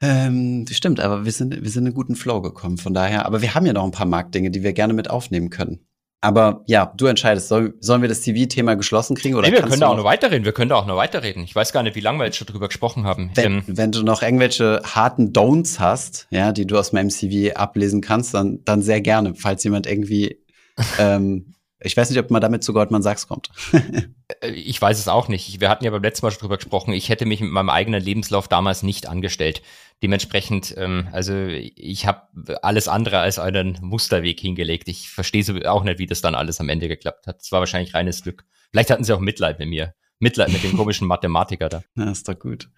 Ähm, 0.01 0.65
stimmt, 0.71 1.01
aber 1.01 1.25
wir 1.25 1.33
sind, 1.33 1.63
wir 1.63 1.71
sind 1.71 1.83
in 1.83 1.89
einen 1.89 1.95
guten 1.95 2.15
Flow 2.15 2.41
gekommen, 2.41 2.79
von 2.79 2.95
daher. 2.95 3.27
Aber 3.27 3.43
wir 3.43 3.55
haben 3.55 3.67
ja 3.67 3.73
noch 3.73 3.85
ein 3.85 3.91
paar 3.91 4.07
Marktdinge, 4.07 4.51
die 4.51 4.63
wir 4.63 4.73
gerne 4.73 4.93
mit 4.93 5.11
aufnehmen 5.11 5.51
können. 5.51 5.88
Aber 6.21 6.63
ja, 6.67 6.93
du 6.97 7.07
entscheidest, 7.07 7.49
soll, 7.49 7.75
sollen 7.79 8.03
wir 8.03 8.09
das 8.09 8.23
CV-Thema 8.23 8.75
geschlossen 8.75 9.17
kriegen 9.17 9.37
oder 9.37 9.49
nee, 9.49 9.55
wir 9.55 9.63
können 9.63 9.81
da 9.81 9.89
auch 9.89 9.97
noch 9.97 10.05
weiterreden. 10.05 10.45
Wir 10.45 10.53
können 10.53 10.69
da 10.69 10.77
auch 10.77 10.87
noch 10.87 10.97
weiterreden. 10.97 11.45
Ich 11.45 11.55
weiß 11.55 11.73
gar 11.73 11.85
nicht, 11.85 11.95
wie 11.95 12.01
lange 12.01 12.19
wir 12.19 12.25
jetzt 12.25 12.37
schon 12.37 12.49
drüber 12.49 12.67
gesprochen 12.67 13.05
haben. 13.05 13.31
Wenn, 13.35 13.53
ähm, 13.53 13.63
wenn 13.69 13.93
du 13.93 14.03
noch 14.03 14.23
irgendwelche 14.23 14.83
harten 14.85 15.33
Don'ts 15.33 15.79
hast, 15.79 16.27
ja, 16.31 16.51
die 16.51 16.67
du 16.67 16.77
aus 16.77 16.93
meinem 16.93 17.11
CV 17.11 17.55
ablesen 17.55 18.01
kannst, 18.01 18.35
dann, 18.35 18.65
dann 18.65 18.83
sehr 18.83 19.01
gerne, 19.01 19.35
falls 19.37 19.63
jemand 19.63 19.87
irgendwie 19.87 20.39
ähm, 20.99 21.55
ich 21.81 21.97
weiß 21.97 22.11
nicht, 22.11 22.19
ob 22.19 22.31
man 22.31 22.43
damit 22.43 22.65
zu 22.65 22.73
Goldman 22.73 23.03
Sachs 23.03 23.27
kommt. 23.27 23.51
Äh, 24.43 24.51
ich 24.51 24.79
weiß 24.79 24.99
es 24.99 25.09
auch 25.09 25.29
nicht. 25.29 25.59
Wir 25.59 25.71
hatten 25.71 25.87
ja 25.87 25.91
beim 25.91 26.03
letzten 26.03 26.27
Mal 26.27 26.31
schon 26.31 26.41
drüber 26.41 26.59
gesprochen. 26.59 26.93
Ich 26.93 27.09
hätte 27.09 27.25
mich 27.25 27.41
mit 27.41 27.51
meinem 27.51 27.71
eigenen 27.71 28.03
Lebenslauf 28.03 28.47
damals 28.47 28.83
nicht 28.83 29.09
angestellt. 29.09 29.63
Dementsprechend, 30.03 30.75
ähm, 30.77 31.09
also 31.11 31.35
ich 31.47 32.07
habe 32.07 32.23
alles 32.63 32.87
andere 32.87 33.19
als 33.19 33.39
einen 33.39 33.79
Musterweg 33.81 34.39
hingelegt. 34.39 34.89
Ich 34.89 35.11
verstehe 35.11 35.45
auch 35.71 35.83
nicht, 35.83 35.99
wie 35.99 36.07
das 36.07 36.21
dann 36.21 36.37
alles 36.37 36.61
am 36.61 36.69
Ende 36.69 36.87
geklappt 36.87 37.27
hat. 37.27 37.41
Es 37.41 37.51
war 37.51 37.61
wahrscheinlich 37.61 37.95
reines 37.95 38.23
Glück. 38.23 38.45
Vielleicht 38.71 38.91
hatten 38.91 39.05
sie 39.05 39.13
auch 39.13 39.21
Mitleid 39.21 39.59
mit 39.59 39.69
mir. 39.69 39.95
Mitleid 40.21 40.53
mit 40.53 40.65
dem 40.65 40.77
komischen 40.77 41.07
Mathematiker 41.09 41.69
da. 41.69 41.83
Na, 41.95 42.11
ist 42.11 42.29
doch 42.29 42.39
gut. 42.39 42.69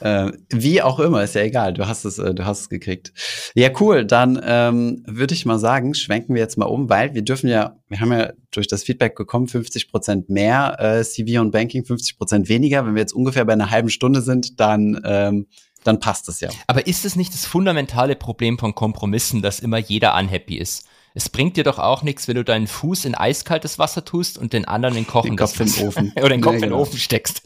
äh, 0.00 0.32
wie 0.50 0.80
auch 0.80 0.98
immer, 1.00 1.22
ist 1.22 1.34
ja 1.34 1.42
egal. 1.42 1.74
Du 1.74 1.86
hast 1.86 2.04
es, 2.04 2.18
äh, 2.18 2.34
du 2.34 2.46
hast 2.46 2.60
es 2.60 2.68
gekriegt. 2.68 3.12
Ja, 3.54 3.70
cool. 3.80 4.04
Dann 4.06 4.40
ähm, 4.42 5.02
würde 5.06 5.34
ich 5.34 5.44
mal 5.44 5.58
sagen, 5.58 5.94
schwenken 5.94 6.34
wir 6.34 6.40
jetzt 6.40 6.56
mal 6.56 6.66
um, 6.66 6.88
weil 6.88 7.14
wir 7.14 7.22
dürfen 7.22 7.48
ja, 7.48 7.76
wir 7.88 8.00
haben 8.00 8.12
ja 8.12 8.32
durch 8.50 8.68
das 8.68 8.84
Feedback 8.84 9.16
bekommen, 9.16 9.48
50 9.48 9.90
Prozent 9.90 10.30
mehr 10.30 10.76
äh, 10.78 11.04
CV 11.04 11.40
und 11.40 11.50
Banking, 11.50 11.84
50 11.84 12.16
Prozent 12.16 12.48
weniger. 12.48 12.86
Wenn 12.86 12.94
wir 12.94 13.00
jetzt 13.00 13.14
ungefähr 13.14 13.44
bei 13.44 13.52
einer 13.52 13.70
halben 13.70 13.90
Stunde 13.90 14.22
sind, 14.22 14.58
dann 14.60 15.00
ähm, 15.04 15.46
dann 15.88 16.00
passt 16.00 16.28
es 16.28 16.40
ja. 16.40 16.50
Aber 16.66 16.86
ist 16.86 17.04
es 17.04 17.16
nicht 17.16 17.32
das 17.32 17.46
fundamentale 17.46 18.14
Problem 18.14 18.58
von 18.58 18.74
Kompromissen, 18.74 19.40
dass 19.42 19.58
immer 19.58 19.78
jeder 19.78 20.14
unhappy 20.14 20.58
ist? 20.58 20.86
Es 21.14 21.30
bringt 21.30 21.56
dir 21.56 21.64
doch 21.64 21.78
auch 21.78 22.02
nichts, 22.02 22.28
wenn 22.28 22.36
du 22.36 22.44
deinen 22.44 22.66
Fuß 22.66 23.06
in 23.06 23.14
eiskaltes 23.14 23.78
Wasser 23.78 24.04
tust 24.04 24.36
und 24.36 24.52
den 24.52 24.66
anderen 24.66 24.96
in 24.96 25.06
kochendes 25.06 25.52
den 25.52 25.66
Kopf 25.66 25.76
in 25.76 25.80
den 25.80 25.88
Ofen. 25.88 26.12
Oder 26.20 26.28
den 26.28 26.42
Kopf 26.42 26.54
ja, 26.54 26.60
genau. 26.60 26.66
in 26.66 26.70
den 26.70 26.70
genau. 26.70 26.82
Ofen 26.82 26.98
steckst. 26.98 27.42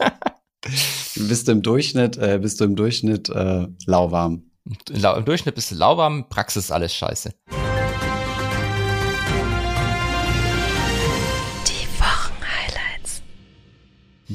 bist 1.15 1.47
du 1.47 1.53
im 1.53 1.61
Durchschnitt, 1.61 2.17
äh, 2.17 2.39
bist 2.41 2.59
du 2.59 2.65
im 2.65 2.75
Durchschnitt 2.75 3.29
äh, 3.29 3.67
lauwarm. 3.85 4.43
Im 4.89 5.25
Durchschnitt 5.25 5.55
bist 5.55 5.71
du 5.71 5.75
lauwarm, 5.75 6.27
Praxis 6.29 6.69
alles 6.69 6.93
scheiße. 6.93 7.33
Die 11.67 11.87
Wochenhighlights. 11.97 13.21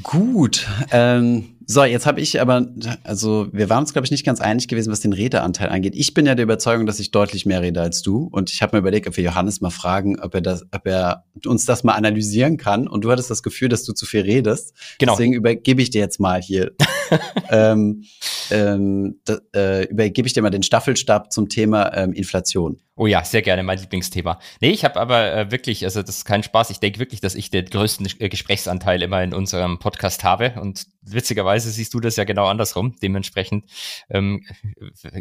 Gut. 0.03 0.67
Ähm, 0.91 1.58
So, 1.71 1.85
jetzt 1.85 2.07
habe 2.07 2.23
ich 2.23 2.41
aber, 2.41 2.67
also 3.05 3.49
wir 3.53 3.69
waren 3.69 3.81
uns, 3.81 3.93
glaube 3.93 4.07
ich, 4.07 4.11
nicht 4.11 4.25
ganz 4.25 4.41
einig 4.41 4.69
gewesen, 4.69 4.91
was 4.91 5.01
den 5.01 5.13
Redeanteil 5.13 5.69
angeht. 5.69 5.95
Ich 5.95 6.15
bin 6.15 6.25
ja 6.25 6.35
der 6.35 6.45
Überzeugung, 6.45 6.87
dass 6.87 6.99
ich 6.99 7.11
deutlich 7.11 7.45
mehr 7.45 7.61
rede 7.61 7.83
als 7.83 8.01
du. 8.01 8.27
Und 8.33 8.51
ich 8.51 8.63
habe 8.63 8.75
mir 8.75 8.81
überlegt, 8.81 9.07
ob 9.07 9.19
wir 9.19 9.25
Johannes 9.25 9.61
mal 9.61 9.69
fragen, 9.69 10.19
ob 10.19 10.35
er 10.35 10.41
das, 10.41 10.65
ob 10.73 10.87
er 10.87 11.25
uns 11.45 11.67
das 11.67 11.85
mal 11.85 11.93
analysieren 11.93 12.57
kann. 12.57 12.89
Und 12.89 13.05
du 13.05 13.11
hattest 13.11 13.31
das 13.31 13.43
Gefühl, 13.43 13.69
dass 13.69 13.85
du 13.85 13.93
zu 13.93 14.07
viel 14.07 14.23
redest. 14.23 14.73
Genau. 14.99 15.13
Deswegen 15.13 15.35
übergebe 15.35 15.83
ich 15.83 15.91
dir 15.91 16.01
jetzt 16.01 16.19
mal 16.19 16.41
hier, 16.41 16.73
ähm, 17.51 18.05
ähm, 18.51 19.21
da, 19.27 19.39
äh, 19.55 19.85
übergebe 19.89 20.27
ich 20.27 20.33
dir 20.33 20.41
mal 20.41 20.49
den 20.49 20.63
Staffelstab 20.63 21.31
zum 21.33 21.51
Thema 21.51 21.95
ähm, 21.95 22.15
Inflation. 22.15 22.81
Oh 22.99 23.07
ja, 23.07 23.25
sehr 23.25 23.43
gerne, 23.43 23.63
mein 23.63 23.79
Lieblingsthema. 23.79 24.41
Nee, 24.61 24.71
ich 24.71 24.85
habe 24.85 24.99
aber 24.99 25.33
äh, 25.33 25.51
wirklich, 25.53 25.85
also 25.85 26.03
das 26.03 26.17
ist 26.17 26.25
kein 26.25 26.43
Spaß. 26.43 26.71
Ich 26.71 26.81
denke 26.81 26.99
wirklich, 26.99 27.21
dass 27.21 27.37
ich 27.37 27.49
den 27.49 27.67
größten 27.67 28.09
äh, 28.19 28.29
Gesprächsanteil 28.29 29.03
immer 29.03 29.23
in 29.23 29.33
unserem 29.33 29.79
Podcast 29.79 30.25
habe. 30.25 30.55
Und 30.61 30.87
witzigerweise 31.03 31.58
siehst 31.65 31.95
du 31.95 32.01
das 32.01 32.17
ja 32.17 32.25
genau 32.25 32.47
andersrum. 32.47 32.95
Dementsprechend 33.03 33.65
ähm, 34.11 34.45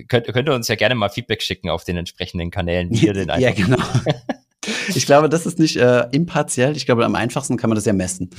könnt, 0.08 0.28
könnt 0.28 0.50
ihr 0.50 0.56
uns 0.56 0.68
ja 0.68 0.76
gerne 0.76 0.96
mal 0.96 1.10
Feedback 1.10 1.42
schicken 1.42 1.70
auf 1.70 1.84
den 1.84 1.98
entsprechenden 1.98 2.52
Kanälen. 2.52 2.90
Wie 2.92 3.06
ihr 3.06 3.14
den 3.14 3.30
ja, 3.40 3.52
genau. 3.52 3.78
ich 4.96 5.06
glaube, 5.06 5.30
das 5.30 5.46
ist 5.46 5.60
nicht 5.60 5.78
äh, 5.78 6.08
impartiell. 6.12 6.76
Ich 6.76 6.86
glaube, 6.86 7.06
am 7.06 7.16
einfachsten 7.16 7.58
kann 7.58 7.70
man 7.70 7.76
das 7.76 7.86
ja 7.86 7.94
messen. 7.94 8.30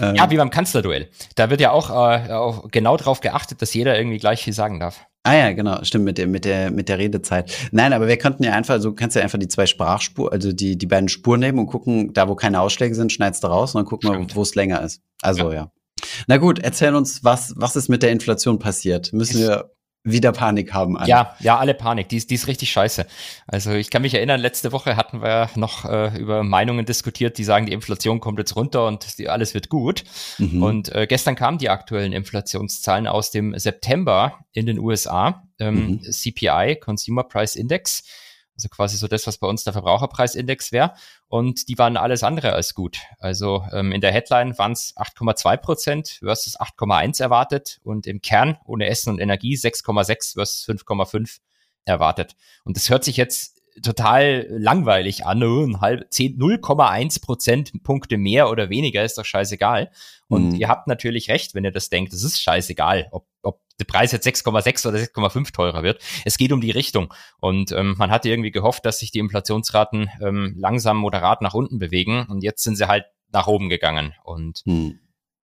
Ähm, 0.00 0.14
ja, 0.14 0.30
wie 0.30 0.36
beim 0.36 0.50
Kanzlerduell. 0.50 1.10
Da 1.34 1.50
wird 1.50 1.60
ja 1.60 1.70
auch, 1.70 1.90
äh, 1.90 2.32
auch 2.32 2.68
genau 2.70 2.96
darauf 2.96 3.20
geachtet, 3.20 3.62
dass 3.62 3.74
jeder 3.74 3.96
irgendwie 3.96 4.18
gleich 4.18 4.44
viel 4.44 4.52
sagen 4.52 4.80
darf. 4.80 5.06
Ah 5.24 5.34
ja, 5.34 5.52
genau, 5.52 5.82
stimmt 5.82 6.04
mit 6.04 6.16
der 6.16 6.26
mit 6.26 6.44
der 6.44 6.70
mit 6.70 6.88
der 6.88 6.98
Redezeit. 6.98 7.52
Nein, 7.70 7.92
aber 7.92 8.06
wir 8.06 8.16
könnten 8.16 8.44
ja 8.44 8.52
einfach, 8.52 8.74
also 8.74 8.90
du 8.90 8.94
kannst 8.94 9.16
ja 9.16 9.22
einfach 9.22 9.38
die 9.38 9.48
zwei 9.48 9.66
Sprachspuren, 9.66 10.32
also 10.32 10.52
die 10.52 10.78
die 10.78 10.86
beiden 10.86 11.08
Spuren 11.08 11.40
nehmen 11.40 11.58
und 11.58 11.66
gucken, 11.66 12.12
da 12.12 12.28
wo 12.28 12.34
keine 12.34 12.60
Ausschläge 12.60 12.94
sind, 12.94 13.12
schneidest 13.12 13.42
du 13.44 13.48
raus 13.48 13.74
und 13.74 13.80
dann 13.80 13.86
gucken 13.86 14.10
wir, 14.10 14.34
wo 14.34 14.42
es 14.42 14.54
länger 14.54 14.80
ist. 14.82 15.02
Also 15.20 15.50
ja. 15.50 15.54
ja. 15.54 15.72
Na 16.26 16.36
gut, 16.36 16.58
erzähl 16.58 16.94
uns, 16.94 17.24
was 17.24 17.54
was 17.56 17.76
ist 17.76 17.88
mit 17.88 18.02
der 18.02 18.10
Inflation 18.10 18.58
passiert? 18.58 19.12
Müssen 19.12 19.40
wir 19.40 19.70
wieder 20.04 20.32
Panik 20.32 20.72
haben. 20.72 20.96
Alle. 20.96 21.08
Ja, 21.08 21.36
ja, 21.40 21.58
alle 21.58 21.74
Panik. 21.74 22.08
Die 22.08 22.16
ist, 22.16 22.30
die 22.30 22.34
ist 22.34 22.46
richtig 22.46 22.70
scheiße. 22.70 23.06
Also 23.46 23.72
ich 23.72 23.90
kann 23.90 24.02
mich 24.02 24.14
erinnern, 24.14 24.40
letzte 24.40 24.72
Woche 24.72 24.96
hatten 24.96 25.22
wir 25.22 25.50
noch 25.54 25.84
äh, 25.84 26.16
über 26.18 26.42
Meinungen 26.42 26.86
diskutiert, 26.86 27.38
die 27.38 27.44
sagen, 27.44 27.66
die 27.66 27.72
Inflation 27.72 28.20
kommt 28.20 28.38
jetzt 28.38 28.56
runter 28.56 28.86
und 28.86 29.18
die, 29.18 29.28
alles 29.28 29.54
wird 29.54 29.68
gut. 29.68 30.04
Mhm. 30.38 30.62
Und 30.62 30.94
äh, 30.94 31.06
gestern 31.06 31.34
kamen 31.34 31.58
die 31.58 31.68
aktuellen 31.68 32.12
Inflationszahlen 32.12 33.06
aus 33.06 33.30
dem 33.30 33.58
September 33.58 34.38
in 34.52 34.66
den 34.66 34.78
USA, 34.78 35.42
ähm, 35.58 35.74
mhm. 35.74 36.00
CPI, 36.02 36.76
Consumer 36.80 37.24
Price 37.24 37.56
Index. 37.56 38.04
Also 38.58 38.68
quasi 38.70 38.96
so 38.96 39.06
das, 39.06 39.24
was 39.28 39.38
bei 39.38 39.46
uns 39.46 39.62
der 39.62 39.72
Verbraucherpreisindex 39.72 40.72
wäre. 40.72 40.94
Und 41.28 41.68
die 41.68 41.78
waren 41.78 41.96
alles 41.96 42.24
andere 42.24 42.54
als 42.54 42.74
gut. 42.74 42.98
Also 43.20 43.62
ähm, 43.72 43.92
in 43.92 44.00
der 44.00 44.10
Headline 44.10 44.58
waren 44.58 44.72
es 44.72 44.96
8,2 44.96 45.56
Prozent 45.58 46.18
versus 46.18 46.58
8,1 46.58 47.22
erwartet 47.22 47.78
und 47.84 48.08
im 48.08 48.20
Kern 48.20 48.58
ohne 48.64 48.86
Essen 48.88 49.10
und 49.10 49.20
Energie 49.20 49.54
6,6 49.54 50.32
versus 50.34 50.66
5,5 50.66 51.38
erwartet. 51.84 52.34
Und 52.64 52.76
das 52.76 52.90
hört 52.90 53.04
sich 53.04 53.16
jetzt 53.16 53.62
total 53.80 54.46
langweilig 54.50 55.24
an. 55.24 55.40
0,1 55.40 57.22
Prozentpunkte 57.22 58.16
mehr 58.16 58.50
oder 58.50 58.70
weniger 58.70 59.04
ist 59.04 59.18
doch 59.18 59.24
scheißegal. 59.24 59.92
Und 60.26 60.50
mhm. 60.50 60.54
ihr 60.56 60.68
habt 60.68 60.88
natürlich 60.88 61.30
recht, 61.30 61.54
wenn 61.54 61.64
ihr 61.64 61.70
das 61.70 61.90
denkt. 61.90 62.12
Es 62.12 62.24
ist 62.24 62.42
scheißegal, 62.42 63.06
ob, 63.12 63.28
ob 63.42 63.60
der 63.78 63.84
Preis 63.84 64.12
jetzt 64.12 64.26
6,6 64.26 64.88
oder 64.88 64.98
6,5 64.98 65.52
teurer 65.52 65.82
wird. 65.82 66.02
Es 66.24 66.38
geht 66.38 66.52
um 66.52 66.60
die 66.60 66.70
Richtung. 66.70 67.12
Und 67.40 67.72
ähm, 67.72 67.94
man 67.98 68.10
hatte 68.10 68.28
irgendwie 68.28 68.50
gehofft, 68.50 68.84
dass 68.84 68.98
sich 68.98 69.10
die 69.10 69.20
Inflationsraten 69.20 70.10
ähm, 70.20 70.54
langsam 70.58 70.98
moderat 70.98 71.42
nach 71.42 71.54
unten 71.54 71.78
bewegen. 71.78 72.26
Und 72.28 72.42
jetzt 72.42 72.62
sind 72.62 72.76
sie 72.76 72.88
halt 72.88 73.06
nach 73.30 73.46
oben 73.46 73.68
gegangen. 73.68 74.14
Und 74.24 74.62
mhm. 74.64 74.98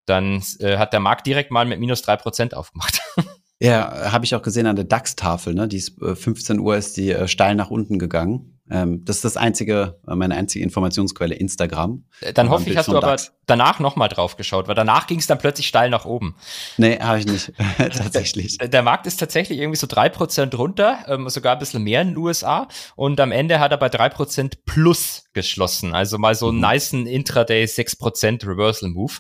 dann 0.07 0.43
äh, 0.59 0.79
hat 0.79 0.93
der 0.93 1.01
Markt 1.01 1.27
direkt 1.27 1.51
mal 1.51 1.67
mit 1.67 1.81
minus 1.81 2.03
drei 2.03 2.17
Prozent 2.17 2.55
aufgemacht. 2.55 3.01
Ja, 3.61 4.13
habe 4.13 4.25
ich 4.25 4.35
auch 4.35 4.43
gesehen 4.43 4.67
an 4.67 4.77
der 4.77 4.85
DAX-Tafel, 4.85 5.55
ne? 5.55 5.69
Die 5.69 5.77
ist, 5.77 6.01
äh, 6.03 6.17
15 6.17 6.59
Uhr 6.59 6.77
ist 6.77 6.97
die 6.97 7.13
äh, 7.13 7.29
steil 7.29 7.55
nach 7.55 7.71
unten 7.71 7.99
gegangen. 7.99 8.54
Ähm, 8.71 9.05
das 9.05 9.17
ist 9.17 9.25
das 9.25 9.37
einzige, 9.37 10.01
äh, 10.09 10.15
meine 10.15 10.35
einzige 10.37 10.65
Informationsquelle, 10.65 11.35
Instagram. 11.35 12.05
Äh, 12.21 12.33
dann 12.33 12.49
hoffe 12.49 12.71
ich, 12.71 12.77
hast 12.77 12.89
du 12.89 12.97
aber 12.97 13.09
DAX. 13.09 13.33
danach 13.47 13.79
nochmal 13.79 14.09
drauf 14.09 14.37
geschaut, 14.37 14.69
weil 14.69 14.75
danach 14.75 15.07
ging 15.07 15.19
es 15.19 15.27
dann 15.27 15.39
plötzlich 15.39 15.67
steil 15.67 15.91
nach 15.91 16.07
oben. 16.07 16.35
Nee, 16.79 16.99
habe 16.99 17.19
ich 17.19 17.27
nicht, 17.27 17.53
tatsächlich. 17.79 18.57
Der, 18.57 18.69
der, 18.69 18.83
Markt 18.83 19.07
ist 19.07 19.19
tatsächlich 19.19 19.59
irgendwie 19.59 19.77
so 19.77 19.87
drei 19.87 20.09
Prozent 20.09 20.57
runter, 20.57 21.05
ähm, 21.09 21.29
sogar 21.29 21.53
ein 21.53 21.59
bisschen 21.59 21.83
mehr 21.83 22.01
in 22.01 22.09
den 22.09 22.17
USA. 22.17 22.69
Und 22.97 23.21
am 23.21 23.33
Ende 23.33 23.61
hat 23.61 23.71
er 23.71 23.77
bei 23.77 23.91
drei 23.91 24.09
Prozent 24.09 24.65
plus 24.65 25.25
geschlossen. 25.35 25.95
Also 25.95 26.17
mal 26.17 26.35
so 26.35 26.49
einen 26.49 26.59
mhm. 26.59 26.65
niceen 26.65 27.07
Intraday 27.07 27.65
6% 27.65 28.47
Reversal 28.47 28.89
Move. 28.89 29.13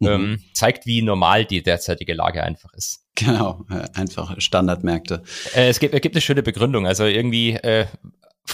Mhm. 0.00 0.08
Ähm, 0.08 0.44
zeigt, 0.54 0.86
wie 0.86 1.02
normal 1.02 1.44
die 1.44 1.62
derzeitige 1.62 2.14
Lage 2.14 2.42
einfach 2.42 2.72
ist. 2.72 3.04
Genau, 3.18 3.64
äh, 3.68 3.84
einfach 3.98 4.40
Standardmärkte. 4.40 5.24
Äh, 5.54 5.68
es, 5.68 5.80
gibt, 5.80 5.92
es 5.92 6.00
gibt 6.00 6.14
eine 6.14 6.22
schöne 6.22 6.44
Begründung. 6.44 6.86
Also 6.86 7.04
irgendwie 7.04 7.50
äh, 7.50 7.86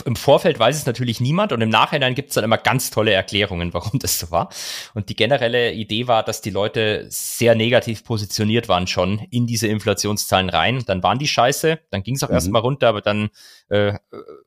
im 0.05 0.17
Vorfeld 0.17 0.59
weiß 0.59 0.77
es 0.77 0.87
natürlich 0.87 1.21
niemand 1.21 1.53
und 1.53 1.61
im 1.61 1.69
Nachhinein 1.69 2.15
gibt 2.15 2.31
es 2.31 2.35
dann 2.35 2.45
immer 2.45 2.59
ganz 2.59 2.91
tolle 2.91 3.13
Erklärungen, 3.13 3.73
warum 3.75 3.99
das 3.99 4.19
so 4.19 4.31
war. 4.31 4.49
Und 4.95 5.09
die 5.09 5.17
generelle 5.17 5.73
Idee 5.73 6.09
war, 6.09 6.23
dass 6.23 6.41
die 6.41 6.51
Leute 6.51 7.07
sehr 7.09 7.55
negativ 7.55 8.05
positioniert 8.05 8.69
waren 8.69 8.87
schon 8.87 9.21
in 9.31 9.47
diese 9.47 9.69
Inflationszahlen 9.69 10.51
rein. 10.51 10.85
Dann 10.87 11.03
waren 11.03 11.19
die 11.19 11.29
scheiße, 11.29 11.79
dann 11.91 12.03
ging 12.03 12.17
es 12.17 12.23
auch 12.23 12.29
mhm. 12.29 12.35
erstmal 12.35 12.63
runter, 12.63 12.89
aber 12.89 13.01
dann 13.01 13.31
äh, 13.69 13.95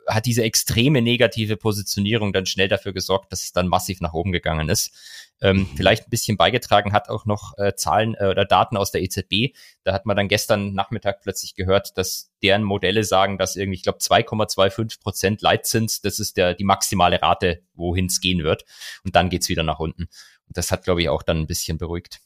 hat 0.07 0.25
diese 0.25 0.43
extreme 0.43 1.01
negative 1.01 1.57
Positionierung 1.57 2.33
dann 2.33 2.45
schnell 2.45 2.67
dafür 2.67 2.93
gesorgt, 2.93 3.31
dass 3.31 3.43
es 3.43 3.53
dann 3.53 3.67
massiv 3.67 4.01
nach 4.01 4.13
oben 4.13 4.31
gegangen 4.31 4.69
ist. 4.69 4.91
Ähm, 5.41 5.57
mhm. 5.57 5.69
Vielleicht 5.75 6.07
ein 6.07 6.09
bisschen 6.09 6.37
beigetragen 6.37 6.93
hat 6.93 7.09
auch 7.09 7.25
noch 7.25 7.57
äh, 7.57 7.75
Zahlen 7.75 8.15
äh, 8.15 8.27
oder 8.27 8.45
Daten 8.45 8.77
aus 8.77 8.91
der 8.91 9.01
EZB. 9.03 9.55
Da 9.83 9.93
hat 9.93 10.05
man 10.05 10.17
dann 10.17 10.27
gestern 10.27 10.73
Nachmittag 10.73 11.21
plötzlich 11.21 11.55
gehört, 11.55 11.97
dass 11.97 12.31
deren 12.41 12.63
Modelle 12.63 13.03
sagen, 13.03 13.37
dass 13.37 13.55
irgendwie, 13.55 13.77
ich 13.77 13.83
glaube, 13.83 13.99
2,25 13.99 14.99
Prozent 14.99 15.41
Leitzins, 15.41 16.01
das 16.01 16.19
ist 16.19 16.37
der 16.37 16.53
die 16.53 16.63
maximale 16.63 17.21
Rate, 17.21 17.61
wohin 17.73 18.07
es 18.07 18.19
gehen 18.19 18.43
wird. 18.43 18.65
Und 19.03 19.15
dann 19.15 19.29
geht's 19.29 19.49
wieder 19.49 19.63
nach 19.63 19.79
unten. 19.79 20.03
Und 20.03 20.57
das 20.57 20.71
hat, 20.71 20.83
glaube 20.83 21.01
ich, 21.01 21.09
auch 21.09 21.23
dann 21.23 21.37
ein 21.37 21.47
bisschen 21.47 21.77
beruhigt. 21.77 22.19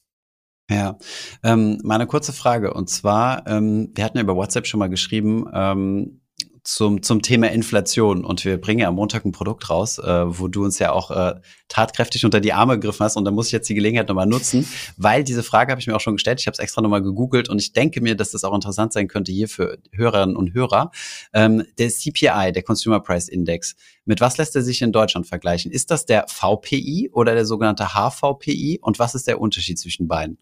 Ja, 0.70 0.98
ähm, 1.44 1.80
meine 1.84 2.08
kurze 2.08 2.32
Frage. 2.32 2.74
Und 2.74 2.90
zwar, 2.90 3.46
ähm, 3.46 3.92
wir 3.94 4.06
hatten 4.06 4.18
ja 4.18 4.24
über 4.24 4.38
WhatsApp 4.38 4.68
schon 4.68 4.80
mal 4.80 4.90
geschrieben, 4.90 5.46
ähm, 5.54 6.21
zum, 6.64 7.02
zum 7.02 7.22
Thema 7.22 7.52
Inflation. 7.52 8.24
Und 8.24 8.46
wir 8.46 8.60
bringen 8.60 8.82
ja 8.82 8.88
am 8.88 8.96
Montag 8.96 9.26
ein 9.26 9.32
Produkt 9.32 9.70
raus, 9.70 9.98
äh, 9.98 10.04
wo 10.26 10.48
du 10.48 10.64
uns 10.64 10.80
ja 10.80 10.92
auch 10.92 11.12
äh, 11.12 11.36
tatkräftig 11.68 12.24
unter 12.26 12.40
die 12.40 12.54
Arme 12.54 12.80
gegriffen 12.80 13.04
hast. 13.04 13.16
Und 13.18 13.26
da 13.26 13.32
muss 13.32 13.48
ich 13.48 13.52
jetzt 13.52 13.70
die 13.70 13.76
Gelegenheit 13.76 14.08
nochmal 14.08 14.28
nutzen, 14.28 14.68
weil 14.98 15.24
diese 15.24 15.44
Frage 15.44 15.72
habe 15.72 15.82
ich 15.82 15.88
mir 15.88 15.96
auch 15.96 16.02
schon 16.02 16.16
gestellt. 16.16 16.40
Ich 16.40 16.48
habe 16.48 16.54
es 16.54 16.60
extra 16.60 16.82
nochmal 16.82 17.02
gegoogelt 17.02 17.50
und 17.50 17.60
ich 17.60 17.74
denke 17.74 18.02
mir, 18.02 18.16
dass 18.16 18.32
das 18.32 18.44
auch 18.44 18.54
interessant 18.54 18.94
sein 18.94 19.08
könnte 19.08 19.32
hier 19.32 19.48
für 19.48 19.80
Hörerinnen 19.92 20.36
und 20.36 20.54
Hörer. 20.54 20.92
Ähm, 21.34 21.64
der 21.80 21.90
CPI, 21.90 22.52
der 22.52 22.64
Consumer 22.64 23.00
Price 23.00 23.28
Index, 23.28 23.76
mit 24.06 24.22
was 24.22 24.38
lässt 24.38 24.56
er 24.56 24.62
sich 24.62 24.82
in 24.82 24.92
Deutschland 24.92 25.28
vergleichen? 25.28 25.72
Ist 25.72 25.92
das 25.92 26.06
der 26.06 26.26
VPI 26.28 27.10
oder 27.12 27.34
der 27.34 27.46
sogenannte 27.46 27.90
HVPI? 27.90 28.80
Und 28.82 29.00
was 29.00 29.16
ist 29.16 29.28
der 29.28 29.42
Unterschied 29.42 29.80
zwischen 29.80 30.08
beiden? 30.08 30.38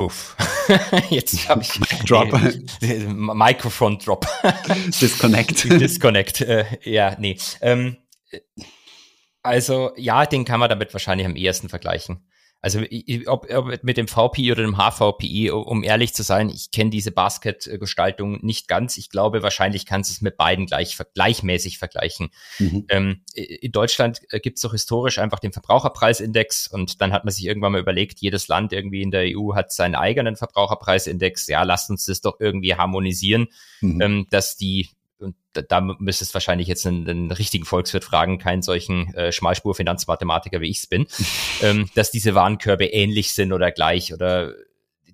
Buff. 0.00 0.34
Jetzt 1.10 1.46
habe 1.50 1.60
ich 1.60 1.78
Drop. 2.06 2.32
Äh, 2.80 3.00
Microphone 3.06 3.98
Drop. 3.98 4.26
Disconnect. 4.98 5.64
Disconnect. 5.64 6.40
Äh, 6.40 6.64
ja, 6.84 7.16
nee. 7.18 7.36
Ähm, 7.60 7.98
also 9.42 9.92
ja, 9.98 10.24
den 10.24 10.46
kann 10.46 10.58
man 10.58 10.70
damit 10.70 10.94
wahrscheinlich 10.94 11.26
am 11.26 11.36
ehesten 11.36 11.68
vergleichen. 11.68 12.26
Also 12.62 12.80
ob, 13.26 13.50
ob 13.50 13.82
mit 13.82 13.96
dem 13.96 14.06
VPI 14.06 14.52
oder 14.52 14.62
dem 14.62 14.76
HVPI, 14.76 15.50
um 15.50 15.82
ehrlich 15.82 16.12
zu 16.12 16.22
sein, 16.22 16.50
ich 16.50 16.70
kenne 16.70 16.90
diese 16.90 17.10
Basket-Gestaltung 17.10 18.44
nicht 18.44 18.68
ganz. 18.68 18.98
Ich 18.98 19.08
glaube, 19.08 19.42
wahrscheinlich 19.42 19.86
kannst 19.86 20.10
du 20.10 20.12
es 20.12 20.20
mit 20.20 20.36
beiden 20.36 20.66
gleich 20.66 20.98
gleichmäßig 21.14 21.78
vergleichen. 21.78 22.28
Mhm. 22.58 22.84
Ähm, 22.88 23.22
in 23.34 23.72
Deutschland 23.72 24.20
äh, 24.28 24.40
gibt 24.40 24.58
es 24.58 24.62
doch 24.62 24.72
historisch 24.72 25.18
einfach 25.18 25.38
den 25.38 25.52
Verbraucherpreisindex 25.52 26.66
und 26.68 27.00
dann 27.00 27.12
hat 27.12 27.24
man 27.24 27.32
sich 27.32 27.46
irgendwann 27.46 27.72
mal 27.72 27.80
überlegt, 27.80 28.20
jedes 28.20 28.48
Land 28.48 28.74
irgendwie 28.74 29.02
in 29.02 29.10
der 29.10 29.24
EU 29.36 29.54
hat 29.54 29.72
seinen 29.72 29.94
eigenen 29.94 30.36
Verbraucherpreisindex. 30.36 31.46
Ja, 31.46 31.62
lasst 31.62 31.88
uns 31.88 32.04
das 32.04 32.20
doch 32.20 32.40
irgendwie 32.40 32.74
harmonisieren, 32.74 33.48
mhm. 33.80 34.00
ähm, 34.02 34.26
dass 34.28 34.56
die 34.56 34.90
und 35.20 35.36
da, 35.52 35.62
da 35.62 35.80
müsstest 35.80 36.34
wahrscheinlich 36.34 36.68
jetzt 36.68 36.86
einen, 36.86 37.08
einen 37.08 37.30
richtigen 37.30 37.64
Volkswirt 37.64 38.04
fragen, 38.04 38.38
keinen 38.38 38.62
solchen 38.62 39.14
äh, 39.14 39.32
Schmalspur-Finanzmathematiker 39.32 40.60
wie 40.60 40.70
ich 40.70 40.78
es 40.78 40.86
bin, 40.86 41.06
ähm, 41.62 41.90
dass 41.94 42.10
diese 42.10 42.34
Warenkörbe 42.34 42.86
ähnlich 42.86 43.32
sind 43.32 43.52
oder 43.52 43.70
gleich 43.70 44.12
oder 44.12 44.54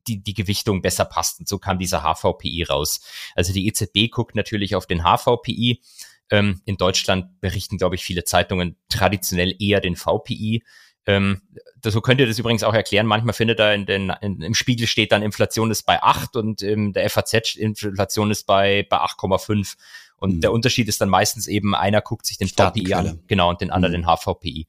die, 0.07 0.23
die 0.23 0.35
Gewichtung 0.35 0.83
besser 0.83 1.05
passt. 1.05 1.40
Und 1.40 1.49
so 1.49 1.59
kam 1.59 1.79
dieser 1.79 2.03
HVPI 2.03 2.64
raus. 2.64 3.01
Also 3.35 3.53
die 3.53 3.66
EZB 3.66 4.11
guckt 4.11 4.37
natürlich 4.37 4.75
auf 4.75 4.87
den 4.87 5.03
HVPI. 5.03 5.83
Ähm, 6.31 6.61
in 6.64 6.77
Deutschland 6.77 7.40
berichten, 7.40 7.79
glaube 7.79 7.95
ich, 7.95 8.05
viele 8.05 8.25
Zeitungen 8.25 8.77
traditionell 8.88 9.55
eher 9.61 9.81
den 9.81 9.97
VPI. 9.97 10.65
Ähm, 11.07 11.40
das, 11.81 11.94
so 11.94 12.00
könnt 12.00 12.21
ihr 12.21 12.27
das 12.27 12.38
übrigens 12.38 12.65
auch 12.65 12.75
erklären. 12.75 13.07
Manchmal 13.07 13.35
findet 13.35 13.59
da 13.59 13.73
in 13.73 13.87
den, 13.87 14.11
in, 14.21 14.40
im 14.42 14.54
Spiegel 14.54 14.87
steht 14.87 15.13
dann 15.13 15.23
Inflation 15.23 15.71
ist 15.71 15.85
bei 15.85 16.02
8 16.02 16.37
und 16.37 16.63
in 16.63 16.92
der 16.92 17.09
FAZ 17.09 17.57
Inflation 17.57 18.31
ist 18.31 18.44
bei, 18.44 18.87
bei 18.88 18.98
8,5. 18.98 19.77
Und 20.19 20.37
mhm. 20.37 20.40
der 20.40 20.52
Unterschied 20.52 20.88
ist 20.88 21.00
dann 21.00 21.09
meistens 21.09 21.46
eben, 21.46 21.75
einer 21.75 22.00
guckt 22.00 22.27
sich 22.27 22.38
den 22.38 22.48
VPI 22.48 22.94
an, 22.94 23.23
genau, 23.27 23.50
und 23.50 23.61
den 23.61 23.71
anderen 23.71 24.00
mhm. 24.00 24.07
den 24.07 24.17
HVPI. 24.17 24.67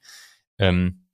Ähm, 0.59 1.06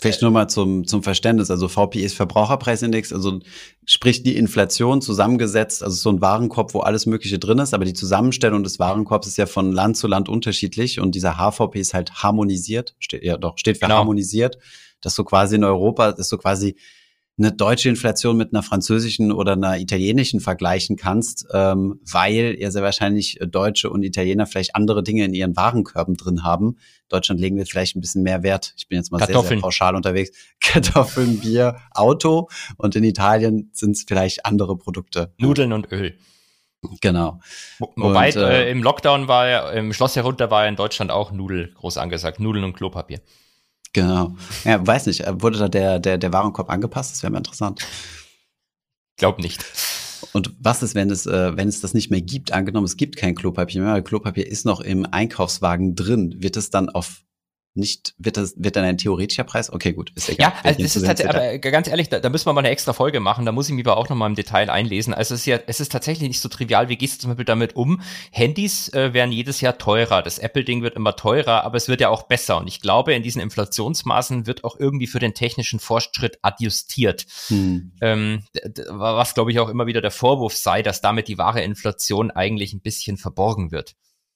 Vielleicht 0.00 0.22
nur 0.22 0.30
mal 0.30 0.48
zum, 0.48 0.86
zum 0.86 1.02
Verständnis. 1.02 1.50
Also 1.50 1.68
VPI 1.68 2.02
ist 2.02 2.14
Verbraucherpreisindex, 2.14 3.12
also 3.12 3.40
sprich 3.84 4.22
die 4.22 4.36
Inflation 4.36 5.02
zusammengesetzt, 5.02 5.82
also 5.82 5.96
so 5.96 6.10
ein 6.10 6.20
Warenkorb, 6.20 6.74
wo 6.74 6.80
alles 6.80 7.06
Mögliche 7.06 7.38
drin 7.38 7.58
ist, 7.58 7.74
aber 7.74 7.84
die 7.84 7.94
Zusammenstellung 7.94 8.62
des 8.62 8.78
Warenkorbs 8.78 9.26
ist 9.26 9.38
ja 9.38 9.46
von 9.46 9.72
Land 9.72 9.96
zu 9.96 10.06
Land 10.06 10.28
unterschiedlich 10.28 11.00
und 11.00 11.14
dieser 11.14 11.36
HVP 11.36 11.80
ist 11.80 11.94
halt 11.94 12.22
harmonisiert, 12.22 12.94
steht 12.98 13.24
ja 13.24 13.36
doch, 13.36 13.58
steht 13.58 13.78
für 13.78 13.86
genau. 13.86 13.98
harmonisiert, 13.98 14.58
dass 15.00 15.14
so 15.14 15.24
quasi 15.24 15.56
in 15.56 15.64
Europa, 15.64 16.12
dass 16.12 16.28
so 16.28 16.38
quasi 16.38 16.76
eine 17.38 17.52
deutsche 17.52 17.88
Inflation 17.88 18.36
mit 18.36 18.52
einer 18.52 18.62
französischen 18.62 19.32
oder 19.32 19.52
einer 19.52 19.78
italienischen 19.78 20.40
vergleichen 20.40 20.96
kannst, 20.96 21.46
ähm, 21.52 22.00
weil 22.10 22.56
ja 22.58 22.70
sehr 22.70 22.82
wahrscheinlich 22.82 23.38
Deutsche 23.46 23.88
und 23.90 24.02
Italiener 24.02 24.46
vielleicht 24.46 24.76
andere 24.76 25.02
Dinge 25.02 25.24
in 25.24 25.32
ihren 25.32 25.56
Warenkörben 25.56 26.16
drin 26.16 26.42
haben. 26.42 26.76
Deutschland 27.08 27.40
legen 27.40 27.56
wir 27.56 27.66
vielleicht 27.66 27.96
ein 27.96 28.00
bisschen 28.00 28.22
mehr 28.22 28.42
Wert. 28.42 28.74
Ich 28.76 28.88
bin 28.88 28.96
jetzt 28.96 29.10
mal 29.10 29.18
sehr, 29.18 29.40
sehr 29.40 29.60
pauschal 29.60 29.96
unterwegs. 29.96 30.30
Kartoffeln, 30.60 31.40
Bier, 31.40 31.76
Auto 31.92 32.48
und 32.76 32.96
in 32.96 33.04
Italien 33.04 33.70
sind 33.72 33.92
es 33.92 34.04
vielleicht 34.06 34.44
andere 34.44 34.76
Produkte. 34.76 35.32
Nudeln 35.38 35.72
und 35.72 35.90
Öl. 35.90 36.18
Genau. 37.00 37.40
wobei 37.78 38.28
und, 38.28 38.36
äh, 38.36 38.70
im 38.70 38.82
Lockdown 38.82 39.28
war 39.28 39.48
ja, 39.48 39.70
im 39.70 39.92
Schloss 39.92 40.16
herunter 40.16 40.50
war 40.50 40.64
ja 40.64 40.68
in 40.68 40.76
Deutschland 40.76 41.12
auch 41.12 41.30
Nudel 41.30 41.72
groß 41.74 41.96
angesagt. 41.96 42.40
Nudeln 42.40 42.64
und 42.64 42.74
Klopapier. 42.74 43.20
Genau. 43.92 44.36
Ja, 44.64 44.84
weiß 44.86 45.06
nicht, 45.06 45.24
wurde 45.42 45.58
da 45.58 45.68
der, 45.68 45.98
der, 45.98 46.18
der 46.18 46.32
Warenkorb 46.32 46.70
angepasst? 46.70 47.12
Das 47.12 47.22
wäre 47.22 47.30
mal 47.30 47.38
interessant. 47.38 47.86
Glaub 49.18 49.38
nicht. 49.38 49.64
Und 50.32 50.54
was 50.60 50.82
ist, 50.82 50.94
wenn 50.94 51.10
es, 51.10 51.26
äh, 51.26 51.56
wenn 51.56 51.68
es 51.68 51.80
das 51.80 51.92
nicht 51.92 52.10
mehr 52.10 52.22
gibt? 52.22 52.52
Angenommen, 52.52 52.86
es 52.86 52.96
gibt 52.96 53.16
kein 53.16 53.34
Klopapier 53.34 53.82
mehr, 53.82 53.92
weil 53.92 54.02
Klopapier 54.02 54.46
ist 54.46 54.64
noch 54.64 54.80
im 54.80 55.06
Einkaufswagen 55.10 55.94
drin. 55.94 56.36
Wird 56.38 56.56
es 56.56 56.70
dann 56.70 56.88
auf 56.88 57.22
nicht, 57.74 58.14
wird 58.18 58.36
das, 58.36 58.54
wird 58.56 58.76
dann 58.76 58.84
ein 58.84 58.98
theoretischer 58.98 59.44
Preis? 59.44 59.72
Okay, 59.72 59.92
gut, 59.92 60.12
ist 60.14 60.28
egal. 60.28 60.50
Ja, 60.50 60.54
also 60.62 60.82
das 60.82 60.96
ist 60.96 61.06
tatsächlich, 61.06 61.36
aber 61.36 61.58
ganz 61.58 61.88
ehrlich, 61.88 62.08
da, 62.10 62.20
da 62.20 62.28
müssen 62.28 62.46
wir 62.46 62.52
mal 62.52 62.60
eine 62.60 62.70
extra 62.70 62.92
Folge 62.92 63.20
machen, 63.20 63.46
da 63.46 63.52
muss 63.52 63.68
ich 63.68 63.74
mich 63.74 63.86
aber 63.86 63.96
auch 63.96 64.08
nochmal 64.08 64.28
im 64.28 64.34
Detail 64.34 64.68
einlesen. 64.68 65.14
Also 65.14 65.34
es 65.34 65.40
ist 65.40 65.46
ja, 65.46 65.58
es 65.66 65.80
ist 65.80 65.90
tatsächlich 65.90 66.28
nicht 66.28 66.40
so 66.40 66.48
trivial, 66.48 66.88
wie 66.88 66.96
gehst 66.96 67.16
du 67.16 67.20
zum 67.22 67.30
Beispiel 67.30 67.46
damit 67.46 67.74
um? 67.74 68.02
Handys 68.30 68.90
äh, 68.92 69.14
werden 69.14 69.32
jedes 69.32 69.62
Jahr 69.62 69.78
teurer, 69.78 70.22
das 70.22 70.38
Apple-Ding 70.38 70.82
wird 70.82 70.96
immer 70.96 71.16
teurer, 71.16 71.64
aber 71.64 71.76
es 71.76 71.88
wird 71.88 72.02
ja 72.02 72.10
auch 72.10 72.24
besser. 72.24 72.58
Und 72.58 72.68
ich 72.68 72.80
glaube, 72.80 73.14
in 73.14 73.22
diesen 73.22 73.40
Inflationsmaßen 73.40 74.46
wird 74.46 74.64
auch 74.64 74.78
irgendwie 74.78 75.06
für 75.06 75.18
den 75.18 75.32
technischen 75.32 75.80
Fortschritt 75.80 76.38
adjustiert. 76.42 77.24
Hm. 77.48 77.92
Ähm, 78.02 78.42
was, 78.88 79.34
glaube 79.34 79.50
ich, 79.50 79.60
auch 79.60 79.70
immer 79.70 79.86
wieder 79.86 80.02
der 80.02 80.10
Vorwurf 80.10 80.54
sei, 80.54 80.82
dass 80.82 81.00
damit 81.00 81.28
die 81.28 81.38
wahre 81.38 81.62
Inflation 81.62 82.30
eigentlich 82.30 82.74
ein 82.74 82.80
bisschen 82.80 83.16
verborgen 83.16 83.72
wird. 83.72 83.94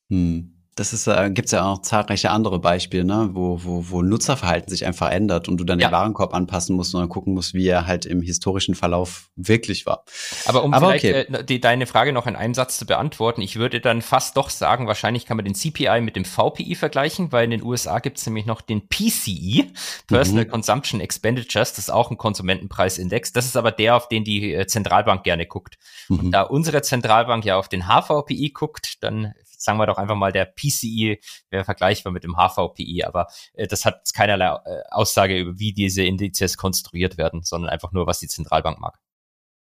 Hm 0.08 0.55
das 0.76 0.92
ist, 0.92 1.06
äh, 1.06 1.30
gibt 1.30 1.46
es 1.46 1.52
ja 1.52 1.64
auch 1.64 1.80
zahlreiche 1.80 2.30
andere 2.30 2.58
Beispiele, 2.58 3.02
ne, 3.02 3.30
wo, 3.32 3.64
wo, 3.64 3.86
wo 3.88 4.02
Nutzerverhalten 4.02 4.68
sich 4.68 4.84
einfach 4.84 5.10
ändert 5.10 5.48
und 5.48 5.56
du 5.56 5.64
dann 5.64 5.80
ja. 5.80 5.88
den 5.88 5.92
Warenkorb 5.92 6.34
anpassen 6.34 6.76
musst 6.76 6.94
und 6.94 7.00
dann 7.00 7.08
gucken 7.08 7.32
musst, 7.32 7.54
wie 7.54 7.66
er 7.66 7.86
halt 7.86 8.04
im 8.04 8.20
historischen 8.20 8.74
Verlauf 8.74 9.30
wirklich 9.36 9.86
war. 9.86 10.04
Aber 10.44 10.62
um 10.64 10.74
Aber 10.74 10.88
vielleicht 10.88 11.06
okay. 11.06 11.34
äh, 11.34 11.44
die, 11.44 11.60
deine 11.62 11.86
Frage 11.86 12.12
noch 12.12 12.26
in 12.26 12.36
einem 12.36 12.52
Satz 12.52 12.76
zu 12.76 12.84
beantworten, 12.84 13.40
ich 13.40 13.56
würde 13.56 13.80
dann 13.80 14.02
fast 14.02 14.36
doch 14.36 14.50
sagen, 14.50 14.86
wahrscheinlich 14.86 15.24
kann 15.24 15.38
man 15.38 15.46
den 15.46 15.54
CPI 15.54 16.02
mit 16.02 16.14
dem 16.14 16.26
VPI 16.26 16.74
vergleichen, 16.74 17.32
weil 17.32 17.44
in 17.44 17.52
den 17.52 17.62
USA 17.62 17.98
gibt 17.98 18.18
es 18.18 18.26
nämlich 18.26 18.44
noch 18.44 18.60
den 18.60 18.86
PCE, 18.86 19.68
Personal 20.06 20.44
mhm. 20.44 20.50
Consumption 20.50 21.00
Expenditures, 21.00 21.70
das 21.70 21.86
ist 21.86 21.90
auch 21.90 22.10
ein 22.10 22.18
Konsumentenpreisindex. 22.18 23.32
Das 23.32 23.46
ist 23.46 23.56
aber 23.56 23.72
der, 23.72 23.96
auf 23.96 24.08
den 24.08 24.24
die 24.24 24.52
äh, 24.52 24.66
Zentralbank 24.66 25.24
gerne 25.24 25.46
guckt. 25.46 25.78
Mhm. 26.10 26.18
Und 26.18 26.30
da 26.32 26.42
unsere 26.42 26.82
Zentralbank 26.82 27.46
ja 27.46 27.56
auf 27.56 27.70
den 27.70 27.84
HVPI 27.86 28.50
guckt, 28.50 29.02
dann 29.02 29.32
sagen 29.66 29.78
wir 29.78 29.86
doch 29.86 29.98
einfach 29.98 30.16
mal, 30.16 30.32
der 30.32 30.46
PCI 30.46 31.20
wäre 31.50 31.64
vergleichbar 31.64 32.12
mit 32.12 32.24
dem 32.24 32.36
HVPI, 32.36 33.04
aber 33.04 33.26
äh, 33.52 33.66
das 33.66 33.84
hat 33.84 34.08
keinerlei 34.14 34.46
äh, 34.46 34.82
Aussage 34.90 35.38
über, 35.38 35.58
wie 35.58 35.74
diese 35.74 36.02
Indizes 36.02 36.56
konstruiert 36.56 37.18
werden, 37.18 37.42
sondern 37.42 37.68
einfach 37.68 37.92
nur, 37.92 38.06
was 38.06 38.20
die 38.20 38.28
Zentralbank 38.28 38.80
mag. 38.80 38.98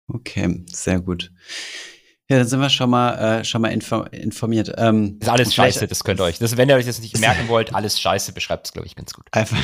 Okay, 0.09 0.65
sehr 0.69 1.01
gut. 1.01 1.31
Ja, 2.31 2.37
dann 2.37 2.47
sind 2.47 2.61
wir 2.61 2.69
schon 2.69 2.91
mal, 2.91 3.41
äh, 3.41 3.45
schon 3.45 3.63
mal 3.63 3.69
info 3.69 4.03
informiert. 4.03 4.75
Ähm, 4.77 5.19
das 5.19 5.29
ist 5.29 5.33
alles 5.33 5.55
scheiße, 5.55 5.87
das 5.87 6.05
könnt 6.05 6.21
ihr 6.21 6.25
euch. 6.25 6.39
Das, 6.39 6.59
wenn 6.59 6.69
ihr 6.69 6.75
euch 6.75 6.85
das 6.85 7.01
nicht 7.01 7.19
merken 7.21 7.49
wollt, 7.49 7.75
alles 7.75 7.99
scheiße, 7.99 8.33
beschreibt 8.33 8.67
es, 8.67 8.73
glaube 8.75 8.87
ich, 8.87 8.95
ganz 8.97 9.15
gut. 9.15 9.25
Einfach, 9.33 9.57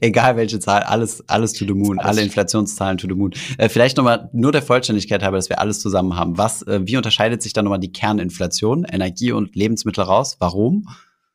egal 0.00 0.36
welche 0.36 0.58
Zahl, 0.60 0.82
alles, 0.82 1.28
alles 1.28 1.52
to 1.52 1.66
the 1.66 1.74
moon, 1.74 1.98
alle 1.98 2.22
Inflationszahlen 2.22 2.96
to 2.96 3.06
the 3.06 3.14
moon. 3.14 3.34
Äh, 3.58 3.68
vielleicht 3.68 3.98
nochmal 3.98 4.30
nur 4.32 4.50
der 4.50 4.62
Vollständigkeit 4.62 5.22
halber, 5.22 5.36
dass 5.36 5.50
wir 5.50 5.58
alles 5.58 5.80
zusammen 5.80 6.16
haben. 6.16 6.38
Was, 6.38 6.62
äh, 6.62 6.80
wie 6.84 6.96
unterscheidet 6.96 7.42
sich 7.42 7.52
dann 7.52 7.66
nochmal 7.66 7.80
die 7.80 7.92
Kerninflation, 7.92 8.84
Energie 8.84 9.32
und 9.32 9.54
Lebensmittel 9.54 10.04
raus? 10.04 10.36
Warum? 10.38 10.88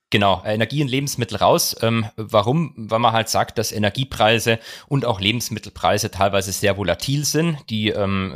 Genau, 0.10 0.42
Energie 0.44 0.82
und 0.82 0.88
Lebensmittel 0.88 1.38
raus. 1.38 1.76
Ähm, 1.84 2.08
warum? 2.16 2.74
Weil 2.76 2.98
man 2.98 3.14
halt 3.14 3.30
sagt, 3.30 3.60
dass 3.60 3.72
Energiepreise 3.72 4.58
und 4.88 5.06
auch 5.06 5.22
Lebensmittelpreise 5.22 6.10
teilweise 6.10 6.52
sehr 6.52 6.76
volatil 6.76 7.24
sind. 7.24 7.58
Die 7.70 7.90
ähm, 7.90 8.34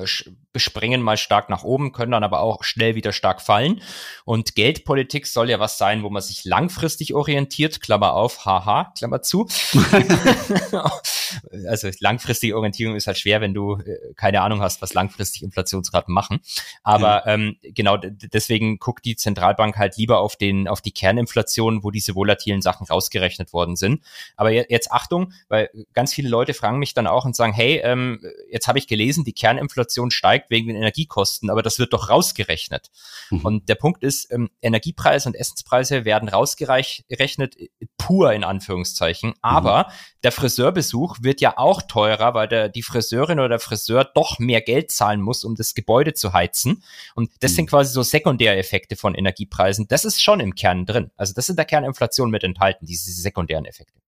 springen 0.56 1.02
mal 1.02 1.18
stark 1.18 1.50
nach 1.50 1.64
oben, 1.64 1.92
können 1.92 2.12
dann 2.12 2.24
aber 2.24 2.42
auch 2.42 2.64
schnell 2.64 2.96
wieder 2.96 3.12
stark 3.12 3.42
fallen. 3.42 3.82
Und 4.26 4.56
Geldpolitik 4.56 5.28
soll 5.28 5.50
ja 5.50 5.60
was 5.60 5.78
sein, 5.78 6.04
wo 6.04 6.10
man 6.10 6.22
sich 6.22 6.46
langfristig 6.46 7.14
orientiert, 7.14 7.82
Klammer 7.82 8.14
auf, 8.14 8.46
haha, 8.46 8.94
Klammer 8.98 9.22
zu. 9.22 9.48
also 11.68 11.90
langfristige 12.00 12.56
Orientierung 12.56 12.96
ist 12.96 13.08
halt 13.08 13.18
schwer, 13.18 13.42
wenn 13.42 13.54
du 13.54 13.78
äh, 13.78 14.14
keine 14.16 14.42
Ahnung 14.42 14.62
hast, 14.62 14.82
was 14.82 14.94
langfristig 14.94 15.44
Inflationsraten 15.44 16.14
machen. 16.14 16.40
Aber 16.84 17.24
ja. 17.26 17.34
ähm, 17.34 17.58
genau 17.62 17.98
deswegen 17.98 18.78
guckt 18.80 19.06
die 19.06 19.16
Zentralbank 19.16 19.78
halt 19.78 19.98
lieber 19.98 20.20
auf 20.20 20.36
den 20.36 20.68
auf 20.68 20.82
die 20.82 20.92
Kerninflation, 20.92 21.84
wo 21.84 21.92
diese 21.92 22.16
volatilen 22.16 22.62
Sachen 22.62 22.88
rausgerechnet 22.88 23.54
worden 23.54 23.76
sind. 23.76 24.04
Aber 24.36 24.52
jetzt 24.52 24.92
Achtung, 24.92 25.34
weil 25.50 25.70
ganz 25.94 26.14
viele 26.14 26.30
Leute 26.30 26.54
fragen 26.54 26.80
mich 26.80 26.94
dann 26.94 27.08
auch 27.08 27.26
und 27.26 27.36
sagen, 27.36 27.54
hey, 27.54 27.82
ähm, 27.84 28.22
jetzt 28.52 28.68
habe 28.68 28.80
ich 28.80 28.88
gelesen, 28.88 29.24
die 29.24 29.34
Kerninflation 29.34 30.12
steigt 30.12 30.43
wegen 30.50 30.68
den 30.68 30.76
Energiekosten, 30.76 31.50
aber 31.50 31.62
das 31.62 31.80
wird 31.80 31.94
doch 31.94 32.10
rausgerechnet. 32.10 32.92
Mhm. 33.30 33.46
Und 33.46 33.70
der 33.70 33.76
Punkt 33.76 34.04
ist, 34.04 34.32
ähm, 34.32 34.50
Energiepreise 34.62 35.30
und 35.30 35.36
Essenspreise 35.36 36.06
werden 36.06 36.30
rausgerechnet 36.30 37.58
äh, 37.58 37.70
pur 37.98 38.34
in 38.34 38.44
Anführungszeichen, 38.44 39.30
mhm. 39.30 39.36
aber 39.42 39.92
der 40.24 40.32
Friseurbesuch 40.32 41.18
wird 41.22 41.42
ja 41.42 41.58
auch 41.58 41.82
teurer, 41.82 42.34
weil 42.34 42.48
der, 42.48 42.70
die 42.70 42.84
Friseurin 42.84 43.40
oder 43.40 43.50
der 43.50 43.60
Friseur 43.60 44.06
doch 44.06 44.40
mehr 44.40 44.62
Geld 44.62 44.92
zahlen 44.92 45.22
muss, 45.22 45.44
um 45.44 45.56
das 45.56 45.74
Gebäude 45.74 46.14
zu 46.14 46.34
heizen. 46.34 46.84
Und 47.16 47.32
das 47.40 47.52
mhm. 47.52 47.56
sind 47.56 47.70
quasi 47.70 47.94
so 47.94 48.04
Sekundäreffekte 48.04 48.96
von 48.96 49.16
Energiepreisen. 49.16 49.88
Das 49.88 50.06
ist 50.06 50.22
schon 50.22 50.40
im 50.40 50.56
Kern 50.56 50.86
drin. 50.86 51.12
Also 51.18 51.34
das 51.34 51.48
sind 51.48 51.58
der 51.58 51.66
Kerninflation 51.66 52.30
mit 52.30 52.44
enthalten, 52.44 52.86
diese 52.86 53.12
sekundären 53.12 53.66
Effekte. 53.66 54.03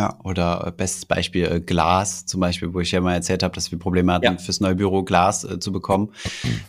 Ja, 0.00 0.18
oder 0.24 0.66
äh, 0.66 0.70
bestes 0.70 1.04
Beispiel 1.04 1.44
äh, 1.44 1.60
Glas 1.60 2.24
zum 2.24 2.40
Beispiel, 2.40 2.72
wo 2.72 2.80
ich 2.80 2.90
ja 2.90 3.02
mal 3.02 3.12
erzählt 3.12 3.42
habe, 3.42 3.54
dass 3.54 3.70
wir 3.70 3.78
Probleme 3.78 4.14
hatten, 4.14 4.24
ja. 4.24 4.38
fürs 4.38 4.60
neue 4.60 4.74
Büro 4.74 5.02
Glas 5.02 5.44
äh, 5.44 5.58
zu 5.58 5.72
bekommen. 5.72 6.14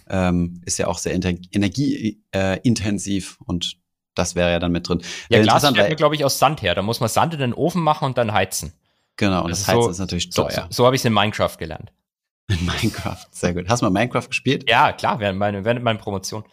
Ähm, 0.10 0.60
ist 0.66 0.80
ja 0.80 0.88
auch 0.88 0.98
sehr 0.98 1.14
energieintensiv 1.14 3.38
äh, 3.40 3.44
und 3.46 3.78
das 4.16 4.36
wäre 4.36 4.52
ja 4.52 4.60
dann 4.60 4.74
mit 4.74 4.90
drin. 4.90 5.02
Ja, 5.30 5.40
äh, 5.40 5.44
Glas 5.44 5.62
stellt 5.62 5.78
man, 5.78 5.96
glaube 5.96 6.16
ich, 6.16 6.26
aus 6.26 6.40
Sand 6.40 6.62
her. 6.62 6.76
Da 6.76 6.82
muss 6.82 7.00
man 7.00 7.08
Sand 7.08 7.34
in 7.34 7.40
den 7.40 7.54
Ofen 7.54 7.82
machen 7.82 8.04
und 8.04 8.18
dann 8.18 8.34
heizen. 8.34 8.74
Genau, 9.16 9.46
und 9.46 9.52
das, 9.52 9.60
das 9.60 9.70
Heizen 9.70 9.84
so, 9.84 9.90
ist 9.92 10.00
natürlich 10.00 10.30
teuer. 10.30 10.68
So, 10.70 10.72
so 10.72 10.86
habe 10.86 10.98
ich 10.98 11.02
es 11.02 11.06
in 11.06 11.14
Minecraft 11.14 11.56
gelernt. 11.58 11.94
In 12.50 12.66
Minecraft, 12.66 13.28
sehr 13.32 13.54
gut. 13.54 13.70
Hast 13.70 13.82
du 13.82 13.86
mal 13.86 13.92
Minecraft 13.92 14.28
gespielt? 14.28 14.70
Ja, 14.70 14.92
klar, 14.92 15.22
während, 15.22 15.40
meine, 15.40 15.64
während 15.64 15.84
meiner 15.84 16.00
Promotion. 16.00 16.44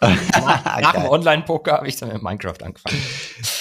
Nach, 0.00 0.80
nach 0.80 0.92
dem 0.92 1.06
Online-Poker 1.06 1.72
habe 1.72 1.88
ich 1.88 1.96
dann 1.96 2.12
mit 2.12 2.22
Minecraft 2.22 2.62
angefangen. 2.62 3.02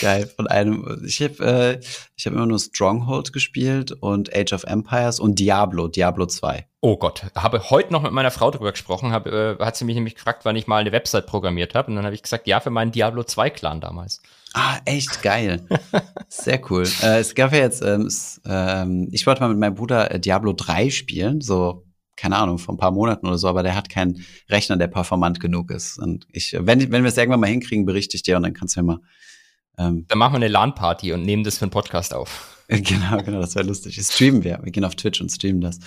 Geil. 0.01 0.32
Von 0.36 0.47
einem, 0.47 1.03
ich 1.05 1.22
habe 1.22 1.80
äh, 1.80 1.80
ich 2.16 2.26
hab 2.26 2.34
immer 2.34 2.45
nur 2.45 2.60
Stronghold 2.60 3.34
gespielt 3.34 3.91
und 3.91 4.36
Age 4.36 4.53
of 4.53 4.64
Empires 4.64 5.20
und 5.20 5.39
Diablo, 5.39 5.88
Diablo 5.88 6.26
2. 6.26 6.68
Oh 6.82 6.97
Gott, 6.97 7.26
habe 7.36 7.70
heute 7.70 7.91
noch 7.91 8.03
mit 8.03 8.12
meiner 8.12 8.32
Frau 8.32 8.51
darüber 8.51 8.72
gesprochen, 8.72 9.12
hab, 9.12 9.26
äh, 9.26 9.58
hat 9.58 9.76
sie 9.76 9.86
mich 9.86 9.95
nämlich 9.95 10.16
gefragt, 10.16 10.45
wann 10.45 10.55
ich 10.55 10.68
mal 10.68 10.78
eine 10.78 10.91
Website 10.91 11.26
programmiert 11.26 11.74
habe. 11.76 11.89
Und 11.89 11.95
dann 11.95 12.05
habe 12.05 12.16
ich 12.16 12.22
gesagt, 12.22 12.47
ja, 12.47 12.60
für 12.60 12.70
meinen 12.70 12.91
Diablo 12.91 13.24
2 13.24 13.49
Clan 13.49 13.82
damals. 13.82 14.22
Ah, 14.53 14.78
echt 14.86 15.22
geil. 15.24 15.68
Sehr 16.30 16.62
cool. 16.70 16.84
Äh, 17.01 17.20
es 17.20 17.36
gab 17.36 17.51
ja 17.51 17.60
jetzt, 17.60 17.82
ähm, 17.82 18.01
es, 18.01 18.41
ähm, 18.45 19.10
ich 19.12 19.26
wollte 19.26 19.41
mal 19.41 19.49
mit 19.49 19.58
meinem 19.58 19.76
Bruder 19.76 20.12
äh, 20.12 20.20
Diablo 20.20 20.53
3 20.53 20.89
spielen, 20.91 21.41
so 21.41 21.87
keine 22.18 22.36
Ahnung, 22.36 22.57
vor 22.57 22.74
ein 22.74 22.78
paar 22.78 22.91
Monaten 22.91 23.28
oder 23.28 23.38
so, 23.38 23.47
aber 23.47 23.63
der 23.63 23.76
hat 23.76 23.89
keinen 23.89 24.26
Rechner, 24.49 24.76
der 24.76 24.88
performant 24.88 25.39
genug 25.39 25.72
ist. 25.72 25.97
Und 25.97 26.28
ich, 26.32 26.57
wenn, 26.59 26.91
wenn 26.91 27.03
wir 27.03 27.09
es 27.09 27.18
irgendwann 27.18 27.39
mal 27.39 27.47
hinkriegen, 27.47 27.86
berichte 27.86 28.18
ich 28.18 28.24
dir 28.24 28.36
und 28.36 28.43
dann 28.43 28.53
kannst 28.53 28.76
du 28.76 28.82
mir 28.82 28.86
mal. 28.86 28.99
Ähm, 29.80 30.05
dann 30.07 30.18
machen 30.18 30.34
wir 30.34 30.38
eine 30.38 30.47
LAN-Party 30.47 31.13
und 31.13 31.22
nehmen 31.22 31.43
das 31.43 31.59
für 31.59 31.65
einen 31.65 31.72
Podcast 31.72 32.13
auf. 32.13 32.65
genau, 32.68 33.18
genau, 33.24 33.39
das 33.39 33.55
wäre 33.55 33.65
lustig. 33.65 33.95
Streamen 34.01 34.43
wir. 34.43 34.59
Wir 34.63 34.72
gehen 34.72 34.84
auf 34.84 34.95
Twitch 34.95 35.22
und 35.22 35.30
streamen 35.30 35.61
das. 35.61 35.80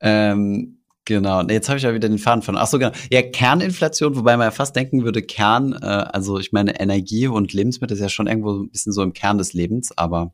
Ähm, 0.00 0.78
genau. 1.04 1.42
Jetzt 1.42 1.68
habe 1.68 1.78
ich 1.78 1.82
ja 1.82 1.92
wieder 1.92 2.08
den 2.08 2.18
Faden 2.18 2.42
von. 2.42 2.56
Ach 2.56 2.68
so, 2.68 2.78
genau. 2.78 2.92
Ja, 3.10 3.22
Kerninflation, 3.22 4.14
wobei 4.16 4.36
man 4.36 4.46
ja 4.46 4.50
fast 4.52 4.76
denken 4.76 5.02
würde, 5.02 5.22
Kern, 5.22 5.72
äh, 5.72 5.84
also 5.84 6.38
ich 6.38 6.52
meine, 6.52 6.78
Energie 6.80 7.26
und 7.26 7.52
Lebensmittel 7.52 7.96
ist 7.96 8.02
ja 8.02 8.08
schon 8.08 8.28
irgendwo 8.28 8.52
ein 8.62 8.70
bisschen 8.70 8.92
so 8.92 9.02
im 9.02 9.12
Kern 9.12 9.38
des 9.38 9.52
Lebens, 9.52 9.96
aber 9.98 10.32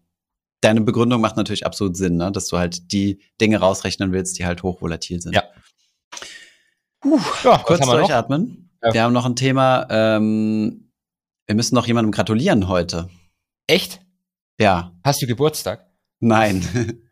deine 0.63 0.81
Begründung 0.81 1.21
macht 1.21 1.37
natürlich 1.37 1.67
absolut 1.67 1.97
Sinn, 1.97 2.17
ne? 2.17 2.33
dass 2.33 2.47
du 2.47 2.57
halt 2.57 2.93
die 2.93 3.21
Dinge 3.41 3.59
rausrechnen 3.59 4.13
willst, 4.13 4.39
die 4.39 4.47
halt 4.47 4.63
hochvolatil 4.63 5.21
sind. 5.21 5.35
Ja. 5.35 5.45
Uh, 7.05 7.21
ja 7.45 7.59
kurz 7.59 7.85
durchatmen. 7.85 8.71
Ja. 8.83 8.95
Wir 8.95 9.03
haben 9.03 9.13
noch 9.13 9.27
ein 9.27 9.37
Thema. 9.37 9.87
Ähm, 9.91 10.91
wir 11.47 11.55
müssen 11.55 11.75
noch 11.75 11.87
jemandem 11.87 12.13
gratulieren 12.13 12.69
heute. 12.69 13.11
Echt? 13.67 14.01
Ja. 14.59 14.93
Hast 15.05 15.21
du 15.21 15.27
Geburtstag? 15.27 15.87
Nein. 16.21 16.63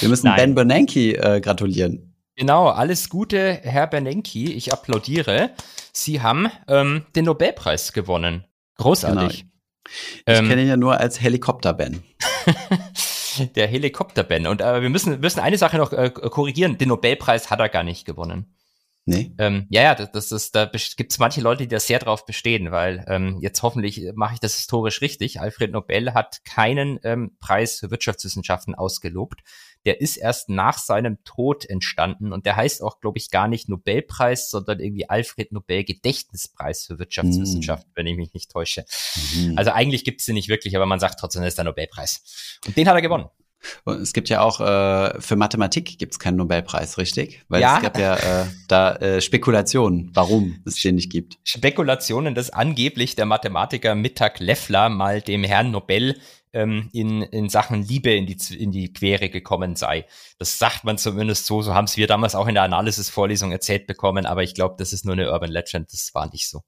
Wir 0.00 0.08
müssen 0.08 0.26
Nein. 0.26 0.36
Ben 0.36 0.54
Bernanke 0.54 1.16
äh, 1.16 1.40
gratulieren. 1.40 2.14
Genau, 2.36 2.68
alles 2.68 3.08
Gute, 3.08 3.54
Herr 3.64 3.88
Bernanke. 3.88 4.38
Ich 4.38 4.72
applaudiere. 4.72 5.50
Sie 5.92 6.22
haben 6.22 6.48
ähm, 6.68 7.04
den 7.16 7.24
Nobelpreis 7.24 7.92
gewonnen. 7.92 8.44
Großartig. 8.76 9.40
Genau. 9.40 9.50
Ich 10.26 10.38
ähm, 10.38 10.48
kenne 10.48 10.62
ihn 10.62 10.68
ja 10.68 10.76
nur 10.76 10.98
als 10.98 11.20
Helikopter-Ben. 11.20 12.04
der 13.56 13.66
Helikopter-Ben. 13.66 14.46
Und 14.46 14.60
äh, 14.60 14.82
wir 14.82 14.90
müssen, 14.90 15.20
müssen 15.20 15.40
eine 15.40 15.58
Sache 15.58 15.76
noch 15.76 15.92
äh, 15.92 16.10
korrigieren. 16.10 16.78
Den 16.78 16.88
Nobelpreis 16.88 17.50
hat 17.50 17.60
er 17.60 17.68
gar 17.68 17.82
nicht 17.82 18.04
gewonnen. 18.04 18.54
Nee. 19.04 19.32
Ähm, 19.38 19.66
ja, 19.70 19.82
ja, 19.82 19.94
das, 19.94 20.12
das 20.12 20.32
ist, 20.32 20.54
da 20.54 20.66
gibt 20.66 21.12
es 21.12 21.18
manche 21.18 21.40
Leute, 21.40 21.62
die 21.62 21.68
da 21.68 21.80
sehr 21.80 21.98
drauf 21.98 22.26
bestehen, 22.26 22.70
weil 22.72 23.06
ähm, 23.08 23.38
jetzt 23.40 23.62
hoffentlich 23.62 24.02
mache 24.14 24.34
ich 24.34 24.40
das 24.40 24.56
historisch 24.56 25.00
richtig. 25.00 25.40
Alfred 25.40 25.72
Nobel 25.72 26.12
hat 26.12 26.44
keinen 26.44 27.00
ähm, 27.04 27.30
Preis 27.40 27.78
für 27.78 27.90
Wirtschaftswissenschaften 27.90 28.74
ausgelobt. 28.74 29.40
Der 29.86 30.00
ist 30.00 30.16
erst 30.16 30.48
nach 30.48 30.78
seinem 30.78 31.22
Tod 31.24 31.64
entstanden 31.64 32.32
und 32.32 32.46
der 32.46 32.56
heißt 32.56 32.82
auch, 32.82 33.00
glaube 33.00 33.18
ich, 33.18 33.30
gar 33.30 33.48
nicht 33.48 33.68
Nobelpreis, 33.68 34.50
sondern 34.50 34.80
irgendwie 34.80 35.08
Alfred 35.08 35.52
Nobel 35.52 35.84
Gedächtnispreis 35.84 36.86
für 36.86 36.98
Wirtschaftswissenschaften, 36.98 37.90
mm. 37.90 37.96
wenn 37.96 38.06
ich 38.06 38.16
mich 38.16 38.34
nicht 38.34 38.50
täusche. 38.50 38.84
Mm. 39.34 39.56
Also 39.56 39.70
eigentlich 39.70 40.04
gibt 40.04 40.20
es 40.20 40.26
den 40.26 40.34
nicht 40.34 40.48
wirklich, 40.48 40.76
aber 40.76 40.86
man 40.86 41.00
sagt 41.00 41.20
trotzdem, 41.20 41.42
das 41.42 41.52
ist 41.52 41.58
der 41.58 41.64
Nobelpreis. 41.64 42.58
Und 42.66 42.76
den 42.76 42.88
hat 42.88 42.94
er 42.94 43.02
gewonnen. 43.02 43.28
Und 43.84 44.00
es 44.00 44.12
gibt 44.12 44.28
ja 44.28 44.40
auch 44.40 44.60
äh, 44.60 45.20
für 45.20 45.36
Mathematik 45.36 45.98
gibt 45.98 46.12
es 46.14 46.18
keinen 46.18 46.36
Nobelpreis, 46.36 46.98
richtig? 46.98 47.44
Weil 47.48 47.60
ja. 47.60 47.76
es 47.76 47.82
gab 47.82 47.98
ja 47.98 48.16
äh, 48.16 48.46
da 48.68 48.96
äh, 48.96 49.20
Spekulationen, 49.20 50.10
warum 50.14 50.62
es 50.64 50.80
den 50.80 50.96
nicht 50.96 51.10
gibt. 51.10 51.38
Spekulationen, 51.44 52.34
dass 52.34 52.50
angeblich 52.50 53.16
der 53.16 53.26
Mathematiker 53.26 53.94
Mittag 53.94 54.40
Leffler 54.40 54.88
mal 54.88 55.20
dem 55.20 55.44
Herrn 55.44 55.70
Nobel 55.70 56.16
ähm, 56.52 56.88
in, 56.92 57.22
in 57.22 57.48
Sachen 57.48 57.82
Liebe 57.82 58.12
in 58.12 58.26
die, 58.26 58.36
in 58.56 58.70
die 58.72 58.92
Quere 58.92 59.28
gekommen 59.28 59.76
sei. 59.76 60.06
Das 60.38 60.58
sagt 60.58 60.84
man 60.84 60.98
zumindest 60.98 61.46
so, 61.46 61.62
so 61.62 61.74
haben 61.74 61.84
es 61.84 61.96
wir 61.96 62.06
damals 62.06 62.34
auch 62.34 62.46
in 62.46 62.54
der 62.54 62.64
Analysis-Vorlesung 62.64 63.52
erzählt 63.52 63.86
bekommen, 63.86 64.26
aber 64.26 64.42
ich 64.42 64.54
glaube, 64.54 64.76
das 64.78 64.92
ist 64.92 65.04
nur 65.04 65.14
eine 65.14 65.30
Urban 65.30 65.50
Legend, 65.50 65.92
das 65.92 66.14
war 66.14 66.30
nicht 66.30 66.48
so. 66.48 66.62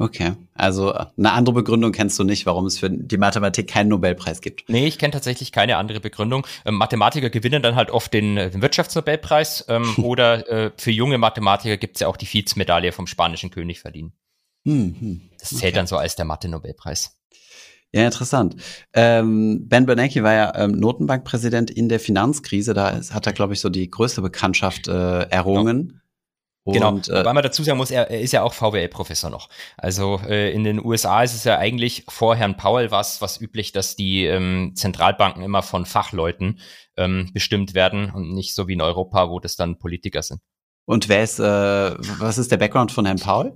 Okay, 0.00 0.34
also 0.54 0.92
eine 0.92 1.32
andere 1.32 1.56
Begründung 1.56 1.90
kennst 1.90 2.16
du 2.20 2.24
nicht, 2.24 2.46
warum 2.46 2.66
es 2.66 2.78
für 2.78 2.88
die 2.88 3.16
Mathematik 3.16 3.66
keinen 3.66 3.88
Nobelpreis 3.88 4.40
gibt. 4.40 4.68
Nee, 4.68 4.86
ich 4.86 4.96
kenne 4.96 5.10
tatsächlich 5.10 5.50
keine 5.50 5.76
andere 5.76 5.98
Begründung. 5.98 6.46
Ähm, 6.64 6.76
Mathematiker 6.76 7.30
gewinnen 7.30 7.62
dann 7.62 7.74
halt 7.74 7.90
oft 7.90 8.12
den, 8.14 8.36
äh, 8.36 8.48
den 8.48 8.62
Wirtschaftsnobelpreis 8.62 9.64
ähm, 9.68 9.92
oder 10.04 10.48
äh, 10.48 10.70
für 10.76 10.92
junge 10.92 11.18
Mathematiker 11.18 11.76
gibt 11.78 11.96
es 11.96 12.00
ja 12.00 12.06
auch 12.06 12.16
die 12.16 12.26
Fields-Medaille 12.26 12.92
vom 12.92 13.08
spanischen 13.08 13.50
König 13.50 13.80
verdienen. 13.80 14.12
Hm, 14.64 14.94
hm. 15.00 15.20
Das 15.40 15.48
zählt 15.48 15.62
okay. 15.62 15.72
dann 15.72 15.88
so 15.88 15.96
als 15.96 16.14
der 16.14 16.26
Mathe-Nobelpreis. 16.26 17.16
Ja, 17.92 18.04
interessant. 18.04 18.54
Ähm, 18.92 19.66
ben 19.66 19.86
Bernanke 19.86 20.22
war 20.22 20.34
ja 20.34 20.54
ähm, 20.54 20.72
Notenbankpräsident 20.72 21.72
in 21.72 21.88
der 21.88 21.98
Finanzkrise. 21.98 22.72
Da 22.72 22.90
ist, 22.90 23.14
hat 23.14 23.26
er, 23.26 23.32
glaube 23.32 23.54
ich, 23.54 23.60
so 23.60 23.68
die 23.68 23.90
größte 23.90 24.22
Bekanntschaft 24.22 24.86
äh, 24.86 25.22
errungen. 25.22 25.92
Ja. 25.92 26.00
Genau, 26.72 26.88
und, 26.88 27.08
äh, 27.08 27.24
weil 27.24 27.34
man 27.34 27.42
dazu 27.42 27.62
sagen 27.62 27.78
muss, 27.78 27.90
er, 27.90 28.10
er 28.10 28.20
ist 28.20 28.32
ja 28.32 28.42
auch 28.42 28.52
VWL-Professor 28.52 29.30
noch. 29.30 29.48
Also 29.76 30.20
äh, 30.26 30.52
in 30.52 30.64
den 30.64 30.84
USA 30.84 31.22
ist 31.22 31.34
es 31.34 31.44
ja 31.44 31.58
eigentlich 31.58 32.04
vor 32.08 32.36
Herrn 32.36 32.56
Powell 32.56 32.90
was, 32.90 33.20
was 33.22 33.40
üblich, 33.40 33.72
dass 33.72 33.96
die 33.96 34.24
ähm, 34.24 34.72
Zentralbanken 34.74 35.42
immer 35.42 35.62
von 35.62 35.86
Fachleuten 35.86 36.60
ähm, 36.96 37.30
bestimmt 37.32 37.74
werden 37.74 38.10
und 38.10 38.34
nicht 38.34 38.54
so 38.54 38.68
wie 38.68 38.74
in 38.74 38.82
Europa, 38.82 39.30
wo 39.30 39.40
das 39.40 39.56
dann 39.56 39.78
Politiker 39.78 40.22
sind. 40.22 40.40
Und 40.84 41.08
wer 41.08 41.22
ist, 41.22 41.38
äh, 41.38 41.42
was 41.42 42.38
ist 42.38 42.50
der 42.50 42.56
Background 42.56 42.92
von 42.92 43.06
Herrn 43.06 43.18
Powell? 43.18 43.52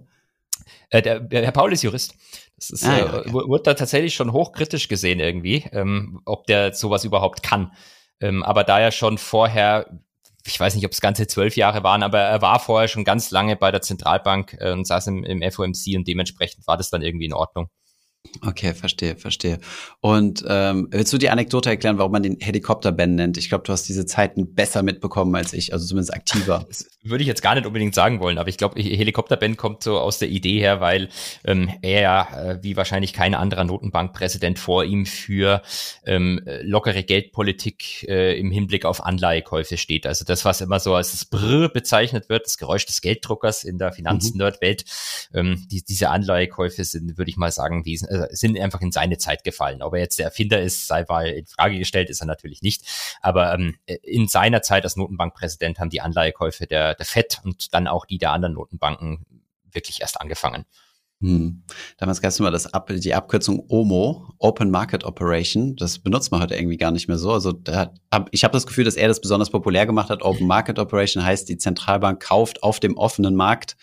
Äh, 0.91 1.03
der, 1.03 1.21
der 1.21 1.43
Herr 1.43 1.53
Paul 1.53 1.73
ist 1.73 1.83
Jurist. 1.83 2.15
Das 2.57 2.71
ist, 2.71 2.85
ah, 2.85 2.99
ja, 2.99 3.05
äh, 3.05 3.19
okay. 3.21 3.33
wurde 3.33 3.63
da 3.65 3.75
tatsächlich 3.75 4.15
schon 4.15 4.33
hochkritisch 4.33 4.89
gesehen 4.89 5.19
irgendwie, 5.19 5.65
ähm, 5.73 6.21
ob 6.25 6.47
der 6.47 6.75
sowas 6.75 7.05
überhaupt 7.05 7.43
kann. 7.43 7.73
Ähm, 8.21 8.43
aber 8.43 8.65
da 8.65 8.79
er 8.79 8.93
schon 8.93 9.19
vorher 9.19 9.99
ich 10.47 10.59
weiß 10.59 10.75
nicht, 10.75 10.85
ob 10.85 10.93
es 10.93 11.01
ganze 11.01 11.27
zwölf 11.27 11.57
Jahre 11.57 11.83
waren, 11.83 12.03
aber 12.03 12.21
er 12.21 12.43
war 12.43 12.59
vorher 12.61 12.89
schon 12.89 13.05
ganz 13.05 13.31
lange 13.31 13.57
bei 13.57 13.71
der 13.71 13.83
Zentralbank 13.83 14.57
äh, 14.59 14.73
und 14.73 14.87
saß 14.87 15.07
im, 15.09 15.25
im 15.25 15.43
FOMC 15.51 15.97
und 15.97 16.07
dementsprechend 16.09 16.67
war 16.67 16.77
das 16.77 16.91
dann 16.91 17.03
irgendwie 17.03 17.27
in 17.27 17.33
Ordnung. 17.33 17.69
Okay, 18.41 18.73
verstehe, 18.73 19.17
verstehe. 19.17 19.59
Und 20.01 20.45
ähm, 20.49 20.89
willst 20.91 21.13
du 21.13 21.19
die 21.19 21.29
Anekdote 21.31 21.71
erklären, 21.71 21.99
warum 21.99 22.13
man 22.13 22.23
den 22.23 22.39
Helikopter-Ben 22.41 23.15
nennt? 23.17 23.37
Ich 23.37 23.49
glaube, 23.49 23.65
du 23.65 23.73
hast 23.73 23.89
diese 23.89 24.07
Zeiten 24.07 24.55
besser 24.55 24.83
mitbekommen 24.83 25.35
als 25.35 25.53
ich, 25.53 25.73
also 25.73 25.87
zumindest 25.87 26.15
aktiver. 26.15 26.67
Das 26.73 26.89
würde 27.03 27.23
ich 27.23 27.29
jetzt 27.29 27.43
gar 27.43 27.57
nicht 27.57 27.67
unbedingt 27.67 27.97
sagen 27.97 28.21
wollen, 28.21 28.39
aber 28.39 28.49
ich 28.49 28.57
glaube, 28.57 28.81
Helikopter-Ben 28.81 29.57
kommt 29.57 29.83
so 29.83 29.99
aus 29.99 30.21
der 30.21 30.29
Idee 30.29 30.61
her, 30.61 30.81
weil 30.81 31.09
ähm, 31.45 31.69
er 31.83 32.01
ja, 32.01 32.43
äh, 32.43 32.59
wie 32.63 32.77
wahrscheinlich 32.77 33.13
kein 33.13 33.35
anderer 33.35 33.65
Notenbankpräsident 33.65 34.59
vor 34.59 34.85
ihm, 34.85 35.05
für 35.05 35.63
ähm, 36.07 36.41
lockere 36.63 37.03
Geldpolitik 37.03 38.09
äh, 38.09 38.39
im 38.39 38.53
Hinblick 38.53 38.85
auf 38.85 39.05
Anleihekäufe 39.05 39.77
steht. 39.77 40.07
Also 40.07 40.25
das, 40.25 40.45
was 40.45 40.61
immer 40.61 40.79
so 40.79 40.95
als 40.95 41.11
das 41.11 41.25
Brr 41.25 41.69
bezeichnet 41.69 42.29
wird, 42.29 42.47
das 42.47 42.57
Geräusch 42.57 42.87
des 42.87 43.01
Gelddruckers 43.01 43.65
in 43.65 43.79
der 43.79 43.93
Finanzen-Nerd-Welt, 43.93 44.85
mhm. 45.33 45.39
ähm, 45.39 45.67
die, 45.71 45.83
diese 45.83 46.11
Anleihekäufe 46.11 46.85
sind, 46.85 47.19
würde 47.19 47.31
ich 47.31 47.37
mal 47.37 47.51
sagen, 47.51 47.85
wesen 47.85 48.09
äh, 48.13 48.29
sind 48.31 48.59
einfach 48.59 48.81
in 48.83 48.93
seine 48.93 49.17
Zeit 49.17 49.43
gefallen. 49.43 49.83
Ob 49.83 49.95
er 49.95 50.01
jetzt 50.01 50.19
der 50.19 50.27
Erfinder 50.27 50.61
ist, 50.61 50.87
sei 50.87 51.05
mal 51.09 51.27
in 51.27 51.47
Frage 51.47 51.79
gestellt, 51.79 52.11
ist 52.11 52.21
er 52.21 52.27
natürlich 52.27 52.61
nicht. 52.61 52.85
Aber 53.23 53.55
ähm, 53.55 53.77
in 53.87 54.29
seiner 54.29 54.61
Zeit 54.61 54.85
als 54.85 54.97
Notenbankpräsident 54.97 55.79
haben 55.79 55.91
die 55.91 56.03
Anleihekäufe 56.03 56.67
der, 56.67 56.95
der 56.95 57.07
FED 57.07 57.41
und 57.45 57.73
dann 57.73 57.87
auch 57.87 58.05
die 58.05 58.19
der 58.19 58.33
anderen 58.33 58.55
Notenbanken 58.55 59.25
wirklich 59.71 60.03
erst 60.03 60.21
angefangen. 60.21 60.67
Hm. 61.23 61.63
Damals 61.99 62.21
gab 62.21 62.31
es 62.31 62.41
immer 62.41 62.51
das 62.51 62.75
Ab 62.75 62.91
die 62.93 63.15
Abkürzung 63.15 63.65
OMO, 63.69 64.35
Open 64.39 64.73
Market 64.73 65.05
Operation. 65.05 65.77
Das 65.77 66.01
benutzt 66.01 66.33
man 66.33 66.43
heute 66.43 66.57
irgendwie 66.57 66.77
gar 66.77 66.91
nicht 66.91 67.07
mehr 67.07 67.17
so. 67.17 67.31
Also 67.31 67.55
hab, 67.69 68.29
ich 68.33 68.43
habe 68.43 68.53
das 68.53 68.67
Gefühl, 68.67 68.85
dass 68.85 68.97
er 68.97 69.07
das 69.07 69.21
besonders 69.21 69.51
populär 69.51 69.87
gemacht 69.87 70.11
hat. 70.11 70.23
Open 70.23 70.49
Market 70.49 70.81
Operation 70.81 71.25
heißt, 71.25 71.49
die 71.49 71.59
Zentralbank 71.59 72.21
kauft 72.21 72.65
auf 72.65 72.81
dem 72.81 72.97
offenen 72.97 73.37
Markt 73.37 73.77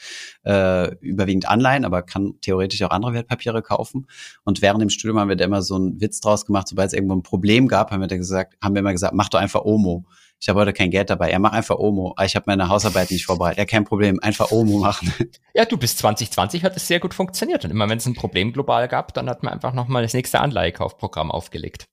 äh, 0.43 0.93
überwiegend 0.97 1.47
Anleihen, 1.47 1.85
aber 1.85 2.01
kann 2.01 2.33
theoretisch 2.41 2.83
auch 2.83 2.89
andere 2.89 3.13
Wertpapiere 3.13 3.61
kaufen. 3.61 4.07
Und 4.43 4.61
während 4.61 4.81
dem 4.81 4.89
Studium 4.89 5.17
haben 5.17 5.29
wir 5.29 5.37
da 5.37 5.45
immer 5.45 5.61
so 5.61 5.75
einen 5.75 6.01
Witz 6.01 6.19
draus 6.19 6.45
gemacht, 6.45 6.67
sobald 6.67 6.87
es 6.87 6.93
irgendwo 6.93 7.15
ein 7.15 7.23
Problem 7.23 7.69
gab, 7.69 7.91
haben 7.91 8.01
wir 8.01 8.07
da 8.07 8.17
gesagt, 8.17 8.57
haben 8.61 8.75
wir 8.75 8.81
immer 8.81 8.91
gesagt, 8.91 9.13
mach 9.13 9.29
doch 9.29 9.39
einfach 9.39 9.63
OMO 9.63 10.05
ich 10.39 10.47
habe 10.47 10.61
heute 10.61 10.73
kein 10.73 10.89
Geld 10.89 11.09
dabei. 11.09 11.29
Er 11.29 11.39
macht 11.39 11.53
einfach 11.53 11.77
Omo. 11.77 12.13
Ah, 12.15 12.23
ich 12.23 12.35
habe 12.35 12.45
meine 12.47 12.69
Hausarbeit 12.69 13.11
nicht 13.11 13.25
vorbereitet. 13.25 13.57
Ja, 13.57 13.65
kein 13.65 13.83
Problem. 13.83 14.19
Einfach 14.21 14.51
Omo 14.51 14.79
machen. 14.79 15.13
Ja, 15.55 15.65
du 15.65 15.75
bis 15.77 15.97
2020 15.97 16.63
hat 16.63 16.77
es 16.77 16.87
sehr 16.87 17.01
gut 17.01 17.13
funktioniert. 17.13 17.65
Und 17.65 17.71
immer 17.71 17.89
wenn 17.89 17.97
es 17.97 18.05
ein 18.05 18.13
Problem 18.13 18.53
global 18.53 18.87
gab, 18.87 19.13
dann 19.13 19.29
hat 19.29 19.43
man 19.43 19.51
einfach 19.51 19.73
nochmal 19.73 20.03
das 20.03 20.13
nächste 20.13 20.39
Anleihekaufprogramm 20.39 21.31
aufgelegt. 21.31 21.83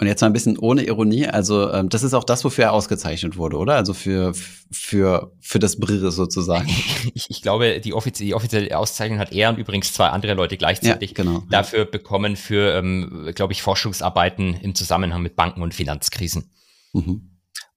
Und 0.00 0.08
jetzt 0.08 0.20
mal 0.20 0.26
ein 0.26 0.32
bisschen 0.32 0.58
ohne 0.58 0.82
Ironie, 0.84 1.28
also 1.28 1.70
ähm, 1.70 1.88
das 1.88 2.02
ist 2.02 2.14
auch 2.14 2.24
das, 2.24 2.44
wofür 2.44 2.64
er 2.64 2.72
ausgezeichnet 2.72 3.36
wurde, 3.36 3.56
oder? 3.56 3.76
Also 3.76 3.94
für 3.94 4.32
für 4.72 5.32
für 5.38 5.60
das 5.60 5.78
Brille 5.78 6.10
sozusagen. 6.10 6.68
Ich, 7.14 7.26
ich 7.28 7.42
glaube, 7.42 7.80
die, 7.80 7.92
offizie 7.92 8.26
die 8.26 8.34
offizielle 8.34 8.76
Auszeichnung 8.76 9.20
hat 9.20 9.32
er 9.32 9.50
und 9.50 9.58
übrigens 9.58 9.92
zwei 9.92 10.08
andere 10.08 10.34
Leute 10.34 10.56
gleichzeitig 10.56 11.10
ja, 11.10 11.22
genau, 11.22 11.42
dafür 11.50 11.84
bekommen 11.84 12.34
für, 12.34 12.74
ähm, 12.76 13.30
glaube 13.34 13.52
ich, 13.52 13.62
Forschungsarbeiten 13.62 14.54
im 14.54 14.74
Zusammenhang 14.74 15.22
mit 15.22 15.36
Banken 15.36 15.62
und 15.62 15.74
Finanzkrisen. 15.74 16.50
Mhm. 16.92 17.31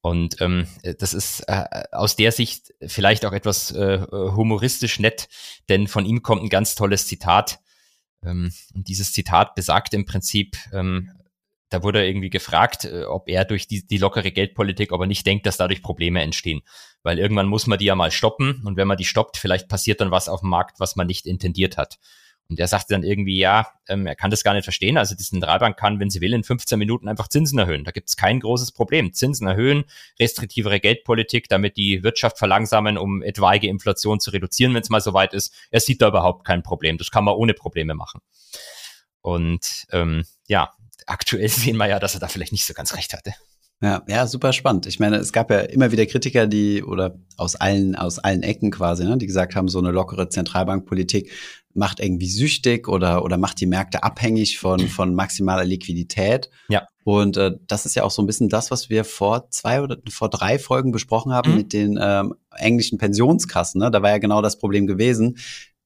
Und 0.05 0.39
ähm, 0.39 0.67
das 0.99 1.15
ist 1.15 1.39
äh, 1.47 1.63
aus 1.91 2.15
der 2.15 2.31
Sicht 2.31 2.75
vielleicht 2.85 3.25
auch 3.25 3.31
etwas 3.31 3.71
äh, 3.71 4.05
humoristisch 4.11 4.99
nett, 4.99 5.27
denn 5.67 5.87
von 5.87 6.05
ihm 6.05 6.21
kommt 6.21 6.43
ein 6.43 6.49
ganz 6.49 6.75
tolles 6.75 7.07
Zitat. 7.07 7.59
Ähm, 8.23 8.53
und 8.75 8.87
dieses 8.87 9.13
Zitat 9.13 9.55
besagt 9.55 9.95
im 9.95 10.05
Prinzip, 10.05 10.57
ähm, 10.71 11.09
da 11.69 11.81
wurde 11.81 12.05
irgendwie 12.05 12.29
gefragt, 12.29 12.85
äh, 12.85 13.05
ob 13.05 13.27
er 13.29 13.45
durch 13.45 13.67
die, 13.67 13.87
die 13.87 13.97
lockere 13.97 14.31
Geldpolitik, 14.31 14.93
aber 14.93 15.07
nicht 15.07 15.25
denkt, 15.25 15.47
dass 15.47 15.57
dadurch 15.57 15.81
Probleme 15.81 16.21
entstehen. 16.21 16.61
Weil 17.01 17.17
irgendwann 17.17 17.47
muss 17.47 17.65
man 17.65 17.79
die 17.79 17.85
ja 17.85 17.95
mal 17.95 18.11
stoppen 18.11 18.61
und 18.63 18.77
wenn 18.77 18.87
man 18.87 18.97
die 18.97 19.05
stoppt, 19.05 19.37
vielleicht 19.37 19.69
passiert 19.69 20.01
dann 20.01 20.11
was 20.11 20.29
auf 20.29 20.41
dem 20.41 20.49
Markt, 20.49 20.79
was 20.79 20.95
man 20.95 21.07
nicht 21.07 21.25
intendiert 21.25 21.77
hat. 21.77 21.97
Und 22.47 22.59
er 22.59 22.67
sagte 22.67 22.93
dann 22.93 23.03
irgendwie, 23.03 23.39
ja, 23.39 23.67
ähm, 23.87 24.05
er 24.05 24.15
kann 24.15 24.29
das 24.29 24.43
gar 24.43 24.53
nicht 24.53 24.65
verstehen. 24.65 24.97
Also 24.97 25.15
die 25.15 25.23
Zentralbank 25.23 25.77
kann, 25.77 25.99
wenn 25.99 26.11
sie 26.11 26.21
will, 26.21 26.33
in 26.33 26.43
15 26.43 26.77
Minuten 26.77 27.07
einfach 27.07 27.27
Zinsen 27.27 27.57
erhöhen. 27.57 27.83
Da 27.83 27.91
gibt 27.91 28.07
es 28.07 28.17
kein 28.17 28.39
großes 28.39 28.71
Problem. 28.71 29.13
Zinsen 29.13 29.47
erhöhen, 29.47 29.85
restriktivere 30.19 30.79
Geldpolitik, 30.79 31.49
damit 31.49 31.75
die 31.75 32.03
Wirtschaft 32.03 32.37
verlangsamen, 32.37 32.99
um 32.99 33.23
etwaige 33.23 33.67
Inflation 33.67 34.19
zu 34.19 34.29
reduzieren, 34.29 34.75
wenn 34.75 34.83
es 34.83 34.89
mal 34.89 35.01
soweit 35.01 35.33
ist. 35.33 35.53
Er 35.71 35.79
sieht 35.79 36.01
da 36.01 36.09
überhaupt 36.09 36.45
kein 36.45 36.61
Problem. 36.61 36.99
Das 36.99 37.09
kann 37.09 37.23
man 37.23 37.33
ohne 37.33 37.55
Probleme 37.55 37.95
machen. 37.95 38.21
Und 39.21 39.87
ähm, 39.91 40.23
ja, 40.47 40.71
aktuell 41.07 41.49
sehen 41.49 41.77
wir 41.77 41.87
ja, 41.87 41.99
dass 41.99 42.13
er 42.13 42.19
da 42.19 42.27
vielleicht 42.27 42.51
nicht 42.51 42.65
so 42.65 42.75
ganz 42.75 42.95
recht 42.95 43.13
hatte. 43.13 43.33
Ja, 43.81 44.03
ja, 44.07 44.25
super 44.25 44.53
spannend. 44.53 44.85
Ich 44.85 44.99
meine, 44.99 45.17
es 45.17 45.33
gab 45.33 45.51
ja 45.51 45.59
immer 45.59 45.91
wieder 45.91 46.05
Kritiker, 46.05 46.47
die 46.47 46.81
oder 46.81 47.19
aus 47.35 47.55
allen 47.55 47.95
aus 47.95 48.19
allen 48.19 48.41
Ecken 48.41 48.71
quasi, 48.71 49.03
ne, 49.03 49.17
die 49.17 49.27
gesagt 49.27 49.55
haben, 49.55 49.67
so 49.67 49.79
eine 49.79 49.91
lockere 49.91 50.29
Zentralbankpolitik 50.29 51.29
macht 51.75 51.99
irgendwie 51.99 52.29
süchtig 52.29 52.87
oder, 52.87 53.23
oder 53.23 53.37
macht 53.37 53.59
die 53.59 53.65
Märkte 53.65 54.03
abhängig 54.03 54.57
von, 54.57 54.79
von 54.87 55.13
maximaler 55.13 55.65
Liquidität. 55.65 56.49
Ja. 56.69 56.87
Und 57.03 57.37
äh, 57.37 57.51
das 57.67 57.85
ist 57.85 57.95
ja 57.95 58.03
auch 58.03 58.11
so 58.11 58.23
ein 58.23 58.25
bisschen 58.25 58.49
das, 58.49 58.71
was 58.71 58.89
wir 58.89 59.03
vor 59.03 59.49
zwei 59.51 59.81
oder 59.81 59.97
vor 60.09 60.29
drei 60.29 60.57
Folgen 60.57 60.91
besprochen 60.91 61.33
haben 61.33 61.51
mhm. 61.51 61.57
mit 61.57 61.73
den 61.73 61.99
ähm, 62.01 62.35
englischen 62.57 62.97
Pensionskassen. 62.97 63.79
Ne? 63.79 63.91
Da 63.91 64.01
war 64.01 64.09
ja 64.09 64.17
genau 64.17 64.41
das 64.41 64.57
Problem 64.57 64.87
gewesen. 64.87 65.37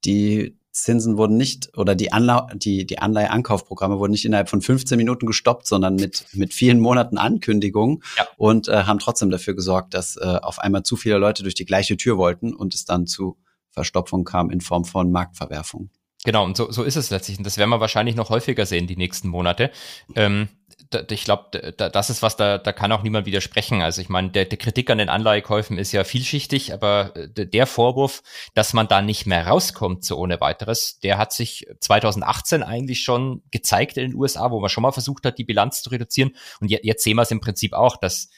Die 0.06 0.56
Zinsen 0.72 1.18
wurden 1.18 1.36
nicht 1.36 1.78
oder 1.78 1.96
die, 1.96 2.12
Anla 2.14 2.48
die, 2.54 2.86
die 2.86 3.00
Anleiheankaufprogramme 3.00 4.00
wurden 4.00 4.12
nicht 4.12 4.26
innerhalb 4.26 4.50
von 4.50 4.62
15 4.62 4.98
Minuten 4.98 5.26
gestoppt, 5.26 5.68
sondern 5.68 5.96
mit, 5.96 6.26
mit 6.34 6.54
vielen 6.54 6.80
Monaten 6.80 7.18
Ankündigung 7.18 8.04
ja. 8.18 8.28
und 8.38 8.68
äh, 8.68 8.84
haben 8.84 9.00
trotzdem 9.00 9.30
dafür 9.30 9.56
gesorgt, 9.56 9.94
dass 9.94 10.16
äh, 10.16 10.38
auf 10.42 10.60
einmal 10.60 10.84
zu 10.84 10.96
viele 10.96 11.18
Leute 11.18 11.44
durch 11.44 11.56
die 11.56 11.66
gleiche 11.66 11.98
Tür 11.98 12.18
wollten 12.18 12.54
und 12.54 12.76
es 12.76 12.86
dann 12.86 13.08
zu 13.08 13.38
Verstopfung 13.80 14.26
kam 14.26 14.50
in 14.50 14.62
Form 14.62 14.84
von 14.84 15.12
Marktverwerfung. 15.12 15.90
Genau, 16.26 16.44
und 16.44 16.58
so, 16.58 16.70
so 16.70 16.84
ist 16.84 16.98
es 16.98 17.12
letztlich. 17.12 17.38
Und 17.38 17.46
das 17.46 17.58
werden 17.58 17.70
wir 17.70 17.80
wahrscheinlich 17.80 18.16
noch 18.16 18.30
häufiger 18.30 18.66
sehen 18.66 18.88
die 18.88 18.98
nächsten 18.98 19.30
Monate. 19.30 19.72
Ähm, 20.16 20.50
da, 20.90 21.04
ich 21.10 21.24
glaube, 21.24 21.74
da, 21.78 21.88
das 21.88 22.10
ist 22.10 22.22
was, 22.22 22.36
da, 22.36 22.58
da 22.58 22.74
kann 22.74 22.92
auch 22.92 23.04
niemand 23.04 23.26
widersprechen. 23.26 23.82
Also 23.82 24.02
ich 24.02 24.10
meine, 24.10 24.30
der, 24.30 24.44
der 24.44 24.58
Kritik 24.58 24.90
an 24.90 24.98
den 24.98 25.08
Anleihekäufen 25.08 25.78
ist 25.78 25.94
ja 25.94 26.04
vielschichtig, 26.04 26.74
aber 26.74 27.16
äh, 27.16 27.46
der 27.48 27.68
Vorwurf, 27.68 28.22
dass 28.54 28.74
man 28.74 28.90
da 28.90 29.02
nicht 29.02 29.28
mehr 29.28 29.48
rauskommt 29.48 30.04
so 30.04 30.18
ohne 30.18 30.42
weiteres, 30.42 31.00
der 31.00 31.18
hat 31.18 31.32
sich 31.32 31.68
2018 31.80 32.64
eigentlich 32.64 33.02
schon 33.02 33.42
gezeigt 33.52 33.96
in 33.96 34.12
den 34.12 34.20
USA, 34.20 34.52
wo 34.52 34.60
man 34.60 34.70
schon 34.70 34.82
mal 34.82 34.92
versucht 34.92 35.26
hat, 35.26 35.38
die 35.38 35.46
Bilanz 35.46 35.84
zu 35.84 35.90
reduzieren. 35.90 36.36
Und 36.60 36.70
jetzt 36.70 37.04
sehen 37.04 37.16
wir 37.16 37.22
es 37.22 37.32
im 37.32 37.40
Prinzip 37.40 37.72
auch, 37.72 37.96
dass 37.96 38.30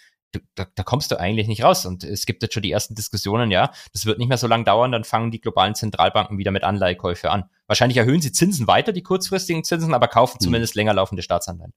da, 0.56 0.66
da 0.74 0.84
kommst 0.84 1.12
du 1.12 1.20
eigentlich 1.20 1.48
nicht 1.48 1.64
raus. 1.64 1.86
Und 1.86 2.04
es 2.04 2.26
gibt 2.26 2.44
jetzt 2.44 2.54
schon 2.54 2.64
die 2.64 2.72
ersten 2.72 2.96
Diskussionen, 2.96 3.52
ja, 3.52 3.72
das 3.94 4.06
wird 4.06 4.20
nicht 4.20 4.28
mehr 4.28 4.38
so 4.38 4.48
lange 4.48 4.64
dauern, 4.64 4.92
dann 4.92 5.04
fangen 5.04 5.32
die 5.32 5.42
globalen 5.42 5.76
Zentralbanken 5.76 6.38
wieder 6.38 6.52
mit 6.52 6.64
Anleihekäufe 6.64 7.32
an. 7.32 7.46
Wahrscheinlich 7.68 7.98
erhöhen 7.98 8.22
sie 8.22 8.32
Zinsen 8.32 8.68
weiter, 8.68 8.92
die 8.92 9.04
kurzfristigen 9.04 9.64
Zinsen, 9.64 9.94
aber 9.94 10.08
kaufen 10.08 10.36
hm. 10.36 10.42
zumindest 10.42 10.76
länger 10.76 10.94
laufende 10.94 11.24
Staatsanleihen. 11.24 11.74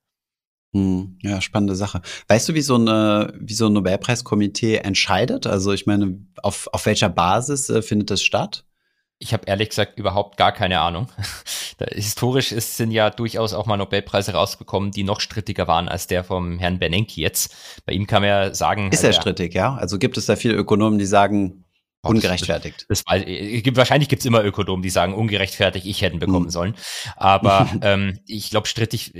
Hm, 0.75 1.19
ja, 1.23 1.41
spannende 1.41 1.77
Sache. 1.77 2.03
Weißt 2.27 2.49
du, 2.49 2.55
wie 2.55 2.61
so, 2.61 2.75
eine, 2.75 3.33
wie 3.39 3.55
so 3.55 3.67
ein 3.67 3.73
Nobelpreiskomitee 3.73 4.79
entscheidet? 4.79 5.47
Also 5.47 5.73
ich 5.73 5.87
meine, 5.87 6.19
auf, 6.43 6.69
auf 6.73 6.87
welcher 6.87 7.09
Basis 7.09 7.71
äh, 7.71 7.81
findet 7.81 8.11
das 8.11 8.23
statt? 8.23 8.65
Ich 9.25 9.33
habe 9.33 9.45
ehrlich 9.47 9.71
gesagt 9.71 9.99
überhaupt 9.99 10.37
gar 10.37 10.53
keine 10.53 10.81
Ahnung. 10.81 11.09
Historisch 11.93 12.53
ist, 12.53 12.77
sind 12.77 12.91
ja 12.91 13.09
durchaus 13.09 13.55
auch 13.55 13.65
mal 13.65 13.79
Nobelpreise 13.79 14.35
rausgekommen, 14.35 14.91
die 14.91 15.03
noch 15.03 15.19
strittiger 15.19 15.67
waren 15.67 15.89
als 15.89 16.07
der 16.07 16.25
vom 16.25 16.59
Herrn 16.59 16.79
Bernanke 16.79 17.23
jetzt. 17.23 17.57
Bei 17.87 17.95
ihm 17.95 18.07
kann 18.07 18.21
man 18.21 18.29
ja 18.29 18.55
sagen. 18.55 18.93
Ist 18.93 19.03
er 19.03 19.09
also, 19.09 19.23
strittig, 19.23 19.55
ja? 19.55 19.77
Also 19.77 19.99
gibt 19.99 20.19
es 20.19 20.27
da 20.27 20.37
viele 20.37 20.53
Ökonomen, 20.55 20.99
die 20.99 21.07
sagen, 21.07 21.64
ungerechtfertigt. 22.05 22.87
Das, 22.89 23.05
das, 23.05 23.25
das, 23.25 23.63
das, 23.65 23.77
wahrscheinlich 23.77 24.09
gibt's 24.09 24.25
immer 24.25 24.45
Ökonomen, 24.45 24.83
die 24.83 24.91
sagen, 24.91 25.15
ungerechtfertigt, 25.15 25.87
ich 25.87 26.03
hätten 26.03 26.19
bekommen 26.19 26.47
mhm. 26.47 26.51
sollen. 26.51 26.75
Aber 27.17 27.69
ähm, 27.83 28.19
ich 28.27 28.51
glaube, 28.51 28.67
strittig, 28.67 29.13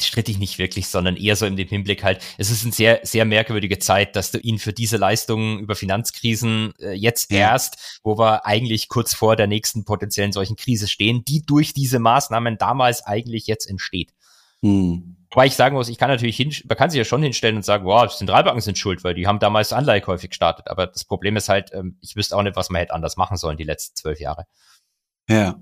strittig 0.00 0.38
nicht 0.38 0.58
wirklich, 0.58 0.88
sondern 0.88 1.16
eher 1.16 1.36
so 1.36 1.46
in 1.46 1.56
dem 1.56 1.68
Hinblick 1.68 2.02
halt, 2.02 2.20
es 2.38 2.50
ist 2.50 2.64
eine 2.64 2.72
sehr, 2.72 3.00
sehr 3.02 3.24
merkwürdige 3.24 3.78
Zeit, 3.78 4.16
dass 4.16 4.30
du 4.30 4.38
ihn 4.38 4.58
für 4.58 4.72
diese 4.72 4.96
Leistungen 4.96 5.58
über 5.58 5.74
Finanzkrisen 5.74 6.72
äh, 6.80 6.92
jetzt 6.92 7.30
ja. 7.30 7.38
erst, 7.38 8.00
wo 8.02 8.18
wir 8.18 8.46
eigentlich 8.46 8.88
kurz 8.88 9.14
vor 9.14 9.36
der 9.36 9.46
nächsten 9.46 9.84
potenziellen 9.84 10.32
solchen 10.32 10.56
Krise 10.56 10.88
stehen, 10.88 11.24
die 11.26 11.44
durch 11.44 11.72
diese 11.72 11.98
Maßnahmen 11.98 12.58
damals 12.58 13.04
eigentlich 13.04 13.46
jetzt 13.46 13.68
entsteht. 13.68 14.12
Mhm. 14.62 15.16
Wobei 15.34 15.46
ich 15.46 15.56
sagen 15.56 15.74
muss, 15.74 15.88
ich 15.88 15.98
kann 15.98 16.10
natürlich 16.10 16.36
hin, 16.36 16.54
man 16.68 16.78
kann 16.78 16.90
sich 16.90 16.98
ja 16.98 17.04
schon 17.04 17.20
hinstellen 17.20 17.56
und 17.56 17.64
sagen, 17.64 17.84
wow, 17.84 18.08
Zentralbanken 18.08 18.60
sind 18.60 18.78
schuld, 18.78 19.02
weil 19.02 19.14
die 19.14 19.26
haben 19.26 19.40
damals 19.40 19.72
Anleihekäufe 19.72 20.28
gestartet. 20.28 20.68
Aber 20.68 20.86
das 20.86 21.04
Problem 21.04 21.34
ist 21.34 21.48
halt, 21.48 21.70
ähm, 21.72 21.98
ich 22.00 22.14
wüsste 22.14 22.36
auch 22.36 22.42
nicht, 22.44 22.54
was 22.54 22.70
man 22.70 22.78
hätte 22.78 22.94
anders 22.94 23.16
machen 23.16 23.36
sollen 23.36 23.56
die 23.56 23.64
letzten 23.64 23.96
zwölf 23.96 24.20
Jahre. 24.20 24.44
Ja. 25.28 25.56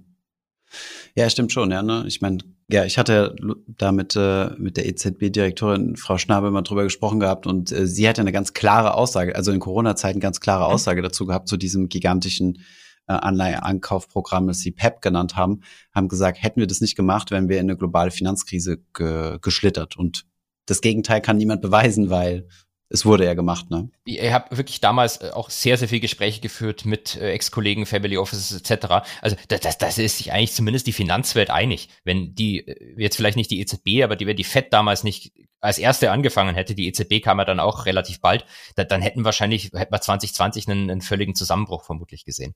Ja, 1.14 1.31
stimmt 1.31 1.53
schon, 1.53 1.70
ja. 1.70 1.83
Ne? 1.83 2.05
Ich 2.07 2.20
meine, 2.20 2.39
ja, 2.68 2.85
ich 2.85 2.99
hatte 2.99 3.35
da 3.66 3.93
mit, 3.93 4.14
äh, 4.14 4.51
mit 4.59 4.77
der 4.77 4.87
EZB-Direktorin 4.87 5.97
Frau 5.97 6.18
Schnabel 6.18 6.51
mal 6.51 6.62
drüber 6.62 6.85
gesprochen 6.85 7.20
gehabt 7.20 7.47
und 7.47 7.73
äh, 7.73 7.87
sie 7.87 8.07
hatte 8.07 8.20
eine 8.20 8.33
ganz 8.33 8.53
klare 8.53 8.95
Aussage, 8.95 9.35
also 9.37 9.53
in 9.53 9.61
Corona-Zeiten 9.61 10.20
ganz 10.20 10.41
klare 10.41 10.66
mhm. 10.66 10.75
Aussage 10.75 11.01
dazu 11.01 11.25
gehabt 11.25 11.49
zu 11.49 11.57
diesem 11.57 11.89
gigantischen 11.89 12.62
äh, 13.07 14.46
das 14.46 14.59
sie 14.59 14.70
PEP 14.70 15.00
genannt 15.00 15.36
haben, 15.36 15.62
haben 15.94 16.09
gesagt, 16.09 16.42
hätten 16.42 16.61
wir 16.61 16.66
das 16.66 16.80
nicht 16.80 16.96
gemacht, 16.96 17.30
wären 17.30 17.48
wir 17.48 17.59
in 17.59 17.66
eine 17.70 17.76
globale 17.76 18.11
Finanzkrise 18.11 18.78
ge 18.94 19.38
geschlittert. 19.40 19.96
Und 19.96 20.26
das 20.66 20.80
Gegenteil 20.80 21.20
kann 21.20 21.36
niemand 21.36 21.62
beweisen, 21.62 22.11
weil 22.11 22.48
es 22.92 23.07
wurde 23.07 23.24
ja 23.24 23.32
gemacht, 23.32 23.70
ne? 23.70 23.90
Ich 24.05 24.32
habe 24.32 24.55
wirklich 24.55 24.80
damals 24.80 25.16
äh, 25.22 25.30
auch 25.32 25.48
sehr, 25.48 25.78
sehr 25.78 25.88
viel 25.88 26.00
Gespräche 26.00 26.42
geführt 26.42 26.84
mit 26.84 27.16
äh, 27.16 27.32
Ex-Kollegen, 27.32 27.86
Family 27.86 28.18
Offices 28.18 28.53
etc. 28.61 29.07
Also 29.22 29.36
das, 29.48 29.61
das, 29.61 29.78
das 29.78 29.98
ist 29.98 30.18
sich 30.18 30.32
eigentlich 30.32 30.53
zumindest 30.53 30.86
die 30.86 30.92
Finanzwelt 30.92 31.48
einig. 31.48 31.88
Wenn 32.05 32.34
die, 32.34 32.66
äh, 32.66 32.94
jetzt 33.00 33.16
vielleicht 33.16 33.38
nicht 33.38 33.50
die 33.50 33.61
EZB, 33.61 34.05
aber 34.05 34.14
die, 34.14 34.26
wenn 34.26 34.36
die 34.36 34.44
FED 34.44 34.74
damals 34.74 35.05
nicht 35.05 35.32
als 35.61 35.78
erste 35.78 36.11
angefangen 36.11 36.55
hätte, 36.55 36.74
die 36.74 36.86
EZB 36.86 37.22
kam 37.22 37.38
ja 37.38 37.46
dann 37.46 37.61
auch 37.61 37.86
relativ 37.86 38.20
bald, 38.20 38.44
da, 38.76 38.84
dann 38.84 39.00
hätten 39.00 39.24
wahrscheinlich, 39.24 39.70
hätten 39.72 39.92
wir 39.92 40.00
2020 40.00 40.68
einen, 40.68 40.90
einen 40.90 41.00
völligen 41.00 41.34
Zusammenbruch 41.34 41.84
vermutlich 41.84 42.26
gesehen. 42.26 42.55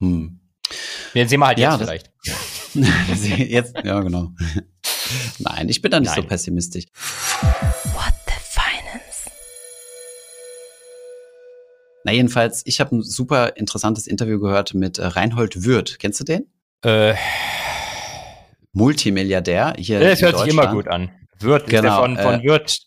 Hm. 0.00 0.40
Den 1.14 1.28
sehen 1.28 1.40
wir 1.40 1.46
halt 1.46 1.58
ja, 1.58 1.72
jetzt 1.72 1.82
vielleicht. 1.82 2.10
jetzt, 3.38 3.74
ja, 3.84 4.00
genau. 4.00 4.32
Nein, 5.38 5.68
ich 5.68 5.80
bin 5.80 5.90
da 5.90 6.00
nicht 6.00 6.10
Nein. 6.10 6.22
so 6.22 6.28
pessimistisch. 6.28 6.84
What 7.94 8.14
the 8.26 8.32
Finance? 8.42 9.30
Na, 12.04 12.12
jedenfalls, 12.12 12.62
ich 12.64 12.80
habe 12.80 12.96
ein 12.96 13.02
super 13.02 13.56
interessantes 13.56 14.06
Interview 14.06 14.38
gehört 14.40 14.74
mit 14.74 14.98
äh, 14.98 15.06
Reinhold 15.06 15.64
Würth. 15.64 15.98
Kennst 15.98 16.20
du 16.20 16.24
den? 16.24 16.46
Äh, 16.82 17.14
Multimilliardär 18.72 19.74
hier. 19.78 20.00
Das 20.00 20.20
hört 20.20 20.38
sich 20.38 20.48
immer 20.48 20.72
gut 20.72 20.88
an. 20.88 21.10
Würth, 21.40 21.66
genau, 21.66 22.02
von, 22.02 22.16
von 22.16 22.40
äh, 22.40 22.44
Würth. 22.44 22.85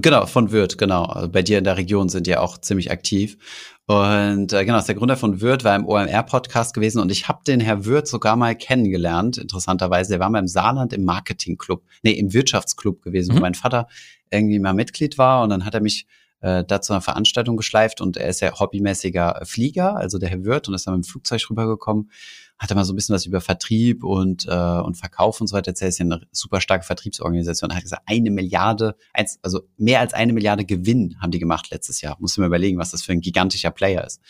Genau, 0.00 0.24
von 0.24 0.50
Würth, 0.52 0.78
genau. 0.78 1.04
Also 1.04 1.28
bei 1.28 1.42
dir 1.42 1.58
in 1.58 1.64
der 1.64 1.76
Region 1.76 2.08
sind 2.08 2.26
die 2.26 2.34
auch 2.38 2.56
ziemlich 2.56 2.90
aktiv. 2.90 3.36
Und 3.84 4.50
äh, 4.54 4.64
genau, 4.64 4.78
ist 4.78 4.88
der 4.88 4.94
Gründer 4.94 5.18
von 5.18 5.42
Würth, 5.42 5.64
war 5.64 5.76
im 5.76 5.86
OMR-Podcast 5.86 6.72
gewesen 6.72 6.98
und 6.98 7.12
ich 7.12 7.28
habe 7.28 7.40
den 7.46 7.60
Herr 7.60 7.84
Würth 7.84 8.08
sogar 8.08 8.36
mal 8.36 8.56
kennengelernt, 8.56 9.36
interessanterweise. 9.36 10.12
Der 10.12 10.20
war 10.20 10.30
mal 10.30 10.38
im 10.38 10.48
Saarland 10.48 10.94
im 10.94 11.04
Marketingclub, 11.04 11.82
nee, 12.02 12.12
im 12.12 12.32
Wirtschaftsclub 12.32 13.02
gewesen, 13.02 13.34
mhm. 13.34 13.38
wo 13.38 13.40
mein 13.42 13.54
Vater 13.54 13.86
irgendwie 14.30 14.58
mal 14.60 14.72
Mitglied 14.72 15.18
war 15.18 15.42
und 15.42 15.50
dann 15.50 15.66
hat 15.66 15.74
er 15.74 15.82
mich 15.82 16.06
äh, 16.40 16.64
da 16.64 16.80
zu 16.80 16.94
einer 16.94 17.02
Veranstaltung 17.02 17.58
geschleift 17.58 18.00
und 18.00 18.16
er 18.16 18.28
ist 18.28 18.40
ja 18.40 18.58
hobbymäßiger 18.58 19.42
Flieger, 19.44 19.96
also 19.96 20.18
der 20.18 20.30
Herr 20.30 20.42
Wirth 20.44 20.68
und 20.68 20.74
ist 20.74 20.86
dann 20.86 20.94
mit 20.94 21.04
dem 21.04 21.08
Flugzeug 21.10 21.50
rübergekommen 21.50 22.10
hat 22.58 22.70
er 22.70 22.76
mal 22.76 22.84
so 22.84 22.92
ein 22.92 22.96
bisschen 22.96 23.14
was 23.14 23.26
über 23.26 23.40
Vertrieb 23.40 24.04
und, 24.04 24.46
äh, 24.46 24.80
und 24.80 24.96
Verkauf 24.96 25.40
und 25.40 25.48
so 25.48 25.56
weiter 25.56 25.72
erzählt. 25.72 25.90
ist 25.90 25.98
ja 25.98 26.04
eine 26.04 26.20
super 26.30 26.60
starke 26.60 26.84
Vertriebsorganisation. 26.84 27.70
Er 27.70 27.76
hat 27.76 27.82
gesagt, 27.82 28.02
eine 28.06 28.30
Milliarde, 28.30 28.94
eins, 29.12 29.38
also 29.42 29.62
mehr 29.76 30.00
als 30.00 30.14
eine 30.14 30.32
Milliarde 30.32 30.64
Gewinn 30.64 31.16
haben 31.20 31.32
die 31.32 31.40
gemacht 31.40 31.70
letztes 31.70 32.00
Jahr. 32.00 32.16
Muss 32.20 32.38
mir 32.38 32.46
überlegen, 32.46 32.78
was 32.78 32.92
das 32.92 33.02
für 33.02 33.12
ein 33.12 33.20
gigantischer 33.20 33.72
Player 33.72 34.04
ist. 34.04 34.20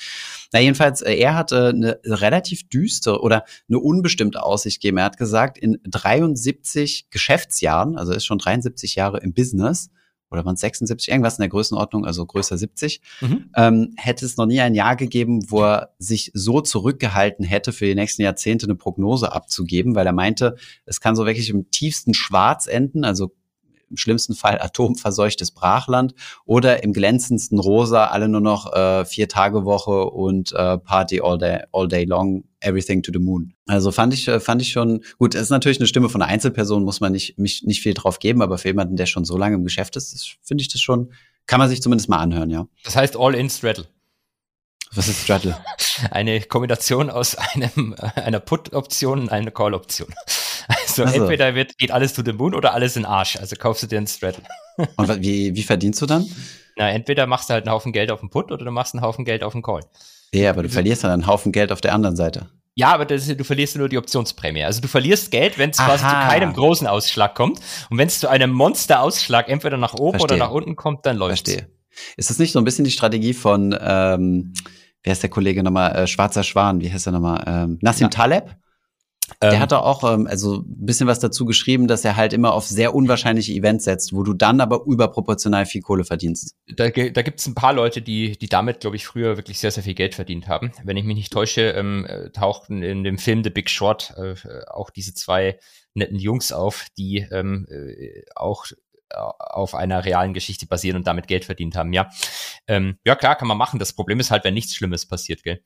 Na, 0.53 0.61
jedenfalls, 0.61 1.03
äh, 1.03 1.15
er 1.15 1.35
hat 1.35 1.53
äh, 1.53 1.69
eine 1.69 1.99
relativ 2.05 2.69
düstere 2.69 3.21
oder 3.21 3.45
eine 3.69 3.79
unbestimmte 3.79 4.43
Aussicht 4.43 4.81
gegeben. 4.81 4.99
Er 4.99 5.05
hat 5.05 5.19
gesagt, 5.19 5.59
in 5.59 5.79
73 5.85 7.11
Geschäftsjahren, 7.11 7.99
also 7.99 8.13
ist 8.13 8.25
schon 8.25 8.39
73 8.39 8.95
Jahre 8.95 9.19
im 9.19 9.35
Business, 9.35 9.91
oder 10.33 10.45
waren 10.45 10.55
es 10.55 10.61
76, 10.61 11.09
irgendwas 11.11 11.39
in 11.39 11.43
der 11.43 11.49
Größenordnung, 11.49 12.05
also 12.05 12.27
größer 12.27 12.59
70, 12.59 13.01
mhm. 13.21 13.51
ähm, 13.57 13.95
hätte 13.97 14.25
es 14.25 14.37
noch 14.37 14.47
nie 14.47 14.61
ein 14.61 14.75
Jahr 14.75 14.97
gegeben, 14.97 15.51
wo 15.51 15.63
er 15.63 15.91
sich 15.99 16.31
so 16.35 16.61
zurückgehalten 16.61 17.45
hätte, 17.45 17.73
für 17.73 17.87
die 17.87 17.95
nächsten 17.95 18.23
Jahrzehnte 18.23 18.67
eine 18.67 18.75
Prognose 18.75 19.33
abzugeben, 19.33 19.95
weil 19.95 20.07
er 20.07 20.13
meinte, 20.13 20.57
es 20.87 21.01
kann 21.01 21.17
so 21.17 21.27
wirklich 21.27 21.51
im 21.51 21.71
tiefsten 21.71 22.15
Schwarz 22.15 22.67
enden, 22.67 23.05
also 23.05 23.33
im 23.93 23.97
schlimmsten 23.97 24.35
Fall 24.35 24.61
atomverseuchtes 24.61 25.53
Brachland 25.53 26.15
oder 26.45 26.83
im 26.83 26.93
glänzendsten 26.93 27.61
Rosa 27.61 28.07
alle 28.07 28.29
nur 28.29 28.41
noch 28.41 28.73
äh, 28.73 29.05
vier 29.05 29.29
Tage 29.29 29.65
Woche 29.65 30.07
und 30.07 30.53
äh, 30.53 30.79
Party 30.79 31.21
all 31.21 31.39
day, 31.39 31.61
all 31.73 31.87
day 31.87 32.05
long, 32.05 32.45
everything 32.61 33.03
to 33.03 33.13
the 33.13 33.19
moon. 33.19 33.55
Also 33.67 33.93
fand 33.93 34.15
ich, 34.15 34.27
äh, 34.27 34.41
fand 34.41 34.63
ich 34.63 34.73
schon 34.73 35.05
gut. 35.19 35.35
Es 35.35 35.43
ist 35.43 35.51
natürlich 35.51 35.79
eine 35.79 35.87
Stimme 35.87 36.09
von 36.09 36.23
einer 36.23 36.33
Einzelperson, 36.33 36.83
muss 36.83 37.01
man 37.01 37.13
nicht, 37.13 37.39
nicht, 37.39 37.65
nicht 37.67 37.83
viel 37.83 37.95
drauf 37.95 38.19
geben, 38.19 38.43
aber 38.43 38.59
für 38.59 38.69
jemanden, 38.69 38.97
der 38.97 39.07
schon 39.07 39.25
so 39.25 39.37
lange 39.37 39.57
im 39.57 39.65
Geschäft 39.65 39.97
ist, 39.97 40.37
finde 40.43 40.63
ich 40.63 40.69
das 40.69 40.81
schon, 40.81 41.13
kann 41.47 41.59
man 41.59 41.69
sich 41.69 41.83
zumindest 41.83 42.09
mal 42.09 42.19
anhören, 42.19 42.51
ja. 42.51 42.67
Das 42.85 42.97
heißt 42.97 43.17
All 43.17 43.35
in 43.35 43.51
Straddle. 43.51 43.87
Was 44.95 45.09
ist 45.09 45.23
Straddle? 45.23 45.57
Eine 46.11 46.41
Kombination 46.43 47.09
aus 47.09 47.35
einem, 47.37 47.95
einer 48.15 48.41
Put-Option 48.41 49.21
und 49.21 49.29
einer 49.31 49.51
Call-Option. 49.51 50.15
Also, 50.69 51.05
also, 51.05 51.23
entweder 51.23 51.55
wird, 51.55 51.79
geht 51.79 51.91
alles 51.91 52.13
to 52.13 52.23
the 52.25 52.33
moon 52.33 52.55
oder 52.55 52.75
alles 52.75 52.97
in 52.97 53.05
Arsch. 53.05 53.37
Also 53.37 53.57
kaufst 53.57 53.83
du 53.83 53.87
dir 53.87 53.99
einen 53.99 54.07
Straddle. 54.07 54.43
Und 54.97 55.23
wie, 55.23 55.55
wie 55.55 55.63
verdienst 55.63 56.01
du 56.03 56.07
dann? 56.07 56.27
Na, 56.77 56.91
entweder 56.91 57.27
machst 57.27 57.51
du 57.51 57.55
halt 57.55 57.67
einen 57.67 57.75
Haufen 57.75 57.93
Geld 57.93 58.11
auf 58.11 58.21
den 58.21 58.31
Put 58.31 58.51
oder 58.51 58.65
du 58.65 58.71
machst 58.71 58.95
einen 58.95 59.03
Haufen 59.03 59.25
Geld 59.25 59.43
auf 59.43 59.53
den 59.53 59.63
Call. 59.63 59.83
Ja, 60.35 60.51
aber 60.51 60.63
du 60.63 60.69
verlierst 60.69 61.05
dann 61.05 61.11
einen 61.11 61.27
Haufen 61.27 61.53
Geld 61.53 61.73
auf 61.73 61.81
der 61.81 61.95
anderen 61.95 62.17
Seite. 62.17 62.49
Ja, 62.75 62.95
aber 62.95 63.05
das, 63.05 63.27
du 63.27 63.45
verlierst 63.45 63.77
nur 63.77 63.89
die 63.89 63.99
Optionsprämie. 63.99 64.65
Also 64.65 64.81
du 64.81 64.89
verlierst 64.89 65.31
Geld, 65.31 65.59
wenn 65.59 65.71
es 65.71 65.77
quasi 65.77 66.05
zu 66.05 66.11
keinem 66.11 66.55
großen 66.55 66.87
Ausschlag 66.87 67.35
kommt. 67.35 67.61
Und 67.91 67.99
wenn 67.99 68.09
es 68.09 68.19
zu 68.19 68.29
einem 68.29 68.51
Monster-Ausschlag 68.51 69.49
entweder 69.51 69.77
nach 69.77 69.95
oben 69.95 70.19
Verstehe. 70.19 70.39
oder 70.39 70.47
nach 70.47 70.53
unten 70.53 70.75
kommt, 70.75 71.05
dann 71.05 71.19
läuft 71.19 71.49
Verstehe. 71.49 71.69
Ist 72.17 72.31
das 72.31 72.39
nicht 72.39 72.53
so 72.53 72.59
ein 72.59 72.65
bisschen 72.65 72.87
die 72.87 72.91
Strategie 72.91 73.35
von, 73.35 73.77
ähm, 73.79 74.55
wer 75.03 75.13
ist 75.13 75.23
der 75.23 75.29
Kollege 75.29 75.63
nochmal, 75.63 75.95
äh, 75.95 76.07
Schwarzer 76.07 76.43
Schwan, 76.43 76.81
wie 76.81 76.91
heißt 76.91 77.07
er 77.07 77.13
nochmal, 77.13 77.45
ähm, 77.47 77.79
Nassim 77.83 78.07
ja. 78.07 78.09
Taleb? 78.09 78.57
Der 79.41 79.55
ähm, 79.55 79.61
hat 79.61 79.73
auch 79.73 80.05
ähm, 80.05 80.27
also 80.27 80.59
ein 80.59 80.87
bisschen 80.87 81.07
was 81.07 81.21
dazu 81.21 81.45
geschrieben, 81.45 81.89
dass 81.89 82.05
er 82.05 82.17
halt 82.17 82.33
immer 82.33 82.53
auf 82.53 82.67
sehr 82.67 82.95
unwahrscheinliche 82.95 83.53
Events 83.53 83.85
setzt, 83.85 84.13
wo 84.13 84.23
du 84.23 84.35
dann 84.35 84.61
aber 84.61 84.85
überproportional 84.87 85.67
viel 85.67 85.83
Kohle 85.83 86.05
verdienst. 86.05 86.57
Da, 86.67 86.91
da 86.91 87.23
gibt 87.23 87.41
es 87.41 87.47
ein 87.47 87.55
paar 87.55 87.73
Leute, 87.73 88.03
die, 88.03 88.39
die 88.39 88.49
damit, 88.49 88.81
glaube 88.81 88.97
ich, 88.97 89.07
früher 89.07 89.37
wirklich 89.37 89.59
sehr, 89.59 89.71
sehr 89.71 89.83
viel 89.83 89.95
Geld 89.95 90.15
verdient 90.15 90.49
haben. 90.49 90.73
Wenn 90.85 90.97
ich 90.97 91.05
mich 91.05 91.17
nicht 91.17 91.33
täusche, 91.33 91.71
ähm, 91.71 92.07
äh, 92.07 92.31
tauchten 92.31 92.83
in 92.83 93.05
dem 93.05 93.19
Film 93.19 93.45
The 93.45 93.51
Big 93.51 93.71
Short 93.71 94.15
äh, 94.17 94.35
auch 94.69 94.91
diese 94.91 95.15
zwei 95.15 95.59
netten 95.95 96.19
Jungs 96.19 96.53
auf, 96.53 96.87
die 96.97 97.27
ähm, 97.31 97.67
äh, 97.71 98.23
auch 98.35 98.67
äh, 98.71 98.75
auf 99.15 99.75
einer 99.75 100.05
realen 100.05 100.35
Geschichte 100.35 100.67
basieren 100.67 100.97
und 100.97 101.07
damit 101.07 101.27
Geld 101.27 101.45
verdient 101.45 101.77
haben, 101.77 101.93
ja. 101.93 102.11
Ähm, 102.67 102.99
ja, 103.05 103.15
klar, 103.15 103.37
kann 103.37 103.49
man 103.49 103.59
machen. 103.59 103.79
Das 103.79 103.93
Problem 103.93 104.21
ist 104.21 104.31
halt, 104.31 104.45
wenn 104.45 104.55
nichts 104.55 104.75
Schlimmes 104.75 105.07
passiert, 105.07 105.43
gell? 105.43 105.63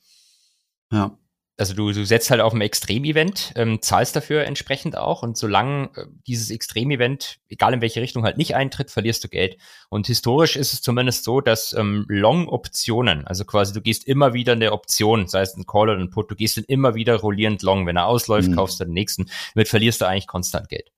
Ja 0.93 1.17
also 1.59 1.75
du, 1.75 1.91
du 1.93 2.05
setzt 2.05 2.31
halt 2.31 2.41
auf 2.41 2.53
ein 2.53 2.61
Extremevent, 2.61 3.53
ähm, 3.57 3.81
zahlst 3.81 4.15
dafür 4.15 4.45
entsprechend 4.45 4.97
auch 4.97 5.23
und 5.23 5.39
solange 5.39 5.91
äh, 5.97 6.07
dieses 6.27 6.51
Extremevent, 6.51 7.39
egal 7.49 7.73
in 7.73 7.81
welche 7.81 8.03
Richtung 8.03 8.25
halt 8.25 8.37
nicht 8.37 8.55
eintritt, 8.55 8.91
verlierst 8.91 9.25
du 9.25 9.29
Geld. 9.29 9.57
Und 9.89 10.07
historisch 10.07 10.57
ist 10.57 10.75
es 10.75 10.83
zumindest 10.83 11.25
so, 11.25 11.41
dass 11.41 11.73
ähm, 11.73 12.05
Long-Optionen, 12.09 13.27
also 13.27 13.45
quasi 13.47 13.73
du 13.73 13.81
gehst 13.81 14.05
immer 14.05 14.35
wieder 14.35 14.53
eine 14.53 14.73
Option, 14.73 15.29
sei 15.29 15.41
es 15.41 15.57
ein 15.57 15.67
Call 15.67 15.89
oder 15.89 15.99
ein 15.99 16.11
Put, 16.11 16.31
du 16.31 16.35
gehst 16.35 16.59
dann 16.59 16.65
immer 16.65 16.95
wieder 16.95 17.17
rollierend 17.17 17.63
long. 17.63 17.87
Wenn 17.87 17.97
er 17.97 18.07
ausläuft, 18.07 18.49
mhm. 18.49 18.57
kaufst 18.57 18.79
du 18.81 18.85
den 18.85 18.93
nächsten, 18.93 19.31
damit 19.55 19.69
verlierst 19.69 20.03
du 20.03 20.07
eigentlich 20.07 20.27
konstant 20.27 20.69
Geld. 20.69 20.91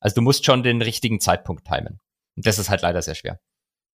Also 0.00 0.14
du 0.14 0.22
musst 0.22 0.44
schon 0.44 0.64
den 0.64 0.82
richtigen 0.82 1.20
Zeitpunkt 1.20 1.66
timen. 1.66 2.00
Und 2.36 2.46
das 2.46 2.58
ist 2.58 2.68
halt 2.68 2.82
leider 2.82 3.02
sehr 3.02 3.14
schwer. 3.14 3.38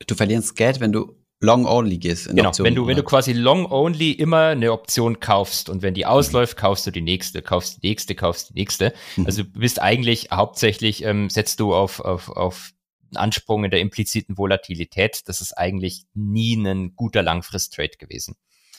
Du 0.07 0.15
verlierst 0.15 0.57
Geld, 0.57 0.81
wenn 0.81 0.93
du 0.93 1.15
Long 1.41 1.67
Only 1.67 1.99
gehst. 1.99 2.29
genau, 2.29 2.49
Option, 2.49 2.65
wenn 2.65 2.75
du, 2.75 2.83
oder? 2.83 2.91
wenn 2.91 2.97
du 2.97 3.03
quasi 3.03 3.33
Long 3.33 3.71
Only 3.71 4.13
immer 4.13 4.49
eine 4.49 4.73
Option 4.73 5.21
kaufst 5.21 5.69
und 5.69 5.83
wenn 5.83 5.95
die 5.95 6.07
ausläuft, 6.07 6.57
mhm. 6.57 6.61
kaufst 6.61 6.87
du 6.87 6.91
die 6.91 7.03
nächste, 7.03 7.43
kaufst 7.43 7.83
die 7.83 7.89
nächste, 7.89 8.15
kaufst 8.15 8.51
die 8.51 8.55
nächste. 8.55 8.95
Mhm. 9.17 9.27
Also 9.27 9.43
du 9.43 9.51
bist 9.51 9.81
eigentlich 9.81 10.29
hauptsächlich, 10.33 11.05
ähm, 11.05 11.29
setzt 11.29 11.61
du 11.61 11.75
auf, 11.75 12.01
auf, 12.01 12.31
auf 12.31 12.73
Ansprung 13.15 13.65
in 13.65 13.71
der 13.71 13.81
impliziten 13.81 14.39
Volatilität. 14.39 15.23
Das 15.27 15.41
ist 15.41 15.53
eigentlich 15.53 16.07
nie 16.15 16.57
ein 16.57 16.95
guter 16.97 17.23
Langfrist-Trade 17.23 17.99
gewesen. 17.99 18.37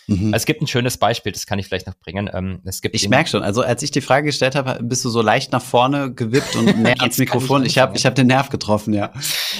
Mhm. 0.07 0.33
Also 0.33 0.37
es 0.37 0.45
gibt 0.45 0.61
ein 0.61 0.67
schönes 0.67 0.97
Beispiel, 0.97 1.33
das 1.33 1.45
kann 1.45 1.59
ich 1.59 1.67
vielleicht 1.67 1.85
noch 1.85 1.95
bringen. 1.95 2.29
Ähm, 2.33 2.61
es 2.63 2.81
gibt 2.81 2.95
ich 2.95 3.09
merke 3.09 3.29
schon, 3.29 3.43
also 3.43 3.61
als 3.61 3.83
ich 3.83 3.91
die 3.91 3.99
Frage 3.99 4.27
gestellt 4.27 4.55
habe, 4.55 4.79
bist 4.81 5.03
du 5.03 5.09
so 5.09 5.21
leicht 5.21 5.51
nach 5.51 5.61
vorne 5.61 6.13
gewippt 6.13 6.55
und 6.55 6.77
näher 6.81 7.01
ans 7.01 7.17
Mikrofon. 7.17 7.65
Ich 7.65 7.77
habe 7.77 7.97
ich 7.97 8.05
hab 8.05 8.15
den 8.15 8.27
Nerv 8.27 8.49
getroffen, 8.49 8.93
ja. 8.93 9.11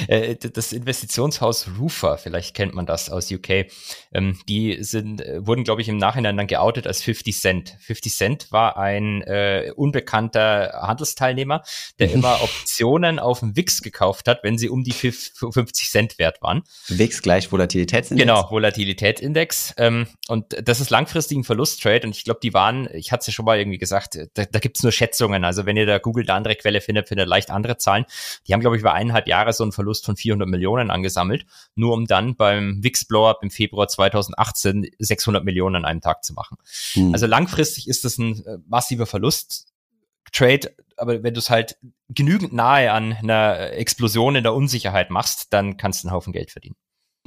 Äh, 0.08 0.36
das 0.36 0.72
Investitionshaus 0.72 1.68
Roofer, 1.78 2.18
vielleicht 2.18 2.56
kennt 2.56 2.74
man 2.74 2.86
das 2.86 3.10
aus 3.10 3.30
UK, 3.30 3.68
ähm, 4.14 4.40
die 4.48 4.78
sind, 4.82 5.22
äh, 5.22 5.46
wurden, 5.46 5.66
glaube 5.66 5.82
ich, 5.82 5.90
im 5.90 5.98
Nachhinein 5.98 6.38
dann 6.38 6.48
geoutet 6.48 6.88
als 6.88 7.04
50 7.04 7.38
Cent. 7.38 7.76
50 7.82 8.14
Cent 8.14 8.52
war 8.52 8.78
ein 8.78 9.24
äh, 9.24 9.74
unbekannter 9.76 10.80
Handelsteilnehmer, 10.82 11.64
der 12.00 12.12
immer 12.14 12.42
Optionen 12.42 13.20
auf 13.20 13.42
dem 13.42 13.58
WIX 13.58 13.82
gekauft 13.82 14.30
hat, 14.30 14.44
wenn 14.44 14.58
sie 14.58 14.70
um 14.70 14.86
die 14.86 14.94
50 14.94 15.90
Cent 15.90 16.20
wert 16.20 16.42
waren. 16.42 16.64
WIX 16.88 17.22
gleich 17.22 17.52
Volatilitätsindex? 17.52 18.26
Genau, 18.26 18.50
Volatilitätsindex. 18.50 19.74
Ähm, 19.78 20.08
und 20.28 20.37
das 20.50 20.82
ist 20.82 20.90
langfristig 20.90 21.38
ein 21.38 21.44
Verlusttrade. 21.44 22.08
Und 22.08 22.16
ich 22.16 22.24
glaube, 22.24 22.40
die 22.42 22.54
waren, 22.54 22.88
ich 22.94 23.12
hatte 23.12 23.22
es 23.22 23.28
ja 23.28 23.34
schon 23.34 23.46
mal 23.46 23.58
irgendwie 23.58 23.78
gesagt, 23.78 24.18
da, 24.34 24.46
da 24.46 24.60
gibt 24.60 24.78
es 24.78 24.84
nur 24.84 24.92
Schätzungen. 24.92 25.44
Also 25.44 25.66
wenn 25.66 25.78
ihr 25.78 25.86
da 25.86 25.98
googelt, 25.98 26.30
eine 26.30 26.38
andere 26.38 26.56
Quelle 26.56 26.82
findet, 26.82 27.08
findet 27.08 27.26
ihr 27.26 27.30
leicht 27.30 27.50
andere 27.50 27.78
Zahlen. 27.78 28.06
Die 28.48 28.54
haben, 28.54 28.62
glaube 28.62 28.76
ich, 28.76 28.82
über 28.82 28.94
eineinhalb 28.94 29.28
Jahre 29.28 29.54
so 29.54 29.64
einen 29.64 29.72
Verlust 29.72 30.06
von 30.06 30.16
400 30.16 30.48
Millionen 30.48 30.92
angesammelt, 30.92 31.46
nur 31.76 31.94
um 31.94 32.08
dann 32.08 32.36
beim 32.36 32.84
Wix 32.84 33.06
Blow-Up 33.06 33.40
im 33.44 33.52
Februar 33.52 33.88
2018 33.88 34.90
600 35.00 35.44
Millionen 35.44 35.78
an 35.78 35.86
einem 35.86 36.02
Tag 36.02 36.24
zu 36.24 36.34
machen. 36.34 36.58
Hm. 36.94 37.14
Also 37.14 37.26
langfristig 37.26 37.88
ist 37.88 38.06
das 38.06 38.18
ein 38.18 38.46
äh, 38.46 38.58
massiver 38.68 39.06
Verlust. 39.06 39.68
Trade, 40.34 40.76
aber 40.98 41.24
wenn 41.24 41.34
du 41.34 41.40
es 41.40 41.50
halt 41.50 41.78
genügend 42.10 42.54
nahe 42.54 42.92
an 42.92 43.14
einer 43.14 43.72
Explosion 43.72 44.36
in 44.36 44.44
der 44.44 44.54
Unsicherheit 44.54 45.10
machst, 45.10 45.54
dann 45.54 45.78
kannst 45.78 46.04
du 46.04 46.08
einen 46.08 46.16
Haufen 46.16 46.34
Geld 46.34 46.52
verdienen. 46.52 46.76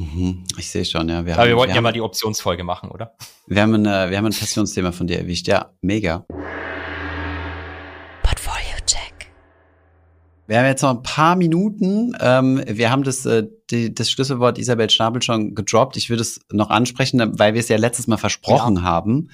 Mhm, 0.01 0.45
ich 0.57 0.71
sehe 0.71 0.87
schon, 0.87 1.11
ja. 1.11 1.27
Wir 1.27 1.35
Aber 1.35 1.43
haben, 1.43 1.49
wir 1.49 1.57
wollten 1.57 1.69
wir 1.69 1.75
ja 1.75 1.77
haben, 1.77 1.83
mal 1.83 1.93
die 1.93 2.01
Optionsfolge 2.01 2.65
machen, 2.65 2.91
oder? 2.91 3.13
Wir 3.47 3.61
haben, 3.61 3.75
eine, 3.75 4.11
wir 4.11 4.17
haben 4.17 4.25
ein 4.25 4.33
Passionsthema 4.33 4.93
von 4.93 5.07
dir 5.07 5.19
erwischt. 5.19 5.47
Ja, 5.47 5.73
mega. 5.83 6.25
Portfolio 8.23 8.79
Check. 8.87 9.31
Wir 10.47 10.59
haben 10.59 10.65
jetzt 10.65 10.81
noch 10.81 10.91
ein 10.91 11.03
paar 11.03 11.37
Minuten. 11.37 12.17
Ähm, 12.19 12.65
wir 12.67 12.91
haben 12.91 13.03
das, 13.03 13.27
äh, 13.27 13.47
die, 13.71 13.95
das 13.95 14.11
Schlüsselwort 14.11 14.57
Isabel 14.57 14.89
Schnabel 14.89 15.21
schon 15.21 15.55
gedroppt. 15.55 15.99
Ich 15.99 16.09
würde 16.09 16.23
es 16.23 16.41
noch 16.51 16.71
ansprechen, 16.71 17.39
weil 17.39 17.53
wir 17.53 17.61
es 17.61 17.69
ja 17.69 17.77
letztes 17.77 18.07
Mal 18.07 18.17
versprochen 18.17 18.77
ja. 18.77 18.83
haben. 18.83 19.31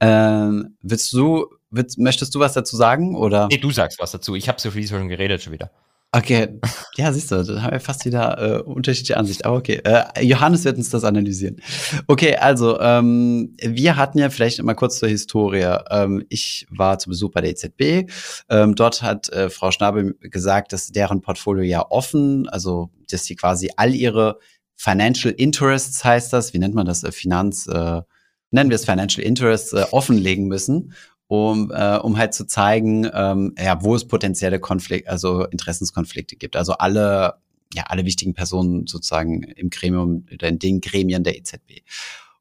Ähm, 0.00 0.76
willst 0.82 1.12
du, 1.12 1.46
willst, 1.70 1.98
möchtest 1.98 2.34
du 2.34 2.40
was 2.40 2.54
dazu 2.54 2.76
sagen? 2.76 3.14
Oder? 3.14 3.46
Nee, 3.46 3.58
du 3.58 3.70
sagst 3.70 4.00
was 4.00 4.10
dazu. 4.10 4.34
Ich 4.34 4.48
habe 4.48 4.60
so 4.60 4.72
viel 4.72 4.88
schon 4.88 5.08
geredet 5.08 5.40
schon 5.40 5.52
wieder. 5.52 5.70
Okay, 6.12 6.58
ja, 6.96 7.12
siehst 7.12 7.30
du, 7.30 7.44
da 7.44 7.62
haben 7.62 7.70
wir 7.70 7.78
fast 7.78 8.04
wieder 8.04 8.36
äh, 8.38 8.62
unterschiedliche 8.62 9.16
Ansicht. 9.16 9.44
Aber 9.44 9.58
okay, 9.58 9.80
äh, 9.84 10.24
Johannes 10.24 10.64
wird 10.64 10.76
uns 10.76 10.90
das 10.90 11.04
analysieren. 11.04 11.62
Okay, 12.08 12.34
also 12.34 12.80
ähm, 12.80 13.54
wir 13.62 13.94
hatten 13.94 14.18
ja 14.18 14.28
vielleicht 14.28 14.60
mal 14.60 14.74
kurz 14.74 14.98
zur 14.98 15.08
Historie. 15.08 15.72
Ähm, 15.88 16.24
ich 16.28 16.66
war 16.68 16.98
zu 16.98 17.10
Besuch 17.10 17.30
bei 17.30 17.42
der 17.42 17.50
EZB. 17.50 18.10
Ähm, 18.48 18.74
dort 18.74 19.02
hat 19.02 19.28
äh, 19.28 19.50
Frau 19.50 19.70
Schnabel 19.70 20.16
gesagt, 20.20 20.72
dass 20.72 20.88
deren 20.88 21.20
Portfolio 21.20 21.62
ja 21.62 21.88
offen, 21.88 22.48
also 22.48 22.90
dass 23.08 23.24
sie 23.24 23.36
quasi 23.36 23.70
all 23.76 23.94
ihre 23.94 24.40
Financial 24.74 25.32
Interests 25.32 26.02
heißt 26.02 26.32
das, 26.32 26.52
wie 26.54 26.58
nennt 26.58 26.74
man 26.74 26.86
das, 26.86 27.04
äh, 27.04 27.12
Finanz, 27.12 27.68
äh, 27.68 28.02
nennen 28.50 28.70
wir 28.70 28.74
es 28.74 28.84
Financial 28.84 29.24
Interests, 29.24 29.72
äh, 29.74 29.84
offenlegen 29.92 30.48
müssen 30.48 30.92
um, 31.30 31.70
äh, 31.70 31.96
um 31.98 32.18
halt 32.18 32.34
zu 32.34 32.44
zeigen, 32.44 33.08
ähm, 33.14 33.54
ja, 33.56 33.84
wo 33.84 33.94
es 33.94 34.04
potenzielle 34.04 34.58
Konflikte, 34.58 35.08
also 35.08 35.44
Interessenskonflikte 35.44 36.34
gibt. 36.34 36.56
Also 36.56 36.72
alle, 36.72 37.34
ja, 37.72 37.84
alle 37.86 38.04
wichtigen 38.04 38.34
Personen 38.34 38.88
sozusagen 38.88 39.44
im 39.44 39.70
Gremium, 39.70 40.26
in 40.28 40.58
den 40.58 40.80
Gremien 40.80 41.22
der 41.22 41.38
EZB. 41.38 41.82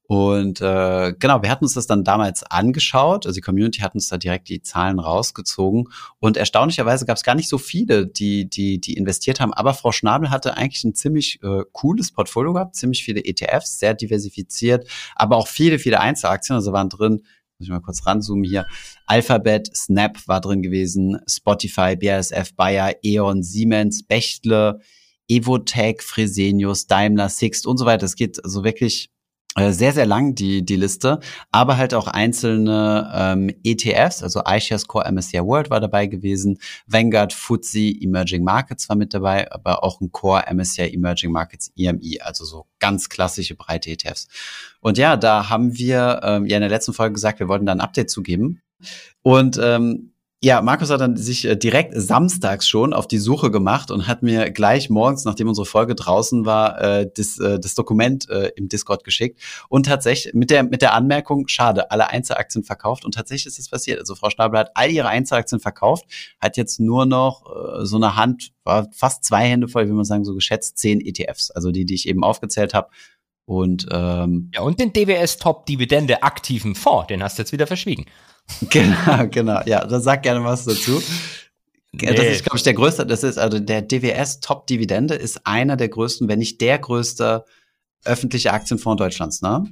Und 0.07 0.59
äh, 0.59 1.13
genau, 1.19 1.43
wir 1.43 1.51
hatten 1.51 1.65
uns 1.65 1.75
das 1.75 1.85
dann 1.85 2.03
damals 2.03 2.41
angeschaut. 2.41 3.27
Also 3.27 3.35
die 3.35 3.41
Community 3.41 3.81
hat 3.81 3.93
uns 3.93 4.07
da 4.07 4.17
direkt 4.17 4.49
die 4.49 4.63
Zahlen 4.63 4.97
rausgezogen. 4.97 5.89
Und 6.17 6.35
erstaunlicherweise 6.35 7.05
gab 7.05 7.15
es 7.15 7.21
gar 7.21 7.35
nicht 7.35 7.47
so 7.47 7.59
viele, 7.59 8.07
die, 8.07 8.49
die, 8.49 8.81
die 8.81 8.95
investiert 8.95 9.39
haben. 9.39 9.53
Aber 9.53 9.75
Frau 9.75 9.91
Schnabel 9.91 10.31
hatte 10.31 10.57
eigentlich 10.57 10.83
ein 10.83 10.95
ziemlich 10.95 11.43
äh, 11.43 11.61
cooles 11.73 12.11
Portfolio 12.11 12.53
gehabt, 12.53 12.75
ziemlich 12.75 13.03
viele 13.03 13.23
ETFs, 13.23 13.77
sehr 13.77 13.93
diversifiziert, 13.93 14.89
aber 15.15 15.37
auch 15.37 15.47
viele, 15.47 15.77
viele 15.77 15.99
Einzelaktien. 15.99 16.55
Also 16.55 16.73
waren 16.73 16.89
drin 16.89 17.21
muss 17.59 17.67
ich 17.67 17.71
mal 17.71 17.81
kurz 17.81 18.05
ranzoomen 18.05 18.45
hier. 18.45 18.65
Alphabet, 19.05 19.69
Snap 19.75 20.27
war 20.27 20.39
drin 20.39 20.61
gewesen, 20.61 21.19
Spotify, 21.27 21.95
BASF, 21.95 22.53
Bayer, 22.55 22.95
E.ON, 23.03 23.43
Siemens, 23.43 24.03
Bechtle, 24.03 24.79
Evotech, 25.27 26.01
Fresenius, 26.01 26.87
Daimler, 26.87 27.27
Sixt 27.29 27.67
und 27.67 27.77
so 27.77 27.85
weiter. 27.85 28.05
Es 28.05 28.15
geht 28.15 28.43
also 28.43 28.63
wirklich 28.63 29.11
sehr, 29.71 29.93
sehr 29.93 30.05
lang, 30.05 30.35
die, 30.35 30.65
die 30.65 30.75
Liste, 30.75 31.19
aber 31.51 31.77
halt 31.77 31.93
auch 31.93 32.07
einzelne 32.07 33.11
ähm, 33.13 33.51
ETFs, 33.63 34.23
also 34.23 34.41
iShares 34.45 34.87
Core 34.87 35.11
MSCI 35.11 35.39
World 35.39 35.69
war 35.69 35.79
dabei 35.79 36.07
gewesen, 36.07 36.59
Vanguard, 36.87 37.33
FTSE, 37.33 38.01
Emerging 38.01 38.43
Markets 38.43 38.89
war 38.89 38.95
mit 38.95 39.13
dabei, 39.13 39.51
aber 39.51 39.83
auch 39.83 40.01
ein 40.01 40.11
Core 40.11 40.43
MSCI 40.53 40.93
Emerging 40.93 41.31
Markets 41.31 41.71
EMI, 41.75 42.21
also 42.21 42.45
so 42.45 42.65
ganz 42.79 43.09
klassische 43.09 43.55
breite 43.55 43.91
ETFs. 43.91 44.27
Und 44.81 44.97
ja, 44.97 45.17
da 45.17 45.49
haben 45.49 45.77
wir 45.77 46.21
ähm, 46.23 46.45
ja 46.45 46.57
in 46.57 46.61
der 46.61 46.69
letzten 46.69 46.93
Folge 46.93 47.13
gesagt, 47.13 47.39
wir 47.39 47.47
wollten 47.47 47.65
da 47.65 47.71
ein 47.71 47.81
Update 47.81 48.09
zugeben. 48.09 48.61
Und 49.21 49.59
ähm, 49.61 50.13
ja, 50.41 50.61
Markus 50.61 50.89
hat 50.89 51.01
dann 51.01 51.17
sich 51.17 51.43
äh, 51.43 51.57
direkt 51.57 51.93
samstags 51.95 52.65
schon 52.65 52.93
auf 52.93 53.07
die 53.07 53.17
Suche 53.17 53.51
gemacht 53.51 53.91
und 53.91 54.07
hat 54.07 54.23
mir 54.23 54.51
gleich 54.51 54.89
morgens, 54.89 55.25
nachdem 55.25 55.49
unsere 55.49 55.65
Folge 55.65 55.95
draußen 55.95 56.45
war, 56.45 56.81
äh, 56.81 57.11
das, 57.13 57.39
äh, 57.39 57.59
das 57.59 57.75
Dokument 57.75 58.27
im 58.55 58.69
Discord 58.69 59.03
geschickt 59.03 59.41
und 59.69 59.85
tatsächlich 59.85 60.33
mit 60.33 60.49
der 60.49 60.63
mit 60.63 60.81
der 60.81 60.93
Anmerkung, 60.93 61.47
schade, 61.47 61.91
alle 61.91 62.09
Einzelaktien 62.09 62.63
verkauft 62.63 63.05
und 63.05 63.13
tatsächlich 63.13 63.47
ist 63.47 63.59
es 63.59 63.69
passiert. 63.69 63.99
Also 63.99 64.15
Frau 64.15 64.29
Stabler 64.29 64.59
hat 64.59 64.71
all 64.75 64.89
ihre 64.91 65.09
Einzelaktien 65.09 65.59
verkauft, 65.59 66.05
hat 66.39 66.57
jetzt 66.57 66.79
nur 66.79 67.05
noch 67.05 67.45
so 67.81 67.97
eine 67.97 68.15
Hand, 68.15 68.51
war 68.63 68.87
fast 68.93 69.23
zwei 69.23 69.45
Hände 69.45 69.67
voll, 69.67 69.87
wie 69.87 69.93
man 69.93 70.05
sagen, 70.05 70.25
so 70.25 70.33
geschätzt 70.33 70.77
zehn 70.77 71.01
ETFs, 71.01 71.51
also 71.51 71.71
die, 71.71 71.85
die 71.85 71.95
ich 71.95 72.07
eben 72.07 72.23
aufgezählt 72.23 72.73
habe. 72.73 72.89
Und 73.45 73.87
ähm, 73.91 74.51
ja, 74.53 74.61
und 74.61 74.79
den 74.79 74.93
DWS 74.93 75.37
Top 75.37 75.65
Dividende 75.65 76.21
aktiven 76.23 76.75
Fonds, 76.75 77.07
den 77.07 77.23
hast 77.23 77.37
du 77.37 77.41
jetzt 77.41 77.51
wieder 77.51 77.67
verschwiegen. 77.67 78.05
Genau, 78.69 79.27
genau. 79.29 79.61
Ja, 79.65 79.85
dann 79.85 80.01
sag 80.01 80.23
gerne 80.23 80.43
was 80.43 80.65
dazu. 80.65 81.01
Nee. 81.91 82.13
Das 82.13 82.25
ist, 82.25 82.43
glaube 82.43 82.57
ich, 82.57 82.63
der 82.63 82.73
größte, 82.73 83.05
das 83.05 83.23
ist 83.23 83.37
also 83.37 83.59
der 83.59 83.81
DWS 83.81 84.41
Top 84.41 84.67
Dividende 84.67 85.15
ist 85.15 85.45
einer 85.45 85.75
der 85.75 85.89
größten, 85.89 86.27
wenn 86.27 86.39
nicht 86.39 86.61
der 86.61 86.77
größte 86.77 87.45
öffentliche 88.05 88.53
Aktienfonds 88.53 88.99
Deutschlands, 88.99 89.41
ne? 89.41 89.63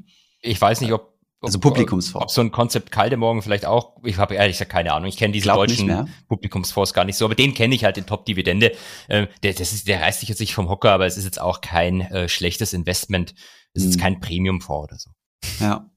Ich 0.41 0.59
weiß 0.59 0.81
nicht, 0.81 0.93
ob 0.93 1.17
also 1.39 1.59
Publikumsfonds. 1.59 2.23
Ob 2.23 2.31
so 2.31 2.41
ein 2.41 2.51
Konzept 2.51 2.91
Kaldemorgen 2.91 3.43
vielleicht 3.43 3.65
auch, 3.65 3.97
ich 4.03 4.17
habe 4.17 4.33
ehrlich 4.33 4.55
gesagt 4.55 4.71
keine 4.71 4.91
Ahnung. 4.93 5.07
Ich 5.07 5.17
kenne 5.17 5.33
diese 5.33 5.43
Glaub 5.43 5.57
deutschen 5.57 6.11
Publikumsfonds 6.27 6.93
gar 6.93 7.05
nicht 7.05 7.15
so, 7.15 7.25
aber 7.25 7.35
den 7.35 7.53
kenne 7.53 7.75
ich 7.75 7.83
halt, 7.83 7.97
den 7.97 8.07
Top-Dividende. 8.07 8.71
Ähm, 9.07 9.27
der, 9.43 9.53
das 9.53 9.71
ist, 9.71 9.87
der 9.87 10.01
reißt 10.01 10.21
sich 10.21 10.29
jetzt 10.29 10.39
nicht 10.39 10.55
vom 10.55 10.67
Hocker, 10.67 10.91
aber 10.91 11.05
es 11.05 11.15
ist 11.15 11.25
jetzt 11.25 11.39
auch 11.39 11.61
kein 11.61 12.01
äh, 12.01 12.27
schlechtes 12.27 12.73
Investment. 12.73 13.35
Es 13.73 13.83
ist 13.83 13.97
mhm. 13.97 14.01
kein 14.01 14.19
Premium-Fonds 14.19 14.89
oder 14.91 14.97
so. 14.97 15.11
Ja. 15.63 15.89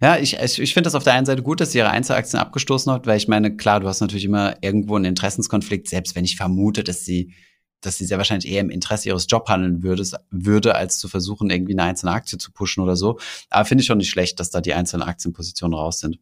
Ja, 0.00 0.16
ich, 0.16 0.38
ich, 0.38 0.60
ich 0.60 0.74
finde 0.74 0.86
das 0.86 0.94
auf 0.94 1.04
der 1.04 1.14
einen 1.14 1.26
Seite 1.26 1.42
gut, 1.42 1.60
dass 1.60 1.72
sie 1.72 1.78
ihre 1.78 1.90
Einzelaktien 1.90 2.40
abgestoßen 2.40 2.92
hat, 2.92 3.06
weil 3.06 3.16
ich 3.16 3.28
meine, 3.28 3.56
klar, 3.56 3.80
du 3.80 3.88
hast 3.88 4.00
natürlich 4.00 4.24
immer 4.24 4.56
irgendwo 4.62 4.96
einen 4.96 5.06
Interessenskonflikt, 5.06 5.88
selbst 5.88 6.14
wenn 6.14 6.24
ich 6.24 6.36
vermute, 6.36 6.84
dass 6.84 7.04
sie, 7.04 7.34
dass 7.80 7.96
sie 7.96 8.04
sehr 8.04 8.18
wahrscheinlich 8.18 8.50
eher 8.50 8.60
im 8.60 8.70
Interesse 8.70 9.08
ihres 9.08 9.26
Jobs 9.28 9.50
handeln 9.50 9.82
würde, 9.82 10.04
würde, 10.30 10.74
als 10.76 10.98
zu 10.98 11.08
versuchen, 11.08 11.50
irgendwie 11.50 11.72
eine 11.72 11.82
einzelne 11.82 12.12
Aktie 12.12 12.38
zu 12.38 12.52
pushen 12.52 12.82
oder 12.82 12.96
so. 12.96 13.18
Aber 13.50 13.64
finde 13.64 13.82
ich 13.82 13.86
schon 13.86 13.98
nicht 13.98 14.10
schlecht, 14.10 14.38
dass 14.38 14.50
da 14.50 14.60
die 14.60 14.74
einzelnen 14.74 15.02
Aktienpositionen 15.02 15.76
raus 15.76 15.98
sind. 15.98 16.20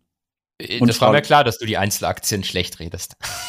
Äh, 0.59 0.80
Und 0.80 0.88
das 0.88 1.01
war 1.01 1.12
mir 1.12 1.22
klar, 1.22 1.45
dass 1.45 1.59
du 1.59 1.66
die 1.66 1.76
Einzelaktien 1.76 2.45
schlecht 2.45 2.80
redest. 2.80 3.16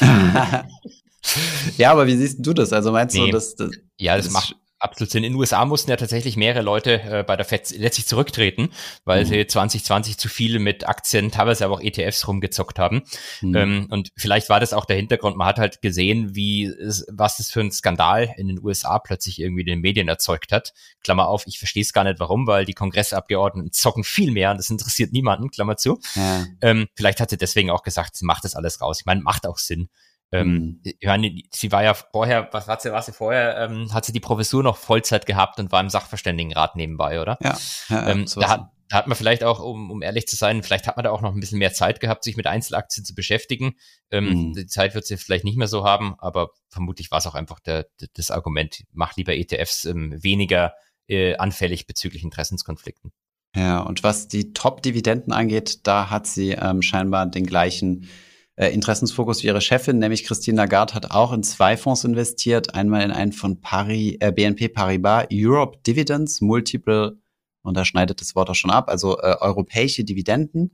ja, 1.78 1.90
aber 1.90 2.06
wie 2.06 2.16
siehst 2.16 2.44
du 2.44 2.52
das? 2.52 2.72
Also 2.72 2.92
meinst 2.92 3.16
nee. 3.16 3.26
du, 3.26 3.32
dass 3.32 3.56
das, 3.56 3.70
ja, 3.98 4.16
das, 4.16 4.26
das 4.26 4.32
macht 4.34 4.56
absolut 4.78 5.10
Sinn. 5.10 5.24
In 5.24 5.32
den 5.32 5.38
USA 5.38 5.64
mussten 5.64 5.90
ja 5.90 5.96
tatsächlich 5.96 6.36
mehrere 6.36 6.62
Leute 6.62 7.02
äh, 7.02 7.24
bei 7.24 7.36
der 7.36 7.44
FED 7.44 7.78
letztlich 7.78 8.06
zurücktreten, 8.06 8.70
weil 9.04 9.24
mhm. 9.24 9.28
sie 9.28 9.46
2020 9.46 10.18
zu 10.18 10.28
viel 10.28 10.58
mit 10.58 10.88
Aktien, 10.88 11.30
teilweise 11.30 11.64
aber 11.64 11.74
auch 11.74 11.80
ETFs 11.80 12.28
rumgezockt 12.28 12.78
haben. 12.78 13.02
Mhm. 13.40 13.56
Ähm, 13.56 13.86
und 13.90 14.10
vielleicht 14.16 14.48
war 14.48 14.60
das 14.60 14.72
auch 14.72 14.84
der 14.84 14.96
Hintergrund. 14.96 15.36
Man 15.36 15.46
hat 15.46 15.58
halt 15.58 15.82
gesehen, 15.82 16.34
wie 16.34 16.72
was 17.08 17.38
das 17.38 17.50
für 17.50 17.60
ein 17.60 17.72
Skandal 17.72 18.34
in 18.36 18.48
den 18.48 18.62
USA 18.62 18.98
plötzlich 18.98 19.40
irgendwie 19.40 19.64
den 19.64 19.80
Medien 19.80 20.08
erzeugt 20.08 20.52
hat. 20.52 20.72
Klammer 21.02 21.28
auf, 21.28 21.46
ich 21.46 21.58
verstehe 21.58 21.82
es 21.82 21.92
gar 21.92 22.04
nicht 22.04 22.20
warum, 22.20 22.46
weil 22.46 22.64
die 22.64 22.74
Kongressabgeordneten 22.74 23.72
zocken 23.72 24.04
viel 24.04 24.30
mehr 24.30 24.50
und 24.50 24.58
das 24.58 24.70
interessiert 24.70 25.12
niemanden, 25.12 25.50
Klammer 25.50 25.76
zu. 25.76 26.00
Ja. 26.14 26.46
Ähm, 26.60 26.86
vielleicht 26.94 27.20
hat 27.20 27.30
sie 27.30 27.38
deswegen 27.38 27.70
auch 27.70 27.82
gesagt, 27.82 28.16
sie 28.16 28.24
macht 28.24 28.44
das 28.44 28.54
alles 28.54 28.80
raus. 28.80 29.00
Ich 29.00 29.06
meine, 29.06 29.22
macht 29.22 29.46
auch 29.46 29.58
Sinn. 29.58 29.88
Ähm, 30.32 30.54
mhm. 30.54 30.80
ich 30.82 31.06
meine, 31.06 31.30
sie 31.52 31.70
war 31.70 31.84
ja 31.84 31.94
vorher, 31.94 32.48
was 32.52 32.66
hat 32.66 32.82
sie, 32.82 32.90
war 32.90 33.02
sie 33.02 33.12
vorher, 33.12 33.58
ähm, 33.58 33.92
hat 33.92 34.04
sie 34.04 34.12
die 34.12 34.20
Professur 34.20 34.62
noch 34.62 34.76
Vollzeit 34.76 35.24
gehabt 35.24 35.60
und 35.60 35.70
war 35.70 35.80
im 35.80 35.88
Sachverständigenrat 35.88 36.76
nebenbei, 36.76 37.20
oder? 37.20 37.38
Ja. 37.40 37.56
ja 37.88 38.08
ähm, 38.08 38.26
da, 38.34 38.48
hat, 38.48 38.70
da 38.88 38.96
hat 38.96 39.06
man 39.06 39.16
vielleicht 39.16 39.44
auch, 39.44 39.60
um, 39.60 39.90
um 39.90 40.02
ehrlich 40.02 40.26
zu 40.26 40.34
sein, 40.34 40.62
vielleicht 40.62 40.88
hat 40.88 40.96
man 40.96 41.04
da 41.04 41.10
auch 41.10 41.22
noch 41.22 41.32
ein 41.32 41.40
bisschen 41.40 41.58
mehr 41.58 41.72
Zeit 41.72 42.00
gehabt, 42.00 42.24
sich 42.24 42.36
mit 42.36 42.46
Einzelaktien 42.46 43.04
zu 43.04 43.14
beschäftigen. 43.14 43.76
Ähm, 44.10 44.48
mhm. 44.48 44.52
Die 44.54 44.66
Zeit 44.66 44.94
wird 44.94 45.06
sie 45.06 45.16
vielleicht 45.16 45.44
nicht 45.44 45.58
mehr 45.58 45.68
so 45.68 45.84
haben, 45.84 46.16
aber 46.18 46.50
vermutlich 46.68 47.10
war 47.10 47.18
es 47.18 47.26
auch 47.26 47.34
einfach 47.36 47.60
der, 47.60 47.86
der, 48.00 48.08
das 48.14 48.30
Argument, 48.30 48.82
mach 48.92 49.16
lieber 49.16 49.34
ETFs 49.34 49.84
ähm, 49.84 50.22
weniger 50.22 50.74
äh, 51.08 51.36
anfällig 51.36 51.86
bezüglich 51.86 52.24
Interessenskonflikten. 52.24 53.12
Ja, 53.54 53.80
und 53.80 54.02
was 54.02 54.28
die 54.28 54.52
Top-Dividenden 54.52 55.32
angeht, 55.32 55.86
da 55.86 56.10
hat 56.10 56.26
sie 56.26 56.50
ähm, 56.50 56.82
scheinbar 56.82 57.26
den 57.26 57.46
gleichen 57.46 58.08
äh, 58.56 58.68
Interessensfokus 58.72 59.42
wie 59.42 59.48
ihre 59.48 59.60
Chefin, 59.60 59.98
nämlich 59.98 60.24
Christine 60.24 60.56
Lagarde, 60.56 60.94
hat 60.94 61.10
auch 61.10 61.32
in 61.32 61.42
zwei 61.42 61.76
Fonds 61.76 62.04
investiert. 62.04 62.74
Einmal 62.74 63.02
in 63.02 63.10
einen 63.10 63.32
von 63.32 63.60
Paris, 63.60 64.16
äh, 64.20 64.32
BNP 64.32 64.68
Paribas 64.68 65.26
Europe 65.32 65.78
Dividends, 65.86 66.40
Multiple, 66.40 67.18
und 67.62 67.76
da 67.76 67.84
schneidet 67.84 68.20
das 68.20 68.34
Wort 68.34 68.48
auch 68.48 68.54
schon 68.54 68.70
ab, 68.70 68.88
also 68.88 69.18
äh, 69.18 69.36
europäische 69.40 70.04
Dividenden. 70.04 70.72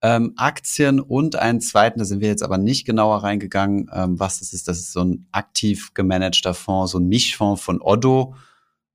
Ähm, 0.00 0.34
Aktien 0.36 1.00
und 1.00 1.34
einen 1.34 1.60
zweiten, 1.60 1.98
da 1.98 2.04
sind 2.04 2.20
wir 2.20 2.28
jetzt 2.28 2.44
aber 2.44 2.56
nicht 2.56 2.86
genauer 2.86 3.24
reingegangen, 3.24 3.90
ähm, 3.92 4.20
was 4.20 4.38
das 4.38 4.52
ist. 4.52 4.68
Das 4.68 4.78
ist 4.78 4.92
so 4.92 5.02
ein 5.02 5.26
aktiv 5.32 5.92
gemanagter 5.94 6.54
Fonds, 6.54 6.92
so 6.92 6.98
ein 6.98 7.08
Mischfonds 7.08 7.60
von 7.60 7.80
Oddo, 7.82 8.36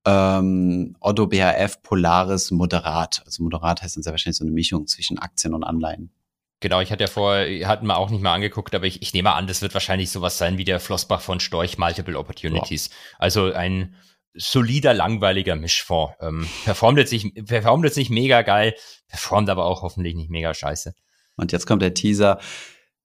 ähm, 0.05 0.95
Oddo 1.01 1.27
BHF 1.27 1.81
Polaris 1.81 2.51
Moderat. 2.51 3.21
Also 3.25 3.43
Moderat 3.43 3.81
heißt 3.81 3.97
dann 3.97 4.03
sehr 4.03 4.13
wahrscheinlich 4.13 4.37
so 4.37 4.45
eine 4.45 4.53
Mischung 4.53 4.87
zwischen 4.87 5.19
Aktien 5.19 5.53
und 5.53 5.65
Anleihen. 5.65 6.09
Genau, 6.63 6.79
ich 6.79 6.93
hatte 6.93 7.03
ja 7.03 7.09
vorher, 7.09 7.67
hatten 7.67 7.87
wir 7.87 7.97
auch 7.97 8.09
nicht 8.09 8.21
mal 8.21 8.33
angeguckt, 8.33 8.73
aber 8.73 8.85
ich, 8.85 9.01
ich 9.01 9.13
nehme 9.13 9.33
an, 9.33 9.47
das 9.47 9.61
wird 9.61 9.73
wahrscheinlich 9.73 10.09
sowas 10.09 10.37
sein 10.37 10.57
wie 10.57 10.63
der 10.63 10.79
Flossbach 10.79 11.19
von 11.19 11.41
Storch 11.41 11.77
Multiple 11.77 12.17
Opportunities. 12.17 12.87
Ja. 12.87 12.95
Also 13.19 13.51
ein 13.51 13.97
solider, 14.33 14.93
langweiliger 14.93 15.57
Mischfonds. 15.57 16.13
Ähm, 16.21 16.47
performt, 16.63 16.99
jetzt 16.99 17.11
nicht, 17.11 17.47
performt 17.47 17.83
jetzt 17.83 17.97
nicht 17.97 18.11
mega 18.11 18.43
geil, 18.43 18.75
performt 19.09 19.49
aber 19.49 19.65
auch 19.65 19.81
hoffentlich 19.81 20.15
nicht 20.15 20.29
mega 20.29 20.53
scheiße. 20.53 20.93
Und 21.35 21.51
jetzt 21.51 21.67
kommt 21.67 21.81
der 21.81 21.93
Teaser. 21.93 22.39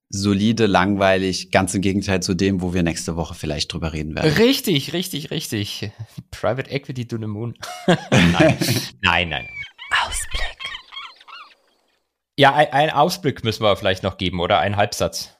Solide, 0.07 0.65
langweilig, 0.65 1.51
ganz 1.51 1.73
im 1.73 1.81
Gegenteil 1.81 2.23
zu 2.23 2.35
dem, 2.35 2.61
wo 2.61 2.73
wir 2.73 2.81
nächste 2.81 3.17
Woche 3.17 3.35
vielleicht 3.35 3.73
drüber 3.73 3.91
reden 3.91 4.15
werden. 4.15 4.31
Richtig, 4.35 4.93
richtig, 4.93 5.31
richtig. 5.31 5.91
Private 6.31 6.71
Equity 6.71 7.05
to 7.05 7.17
the 7.17 7.27
Moon. 7.27 7.55
nein, 7.87 8.57
nein, 9.01 9.29
nein. 9.29 9.47
Ausblick. 10.07 10.58
Ja, 12.39 12.53
ein, 12.53 12.71
ein 12.71 12.89
Ausblick 12.89 13.43
müssen 13.43 13.63
wir 13.63 13.75
vielleicht 13.75 14.01
noch 14.01 14.15
geben, 14.15 14.39
oder? 14.39 14.59
Ein 14.59 14.77
Halbsatz. 14.77 15.35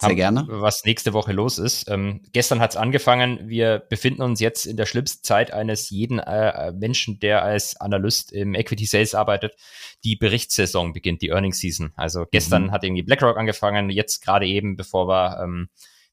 Sehr 0.00 0.10
haben, 0.10 0.16
gerne. 0.16 0.46
Was 0.46 0.84
nächste 0.84 1.12
Woche 1.12 1.32
los 1.32 1.58
ist. 1.58 1.90
Ähm, 1.90 2.22
gestern 2.32 2.60
hat 2.60 2.70
es 2.70 2.76
angefangen. 2.76 3.48
Wir 3.48 3.80
befinden 3.80 4.22
uns 4.22 4.38
jetzt 4.38 4.64
in 4.64 4.76
der 4.76 4.86
schlimmsten 4.86 5.24
Zeit 5.24 5.52
eines 5.52 5.90
jeden 5.90 6.20
äh, 6.20 6.70
Menschen, 6.70 7.18
der 7.18 7.42
als 7.42 7.80
Analyst 7.80 8.30
im 8.30 8.54
Equity 8.54 8.86
Sales 8.86 9.16
arbeitet. 9.16 9.56
Die 10.04 10.14
Berichtssaison 10.14 10.92
beginnt, 10.92 11.22
die 11.22 11.30
Earnings 11.30 11.58
Season. 11.58 11.92
Also 11.96 12.24
gestern 12.30 12.66
mhm. 12.66 12.70
hat 12.70 12.84
irgendwie 12.84 13.02
BlackRock 13.02 13.36
angefangen. 13.36 13.90
Jetzt 13.90 14.20
gerade 14.20 14.46
eben, 14.46 14.76
bevor 14.76 15.08
wir, 15.08 15.40
ähm, 15.42 15.70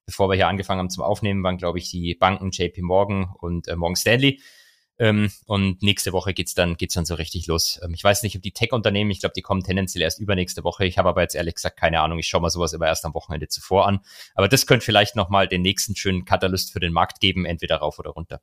bevor 0.08 0.28
wir 0.28 0.38
hier 0.38 0.48
angefangen 0.48 0.80
haben 0.80 0.90
zum 0.90 1.04
Aufnehmen, 1.04 1.44
waren, 1.44 1.58
glaube 1.58 1.78
ich, 1.78 1.92
die 1.92 2.16
Banken 2.16 2.50
JP 2.50 2.82
Morgan 2.82 3.32
und 3.40 3.68
äh, 3.68 3.76
Morgan 3.76 3.96
Stanley. 3.96 4.42
Ähm, 5.02 5.32
und 5.48 5.82
nächste 5.82 6.14
Woche 6.14 6.32
geht's 6.32 6.54
dann, 6.54 6.78
geht's 6.78 6.94
dann 6.94 7.06
so 7.06 7.16
richtig 7.16 7.48
los. 7.48 7.80
Ähm, 7.84 7.96
ich 7.96 8.04
weiß 8.04 8.22
nicht, 8.22 8.36
ob 8.36 8.44
die 8.44 8.52
Tech-Unternehmen, 8.52 9.10
ich 9.10 9.20
glaube, 9.20 9.34
die 9.36 9.42
kommen 9.42 9.64
tendenziell 9.64 10.04
erst 10.04 10.20
übernächste 10.20 10.64
Woche. 10.64 10.86
Ich 10.86 11.00
habe 11.00 11.10
aber 11.10 11.24
jetzt 11.24 11.34
ehrlich 11.34 11.56
gesagt 11.56 11.80
keine 11.80 12.02
Ahnung. 12.02 12.20
Ich 12.20 12.28
schaue 12.28 12.42
mal 12.42 12.52
sowas 12.52 12.72
immer 12.74 12.86
erst 12.86 13.04
am 13.04 13.16
Wochenende 13.16 13.48
zuvor 13.48 13.88
an. 13.88 14.02
Aber 14.36 14.48
das 14.48 14.68
könnte 14.68 14.86
vielleicht 14.86 15.16
nochmal 15.16 15.48
den 15.48 15.64
nächsten 15.64 15.96
schönen 15.96 16.24
Katalyst 16.24 16.72
für 16.72 16.80
den 16.80 16.94
Markt 16.94 17.20
geben, 17.20 17.46
entweder 17.46 17.78
rauf 17.78 17.98
oder 17.98 18.12
runter. 18.12 18.42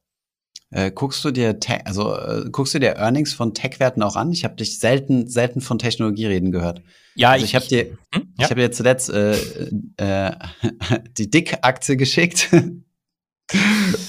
Äh, 0.70 0.90
guckst 0.90 1.24
du 1.24 1.30
dir 1.30 1.61
Tech, 1.61 1.82
also 1.84 2.12
äh, 2.16 2.50
guckst 2.50 2.74
du 2.74 2.80
dir 2.80 2.96
Earnings 2.96 3.32
von 3.32 3.54
Tech-Werten 3.54 4.02
auch 4.02 4.16
an? 4.16 4.32
Ich 4.32 4.42
habe 4.42 4.56
dich 4.56 4.80
selten 4.80 5.28
selten 5.28 5.61
von 5.61 5.78
Technologie 5.78 6.26
reden 6.26 6.50
gehört. 6.50 6.82
Ja, 7.14 7.30
also 7.30 7.44
ich, 7.44 7.52
ich 7.52 7.54
habe 7.54 7.66
dir 7.68 7.84
hm? 8.12 8.34
ja. 8.36 8.44
ich 8.44 8.50
habe 8.50 8.61
dir 8.62 8.72
zuletzt 8.72 9.11
äh, 9.11 9.36
äh, 9.96 10.32
die 11.16 11.30
Dick-Aktie 11.30 11.96
geschickt. 11.96 12.48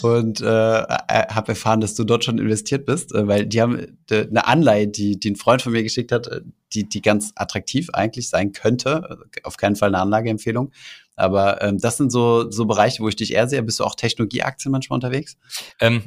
Und 0.02 0.42
äh, 0.42 0.46
äh 0.46 0.86
habe 1.30 1.50
erfahren, 1.50 1.82
dass 1.82 1.96
du 1.96 2.04
dort 2.04 2.26
schon 2.26 2.38
investiert 2.38 2.86
bist, 2.86 3.14
äh, 3.14 3.28
weil 3.28 3.46
die 3.46 3.62
haben 3.62 3.98
äh, 4.10 4.28
eine 4.28 4.48
Anleihe, 4.48 4.88
die, 4.88 5.20
die 5.20 5.32
ein 5.32 5.36
Freund 5.36 5.62
von 5.62 5.72
mir 5.72 5.84
geschickt 5.84 6.12
hat, 6.12 6.30
die, 6.74 6.88
die 6.88 7.02
ganz 7.02 7.32
attraktiv 7.36 7.90
eigentlich 7.94 8.30
sein 8.30 8.52
könnte. 8.52 9.20
Auf 9.44 9.58
keinen 9.58 9.76
Fall 9.76 9.90
eine 9.90 10.00
Anlageempfehlung. 10.00 10.72
Aber 11.20 11.62
ähm, 11.62 11.78
das 11.80 11.98
sind 11.98 12.12
so, 12.12 12.50
so 12.50 12.66
Bereiche, 12.66 13.04
wo 13.04 13.10
ich 13.10 13.16
dich 13.18 13.34
eher 13.34 13.48
sehe. 13.50 13.62
Bist 13.62 13.82
du 13.82 13.84
auch 13.84 13.96
Technologieaktien 13.96 14.72
manchmal 14.72 14.96
unterwegs? 14.96 15.38
Ähm, 15.82 16.04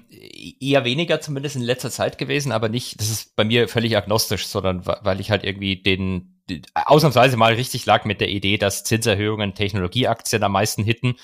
eher 0.59 0.85
weniger, 0.85 1.21
zumindest 1.21 1.57
in 1.57 1.63
letzter 1.63 1.91
Zeit 1.91 2.17
gewesen, 2.17 2.51
aber 2.51 2.71
nicht, 2.71 2.99
das 2.99 3.11
ist 3.11 3.37
bei 3.37 3.45
mir 3.45 3.69
völlig 3.69 3.95
agnostisch, 3.95 4.47
sondern 4.47 4.87
weil 4.87 5.21
ich 5.21 5.31
halt 5.31 5.45
irgendwie 5.45 5.83
den, 5.83 6.32
ausnahmsweise 6.75 7.37
mal 7.37 7.55
richtig 7.55 7.87
lag 7.87 8.05
mit 8.05 8.21
der 8.21 8.29
Idee, 8.29 8.59
dass 8.59 8.85
Zinserhöhungen 8.85 9.55
Technologieaktien 9.55 10.43
am 10.43 10.53
meisten 10.53 10.85
hitten. 10.85 11.17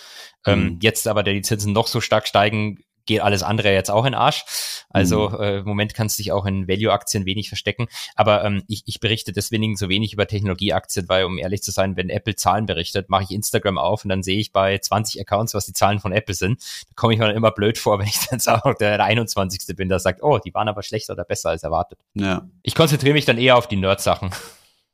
Ähm, 0.46 0.60
mhm. 0.60 0.66
Ähm, 0.66 0.78
jetzt 0.82 1.08
aber, 1.08 1.22
da 1.22 1.32
die 1.32 1.42
Zinsen 1.42 1.72
noch 1.72 1.86
so 1.86 2.00
stark 2.00 2.28
steigen, 2.28 2.78
geht 3.08 3.22
alles 3.22 3.42
andere 3.42 3.72
jetzt 3.72 3.90
auch 3.90 4.04
in 4.04 4.14
Arsch. 4.14 4.44
Also 4.90 5.30
mhm. 5.30 5.40
äh, 5.40 5.58
im 5.58 5.64
Moment 5.64 5.94
kannst 5.94 6.18
du 6.18 6.22
dich 6.22 6.30
auch 6.30 6.46
in 6.46 6.68
Value-Aktien 6.68 7.24
wenig 7.24 7.48
verstecken. 7.48 7.88
Aber 8.14 8.44
ähm, 8.44 8.62
ich, 8.68 8.82
ich 8.86 9.00
berichte 9.00 9.32
deswegen 9.32 9.76
so 9.76 9.88
wenig 9.88 10.12
über 10.12 10.28
Technologieaktien, 10.28 11.08
weil 11.08 11.24
um 11.24 11.38
ehrlich 11.38 11.62
zu 11.62 11.72
sein, 11.72 11.96
wenn 11.96 12.10
Apple 12.10 12.36
Zahlen 12.36 12.66
berichtet, 12.66 13.08
mache 13.08 13.24
ich 13.24 13.30
Instagram 13.32 13.78
auf 13.78 14.04
und 14.04 14.10
dann 14.10 14.22
sehe 14.22 14.38
ich 14.38 14.52
bei 14.52 14.78
20 14.78 15.20
Accounts, 15.20 15.54
was 15.54 15.66
die 15.66 15.72
Zahlen 15.72 15.98
von 15.98 16.12
Apple 16.12 16.34
sind. 16.34 16.60
Da 16.60 16.92
komme 16.94 17.14
ich 17.14 17.18
mir 17.18 17.26
dann 17.26 17.36
immer 17.36 17.50
blöd 17.50 17.78
vor, 17.78 17.98
wenn 17.98 18.06
ich 18.06 18.20
dann 18.28 18.40
auch 18.60 18.74
der 18.74 19.02
21. 19.02 19.74
bin, 19.74 19.88
der 19.88 19.98
sagt, 19.98 20.22
oh, 20.22 20.38
die 20.38 20.54
waren 20.54 20.68
aber 20.68 20.82
schlechter 20.82 21.14
oder 21.14 21.24
besser 21.24 21.50
als 21.50 21.62
erwartet. 21.62 21.98
Ja. 22.14 22.46
Ich 22.62 22.74
konzentriere 22.74 23.14
mich 23.14 23.24
dann 23.24 23.38
eher 23.38 23.56
auf 23.56 23.66
die 23.66 23.76
Nerd-Sachen. 23.76 24.30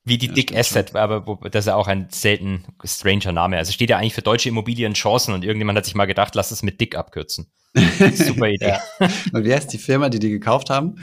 Wie 0.06 0.18
die 0.18 0.26
ja, 0.26 0.34
Dick 0.34 0.54
Asset, 0.54 0.90
schon. 0.90 0.98
aber 0.98 1.26
wo, 1.26 1.36
das 1.36 1.64
ist 1.64 1.68
ja 1.68 1.76
auch 1.76 1.88
ein 1.88 2.08
selten 2.10 2.64
stranger 2.84 3.32
Name. 3.32 3.56
Also 3.56 3.72
steht 3.72 3.88
ja 3.88 3.96
eigentlich 3.96 4.14
für 4.14 4.22
deutsche 4.22 4.50
Immobilien 4.50 4.92
Chancen 4.92 5.32
und 5.32 5.44
irgendjemand 5.44 5.78
hat 5.78 5.86
sich 5.86 5.94
mal 5.94 6.04
gedacht, 6.04 6.34
lass 6.34 6.50
es 6.50 6.62
mit 6.62 6.80
Dick 6.80 6.94
abkürzen. 6.94 7.50
Super 7.74 8.48
Idee. 8.48 8.76
Und 9.32 9.44
wie 9.44 9.52
heißt 9.52 9.72
die 9.72 9.78
Firma, 9.78 10.08
die 10.08 10.20
die 10.20 10.30
gekauft 10.30 10.70
haben? 10.70 10.96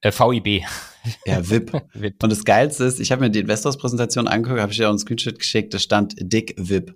Äh, 0.00 0.12
VIB. 0.12 0.64
Ja, 1.24 1.48
VIP. 1.48 1.72
VIP. 1.94 2.22
Und 2.22 2.30
das 2.30 2.44
Geilste 2.44 2.84
ist, 2.84 3.00
ich 3.00 3.10
habe 3.12 3.22
mir 3.22 3.30
die 3.30 3.40
Investors-Präsentation 3.40 4.28
angeguckt, 4.28 4.60
habe 4.60 4.72
ich 4.72 4.78
dir 4.78 4.86
auch 4.86 4.90
einen 4.90 4.98
Screenshot 4.98 5.38
geschickt, 5.38 5.72
da 5.72 5.78
stand 5.78 6.14
Dick 6.18 6.54
VIP. 6.58 6.94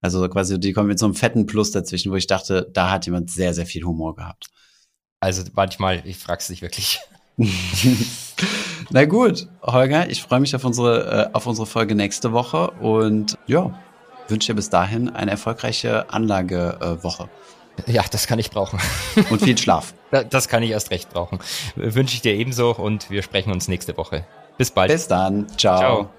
Also 0.00 0.28
quasi, 0.28 0.60
die 0.60 0.72
kommen 0.72 0.88
mit 0.88 0.98
so 0.98 1.06
einem 1.06 1.14
fetten 1.14 1.46
Plus 1.46 1.70
dazwischen, 1.70 2.12
wo 2.12 2.16
ich 2.16 2.26
dachte, 2.26 2.70
da 2.72 2.90
hat 2.90 3.06
jemand 3.06 3.30
sehr, 3.30 3.54
sehr 3.54 3.66
viel 3.66 3.84
Humor 3.84 4.14
gehabt. 4.14 4.48
Also 5.20 5.42
manchmal, 5.54 6.02
ich 6.04 6.18
frag's 6.18 6.48
dich 6.48 6.62
wirklich. 6.62 7.00
Na 8.90 9.04
gut, 9.04 9.48
Holger, 9.62 10.08
ich 10.08 10.22
freue 10.22 10.40
mich 10.40 10.54
auf 10.54 10.64
unsere, 10.64 11.28
äh, 11.30 11.34
auf 11.34 11.46
unsere 11.46 11.66
Folge 11.66 11.94
nächste 11.94 12.32
Woche 12.32 12.70
und 12.80 13.36
ja, 13.46 13.78
wünsche 14.28 14.52
dir 14.52 14.56
bis 14.56 14.70
dahin 14.70 15.14
eine 15.14 15.32
erfolgreiche 15.32 16.10
Anlagewoche. 16.10 17.28
Ja, 17.86 18.04
das 18.10 18.26
kann 18.26 18.38
ich 18.38 18.50
brauchen. 18.50 18.78
Und 19.30 19.42
viel 19.42 19.58
Schlaf. 19.58 19.92
Das 20.30 20.48
kann 20.48 20.62
ich 20.62 20.70
erst 20.70 20.90
recht 20.90 21.10
brauchen. 21.10 21.40
Wünsche 21.74 22.14
ich 22.14 22.22
dir 22.22 22.32
ebenso 22.32 22.70
und 22.70 23.10
wir 23.10 23.22
sprechen 23.22 23.52
uns 23.52 23.68
nächste 23.68 23.94
Woche. 23.98 24.24
Bis 24.56 24.70
bald. 24.70 24.90
Bis 24.90 25.08
dann. 25.08 25.46
Ciao. 25.58 25.78
Ciao. 25.78 26.10